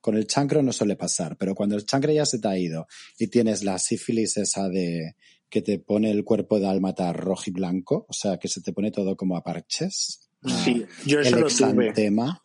con 0.00 0.16
el 0.16 0.26
chancro 0.26 0.62
no 0.62 0.72
suele 0.72 0.96
pasar, 0.96 1.36
pero 1.36 1.54
cuando 1.54 1.76
el 1.76 1.84
chancre 1.84 2.14
ya 2.14 2.26
se 2.26 2.38
te 2.38 2.48
ha 2.48 2.58
ido 2.58 2.86
y 3.18 3.28
tienes 3.28 3.62
la 3.64 3.78
sífilis 3.78 4.36
esa 4.36 4.68
de 4.68 5.16
que 5.48 5.62
te 5.62 5.78
pone 5.78 6.10
el 6.10 6.24
cuerpo 6.24 6.60
de 6.60 6.68
álmata 6.68 7.12
rojo 7.12 7.44
y 7.46 7.50
blanco, 7.50 8.06
o 8.08 8.12
sea, 8.12 8.38
que 8.38 8.48
se 8.48 8.62
te 8.62 8.72
pone 8.72 8.90
todo 8.90 9.16
como 9.16 9.36
a 9.36 9.42
parches. 9.42 10.30
Sí, 10.64 10.86
yo 11.04 11.20
eso 11.20 11.36
el 11.36 11.42
lo 11.42 11.48
tuve. 11.48 11.92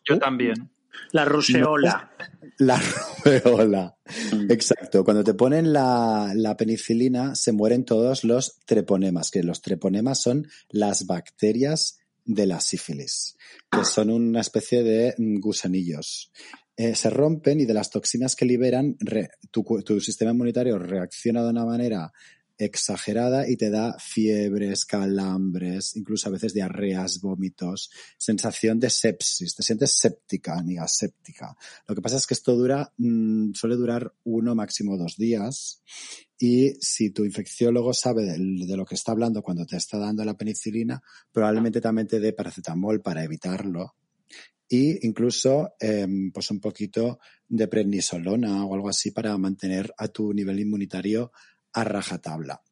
Yo 0.04 0.18
también. 0.18 0.70
La 1.12 1.24
ruseola. 1.24 2.10
La 2.58 2.80
rubeola. 3.24 3.96
Exacto. 4.48 5.04
Cuando 5.04 5.22
te 5.22 5.34
ponen 5.34 5.72
la, 5.72 6.32
la 6.34 6.56
penicilina, 6.56 7.34
se 7.34 7.52
mueren 7.52 7.84
todos 7.84 8.24
los 8.24 8.60
treponemas, 8.64 9.30
que 9.30 9.42
los 9.42 9.60
treponemas 9.60 10.20
son 10.20 10.48
las 10.68 11.06
bacterias 11.06 11.98
de 12.24 12.46
la 12.46 12.60
sífilis, 12.60 13.36
que 13.70 13.84
son 13.84 14.10
una 14.10 14.40
especie 14.40 14.82
de 14.82 15.14
mm, 15.16 15.38
gusanillos. 15.38 16.32
Eh, 16.76 16.94
se 16.94 17.08
rompen 17.08 17.60
y 17.60 17.64
de 17.64 17.72
las 17.72 17.90
toxinas 17.90 18.36
que 18.36 18.44
liberan, 18.44 18.96
tu, 19.50 19.64
sistema 20.00 20.32
inmunitario 20.32 20.78
reacciona 20.78 21.42
de 21.42 21.50
una 21.50 21.64
manera 21.64 22.12
exagerada 22.58 23.48
y 23.48 23.56
te 23.56 23.70
da 23.70 23.96
fiebres, 23.98 24.84
calambres, 24.84 25.96
incluso 25.96 26.28
a 26.28 26.32
veces 26.32 26.54
diarreas, 26.54 27.20
vómitos, 27.20 27.90
sensación 28.18 28.78
de 28.80 28.90
sepsis. 28.90 29.54
Te 29.54 29.62
sientes 29.62 29.92
séptica, 29.92 30.58
amiga, 30.58 30.86
séptica. 30.88 31.56
Lo 31.86 31.94
que 31.94 32.02
pasa 32.02 32.16
es 32.16 32.26
que 32.26 32.34
esto 32.34 32.54
dura, 32.56 32.92
mm, 32.96 33.52
suele 33.52 33.76
durar 33.76 34.12
uno, 34.24 34.54
máximo 34.54 34.96
dos 34.96 35.16
días. 35.16 35.82
Y 36.38 36.74
si 36.80 37.10
tu 37.10 37.24
infecciólogo 37.24 37.92
sabe 37.94 38.24
del- 38.24 38.66
de, 38.66 38.76
lo 38.76 38.84
que 38.84 38.94
está 38.94 39.12
hablando 39.12 39.42
cuando 39.42 39.64
te 39.66 39.76
está 39.76 39.98
dando 39.98 40.24
la 40.24 40.36
penicilina, 40.36 41.02
probablemente 41.32 41.80
también 41.80 42.06
te 42.06 42.20
dé 42.20 42.32
paracetamol 42.32 43.00
para 43.00 43.24
evitarlo. 43.24 43.94
Y 44.68 45.06
incluso, 45.06 45.74
em, 45.78 46.32
pues 46.32 46.50
un 46.50 46.60
poquito 46.60 47.20
de 47.48 47.68
prednisolona 47.68 48.64
o 48.64 48.74
algo 48.74 48.88
así 48.88 49.10
para 49.12 49.36
mantener 49.38 49.92
a 49.96 50.08
tu 50.08 50.32
nivel 50.32 50.58
inmunitario 50.60 51.32
a 51.72 51.84
rajatabla. 51.84 52.62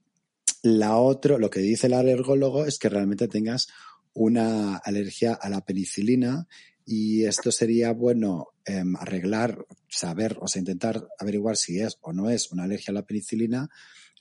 La 0.63 0.97
otro, 0.97 1.39
lo 1.39 1.51
que 1.51 1.61
dice 1.61 1.87
el 1.87 1.93
alergólogo 1.93 2.65
es 2.65 2.79
que 2.79 2.89
realmente 2.89 3.29
tengas 3.29 3.69
una 4.15 4.77
alergia 4.77 5.35
a 5.35 5.49
la 5.49 5.65
penicilina 5.65 6.49
y 6.87 7.25
esto 7.25 7.51
sería 7.51 7.93
bueno 7.93 8.49
em, 8.65 8.97
arreglar, 8.97 9.67
saber, 9.89 10.37
o 10.41 10.49
sea, 10.49 10.61
intentar 10.61 11.07
averiguar 11.19 11.57
si 11.57 11.81
es 11.81 11.99
o 12.01 12.13
no 12.13 12.31
es 12.31 12.51
una 12.53 12.65
alergia 12.65 12.93
a 12.93 12.95
la 12.95 13.07
penicilina, 13.07 13.69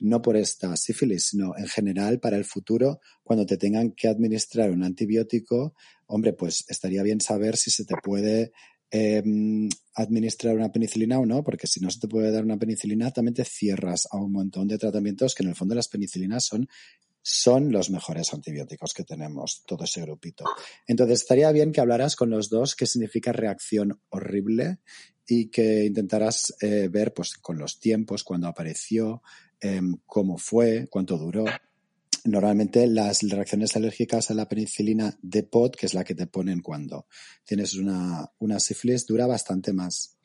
no 0.00 0.20
por 0.22 0.36
esta 0.36 0.76
sífilis, 0.76 1.28
sino 1.28 1.56
en 1.56 1.66
general 1.66 2.20
para 2.20 2.36
el 2.36 2.44
futuro, 2.44 3.00
cuando 3.22 3.46
te 3.46 3.56
tengan 3.56 3.92
que 3.92 4.08
administrar 4.08 4.70
un 4.70 4.82
antibiótico, 4.82 5.74
hombre, 6.06 6.32
pues 6.32 6.64
estaría 6.68 7.02
bien 7.02 7.20
saber 7.20 7.56
si 7.56 7.70
se 7.70 7.84
te 7.84 7.94
puede 8.02 8.52
em, 8.90 9.68
administrar 9.94 10.56
una 10.56 10.72
penicilina 10.72 11.18
o 11.18 11.26
no, 11.26 11.42
porque 11.42 11.66
si 11.66 11.80
no 11.80 11.90
se 11.90 12.00
te 12.00 12.08
puede 12.08 12.30
dar 12.30 12.44
una 12.44 12.58
penicilina, 12.58 13.10
también 13.10 13.34
te 13.34 13.44
cierras 13.44 14.06
a 14.10 14.18
un 14.18 14.32
montón 14.32 14.68
de 14.68 14.78
tratamientos 14.78 15.34
que 15.34 15.42
en 15.42 15.50
el 15.50 15.56
fondo 15.56 15.74
las 15.74 15.88
penicilinas 15.88 16.44
son 16.44 16.68
son 17.26 17.72
los 17.72 17.88
mejores 17.88 18.34
antibióticos 18.34 18.92
que 18.92 19.02
tenemos, 19.02 19.64
todo 19.66 19.84
ese 19.84 20.02
grupito. 20.02 20.44
Entonces, 20.86 21.22
estaría 21.22 21.50
bien 21.52 21.72
que 21.72 21.80
hablaras 21.80 22.16
con 22.16 22.28
los 22.28 22.50
dos 22.50 22.76
qué 22.76 22.84
significa 22.84 23.32
reacción 23.32 23.98
horrible 24.10 24.80
y 25.26 25.48
que 25.48 25.86
intentaras 25.86 26.54
eh, 26.60 26.88
ver 26.88 27.14
pues, 27.14 27.38
con 27.38 27.56
los 27.56 27.80
tiempos, 27.80 28.24
cuándo 28.24 28.46
apareció, 28.46 29.22
em, 29.64 29.96
cómo 30.04 30.36
fue, 30.36 30.86
cuánto 30.90 31.16
duró. 31.16 31.46
Normalmente 32.24 32.86
las 32.86 33.22
reacciones 33.22 33.74
alérgicas 33.76 34.30
a 34.30 34.34
la 34.34 34.46
penicilina 34.46 35.18
de 35.22 35.42
pot, 35.42 35.74
que 35.74 35.86
es 35.86 35.94
la 35.94 36.04
que 36.04 36.14
te 36.14 36.26
ponen 36.26 36.60
cuando 36.60 37.06
tienes 37.44 37.74
una, 37.74 38.30
una 38.38 38.60
sífilis, 38.60 39.06
dura 39.06 39.26
bastante 39.26 39.72
más. 39.72 40.18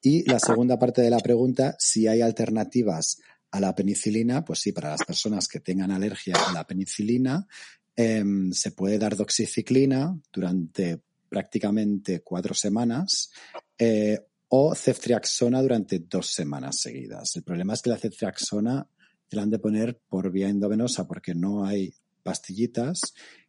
Y 0.00 0.28
la 0.30 0.38
segunda 0.38 0.78
parte 0.78 1.02
de 1.02 1.10
la 1.10 1.20
pregunta, 1.20 1.76
si 1.78 2.06
hay 2.06 2.22
alternativas 2.22 3.20
a 3.50 3.60
la 3.60 3.74
penicilina, 3.74 4.44
pues 4.44 4.60
sí, 4.60 4.72
para 4.72 4.90
las 4.90 5.04
personas 5.04 5.46
que 5.46 5.60
tengan 5.60 5.90
alergia 5.90 6.34
a 6.34 6.52
la 6.52 6.66
penicilina, 6.66 7.46
em, 7.94 8.50
se 8.52 8.72
puede 8.72 8.98
dar 8.98 9.14
doxiciclina 9.14 10.18
durante 10.32 11.02
prácticamente 11.28 12.20
cuatro 12.20 12.54
semanas 12.54 13.30
eh, 13.78 14.20
o 14.48 14.74
ceftriaxona 14.74 15.62
durante 15.62 15.98
dos 16.00 16.28
semanas 16.32 16.80
seguidas. 16.80 17.34
El 17.36 17.42
problema 17.42 17.74
es 17.74 17.82
que 17.82 17.90
la 17.90 17.98
ceftriaxona 17.98 18.88
te 19.28 19.36
la 19.36 19.42
han 19.42 19.50
de 19.50 19.58
poner 19.58 20.00
por 20.08 20.30
vía 20.30 20.48
endovenosa 20.48 21.06
porque 21.06 21.34
no 21.34 21.64
hay 21.64 21.92
pastillitas 22.22 23.00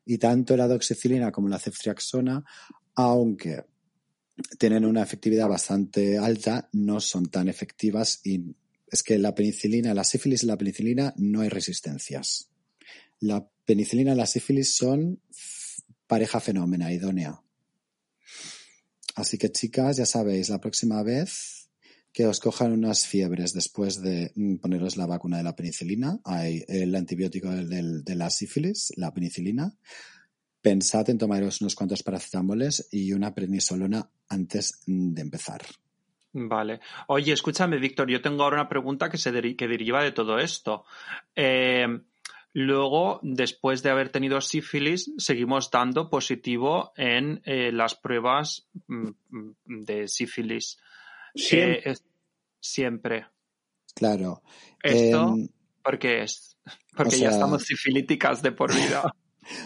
y 0.06 0.18
tanto 0.18 0.56
la 0.58 0.68
doxicilina 0.68 1.32
como 1.32 1.50
la 1.50 1.60
ceftriaxona, 1.60 2.44
aunque 2.96 3.66
tienen 4.58 4.86
una 4.86 5.04
efectividad 5.04 5.48
bastante 5.48 6.18
alta, 6.18 6.70
no 6.74 7.00
son 7.00 7.28
tan 7.28 7.48
efectivas 7.50 8.22
y 8.24 8.56
es 8.90 9.04
que 9.04 9.18
la 9.18 9.36
penicilina, 9.36 9.94
la 9.94 10.04
sífilis 10.04 10.44
y 10.44 10.46
la 10.46 10.58
penicilina 10.58 11.14
no 11.18 11.42
hay 11.42 11.50
resistencias. 11.50 12.50
La 13.20 13.48
penicilina 13.66 14.14
y 14.14 14.16
la 14.16 14.26
sífilis 14.26 14.76
son 14.76 15.22
pareja 16.08 16.40
fenómena, 16.40 16.94
idónea. 16.94 17.42
Así 19.18 19.38
que 19.40 19.52
chicas, 19.52 19.98
ya 19.98 20.06
sabéis, 20.06 20.50
la 20.50 20.60
próxima 20.62 21.02
vez 21.02 21.70
que 22.14 22.26
os 22.28 22.40
cojan 22.40 22.72
unas 22.72 23.06
fiebres 23.08 23.52
después 23.54 24.02
de 24.02 24.32
poneros 24.62 24.96
la 24.96 25.08
vacuna 25.08 25.38
de 25.38 25.44
la 25.44 25.56
penicilina, 25.56 26.20
hay 26.24 26.64
el 26.68 26.96
antibiótico 26.96 27.50
del- 27.50 28.04
de 28.04 28.16
la 28.16 28.30
sífilis, 28.30 28.94
la 28.96 29.12
penicilina, 29.14 29.74
pensad 30.62 31.10
en 31.10 31.18
tomaros 31.18 31.62
unos 31.62 31.76
cuantos 31.76 32.04
paracetamoles 32.04 32.88
y 32.92 33.12
una 33.14 33.34
prednisolona 33.34 34.10
antes 34.30 34.82
de 34.86 35.22
empezar. 35.22 35.62
Vale. 36.34 36.80
Oye, 37.08 37.34
escúchame, 37.34 37.80
Víctor, 37.80 38.10
yo 38.10 38.22
tengo 38.22 38.44
ahora 38.44 38.58
una 38.58 38.70
pregunta 38.70 39.10
que 39.10 39.18
se 39.18 39.32
que 39.56 39.68
deriva 39.68 40.04
de 40.04 40.12
todo 40.12 40.38
esto. 40.38 40.86
Eh, 41.36 41.88
luego, 42.60 43.20
después 43.22 43.84
de 43.84 43.92
haber 43.92 44.10
tenido 44.10 44.42
sífilis, 44.42 45.12
seguimos 45.20 45.70
dando 45.70 46.10
positivo 46.10 46.92
en 46.98 47.40
eh, 47.46 47.72
las 47.72 47.94
pruebas 47.94 48.68
mm, 48.88 49.10
mm, 49.30 49.56
de 49.84 50.08
sífilis. 50.08 50.80
Siempre. 51.36 51.92
Eh, 51.92 51.96
siempre. 52.60 53.28
Claro. 53.94 54.42
Esto, 54.82 55.36
Em, 55.36 55.48
¿por 55.84 56.00
qué 56.00 56.24
es? 56.24 56.58
Porque 56.96 57.18
o 57.18 57.20
ya 57.20 57.30
estamos 57.30 57.64
sifilíticas 57.64 58.42
de 58.42 58.52
por 58.52 58.74
vida. 58.74 59.04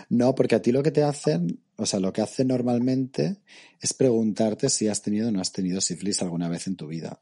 No, 0.10 0.36
porque 0.36 0.54
a 0.54 0.62
ti 0.62 0.72
lo 0.72 0.84
que 0.84 0.92
te 0.92 1.02
hacen, 1.02 1.60
o 1.76 1.88
sea, 1.88 2.00
lo 2.00 2.14
que 2.14 2.22
hacen 2.22 2.50
normalmente 2.50 3.42
es 3.80 3.96
preguntarte 3.96 4.70
si 4.70 4.88
has 4.88 5.02
tenido 5.02 5.30
o 5.30 5.32
no 5.32 5.42
has 5.42 5.52
tenido 5.52 5.82
sífilis 5.82 6.22
alguna 6.22 6.50
vez 6.50 6.68
en 6.68 6.76
tu 6.76 6.86
vida. 6.86 7.20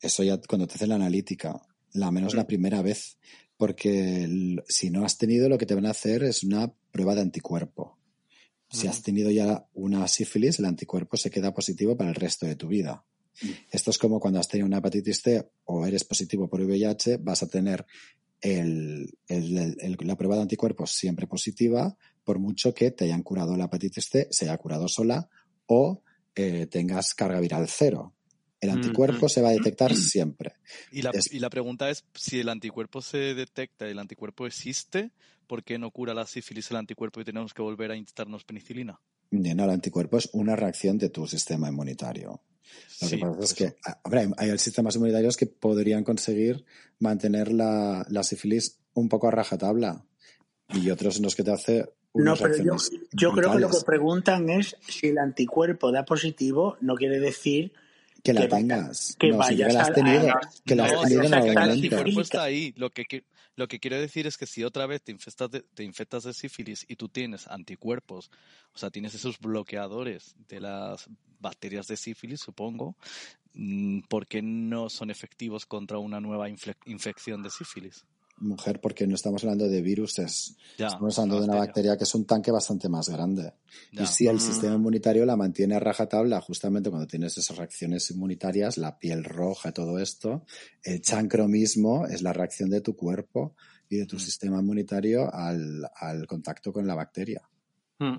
Eso 0.00 0.24
ya 0.24 0.40
cuando 0.40 0.66
te 0.66 0.74
hacen 0.74 0.88
la 0.88 0.96
analítica, 0.96 1.62
la 1.92 2.10
menos 2.10 2.34
la 2.34 2.48
primera 2.48 2.82
vez, 2.82 3.16
porque 3.56 4.60
si 4.68 4.90
no 4.90 5.04
has 5.04 5.16
tenido, 5.18 5.48
lo 5.48 5.58
que 5.58 5.66
te 5.66 5.74
van 5.74 5.86
a 5.86 5.90
hacer 5.90 6.22
es 6.24 6.42
una 6.44 6.72
prueba 6.90 7.14
de 7.14 7.22
anticuerpo. 7.22 7.98
Si 8.70 8.88
has 8.88 9.02
tenido 9.02 9.30
ya 9.30 9.66
una 9.74 10.08
sífilis, 10.08 10.58
el 10.58 10.64
anticuerpo 10.64 11.16
se 11.16 11.30
queda 11.30 11.54
positivo 11.54 11.96
para 11.96 12.10
el 12.10 12.16
resto 12.16 12.46
de 12.46 12.56
tu 12.56 12.68
vida. 12.68 13.04
Esto 13.70 13.90
es 13.90 13.98
como 13.98 14.18
cuando 14.18 14.40
has 14.40 14.48
tenido 14.48 14.66
una 14.66 14.78
hepatitis 14.78 15.20
C 15.22 15.48
o 15.64 15.86
eres 15.86 16.04
positivo 16.04 16.48
por 16.48 16.60
VIH, 16.60 17.18
vas 17.18 17.42
a 17.42 17.48
tener 17.48 17.84
el- 18.40 19.16
el- 19.28 19.58
el- 19.58 19.76
el- 19.80 19.96
la 20.00 20.16
prueba 20.16 20.36
de 20.36 20.42
anticuerpos 20.42 20.90
siempre 20.92 21.26
positiva, 21.26 21.96
por 22.24 22.38
mucho 22.38 22.74
que 22.74 22.90
te 22.90 23.04
hayan 23.04 23.22
curado 23.22 23.56
la 23.56 23.64
hepatitis 23.66 24.08
C, 24.10 24.28
se 24.30 24.46
haya 24.46 24.58
curado 24.58 24.88
sola 24.88 25.28
o 25.66 26.02
eh, 26.36 26.66
tengas 26.66 27.14
carga 27.14 27.38
viral 27.40 27.68
cero. 27.68 28.13
El 28.64 28.70
anticuerpo 28.70 29.28
se 29.28 29.40
va 29.42 29.48
a 29.50 29.52
detectar 29.52 29.94
siempre. 29.94 30.54
Y 30.90 31.02
la, 31.02 31.10
Es- 31.10 31.32
y 31.32 31.38
la 31.38 31.50
pregunta 31.50 31.90
es, 31.90 32.04
si 32.14 32.40
el 32.40 32.48
anticuerpo 32.48 33.02
se 33.02 33.34
detecta 33.34 33.86
y 33.86 33.90
el 33.90 33.98
anticuerpo 33.98 34.46
existe, 34.46 35.10
¿por 35.46 35.62
qué 35.62 35.78
no 35.78 35.90
cura 35.90 36.14
la 36.14 36.26
sífilis 36.26 36.70
el 36.70 36.78
anticuerpo 36.78 37.20
y 37.20 37.24
tenemos 37.24 37.52
que 37.54 37.62
volver 37.62 37.90
a 37.90 37.96
inyectarnos 37.96 38.44
penicilina? 38.44 39.00
No, 39.30 39.64
el 39.64 39.70
anticuerpo 39.70 40.16
es 40.18 40.30
una 40.32 40.56
reacción 40.56 40.96
de 40.98 41.10
tu 41.10 41.26
sistema 41.26 41.68
inmunitario. 41.68 42.40
Lo 43.02 43.08
Sí, 43.08 43.16
que 43.16 43.20
pasa 43.26 43.40
es 43.42 43.54
que 43.54 43.76
ah, 43.86 44.00
hombre, 44.04 44.28
hay, 44.36 44.58
sistemas 44.58 44.94
inmunitarios 44.96 45.36
que 45.36 45.46
podrían 45.46 46.02
conseguir 46.04 46.64
mantener 46.98 47.52
la, 47.52 48.06
la 48.08 48.22
sífilis 48.22 48.78
un 48.94 49.08
poco 49.08 49.28
a 49.28 49.30
rajatabla 49.30 50.04
y 50.72 50.90
otros 50.90 51.16
en 51.18 51.24
los 51.24 51.34
que 51.34 51.42
te 51.44 51.52
hace 51.52 51.84
No, 52.14 52.34
pero 52.36 52.56
yo, 52.56 52.76
yo 53.12 53.32
creo 53.32 53.52
que 53.52 53.58
lo 53.58 53.68
que 53.68 53.76
preguntan 53.84 54.48
es 54.48 54.76
si 54.88 55.08
el 55.08 55.18
anticuerpo 55.18 55.92
da 55.92 56.04
positivo, 56.04 56.76
no 56.80 56.94
quiere 56.94 57.20
decir 57.20 57.72
Que 58.24 58.32
la 58.32 58.40
que 58.40 58.48
tengas. 58.48 59.16
que 59.18 59.28
no, 59.28 59.36
vayas 59.38 59.68
que 59.68 59.72
la 59.74 59.80
has 59.82 59.90
a- 59.90 59.92
tenido, 59.92 60.30
a- 60.30 60.40
que 60.64 60.74
la 60.74 60.84
has 60.86 60.92
No, 60.94 61.00
tenido 61.02 61.22
en 61.22 62.20
está 62.22 62.42
ahí. 62.42 62.72
Lo 62.76 62.88
que, 62.88 63.24
lo 63.54 63.68
que 63.68 63.78
quiero 63.78 64.00
decir 64.00 64.26
es 64.26 64.38
que 64.38 64.46
si 64.46 64.64
otra 64.64 64.86
vez 64.86 65.02
te 65.02 65.12
infectas, 65.12 65.50
de, 65.50 65.60
te 65.60 65.84
infectas 65.84 66.24
de 66.24 66.32
sífilis 66.32 66.86
y 66.88 66.96
tú 66.96 67.10
tienes 67.10 67.46
anticuerpos, 67.48 68.30
o 68.72 68.78
sea, 68.78 68.88
tienes 68.90 69.14
esos 69.14 69.38
bloqueadores 69.38 70.34
de 70.48 70.60
las 70.60 71.06
bacterias 71.38 71.86
de 71.86 71.98
sífilis, 71.98 72.40
supongo, 72.40 72.96
mm, 73.52 74.00
¿por 74.08 74.26
qué 74.26 74.40
no 74.40 74.88
son 74.88 75.10
efectivos 75.10 75.66
contra 75.66 75.98
una 75.98 76.18
nueva 76.18 76.48
infección 76.48 77.42
de 77.42 77.50
sífilis? 77.50 78.06
Mujer, 78.36 78.80
porque 78.80 79.06
no 79.06 79.14
estamos 79.14 79.44
hablando 79.44 79.68
de 79.68 79.80
viruses. 79.80 80.56
Ya, 80.76 80.88
Estamos 80.88 81.18
hablando 81.18 81.40
de 81.40 81.48
una 81.48 81.56
bacteria 81.58 81.96
que 81.96 82.02
es 82.04 82.14
un 82.14 82.26
tanque 82.26 82.50
bastante 82.50 82.88
más 82.88 83.08
grande. 83.08 83.52
Ya. 83.92 84.02
Y 84.02 84.06
si 84.06 84.26
el 84.26 84.36
Mm. 84.36 84.40
sistema 84.40 84.74
inmunitario 84.74 85.24
la 85.24 85.36
mantiene 85.36 85.76
a 85.76 85.80
rajatabla, 85.80 86.40
justamente 86.40 86.90
cuando 86.90 87.06
tienes 87.06 87.38
esas 87.38 87.56
reacciones 87.56 88.10
inmunitarias, 88.10 88.76
la 88.76 88.98
piel 88.98 89.22
roja, 89.24 89.72
todo 89.72 89.98
esto, 89.98 90.44
el 90.82 91.00
chancro 91.00 91.46
mismo 91.48 92.06
es 92.06 92.22
la 92.22 92.32
reacción 92.32 92.70
de 92.70 92.80
tu 92.80 92.96
cuerpo 92.96 93.54
y 93.88 93.98
de 93.98 94.06
tu 94.06 94.16
Mm. 94.16 94.20
sistema 94.20 94.58
inmunitario 94.58 95.32
al, 95.32 95.88
al 95.94 96.26
contacto 96.26 96.72
con 96.72 96.86
la 96.86 96.94
bacteria. 96.96 97.42
Mm. 98.00 98.16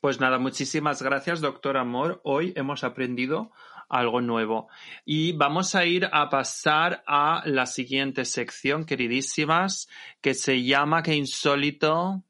Pues 0.00 0.20
nada, 0.20 0.38
muchísimas 0.38 1.02
gracias, 1.02 1.40
doctor 1.40 1.76
Amor. 1.76 2.20
Hoy 2.24 2.52
hemos 2.56 2.84
aprendido 2.84 3.50
algo 3.88 4.20
nuevo. 4.20 4.68
Y 5.04 5.32
vamos 5.32 5.74
a 5.74 5.84
ir 5.84 6.08
a 6.12 6.28
pasar 6.28 7.02
a 7.06 7.42
la 7.46 7.66
siguiente 7.66 8.24
sección, 8.24 8.84
queridísimas, 8.84 9.88
que 10.20 10.34
se 10.34 10.62
llama 10.62 11.02
Qué 11.02 11.14
insólito. 11.14 12.22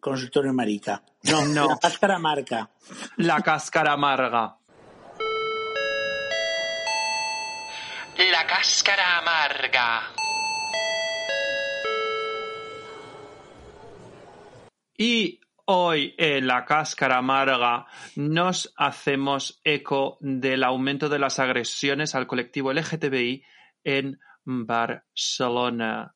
Consultorio 0.00 0.52
marica. 0.52 1.02
No, 1.24 1.44
No. 1.46 1.68
la 1.68 1.78
cáscara 1.78 2.18
marca. 2.18 2.70
La 3.16 3.40
cáscara 3.42 3.92
amarga. 3.92 4.56
La 8.32 8.46
cáscara 8.46 9.18
amarga. 9.18 10.02
Y 14.96 15.39
hoy 15.72 16.14
en 16.18 16.46
la 16.48 16.64
cáscara 16.64 17.18
amarga 17.18 17.86
nos 18.16 18.72
hacemos 18.76 19.60
eco 19.62 20.18
del 20.20 20.64
aumento 20.64 21.08
de 21.08 21.20
las 21.20 21.38
agresiones 21.38 22.14
al 22.16 22.26
colectivo 22.26 22.72
LGTBI 22.72 23.44
en 23.84 24.18
Barcelona. 24.44 26.14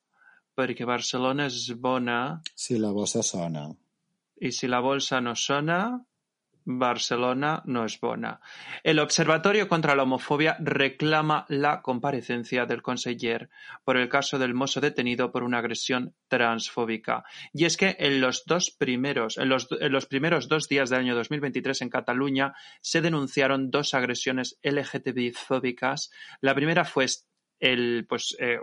Porque 0.54 0.84
Barcelona 0.84 1.46
es 1.46 1.72
bona 1.78 2.42
Si 2.54 2.78
la 2.78 2.90
voz 2.90 3.12
sona. 3.12 3.74
y 4.36 4.52
si 4.52 4.66
la 4.66 4.80
bolsa 4.80 5.20
no 5.20 5.36
sona, 5.36 6.04
Barcelona 6.64 7.62
no 7.66 7.84
es 7.84 8.00
bona. 8.00 8.40
El 8.82 8.98
Observatorio 8.98 9.68
contra 9.68 9.94
la 9.94 10.04
Homofobia 10.04 10.56
reclama 10.60 11.44
la 11.48 11.82
comparecencia 11.82 12.66
del 12.66 12.82
conseller 12.82 13.50
por 13.84 13.96
el 13.96 14.08
caso 14.08 14.38
del 14.38 14.54
mozo 14.54 14.80
detenido 14.80 15.30
por 15.30 15.42
una 15.42 15.58
agresión 15.58 16.14
transfóbica. 16.28 17.24
Y 17.52 17.64
es 17.66 17.76
que 17.76 17.96
en 17.98 18.20
los 18.20 18.44
dos 18.46 18.70
primeros, 18.70 19.38
en 19.38 19.48
los, 19.48 19.66
primeros 20.06 20.48
dos 20.48 20.68
días 20.68 20.90
del 20.90 21.00
año 21.00 21.14
2023 21.14 21.82
en 21.82 21.90
Cataluña 21.90 22.54
se 22.80 23.00
denunciaron 23.00 23.70
dos 23.70 23.94
agresiones 23.94 24.58
LGTBI 24.62 25.32
fóbicas. 25.32 26.10
La 26.40 26.54
primera 26.54 26.84
fue 26.84 27.04
el, 27.60 28.06
pues, 28.08 28.36
eh, 28.38 28.58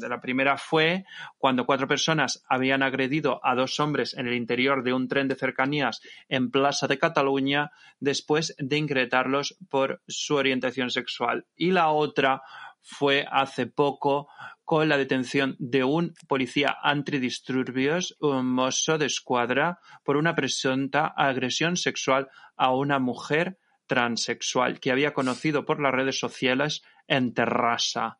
la 0.00 0.20
primera 0.20 0.56
fue 0.56 1.04
cuando 1.38 1.66
cuatro 1.66 1.86
personas 1.86 2.44
habían 2.48 2.82
agredido 2.82 3.40
a 3.44 3.54
dos 3.54 3.78
hombres 3.80 4.14
en 4.14 4.26
el 4.26 4.34
interior 4.34 4.82
de 4.82 4.92
un 4.92 5.08
tren 5.08 5.28
de 5.28 5.34
cercanías 5.34 6.00
en 6.28 6.50
Plaza 6.50 6.86
de 6.86 6.98
Cataluña 6.98 7.70
después 8.00 8.54
de 8.58 8.76
incretarlos 8.76 9.56
por 9.68 10.02
su 10.06 10.34
orientación 10.36 10.90
sexual. 10.90 11.46
Y 11.56 11.72
la 11.72 11.90
otra 11.90 12.42
fue 12.80 13.26
hace 13.30 13.66
poco 13.66 14.28
con 14.64 14.88
la 14.88 14.96
detención 14.96 15.56
de 15.58 15.84
un 15.84 16.14
policía 16.28 16.76
antidisturbios, 16.82 18.16
un 18.20 18.46
mozo 18.46 18.98
de 18.98 19.06
escuadra, 19.06 19.80
por 20.04 20.16
una 20.16 20.34
presunta 20.34 21.06
agresión 21.06 21.76
sexual 21.76 22.28
a 22.56 22.74
una 22.74 22.98
mujer 22.98 23.58
transexual 23.86 24.80
que 24.80 24.90
había 24.90 25.12
conocido 25.12 25.64
por 25.64 25.80
las 25.80 25.92
redes 25.92 26.18
sociales 26.18 26.82
en 27.06 27.34
Terrassa. 27.34 28.18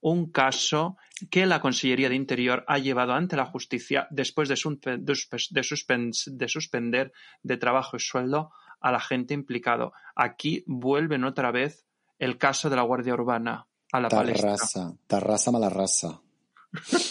Un 0.00 0.30
caso 0.32 0.96
que 1.30 1.46
la 1.46 1.60
Consellería 1.60 2.08
de 2.08 2.16
Interior 2.16 2.64
ha 2.66 2.78
llevado 2.78 3.12
ante 3.12 3.36
la 3.36 3.46
justicia 3.46 4.08
después 4.10 4.48
de, 4.48 4.56
suspe- 4.56 4.98
de 4.98 5.12
suspe- 5.12 5.50
de 5.50 5.60
suspen- 5.62 6.36
de 6.36 6.48
suspender 6.48 7.12
de 7.42 7.56
trabajo 7.56 7.96
y 7.96 8.00
sueldo 8.00 8.50
a 8.80 8.90
la 8.90 8.98
gente 8.98 9.32
implicado. 9.34 9.92
Aquí 10.16 10.64
vuelven 10.66 11.22
otra 11.24 11.52
vez 11.52 11.86
el 12.18 12.36
caso 12.38 12.68
de 12.68 12.76
la 12.76 12.82
Guardia 12.82 13.14
Urbana 13.14 13.66
a 13.92 14.00
la. 14.00 14.08
Tarrasa. 14.08 14.92
Tarrasa 15.06 15.52
mala 15.52 15.68
raza. 15.68 16.20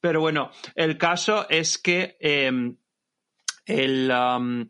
Pero 0.00 0.20
bueno, 0.20 0.50
el 0.74 0.96
caso 0.98 1.48
es 1.48 1.78
que 1.78 2.16
eh, 2.20 2.50
el, 3.66 4.10
um, 4.10 4.66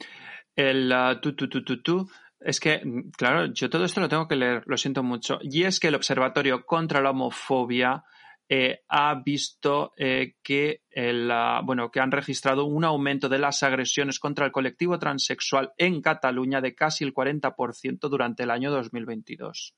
el 0.57 0.93
uh, 0.93 1.21
tu, 1.21 1.35
tu, 1.35 2.09
es 2.45 2.61
que, 2.61 2.81
mm, 2.85 3.11
claro, 3.17 3.53
yo 3.53 3.71
todo 3.71 3.85
esto 3.85 4.01
lo 4.01 4.09
tengo 4.09 4.29
que 4.29 4.37
leer, 4.37 4.63
lo 4.67 4.77
siento 4.77 5.03
mucho. 5.03 5.39
Y 5.43 5.65
es 5.65 5.81
que 5.81 5.89
el 5.89 5.95
Observatorio 5.95 6.65
contra 6.65 7.01
la 7.01 7.11
Homofobia 7.11 8.05
eh, 8.49 8.81
ha 8.89 9.15
visto 9.15 9.93
eh, 9.97 10.35
que, 10.43 10.83
el, 10.91 11.31
ah, 11.31 11.63
bueno, 11.65 11.91
que 11.91 12.01
han 12.01 12.11
registrado 12.11 12.67
un 12.67 12.85
aumento 12.85 13.29
de 13.29 13.39
las 13.39 13.63
agresiones 13.63 14.19
contra 14.19 14.45
el 14.45 14.53
colectivo 14.53 14.99
transexual 14.99 15.73
en 15.79 16.03
Cataluña 16.03 16.61
de 16.61 16.75
casi 16.75 17.05
el 17.05 17.15
40% 17.15 18.09
durante 18.09 18.43
el 18.43 18.51
año 18.51 18.71
2022. 18.71 19.75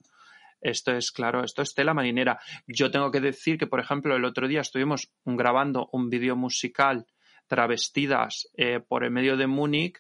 Esto 0.60 0.92
es 0.92 1.12
claro, 1.12 1.44
esto 1.44 1.60
es 1.62 1.74
tela 1.74 1.94
marinera. 1.94 2.40
Yo 2.66 2.90
tengo 2.90 3.10
que 3.10 3.20
decir 3.20 3.58
que, 3.58 3.66
por 3.66 3.80
ejemplo, 3.80 4.16
el 4.16 4.24
otro 4.24 4.48
día 4.48 4.62
estuvimos 4.62 5.12
grabando 5.24 5.88
un 5.92 6.08
vídeo 6.08 6.36
musical 6.36 7.06
travestidas 7.46 8.48
eh, 8.56 8.80
por 8.80 9.04
el 9.04 9.10
medio 9.10 9.36
de 9.36 9.46
Múnich. 9.46 9.98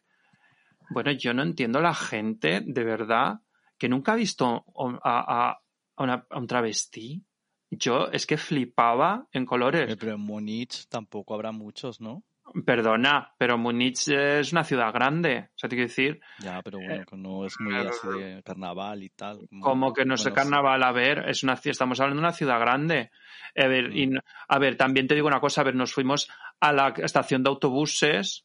Bueno, 0.90 1.12
yo 1.12 1.32
no 1.34 1.42
entiendo 1.42 1.80
la 1.80 1.94
gente, 1.94 2.62
de 2.64 2.84
verdad, 2.84 3.40
que 3.78 3.88
nunca 3.88 4.12
ha 4.12 4.16
visto 4.16 4.64
a, 4.76 5.00
a- 5.02 5.60
a 5.96 6.02
una- 6.02 6.26
a 6.30 6.38
un 6.38 6.46
travesti. 6.46 7.22
Yo 7.70 8.08
es 8.12 8.26
que 8.26 8.36
flipaba 8.36 9.26
en 9.32 9.42
Eh, 9.42 9.46
colores. 9.46 9.96
Pero 9.96 10.14
en 10.14 10.20
Múnich 10.20 10.86
tampoco 10.88 11.34
habrá 11.34 11.50
muchos, 11.52 12.00
¿no? 12.00 12.22
Perdona, 12.64 13.34
pero 13.38 13.58
Múnich 13.58 14.06
es 14.08 14.52
una 14.52 14.62
ciudad 14.64 14.92
grande. 14.92 15.48
O 15.56 15.58
sea, 15.58 15.68
te 15.68 15.76
quiero 15.76 15.88
decir, 15.88 16.20
Ya, 16.38 16.60
pero 16.62 16.78
bueno, 16.78 17.04
que 17.04 17.16
no 17.16 17.44
es 17.46 17.54
muy 17.58 17.74
así 17.74 18.06
de 18.08 18.42
carnaval 18.44 19.02
y 19.02 19.08
tal. 19.10 19.48
como 19.60 19.92
que 19.92 20.04
no 20.04 20.16
sé 20.16 20.30
carnaval, 20.32 20.82
a 20.84 20.92
ver, 20.92 21.28
es 21.28 21.42
una, 21.42 21.54
estamos 21.54 21.98
hablando 21.98 22.20
de 22.20 22.26
una 22.28 22.32
ciudad 22.36 22.60
grande. 22.60 23.10
A 23.56 23.66
ver, 23.66 23.88
Mm. 23.90 23.96
y 23.96 24.06
no- 24.08 24.20
a 24.46 24.58
ver, 24.58 24.76
también 24.76 25.08
te 25.08 25.14
digo 25.14 25.26
una 25.26 25.40
cosa, 25.40 25.62
a 25.62 25.64
ver, 25.64 25.74
nos 25.74 25.92
fuimos 25.92 26.28
a 26.60 26.72
la 26.72 26.88
estación 26.98 27.42
de 27.42 27.48
autobuses. 27.50 28.44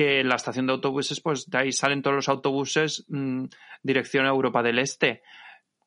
Que 0.00 0.20
en 0.20 0.30
la 0.30 0.36
estación 0.36 0.66
de 0.66 0.72
autobuses, 0.72 1.20
pues 1.20 1.50
de 1.50 1.58
ahí 1.58 1.72
salen 1.72 2.00
todos 2.00 2.16
los 2.16 2.28
autobuses 2.30 3.04
mm, 3.08 3.44
dirección 3.82 4.24
a 4.24 4.30
Europa 4.30 4.62
del 4.62 4.78
Este. 4.78 5.20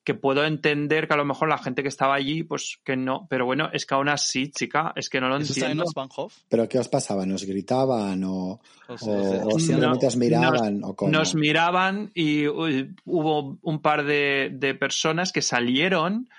Que 0.03 0.13
puedo 0.13 0.45
entender 0.45 1.07
que 1.07 1.15
a 1.15 1.17
lo 1.17 1.25
mejor 1.25 1.49
la 1.49 1.57
gente 1.57 1.81
que 1.81 1.87
estaba 1.87 2.13
allí, 2.13 2.43
pues 2.43 2.77
que 2.83 2.95
no, 2.95 3.25
pero 3.27 3.47
bueno, 3.47 3.71
es 3.73 3.87
que 3.87 3.95
aún 3.95 4.09
así, 4.09 4.51
chica, 4.51 4.93
es 4.95 5.09
que 5.09 5.19
no 5.19 5.29
lo 5.29 5.37
¿Eso 5.37 5.53
está 5.53 5.71
en 5.71 5.79
entiendo. 5.79 6.27
¿Pero 6.47 6.69
qué 6.69 6.77
os 6.77 6.89
pasaba? 6.89 7.25
¿Nos 7.25 7.43
gritaban 7.43 8.23
o, 8.23 8.61
O 8.87 8.97
sea, 8.99 9.45
o 9.45 9.57
simplemente 9.57 10.05
No, 10.05 10.09
os 10.09 10.17
miraban? 10.17 10.83
¿O 10.83 10.95
cómo? 10.95 11.11
Nos 11.11 11.33
miraban 11.33 12.11
y 12.13 12.47
uy, 12.47 12.93
hubo 13.05 13.57
un 13.63 13.81
par 13.81 14.03
de, 14.05 14.51
de 14.53 14.75
personas 14.75 15.31
que 15.31 15.41
salieron 15.41 16.29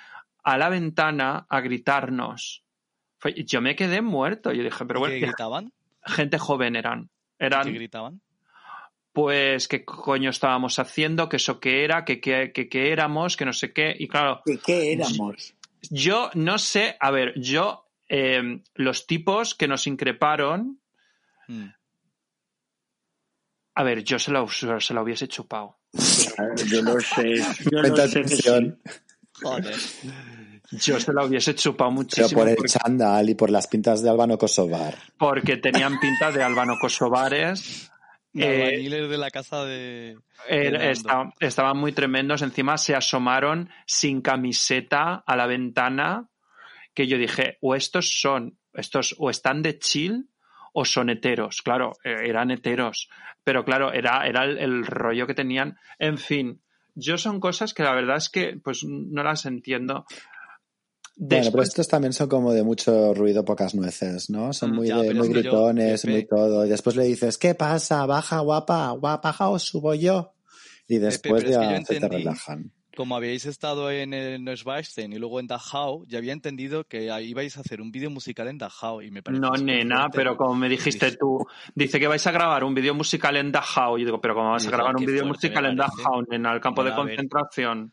a 0.44 0.58
la 0.58 0.68
ventana 0.68 1.44
a 1.48 1.60
gritarnos. 1.60 2.62
Yo 3.46 3.60
me 3.60 3.74
quedé 3.74 4.00
muerto. 4.00 4.52
Yo 4.52 4.62
dije, 4.62 4.84
pero 4.84 5.00
¿Y 5.00 5.00
bueno, 5.00 5.14
¿Qué 5.14 5.20
gritaban? 5.26 5.72
gente 6.06 6.38
joven 6.38 6.76
eran. 6.76 7.10
¿Qué 7.66 7.72
gritaban? 7.72 8.20
pues, 9.12 9.68
qué 9.68 9.84
coño 9.84 10.30
estábamos 10.30 10.78
haciendo, 10.80 11.28
que 11.28 11.36
eso 11.36 11.60
qué 11.60 11.84
era, 11.84 12.04
que 12.04 12.20
qué 12.20 12.50
que, 12.52 12.90
éramos, 12.90 13.36
que 13.36 13.44
no 13.44 13.52
sé 13.52 13.72
qué. 13.72 13.94
Y 13.96 14.08
claro, 14.08 14.42
¿De 14.44 14.58
qué 14.58 14.92
éramos? 14.92 15.54
yo 15.90 16.30
no 16.34 16.58
sé, 16.58 16.96
a 16.98 17.12
ver, 17.12 17.32
yo, 17.38 17.88
eh, 18.08 18.60
los 18.74 19.06
tipos 19.06 19.54
que 19.54 19.68
nos 19.68 19.86
increparon, 19.86 20.80
Mm. 21.46 21.66
a 23.74 23.82
ver, 23.82 24.02
yo 24.02 24.18
se 24.18 24.30
lo, 24.32 24.48
se 24.48 24.94
lo 24.94 25.02
hubiese 25.02 25.28
chupado. 25.28 25.78
Yo 26.66 26.82
lo 26.82 26.98
sé. 27.00 27.36
Yo 27.70 27.80
Cuenta 27.82 28.02
lo 28.06 28.08
sé 28.08 28.22
que 28.22 28.28
sí. 28.28 28.48
atención. 28.48 28.80
Joder. 29.42 29.74
Yo 30.70 30.98
se 30.98 31.12
lo 31.12 31.26
hubiese 31.26 31.54
chupado 31.54 31.90
Pero 31.90 31.94
muchísimo. 32.02 32.40
por 32.40 32.48
el 32.48 32.56
porque- 32.56 32.70
chándal 32.72 33.28
y 33.30 33.34
por 33.34 33.50
las 33.50 33.66
pintas 33.66 34.02
de 34.02 34.10
Albano 34.10 34.38
Kosovar. 34.38 34.94
porque 35.18 35.56
tenían 35.58 35.98
pinta 36.00 36.30
de 36.32 36.42
albano 36.42 36.74
kosovares. 36.80 37.90
De 38.32 38.42
Eh, 38.44 38.64
albañiles 38.66 39.10
de 39.10 39.18
la 39.18 39.30
casa 39.30 39.64
de... 39.64 40.18
eh, 40.48 40.92
estaban 41.38 41.76
muy 41.78 41.92
tremendos. 41.92 42.42
Encima 42.42 42.76
se 42.78 42.96
asomaron 42.96 43.70
sin 43.86 44.22
camiseta 44.22 45.22
a 45.24 45.36
la 45.36 45.46
ventana. 45.46 46.28
Que 46.94 47.06
yo 47.06 47.16
dije, 47.16 47.58
o 47.60 47.76
estos 47.76 48.20
son, 48.20 48.58
estos 48.72 49.14
o 49.18 49.30
están 49.30 49.62
de 49.62 49.78
chill 49.78 50.30
o 50.72 50.84
son 50.84 51.10
heteros. 51.10 51.62
Claro, 51.62 51.92
eh, 52.02 52.14
eran 52.24 52.50
heteros. 52.50 53.08
Pero 53.44 53.64
claro, 53.64 53.92
era, 53.92 54.26
era 54.26 54.42
el, 54.44 54.58
el 54.58 54.84
rollo 54.84 55.28
que 55.28 55.34
tenían. 55.34 55.78
En 56.00 56.18
fin, 56.18 56.60
yo 56.96 57.18
son 57.18 57.38
cosas 57.38 57.72
que 57.72 57.84
la 57.84 57.94
verdad 57.94 58.16
es 58.16 58.30
que 58.30 58.58
pues 58.62 58.82
no 58.82 59.22
las 59.22 59.46
entiendo. 59.46 60.06
Bueno, 61.16 61.50
pero 61.52 61.62
estos 61.62 61.86
también 61.86 62.12
son 62.12 62.28
como 62.28 62.52
de 62.52 62.64
mucho 62.64 63.14
ruido, 63.14 63.44
pocas 63.44 63.74
nueces, 63.74 64.30
¿no? 64.30 64.52
Son 64.52 64.72
Mm, 64.72 64.74
muy, 64.74 64.88
ya, 64.88 64.98
de, 64.98 65.14
muy 65.14 65.28
yo, 65.28 65.32
gritones, 65.34 66.04
muy 66.06 66.26
todo. 66.26 66.66
Y 66.66 66.68
después 66.68 66.96
le 66.96 67.04
dices, 67.04 67.38
¿qué 67.38 67.54
pasa? 67.54 68.04
Baja, 68.06 68.40
guapa, 68.40 68.90
guapa, 68.90 69.34
o 69.48 69.58
subo 69.58 69.94
yo. 69.94 70.34
Y 70.88 70.98
después 70.98 71.44
pero 71.44 71.52
es 71.52 71.58
que 71.58 71.64
yo 71.64 71.78
ya 71.78 71.84
se 71.84 72.00
te 72.00 72.08
relajan. 72.08 72.72
Como 72.96 73.16
habíais 73.16 73.44
estado 73.46 73.90
en 73.90 74.14
el 74.14 74.44
Neuschwanstein 74.44 75.12
y 75.12 75.18
luego 75.18 75.40
en 75.40 75.48
Dachau, 75.48 76.04
ya 76.06 76.18
había 76.18 76.32
entendido 76.32 76.84
que 76.84 77.10
ahí 77.10 77.30
ibais 77.30 77.56
a 77.56 77.60
hacer 77.60 77.80
un 77.80 77.90
vídeo 77.90 78.08
musical 78.08 78.46
en 78.46 78.58
Dachau 78.58 79.02
y 79.02 79.10
me 79.10 79.20
parece 79.20 79.40
no, 79.40 79.50
nena, 79.50 80.08
pero 80.12 80.36
como 80.36 80.54
me 80.54 80.68
dijiste 80.68 81.16
tú, 81.16 81.44
dice 81.74 81.98
que 81.98 82.06
vais 82.06 82.24
a 82.24 82.30
grabar 82.30 82.62
un 82.62 82.72
vídeo 82.72 82.94
musical 82.94 83.36
en 83.36 83.50
Dachau. 83.50 83.98
Yo 83.98 84.04
digo, 84.04 84.20
pero 84.20 84.34
¿cómo 84.34 84.50
vas 84.50 84.66
a 84.66 84.70
grabar 84.70 84.94
un 84.96 85.04
vídeo 85.04 85.26
musical 85.26 85.66
en. 85.66 85.76
Dachau, 85.76 86.24
en 86.30 86.46
el 86.46 86.60
campo 86.60 86.84
de 86.84 86.90
Bueno, 86.90 87.02
a 87.02 87.04
ver. 87.06 87.16
concentración? 87.16 87.92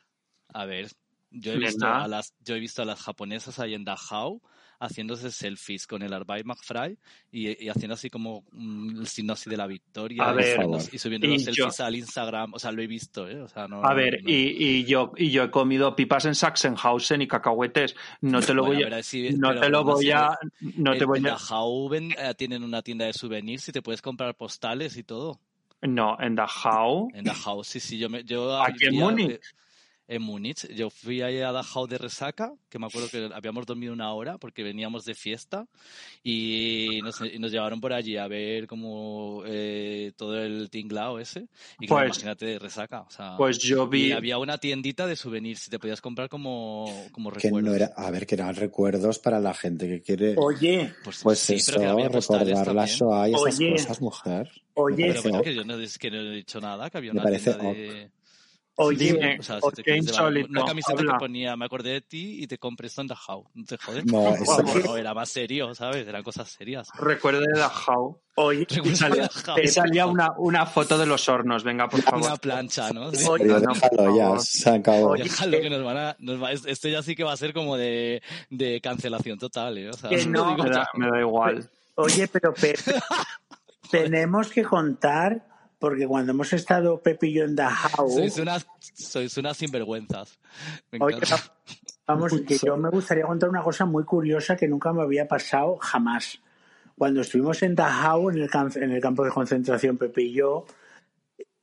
A 0.54 0.66
ver, 0.66 0.88
yo 1.32 1.54
he 1.54 1.58
visto 1.58 1.86
a 1.88 2.08
las, 2.08 2.34
yo 2.44 2.56
he 2.56 2.60
visto 2.60 2.82
a 2.82 2.86
las 2.86 3.02
japonesas 3.02 3.58
ahí 3.60 3.74
en 3.74 3.84
Dachau 3.84 4.42
haciéndose 4.80 5.30
selfies 5.30 5.86
con 5.86 6.02
el 6.02 6.12
Arbeit 6.12 6.44
McFry 6.44 6.98
y, 7.32 7.64
y 7.66 7.70
haciendo 7.70 7.94
así 7.94 8.10
como 8.10 8.44
mm, 8.52 9.02
el 9.02 9.08
signo 9.08 9.34
así 9.34 9.48
de 9.48 9.56
la 9.56 9.68
victoria 9.68 10.24
A 10.28 10.32
y, 10.32 10.36
ver, 10.36 10.56
subiendo, 10.56 10.78
y 10.92 10.98
subiendo 10.98 11.28
y 11.28 11.30
los 11.34 11.46
yo- 11.46 11.54
selfies 11.54 11.80
al 11.82 11.96
Instagram. 11.96 12.54
O 12.56 12.60
sea, 12.60 12.72
lo 12.72 12.82
he 12.82 12.88
visto, 12.88 13.28
¿eh? 13.30 13.42
O 13.42 13.48
sea, 13.48 13.68
no, 13.68 13.84
A 13.84 13.94
ver, 13.94 14.24
no- 14.24 14.30
y, 14.30 14.34
y 14.58 14.86
yo 14.86 15.12
y 15.16 15.30
yo 15.30 15.44
he 15.44 15.52
comido 15.52 15.96
pipas 15.96 16.26
en 16.26 16.34
Sachsenhausen 16.34 17.22
y 17.22 17.28
cacahuetes. 17.28 17.96
No 18.22 18.40
te 18.42 18.56
lo 18.56 18.64
Bueno, 18.66 18.88
voy 18.88 18.94
a, 18.94 19.04
sí, 19.04 19.30
no 19.38 19.54
te 19.60 19.70
lo 19.70 19.84
voy 19.84 20.10
a, 20.12 20.38
no 20.62 20.98
te 20.98 21.06
voy 21.06 21.20
en 21.20 21.28
a, 21.28 21.30
Dachau 21.34 21.88
ven- 21.88 22.16
eh, 22.18 22.34
tienen 22.36 22.64
una 22.64 22.82
tienda 22.82 23.06
de 23.06 23.14
souvenirs 23.14 23.70
y 23.70 23.72
te 23.72 23.84
puedes 23.84 24.02
comprar 24.02 24.34
postales 24.36 24.98
y 24.98 25.04
todo. 25.04 25.40
no, 25.84 26.18
en 26.20 26.34
Dachau. 26.34 27.10
En 27.14 27.24
Dachau, 27.24 27.64
sí, 27.64 27.80
sí. 27.80 28.00
Yo, 28.00 28.10
me, 28.10 28.24
yo 28.24 28.60
Aquí 28.64 28.86
en 28.88 28.96
Múnich. 28.96 29.40
En 30.14 30.22
Múnich. 30.24 30.68
Yo 30.76 30.90
fui 30.90 31.22
ahí 31.22 31.40
a 31.40 31.54
Dachau 31.54 31.88
de 31.88 31.98
resaca, 31.98 32.52
que 32.70 32.78
me 32.78 32.88
acuerdo 32.88 33.08
que 33.10 33.30
habíamos 33.34 33.66
dormido 33.66 33.94
una 33.94 34.12
hora 34.14 34.38
porque 34.38 34.62
veníamos 34.62 35.06
de 35.06 35.16
fiesta 35.16 35.68
y 36.22 37.00
nos, 37.02 37.22
y 37.22 37.40
nos 37.40 37.50
llevaron 37.50 37.80
por 37.80 37.94
allí 37.94 38.18
a 38.18 38.28
ver 38.28 38.68
como 38.68 39.44
eh, 39.46 40.12
todo 40.18 40.38
el 40.42 40.70
tinglao 40.70 41.18
ese. 41.20 41.48
Y 41.80 41.88
claro, 41.88 42.08
Pues- 42.08 42.18
imagínate 42.18 42.46
de 42.46 42.60
resaca. 42.60 43.02
O 43.04 43.10
sea, 43.10 43.38
Pues 43.38 43.58
yo 43.60 43.86
y 43.86 43.90
vi, 43.90 44.12
había 44.12 44.38
una 44.38 44.58
tiendita 44.58 45.08
de 45.08 45.16
souvenirs 45.16 45.68
y 45.68 45.70
te 45.72 45.80
podías 45.80 46.02
comprar 46.02 46.28
como, 46.28 46.86
como 47.14 47.32
Que 47.32 47.40
recuerdos. 47.48 47.70
no 47.70 47.74
era, 47.76 47.94
a 47.96 48.12
ver, 48.12 48.28
que 48.28 48.36
eran 48.36 48.54
recuerdos 48.56 49.18
para 49.20 49.40
la 49.40 49.54
gente 49.54 49.88
que 49.88 50.02
quiere, 50.02 50.36
Oye, 50.38 50.94
Pues, 51.06 51.22
pues 51.24 51.40
sí, 51.40 51.54
eso, 51.56 51.74
pero 51.78 52.10
recordar 52.10 52.76
la. 52.76 52.86
Shoah 52.86 53.30
y 53.30 53.34
esas 53.34 53.60
Oye. 53.60 53.72
cosas, 53.72 54.02
mujer. 54.02 54.52
oye, 54.74 54.96
Me 54.96 55.02
Pero 55.04 55.08
parece 55.14 55.22
bueno, 55.30 55.38
ok. 55.40 55.44
que 55.46 55.56
yo 55.56 55.64
no, 55.64 55.80
es 55.80 55.98
que 55.98 56.12
no 56.12 56.18
he 56.18 56.32
dicho 56.36 56.60
nada, 56.60 56.90
que 56.90 56.98
había 56.98 57.14
Me 57.14 57.20
una 57.20 57.24
parece 57.24 57.54
tienda 57.54 57.74
de... 57.74 58.12
oye, 58.86 59.14
Dime. 59.14 59.38
O 59.40 59.44
sea, 59.44 59.60
si 59.62 59.70
te 59.72 59.84
qué 59.84 59.98
insólito, 59.98 60.50
una 60.50 60.66
camiseta 60.66 61.00
habla. 61.00 61.14
que 61.14 61.20
ponía 61.20 61.56
me 61.56 61.66
acordé 61.66 61.92
de 61.92 62.02
ti 62.02 62.44
y 62.44 62.48
te 62.48 62.58
compré 62.58 62.88
esto 62.88 63.02
en 63.02 63.08
Dachau. 63.08 63.48
No 63.54 63.66
te 63.66 63.78
jodes. 63.78 64.06
No, 64.06 64.28
eso- 64.36 64.64
No, 64.86 64.98
era 64.98 65.14
más 65.14 65.30
serio, 65.30 65.74
¿sabes? 65.76 66.08
Eran 66.08 66.24
cosas 66.24 66.50
serias. 66.50 66.90
recuerde 67.00 67.46
de 67.54 67.60
Dachau. 67.60 68.20
oye, 68.36 68.62
Y 68.70 68.76
Recuerda 68.76 68.96
salía, 68.96 69.30
y 69.64 69.68
salía 69.68 70.06
una, 70.06 70.32
una 70.38 70.66
foto 70.66 70.98
de 70.98 71.06
los 71.06 71.28
hornos. 71.30 71.64
Venga, 71.64 71.88
por 71.90 72.02
favor. 72.02 72.22
Una 72.26 72.36
plancha, 72.38 72.92
¿no? 72.92 73.12
Sí. 73.12 73.26
Oye, 73.30 73.46
déjalo 73.46 74.16
ya, 74.18 74.40
se 74.40 74.70
acabó. 74.70 75.10
Oye, 75.12 75.24
Déjalo 75.24 75.60
que 75.62 75.70
nos 75.70 75.84
van 75.84 75.98
a... 75.98 76.16
Nos 76.20 76.42
va, 76.42 76.52
esto 76.52 76.88
ya 76.88 77.04
sí 77.04 77.16
que 77.16 77.24
va 77.24 77.34
a 77.34 77.38
ser 77.38 77.54
como 77.54 77.78
de, 77.78 78.22
de 78.50 78.80
cancelación 78.82 79.38
total, 79.38 79.78
¿eh? 79.78 79.90
O 79.90 79.94
sea, 79.94 80.10
Que 80.10 80.26
no, 80.28 80.50
digo 80.52 80.64
Me 80.64 80.70
ya. 80.70 80.76
da, 80.80 80.90
me 80.96 81.10
da 81.10 81.20
igual. 81.20 81.70
oye, 81.96 82.28
pero 82.28 82.54
Pepe, 82.54 82.96
tenemos 83.90 84.50
que 84.50 84.64
contar, 84.64 85.46
porque 85.82 86.06
cuando 86.06 86.32
hemos 86.32 86.54
estado 86.54 87.02
Pepe 87.02 87.28
y 87.28 87.34
yo 87.34 87.44
en 87.44 87.56
Dachau, 87.56 88.08
Sois 88.08 88.38
unas, 88.38 88.68
sois 88.94 89.36
unas 89.38 89.58
sinvergüenzas. 89.58 90.40
Me 90.92 91.00
Oye, 91.02 91.18
encanta. 91.18 91.56
vamos, 92.06 92.34
que 92.48 92.60
yo 92.64 92.78
me 92.78 92.90
gustaría 92.90 93.26
contar 93.26 93.50
una 93.50 93.64
cosa 93.64 93.86
muy 93.86 94.04
curiosa 94.04 94.56
que 94.56 94.68
nunca 94.68 94.94
me 94.94 95.02
había 95.02 95.28
pasado 95.28 95.78
jamás. 95.78 96.40
Cuando 96.96 97.22
estuvimos 97.22 97.64
en 97.64 97.74
Dachau, 97.74 98.30
en 98.30 98.38
el, 98.38 98.50
en 98.76 98.92
el 98.92 99.02
campo 99.02 99.26
de 99.26 99.32
concentración, 99.32 99.98
Pepe 99.98 100.22
y 100.22 100.34
yo, 100.34 100.68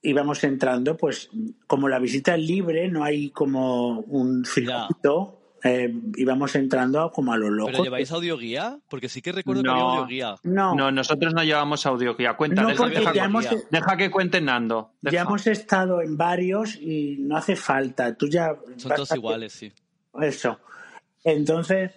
íbamos 0.03 0.43
entrando, 0.43 0.97
pues 0.97 1.31
como 1.69 1.89
la 1.89 2.01
visita 2.01 2.35
es 2.35 2.41
libre, 2.41 2.89
no 2.89 3.05
hay 3.05 3.31
como 3.31 4.01
un 4.01 4.45
circuito, 4.45 5.38
eh, 5.65 5.93
íbamos 6.17 6.55
entrando 6.55 7.11
como 7.11 7.33
a 7.33 7.37
lo 7.37 7.51
loco. 7.51 7.71
¿Pero 7.73 7.85
lleváis 7.85 8.11
audioguía? 8.13 8.79
Porque 8.89 9.09
sí 9.09 9.21
que 9.23 9.33
recuerdo 9.33 9.63
que 9.63 9.69
No. 9.69 9.73
había 9.75 9.85
audioguía. 10.01 10.35
No, 10.45 10.75
No, 10.75 10.91
nosotros 10.93 11.35
no 11.35 11.43
llevamos 11.43 11.85
audioguía. 11.87 12.35
Cuenta, 12.35 12.63
no, 12.63 12.69
deja, 12.69 12.83
porque 12.85 12.99
deja- 13.01 13.13
ya 13.13 13.25
hemos, 13.25 13.47
deja 13.71 13.97
que 13.97 14.11
cuente 14.11 14.41
Nando. 14.41 14.93
ya 15.03 15.23
hemos 15.23 15.47
estado 15.47 16.01
en 16.03 16.17
varios 16.17 16.77
y 16.77 17.17
no 17.21 17.37
hace 17.37 17.57
falta. 17.57 18.15
Tú 18.17 18.29
ya 18.29 18.57
Son 18.77 18.93
todos 18.95 19.13
iguales, 19.15 19.53
sí. 19.53 19.73
Eso. 20.21 20.59
Entonces, 21.25 21.93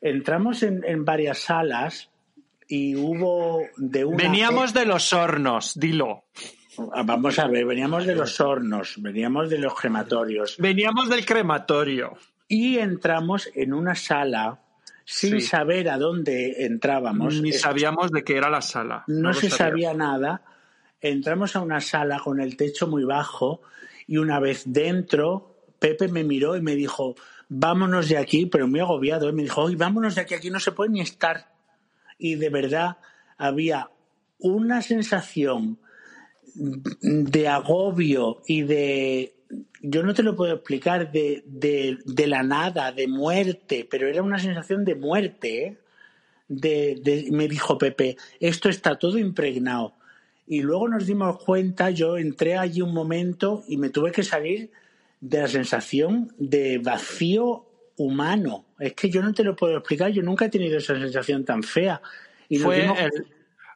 entramos 0.00 0.62
en, 0.62 0.84
en 0.84 1.04
varias 1.04 1.38
salas 1.38 2.10
y 2.68 2.94
hubo 2.96 3.60
de 3.76 4.04
una... 4.04 4.16
Veníamos 4.16 4.74
de 4.74 4.84
los 4.86 5.12
hornos, 5.12 5.72
dilo. 5.78 6.24
Ah, 6.92 7.02
Vamos 7.04 7.38
a 7.38 7.46
ver, 7.46 7.64
veníamos 7.64 8.04
de 8.04 8.14
los 8.14 8.38
hornos, 8.40 8.94
veníamos 8.98 9.48
de 9.48 9.58
los 9.58 9.72
crematorios 9.74 10.56
Veníamos 10.58 11.08
del 11.08 11.24
crematorio. 11.24 12.18
Y 12.48 12.78
entramos 12.78 13.50
en 13.54 13.72
una 13.72 13.94
sala 13.94 14.60
sin 15.04 15.40
Sí. 15.40 15.46
saber 15.46 15.88
a 15.88 15.98
dónde 15.98 16.64
entrábamos. 16.66 17.40
Ni 17.40 17.50
Es- 17.50 17.60
sabíamos 17.60 18.10
de 18.10 18.24
qué 18.24 18.36
era 18.36 18.50
la 18.50 18.60
sala. 18.62 19.04
no, 19.06 19.32
se 19.34 19.50
sabía 19.50 19.94
nada. 19.94 20.42
Entramos 21.00 21.54
a 21.56 21.60
una 21.60 21.80
sala 21.80 22.18
con 22.18 22.40
el 22.40 22.56
techo 22.56 22.86
muy 22.88 23.04
bajo 23.04 23.60
y 24.06 24.16
una 24.16 24.40
vez 24.40 24.64
dentro, 24.66 25.56
Pepe 25.78 26.08
me 26.08 26.24
miró 26.24 26.56
y 26.56 26.62
me 26.62 26.74
dijo, 26.74 27.14
vámonos 27.48 28.08
de 28.08 28.16
aquí, 28.18 28.46
pero 28.46 28.66
muy 28.66 28.80
agobiado. 28.80 29.28
¿eh? 29.28 29.32
Me 29.32 29.42
dijo, 29.42 29.62
oye, 29.62 29.76
vámonos 29.76 30.14
de 30.16 30.22
aquí, 30.22 30.34
aquí 30.34 30.50
no 30.50 30.58
se 30.58 30.72
puede 30.72 30.90
ni 30.90 31.00
estar. 31.00 31.52
Y 32.18 32.34
de 32.36 32.48
verdad 32.48 32.96
había 33.36 33.90
una 34.38 34.82
sensación 34.82 35.78
de 36.54 37.48
agobio 37.48 38.40
y 38.46 38.62
de, 38.62 39.35
yo 39.82 40.02
no 40.02 40.14
te 40.14 40.22
lo 40.22 40.34
puedo 40.36 40.54
explicar, 40.54 41.10
de, 41.12 41.42
de, 41.46 41.98
de 42.04 42.26
la 42.26 42.42
nada, 42.42 42.92
de 42.92 43.06
muerte, 43.08 43.86
pero 43.90 44.08
era 44.08 44.22
una 44.22 44.38
sensación 44.38 44.84
de 44.84 44.94
muerte. 44.94 45.64
¿eh? 45.66 45.76
de, 46.48 47.00
de- 47.02 47.28
me 47.32 47.48
dijo 47.48 47.76
Pepe, 47.76 48.16
esto 48.40 48.68
está 48.68 48.96
todo 48.96 49.18
impregnado. 49.18 49.94
Y 50.46 50.62
luego 50.62 50.88
nos 50.88 51.06
dimos 51.06 51.42
cuenta, 51.42 51.90
yo 51.90 52.16
entré 52.18 52.56
allí 52.56 52.80
un 52.82 52.94
momento 52.94 53.64
y 53.66 53.78
me 53.78 53.90
tuve 53.90 54.12
que 54.12 54.22
salir 54.22 54.70
de 55.20 55.40
la 55.40 55.48
sensación 55.48 56.32
de 56.38 56.78
vacío 56.78 57.66
humano. 57.96 58.64
Es 58.78 58.92
que 58.92 59.10
yo 59.10 59.22
no 59.22 59.32
te 59.32 59.42
lo 59.42 59.56
puedo 59.56 59.76
explicar, 59.78 60.12
yo 60.12 60.22
nunca 60.22 60.44
he 60.44 60.48
tenido 60.48 60.78
esa 60.78 60.94
sensación 60.96 61.44
tan 61.44 61.64
fea. 61.64 62.00
Y 62.48 62.58
Fue 62.58 62.82
dimos- 62.82 62.98
el, 63.00 63.26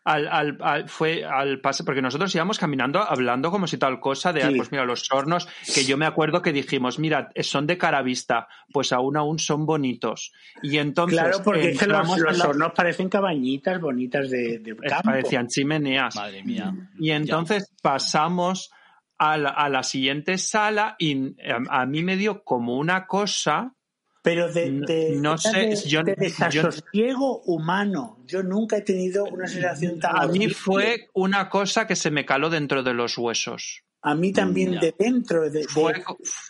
al, 0.04 0.28
al- 0.28 0.58
al- 0.62 0.88
fue 0.88 1.24
al 1.24 1.60
pase, 1.60 1.84
porque 1.84 2.00
nosotros 2.00 2.34
íbamos 2.34 2.58
caminando 2.58 3.00
hablando 3.00 3.50
como 3.50 3.66
si 3.66 3.76
tal 3.76 4.00
cosa 4.00 4.32
de, 4.32 4.42
ah, 4.42 4.48
Sí. 4.48 4.56
pues 4.56 4.72
mira, 4.72 4.84
los 4.84 5.10
hornos, 5.12 5.46
que 5.74 5.84
yo 5.84 5.96
me 5.98 6.06
acuerdo 6.06 6.40
que 6.42 6.52
dijimos, 6.52 6.98
mira, 6.98 7.30
son 7.42 7.66
de 7.66 7.76
cara 7.76 8.00
vista, 8.02 8.48
pues 8.72 8.92
aún 8.92 9.16
aún 9.16 9.38
son 9.38 9.66
bonitos. 9.66 10.32
Y 10.62 10.78
entonces 10.78 11.18
Claro, 11.20 11.42
porque 11.44 11.70
es 11.72 11.78
que 11.78 11.86
los, 11.86 12.18
los 12.18 12.38
la- 12.38 12.44
hornos 12.48 12.72
parecen 12.74 13.08
cabañitas 13.10 13.80
bonitas 13.80 14.30
de, 14.30 14.58
de 14.58 14.74
campo. 14.76 15.02
parecían 15.04 15.48
chimeneas. 15.48 16.16
Madre 16.16 16.42
mía. 16.44 16.72
Y 16.98 17.10
entonces 17.10 17.70
pasamos 17.82 18.70
a 19.18 19.36
la, 19.36 19.50
a 19.50 19.68
la 19.68 19.82
siguiente 19.82 20.38
sala 20.38 20.96
y 20.98 21.34
a, 21.46 21.82
a 21.82 21.86
mí 21.86 22.02
me 22.02 22.16
dio 22.16 22.42
como 22.42 22.78
una 22.78 23.06
cosa. 23.06 23.74
Pero 24.22 24.52
de, 24.52 24.70
No- 24.70 24.86
de- 24.86 25.10
no 25.16 25.30
era 25.30 25.38
sé, 25.38 25.58
de- 25.58 25.76
yo- 25.88 26.02
de 26.02 26.14
yo- 26.14 26.22
desasosiego 26.22 27.40
humano. 27.46 28.18
Yo 28.26 28.42
nunca 28.42 28.76
he 28.76 28.82
tenido 28.82 29.24
una 29.24 29.46
sensación 29.46 29.98
tan 29.98 30.14
A 30.16 30.26
mí 30.26 30.48
fue 30.50 31.08
una 31.14 31.48
cosa 31.48 31.86
que 31.86 31.96
se 31.96 32.10
me 32.10 32.26
caló 32.26 32.50
dentro 32.50 32.82
de 32.82 32.92
los 32.92 33.16
huesos. 33.16 33.82
A 34.02 34.14
mí 34.14 34.32
también 34.32 34.72
Ya. 34.74 34.80
de 34.80 34.94
dentro. 34.98 35.48
De, 35.50 35.64
Fue, 35.64 36.02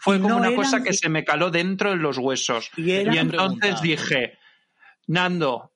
fue 0.03 0.17
como 0.19 0.29
no 0.31 0.37
una 0.39 0.49
eran- 0.49 0.57
cosa 0.57 0.83
que 0.83 0.93
se 0.93 1.09
me 1.09 1.25
caló 1.25 1.51
dentro 1.51 1.91
de 1.91 1.97
los 1.97 2.19
huesos. 2.19 2.71
Y 2.77 2.91
entonces 2.93 3.59
Pregunta. 3.61 3.81
dije, 3.83 4.39
Nando, 5.09 5.73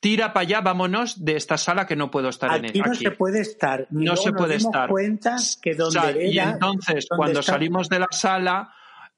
tira 0.00 0.32
para 0.32 0.42
allá, 0.42 0.60
vámonos 0.60 1.24
de 1.24 1.36
esta 1.36 1.56
sala 1.58 1.86
que 1.86 1.96
no 1.96 2.10
puedo 2.10 2.28
estar 2.28 2.54
en 2.56 2.66
aquí 2.66 2.78
no 2.80 2.92
aquí. 2.92 3.04
se 3.04 3.10
puede 3.12 3.40
estar. 3.40 3.86
Y 3.90 4.04
No 4.04 4.16
se 4.16 4.30
nos 4.30 4.38
puede 4.38 4.58
dimos 4.58 4.74
estar. 4.74 4.88
cuenta 4.90 5.36
que 5.62 5.74
donde 5.74 5.98
O 5.98 6.02
sea, 6.02 6.10
y 6.22 6.38
entonces, 6.38 7.06
donde 7.08 7.16
cuando 7.16 7.40
estaba- 7.40 7.56
salimos 7.58 7.88
de 7.88 7.98
la 7.98 8.08
sala, 8.10 8.74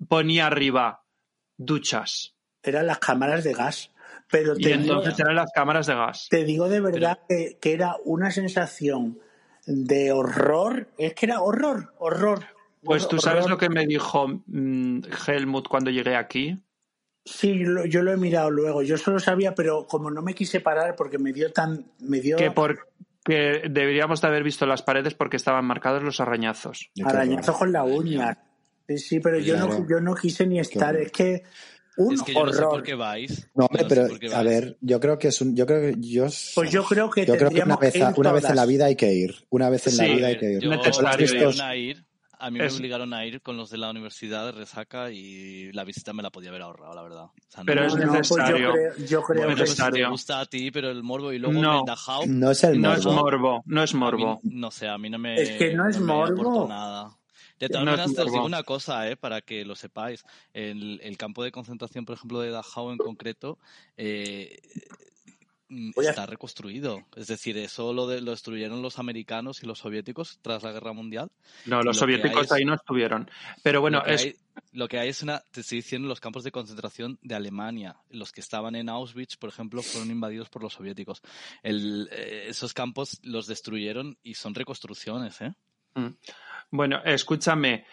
ponía 0.08 0.46
arriba 0.46 1.02
duchas. 1.56 2.34
eran 2.62 2.86
las 2.86 2.98
cámaras 2.98 3.44
de 3.44 3.52
gas. 3.52 3.90
Pero 4.30 4.54
Y 4.58 4.62
te, 4.62 4.72
entonces 4.72 5.16
digo, 5.16 5.26
eran 5.28 5.36
las 5.36 5.52
cámaras 5.54 5.86
de 5.86 5.94
gas. 5.94 6.26
te 6.28 6.44
digo 6.44 6.68
de 6.68 6.80
verdad 6.80 7.18
que, 7.28 7.58
que 7.60 7.72
era 7.74 7.96
una 8.04 8.30
sensación 8.32 9.20
de 9.66 10.10
horror. 10.10 10.88
Es 10.98 11.14
que 11.14 11.26
era 11.26 11.40
horror, 11.42 11.94
horror. 11.98 12.44
Pues 12.82 13.06
tú 13.06 13.18
sabes 13.18 13.44
horror. 13.44 13.50
lo 13.50 13.58
que 13.58 13.68
me 13.68 13.86
dijo 13.86 14.26
mm, 14.46 15.00
Helmut 15.26 15.68
cuando 15.68 15.90
llegué 15.90 16.16
aquí. 16.16 16.56
Sí, 17.24 17.54
lo- 17.54 17.84
yo 17.86 18.02
lo 18.02 18.12
he 18.12 18.16
mirado 18.16 18.50
luego. 18.50 18.82
Yo 18.82 18.96
solo 18.98 19.18
sabía, 19.20 19.54
pero 19.54 19.86
como 19.86 20.10
no 20.10 20.22
me 20.22 20.34
quise 20.34 20.60
parar 20.60 20.94
porque 20.96 21.18
me 21.18 21.32
dio 21.32 21.52
tan. 21.52 21.84
Me 22.00 22.20
dio 22.20 22.36
Que, 22.36 22.50
por, 22.52 22.88
que 23.24 23.62
deberíamos 23.70 24.20
de 24.20 24.26
haber 24.28 24.42
visto 24.44 24.66
las 24.66 24.82
paredes 24.82 25.14
porque 25.14 25.36
estaban 25.36 25.64
marcados 25.64 26.02
los 26.02 26.20
arañazos. 26.20 26.90
Arañazos 27.04 27.56
con 27.56 27.72
la 27.72 27.82
uña. 27.84 28.38
Sí, 28.88 28.98
sí, 28.98 29.20
pero 29.20 29.38
yo, 29.38 29.56
no, 29.56 29.88
yo 29.88 30.00
no 30.00 30.14
quise 30.14 30.46
ni 30.46 30.60
estar. 30.60 30.90
horror. 30.94 31.02
Es 31.02 31.12
que. 31.12 31.42
Un 31.98 32.12
Es 32.14 32.22
que 32.22 32.34
yo 32.34 32.44
no 32.44 32.52
sé 32.52 32.58
horror. 32.58 32.70
por 32.72 32.82
qué 32.82 32.94
vais. 32.94 33.48
No, 33.54 33.64
hombre, 33.66 33.86
pero 33.88 34.06
a 34.36 34.42
ver, 34.42 34.76
yo 34.82 35.00
creo 35.00 35.18
que 35.18 35.28
es 35.28 35.40
un, 35.40 35.56
yo 35.56 35.64
creo 35.64 35.80
que 35.80 35.94
yo, 35.98 36.26
Pues 36.54 36.70
yo 36.70 36.84
creo 36.84 37.08
que 37.10 37.24
yo 37.24 37.38
creo 37.38 37.50
que 37.50 37.62
una 37.62 37.76
vez, 37.76 37.94
que 37.94 38.04
una 38.16 38.32
vez 38.32 38.44
en 38.44 38.56
la 38.56 38.66
vida 38.66 38.84
hay 38.84 38.96
que 38.96 39.14
ir, 39.14 39.34
una 39.48 39.70
vez 39.70 39.86
en 39.86 39.96
la 39.96 40.04
Sí, 40.04 40.14
vida 40.14 40.26
hay 40.26 40.36
que 40.38 40.52
ir. 40.52 40.60
Yo, 40.60 40.68
necesario 40.70 41.08
a 41.08 41.16
mí 41.16 41.24
me 41.24 41.30
obligaron 41.46 41.60
a 41.62 41.76
ir. 41.76 42.04
A 42.38 42.50
mí 42.50 42.58
me 42.58 42.66
obligaron 42.70 43.14
a 43.14 43.24
ir 43.24 43.40
con 43.40 43.56
los 43.56 43.70
de 43.70 43.78
la 43.78 43.88
universidad 43.88 44.44
de 44.44 44.52
resaca 44.52 45.10
y 45.10 45.72
la 45.72 45.84
visita 45.84 46.12
me 46.12 46.22
la 46.22 46.28
podía 46.28 46.50
haber 46.50 46.60
ahorrado, 46.60 46.94
la 46.94 47.02
verdad. 47.02 47.24
O 47.24 47.32
sea, 47.48 47.64
Pero 47.64 47.80
no- 47.80 47.86
es 47.86 47.94
No, 47.96 48.04
no, 48.04 48.12
pues 48.12 48.28
yo 48.28 48.36
necesario. 48.36 48.72
creo, 48.72 48.92
yo 49.06 49.22
creo 49.22 49.38
Bueno, 49.40 49.54
que 49.54 49.56
pues 49.62 49.70
si 49.70 49.76
te 49.76 49.82
necesario. 49.84 50.10
gusta 50.10 50.40
a 50.40 50.44
ti, 50.44 50.70
pero 50.70 50.90
el 50.90 51.02
morbo 51.02 51.32
y 51.32 51.38
luego 51.38 51.58
No. 51.58 51.78
en 51.80 51.84
Dachau, 51.86 52.26
No 52.26 52.50
es 52.50 52.62
el 52.62 52.78
No 52.82 52.90
morbo. 52.90 52.98
es 53.00 53.06
morbo, 53.16 53.62
no 53.64 53.82
es 53.82 53.94
mí, 53.94 54.00
morbo. 54.00 54.40
no 54.42 54.70
sé, 54.70 54.86
a 54.86 54.98
mí 54.98 55.08
no 55.08 55.18
me, 55.18 55.40
Es 55.40 55.50
que 55.52 55.72
no 55.74 55.88
es 55.88 55.98
me 55.98 56.04
morbo. 56.12 56.68
nada. 56.68 57.15
De 57.58 57.68
todas 57.68 57.84
No 57.84 57.90
maneras, 57.92 58.14
te 58.14 58.20
os 58.22 58.32
digo 58.32 58.44
una 58.44 58.62
cosa, 58.62 59.08
eh, 59.10 59.16
para 59.16 59.40
que 59.40 59.64
lo 59.64 59.74
sepáis. 59.74 60.24
El, 60.52 61.00
el 61.02 61.16
campo 61.16 61.42
de 61.42 61.50
concentración, 61.52 62.04
por 62.04 62.16
ejemplo, 62.16 62.40
de 62.40 62.50
Dachau 62.50 62.90
en 62.90 62.98
concreto, 62.98 63.58
eh, 63.96 64.58
mm, 65.68 65.90
está 66.00 66.26
reconstruido. 66.26 67.02
Es 67.16 67.28
decir, 67.28 67.56
eso 67.58 67.92
lo, 67.92 68.06
de- 68.06 68.20
lo 68.20 68.30
destruyeron 68.32 68.82
los 68.82 68.98
americanos 68.98 69.62
y 69.62 69.66
los 69.66 69.78
soviéticos 69.78 70.38
tras 70.42 70.62
la 70.62 70.72
guerra 70.72 70.92
mundial. 70.92 71.30
No, 71.64 71.76
los 71.78 71.96
Lo 71.96 72.00
soviéticos 72.00 72.44
es- 72.46 72.52
ahí 72.52 72.64
no 72.64 72.74
estuvieron. 72.74 73.30
Pero 73.62 73.80
bueno, 73.80 73.98
lo, 73.98 74.04
que 74.04 74.14
es, 74.14 74.22
hay, 74.22 74.34
lo 74.72 74.88
que 74.88 74.98
hay 74.98 75.08
es 75.08 75.22
una, 75.22 75.40
te 75.50 75.62
estoy 75.62 75.78
diciendo, 75.78 76.08
los 76.08 76.20
campos 76.20 76.44
de 76.44 76.52
concentración 76.52 77.18
de 77.22 77.34
Alemania. 77.34 77.96
Los 78.10 78.32
que 78.32 78.40
estaban 78.42 78.76
en 78.76 78.88
Auschwitz, 78.90 79.36
por 79.36 79.48
ejemplo, 79.48 79.82
fueron 79.82 80.10
invadidos 80.10 80.48
por 80.50 80.62
los 80.62 80.74
soviéticos. 80.74 81.22
El, 81.62 82.08
eh, 82.12 82.46
esos 82.48 82.74
campos 82.74 83.18
los 83.22 83.46
destruyeron 83.46 84.18
y 84.22 84.34
son 84.34 84.54
reconstrucciones, 84.54 85.40
¿eh? 85.40 85.52
Mm. 85.94 86.08
Bueno, 86.70 87.00
escúchame, 87.04 87.84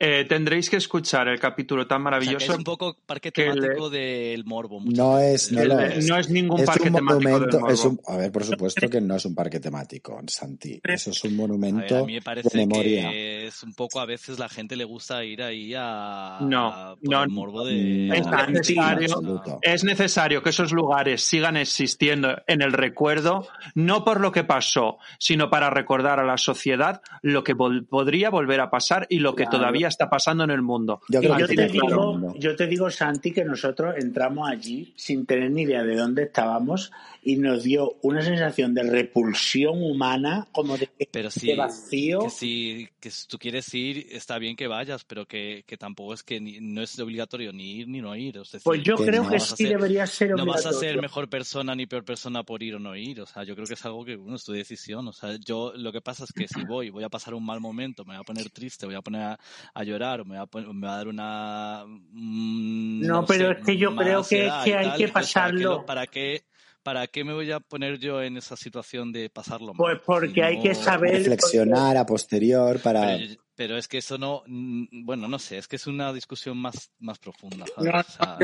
eh, 0.00 0.24
tendréis 0.28 0.68
que 0.68 0.76
escuchar 0.76 1.28
el 1.28 1.38
capítulo 1.38 1.86
tan 1.86 2.00
O 2.00 2.10
sea, 2.10 2.18
que 2.18 2.24
maravilloso. 2.24 2.52
es 2.52 2.58
un 2.58 2.64
poco 2.64 2.96
parque 3.06 3.30
que 3.30 3.46
le- 3.46 3.52
temático 3.60 3.90
del 3.90 4.44
morbo. 4.44 4.80
No 4.84 5.18
es, 5.18 5.52
no 5.52 5.60
es. 5.80 6.06
no 6.08 6.16
es 6.18 6.28
ningún 6.30 6.60
es 6.60 6.66
parque 6.66 6.88
un 6.88 6.94
temático 6.96 7.20
del 7.20 7.28
monumento, 7.30 7.60
morbo. 7.60 7.72
es 7.74 7.84
un, 7.84 8.00
a 8.06 8.16
ver, 8.16 8.32
por 8.32 8.44
supuesto 8.44 8.88
que 8.88 9.00
no 9.00 9.14
es 9.16 9.24
un 9.26 9.34
parque 9.34 9.60
temático, 9.60 10.18
Santi. 10.26 10.80
Eso 10.82 11.10
es 11.10 11.22
un 11.24 11.30
A 11.30 11.32
ver, 11.32 11.40
monumento 11.40 11.96
a 11.98 12.06
mí 12.06 12.14
me 12.14 12.22
parece 12.22 12.48
de 12.58 12.66
memoria. 12.66 13.10
que 13.10 13.41
es 13.52 13.62
un 13.62 13.74
poco 13.74 14.00
a 14.00 14.06
veces 14.06 14.38
la 14.38 14.48
gente 14.48 14.76
le 14.76 14.84
gusta 14.84 15.22
ir 15.24 15.42
ahí 15.42 15.74
a, 15.76 16.38
No, 16.40 16.68
a- 16.68 16.96
por 16.96 17.10
no, 17.10 17.22
el 17.22 17.28
morbo 17.30 17.64
de 17.64 18.08
no, 18.08 18.14
es 18.14 18.48
necesario. 18.48 19.22
Es 19.62 19.84
necesario 19.84 20.42
que 20.42 20.50
esos 20.50 20.72
lugares 20.72 21.22
sigan 21.24 21.56
existiendo 21.56 22.36
en 22.46 22.62
el 22.62 22.72
recuerdo, 22.72 23.46
no 23.74 24.04
por 24.04 24.20
lo 24.20 24.32
que 24.32 24.44
pasó, 24.44 24.98
sino 25.18 25.50
para 25.50 25.70
recordar 25.70 26.18
a 26.18 26.24
la 26.24 26.38
sociedad 26.38 27.02
lo 27.22 27.44
que 27.44 27.54
vol- 27.54 27.86
podría 27.86 28.30
volver 28.30 28.60
a 28.60 28.70
pasar 28.70 29.06
y 29.10 29.18
lo 29.18 29.34
que 29.34 29.44
Claro. 29.44 29.58
todavía 29.58 29.88
está 29.88 30.08
pasando 30.08 30.44
en 30.44 30.50
el 30.50 30.62
mundo. 30.62 31.00
Yo 31.08 31.20
Y 31.20 31.26
creo 31.26 31.38
yo 31.38 31.46
que 31.46 31.54
te, 31.56 31.66
digo, 31.68 32.12
mundo. 32.12 32.34
yo 32.38 32.56
te 32.56 32.66
digo, 32.66 32.90
Santi, 32.90 33.32
que 33.32 33.44
nosotros 33.44 33.94
entramos 33.98 34.48
allí 34.48 34.92
sin 34.96 35.26
tener 35.26 35.50
ni 35.50 35.62
idea 35.62 35.82
de 35.84 35.96
dónde 35.96 36.22
estábamos 36.24 36.90
y 37.24 37.36
nos 37.36 37.62
dio 37.62 37.98
una 38.02 38.20
sensación 38.20 38.74
de 38.74 38.82
repulsión 38.82 39.80
humana, 39.82 40.48
como 40.52 40.76
de, 40.76 40.88
Pero 41.10 41.28
de 41.28 41.30
sí, 41.30 41.54
vacío. 41.54 42.20
que 42.24 42.30
si, 42.30 42.88
que 42.98 43.10
si 43.12 43.28
tú 43.28 43.38
quieres 43.38 43.72
ir, 43.74 44.08
está 44.10 44.38
bien 44.38 44.56
que 44.56 44.66
vayas, 44.66 45.04
pero 45.04 45.24
que, 45.26 45.62
que 45.66 45.76
tampoco 45.76 46.14
es 46.14 46.24
que 46.24 46.40
ni- 46.40 46.58
no 46.60 46.82
es 46.82 46.98
obligatorio 46.98 47.52
ni 47.52 47.76
ir 47.78 47.88
ni 47.88 48.00
no 48.00 48.16
ir. 48.16 48.40
Pues 48.64 48.82
yo 48.82 48.96
que 48.96 49.04
creo 49.06 49.22
no 49.22 49.30
que 49.30 49.38
sí 49.38 49.54
ser- 49.56 49.68
debería 49.68 50.06
ser 50.06 50.30
no 50.30 50.44
vas 50.46 50.66
a 50.66 50.70
obligatorio. 50.70 50.80
ser 50.94 51.00
mejor 51.00 51.28
persona 51.28 51.74
ni 51.76 51.86
peor 51.86 52.04
persona 52.04 52.42
por 52.42 52.62
ir 52.62 52.74
o 52.74 52.78
no 52.80 52.96
ir. 52.96 53.20
O 53.20 53.26
sea, 53.26 53.44
yo 53.44 53.54
creo 53.54 53.66
que 53.68 53.74
es 53.74 53.84
algo 53.84 54.04
que, 54.04 54.16
bueno, 54.16 54.34
es 54.36 54.42
tu 54.44 54.52
decisión. 54.52 55.06
O 55.06 55.12
sea, 55.12 55.36
yo 55.36 55.72
lo 55.76 55.92
que 55.92 56.00
pasa 56.00 56.24
es 56.24 56.32
que 56.32 56.48
si 56.48 56.64
voy, 56.64 56.90
voy 56.90 57.04
a 57.04 57.08
pasar 57.08 57.34
un 57.34 57.46
mal 57.46 57.60
momento, 57.60 58.04
me 58.04 58.14
voy 58.14 58.20
a 58.20 58.24
poner 58.24 58.50
triste, 58.50 58.84
voy 58.86 58.96
a 58.96 59.00
poner 59.02 59.22
a, 59.22 59.38
a 59.74 59.84
llorar, 59.84 60.20
o 60.22 60.24
me 60.24 60.36
va 60.36 60.42
a, 60.42 60.46
pon- 60.46 60.76
me 60.76 60.86
va 60.88 60.94
a 60.94 60.96
dar 60.96 61.06
una... 61.08 61.84
mm, 61.86 63.06
No, 63.06 63.24
pero 63.26 63.46
sé, 63.52 63.60
es 63.60 63.64
que 63.66 63.76
yo 63.76 63.94
creo 63.94 64.22
que- 64.22 64.50
que 64.64 64.74
hay 64.74 64.86
tal, 64.88 64.96
que 64.96 65.04
entonces, 65.04 65.32
¿para 65.32 65.50
qué 65.50 65.62
lo- 65.62 65.70
pasarlo. 65.70 65.86
¿Para 65.86 66.06
qué, 66.06 66.42
¿Para 66.82 67.06
qué 67.06 67.22
me 67.24 67.32
voy 67.32 67.50
a 67.52 67.60
poner 67.60 67.98
yo 67.98 68.22
en 68.22 68.36
esa 68.36 68.56
situación 68.56 69.12
de 69.12 69.30
pasarlo 69.30 69.68
mal? 69.68 69.76
Pues 69.76 70.00
porque 70.04 70.34
Si 70.34 70.40
hay 70.40 70.60
que 70.60 70.74
saber- 70.74 71.14
reflexionar 71.14 71.96
a 71.96 72.04
posterior 72.04 72.80
para 72.80 73.02
pero, 73.16 73.34
pero 73.54 73.76
es 73.76 73.86
que 73.86 73.98
eso 73.98 74.18
no, 74.18 74.42
mm, 74.46 75.04
bueno, 75.04 75.28
no 75.28 75.38
sé, 75.38 75.58
es 75.58 75.68
que 75.68 75.76
es 75.76 75.86
una 75.86 76.12
discusión 76.12 76.58
más, 76.58 76.90
más 76.98 77.18
profunda. 77.18 77.66
¿sabes? 77.66 77.92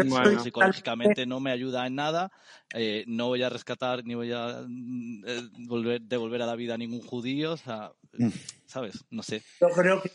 No, 0.06 0.16
O 0.16 0.24
sea, 0.24 0.38
psicológicamente 0.38 1.26
no 1.26 1.40
me 1.40 1.50
ayuda 1.50 1.86
en 1.86 1.96
nada, 1.96 2.30
eh, 2.74 3.04
no 3.08 3.26
voy 3.26 3.42
a 3.42 3.48
rescatar 3.48 4.04
ni 4.04 4.14
voy 4.14 4.32
a 4.32 4.62
mm, 4.68 5.24
eh, 5.26 5.42
volver, 5.66 6.00
devolver 6.02 6.42
a 6.42 6.46
la 6.46 6.54
vida 6.54 6.74
a 6.74 6.78
ningún 6.78 7.00
judío, 7.00 7.52
o 7.52 7.56
sea, 7.56 7.92
Mm. 8.16 8.28
¿sabes? 8.66 9.04
No 9.10 9.22
sé. 9.22 9.42
Yo 9.60 9.68
creo 9.68 10.00
que 10.02 10.10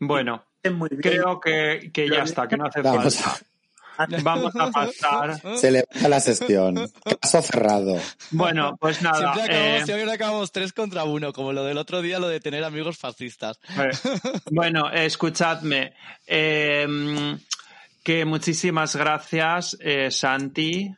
Bueno, 0.00 0.44
es 0.62 0.72
muy 0.72 0.88
bien. 0.90 1.00
creo 1.00 1.40
que, 1.40 1.90
que 1.92 2.08
ya 2.08 2.22
está, 2.22 2.46
que 2.48 2.56
no 2.56 2.66
hace 2.66 2.82
Vamos 2.82 3.16
falta. 3.16 3.44
Vamos 4.22 4.54
a 4.56 4.70
pasar. 4.70 5.40
se 5.58 5.70
le 5.70 5.84
baja 5.92 6.08
la 6.08 6.20
sesión. 6.20 6.90
Caso 7.20 7.42
cerrado. 7.42 8.00
Bueno, 8.30 8.76
pues 8.80 9.02
nada. 9.02 9.34
Siempre 9.34 9.42
acabamos, 9.54 9.80
eh, 9.82 9.84
siempre 9.84 10.12
acabamos 10.12 10.52
tres 10.52 10.72
contra 10.72 11.04
uno, 11.04 11.32
como 11.32 11.52
lo 11.52 11.64
del 11.64 11.78
otro 11.78 12.00
día, 12.02 12.18
lo 12.18 12.28
de 12.28 12.40
tener 12.40 12.64
amigos 12.64 12.96
fascistas. 12.98 13.58
Eh, 13.78 13.90
Bueno, 14.50 14.90
escuchadme. 14.90 15.92
eh, 16.26 17.36
que 18.02 18.24
muchísimas 18.24 18.96
gracias, 18.96 19.76
eh, 19.80 20.10
Santi. 20.10 20.94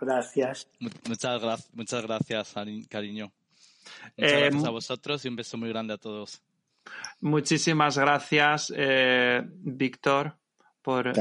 Gracias. 0.00 0.66
Mu- 0.80 0.90
Muchas, 1.08 1.40
gracias 1.42 1.68
muchas 1.74 2.02
gracias, 2.02 2.54
cari- 2.54 2.86
cariño. 2.88 3.30
Muchas 4.16 4.32
Eh, 4.32 4.40
gracias 4.40 4.64
a 4.64 4.70
vosotros 4.70 5.24
y 5.24 5.28
un 5.28 5.36
beso 5.36 5.56
muy 5.56 5.68
grande 5.68 5.94
a 5.94 5.98
todos. 5.98 6.40
Muchísimas 7.20 7.98
gracias, 7.98 8.72
eh, 8.76 9.42
Víctor, 9.46 10.36
por 10.88 11.06
eh, 11.08 11.14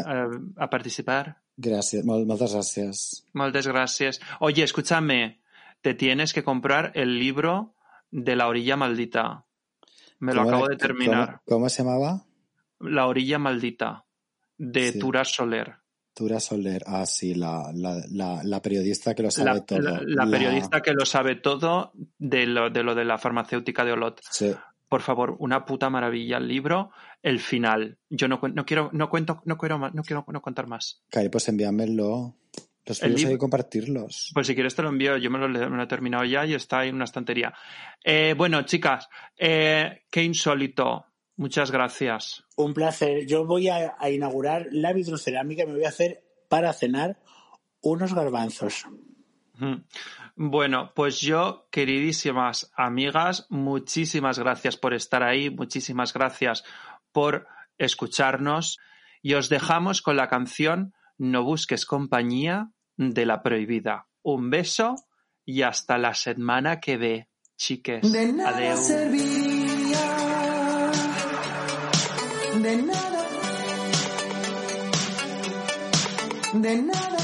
a 0.63 0.69
participar. 0.69 1.23
Gràcies, 1.57 2.05
mol, 2.05 2.23
moltes 2.29 2.53
gràcies. 2.55 2.99
Muchas 3.33 3.67
gracias. 3.67 4.19
Oye, 4.39 4.63
escúchame, 4.63 5.41
te 5.81 5.93
tienes 5.93 6.31
que 6.33 6.43
comprar 6.43 6.91
el 6.95 7.19
libro 7.19 7.73
de 8.11 8.35
La 8.37 8.47
orilla 8.47 8.77
maldita. 8.77 9.43
Me 10.19 10.33
lo 10.33 10.41
¿Cómo 10.43 10.49
acabo 10.49 10.65
era- 10.67 10.75
de 10.75 10.77
terminar. 10.87 11.27
¿Cómo, 11.45 11.57
cómo 11.59 11.69
se 11.69 11.83
llamaba? 11.83 12.23
La 12.79 13.07
orilla 13.07 13.39
maldita, 13.39 14.05
de 14.57 14.91
Sí. 14.93 14.99
Tura 14.99 15.25
Soler. 15.25 15.75
Tura 16.13 16.39
Soler. 16.39 16.81
Ah, 16.87 17.05
sí, 17.05 17.35
la, 17.35 17.71
la, 17.73 18.01
la, 18.09 18.41
la 18.43 18.61
periodista 18.61 19.13
que 19.13 19.23
lo 19.23 19.29
sabe 19.31 19.61
todo. 19.61 19.79
la- 19.79 20.01
la 20.05 20.25
periodista 20.31 20.81
que 20.81 20.93
lo 20.93 21.05
sabe 21.05 21.35
todo 21.35 21.91
de 22.17 22.45
lo, 22.47 22.69
de 22.69 22.83
lo 22.83 22.95
de 22.95 23.03
la 23.05 23.17
farmacéutica 23.17 23.83
de 23.83 23.91
Olot. 23.91 24.21
Sí. 24.31 24.53
Por 24.89 25.01
favor, 25.01 25.35
una 25.39 25.65
puta 25.65 25.89
maravilla 25.89 26.37
el 26.37 26.47
libro, 26.47 26.91
el 27.21 27.39
final. 27.39 27.97
Yo 28.09 28.27
no, 28.27 28.39
no 28.53 28.65
quiero, 28.65 28.89
no 28.93 29.09
cuento, 29.09 29.41
no 29.45 29.57
quiero 29.57 29.77
más, 29.77 29.93
no 29.93 30.03
quiero 30.03 30.25
no 30.27 30.41
contar 30.41 30.67
más. 30.67 31.03
Cari, 31.09 31.29
pues 31.29 31.47
envíamelo. 31.49 32.35
Los 32.85 33.03
El 33.03 33.11
tuyos 33.13 33.27
hay 33.27 33.35
que 33.35 33.39
compartirlos. 33.39 34.31
Pues 34.33 34.47
si 34.47 34.55
quieres 34.55 34.73
te 34.73 34.81
lo 34.81 34.89
envío, 34.89 35.17
yo 35.17 35.29
me 35.29 35.39
lo, 35.39 35.49
me 35.49 35.75
lo 35.75 35.83
he 35.83 35.87
terminado 35.87 36.23
ya 36.23 36.45
y 36.45 36.53
está 36.53 36.79
ahí 36.79 36.89
en 36.89 36.95
una 36.95 37.03
estantería. 37.03 37.53
Eh, 38.01 38.33
bueno, 38.37 38.61
chicas, 38.61 39.09
eh, 39.37 40.03
qué 40.09 40.23
insólito. 40.23 41.05
Muchas 41.35 41.69
gracias. 41.69 42.45
Un 42.55 42.73
placer. 42.73 43.27
Yo 43.27 43.45
voy 43.45 43.67
a, 43.67 43.95
a 43.99 44.09
inaugurar 44.09 44.67
la 44.71 44.93
vitrocerámica 44.93 45.63
y 45.63 45.67
me 45.67 45.73
voy 45.73 45.83
a 45.83 45.89
hacer 45.89 46.23
para 46.47 46.71
cenar 46.71 47.19
unos 47.81 48.13
garbanzos. 48.13 48.85
Bueno, 50.39 50.91
pues 50.93 51.19
yo, 51.19 51.67
queridísimas 51.71 52.71
amigas, 52.77 53.47
muchísimas 53.49 54.37
gracias 54.37 54.77
por 54.77 54.93
estar 54.93 55.23
ahí, 55.23 55.49
muchísimas 55.49 56.13
gracias 56.13 56.63
por 57.11 57.47
escucharnos 57.79 58.77
y 59.23 59.33
os 59.33 59.49
dejamos 59.49 60.03
con 60.03 60.15
la 60.15 60.27
canción 60.27 60.93
No 61.17 61.43
busques 61.43 61.87
compañía 61.87 62.69
de 62.97 63.25
la 63.25 63.41
prohibida. 63.41 64.05
Un 64.21 64.51
beso 64.51 65.07
y 65.43 65.63
hasta 65.63 65.97
la 65.97 66.13
semana 66.13 66.79
que 66.79 66.97
ve, 66.97 67.29
chiques. 67.57 68.11
De 68.11 68.31
nada 68.31 68.49
Adeu. 68.49 68.77
de 72.61 72.77
nada, 72.77 73.25
de 76.53 76.81
nada. 76.83 77.16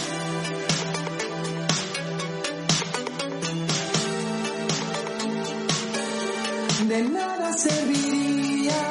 De 6.87 7.01
nada 7.01 7.53
serviría, 7.53 8.81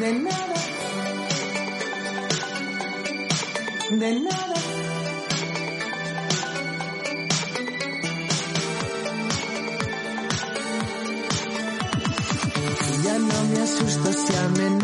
de 0.00 0.12
nada, 0.26 0.60
de 3.90 4.20
nada. 4.20 4.54
Ya 13.04 13.18
no 13.18 13.44
me 13.50 13.60
asusto 13.60 14.12
si 14.14 14.34
amenazas 14.36 14.83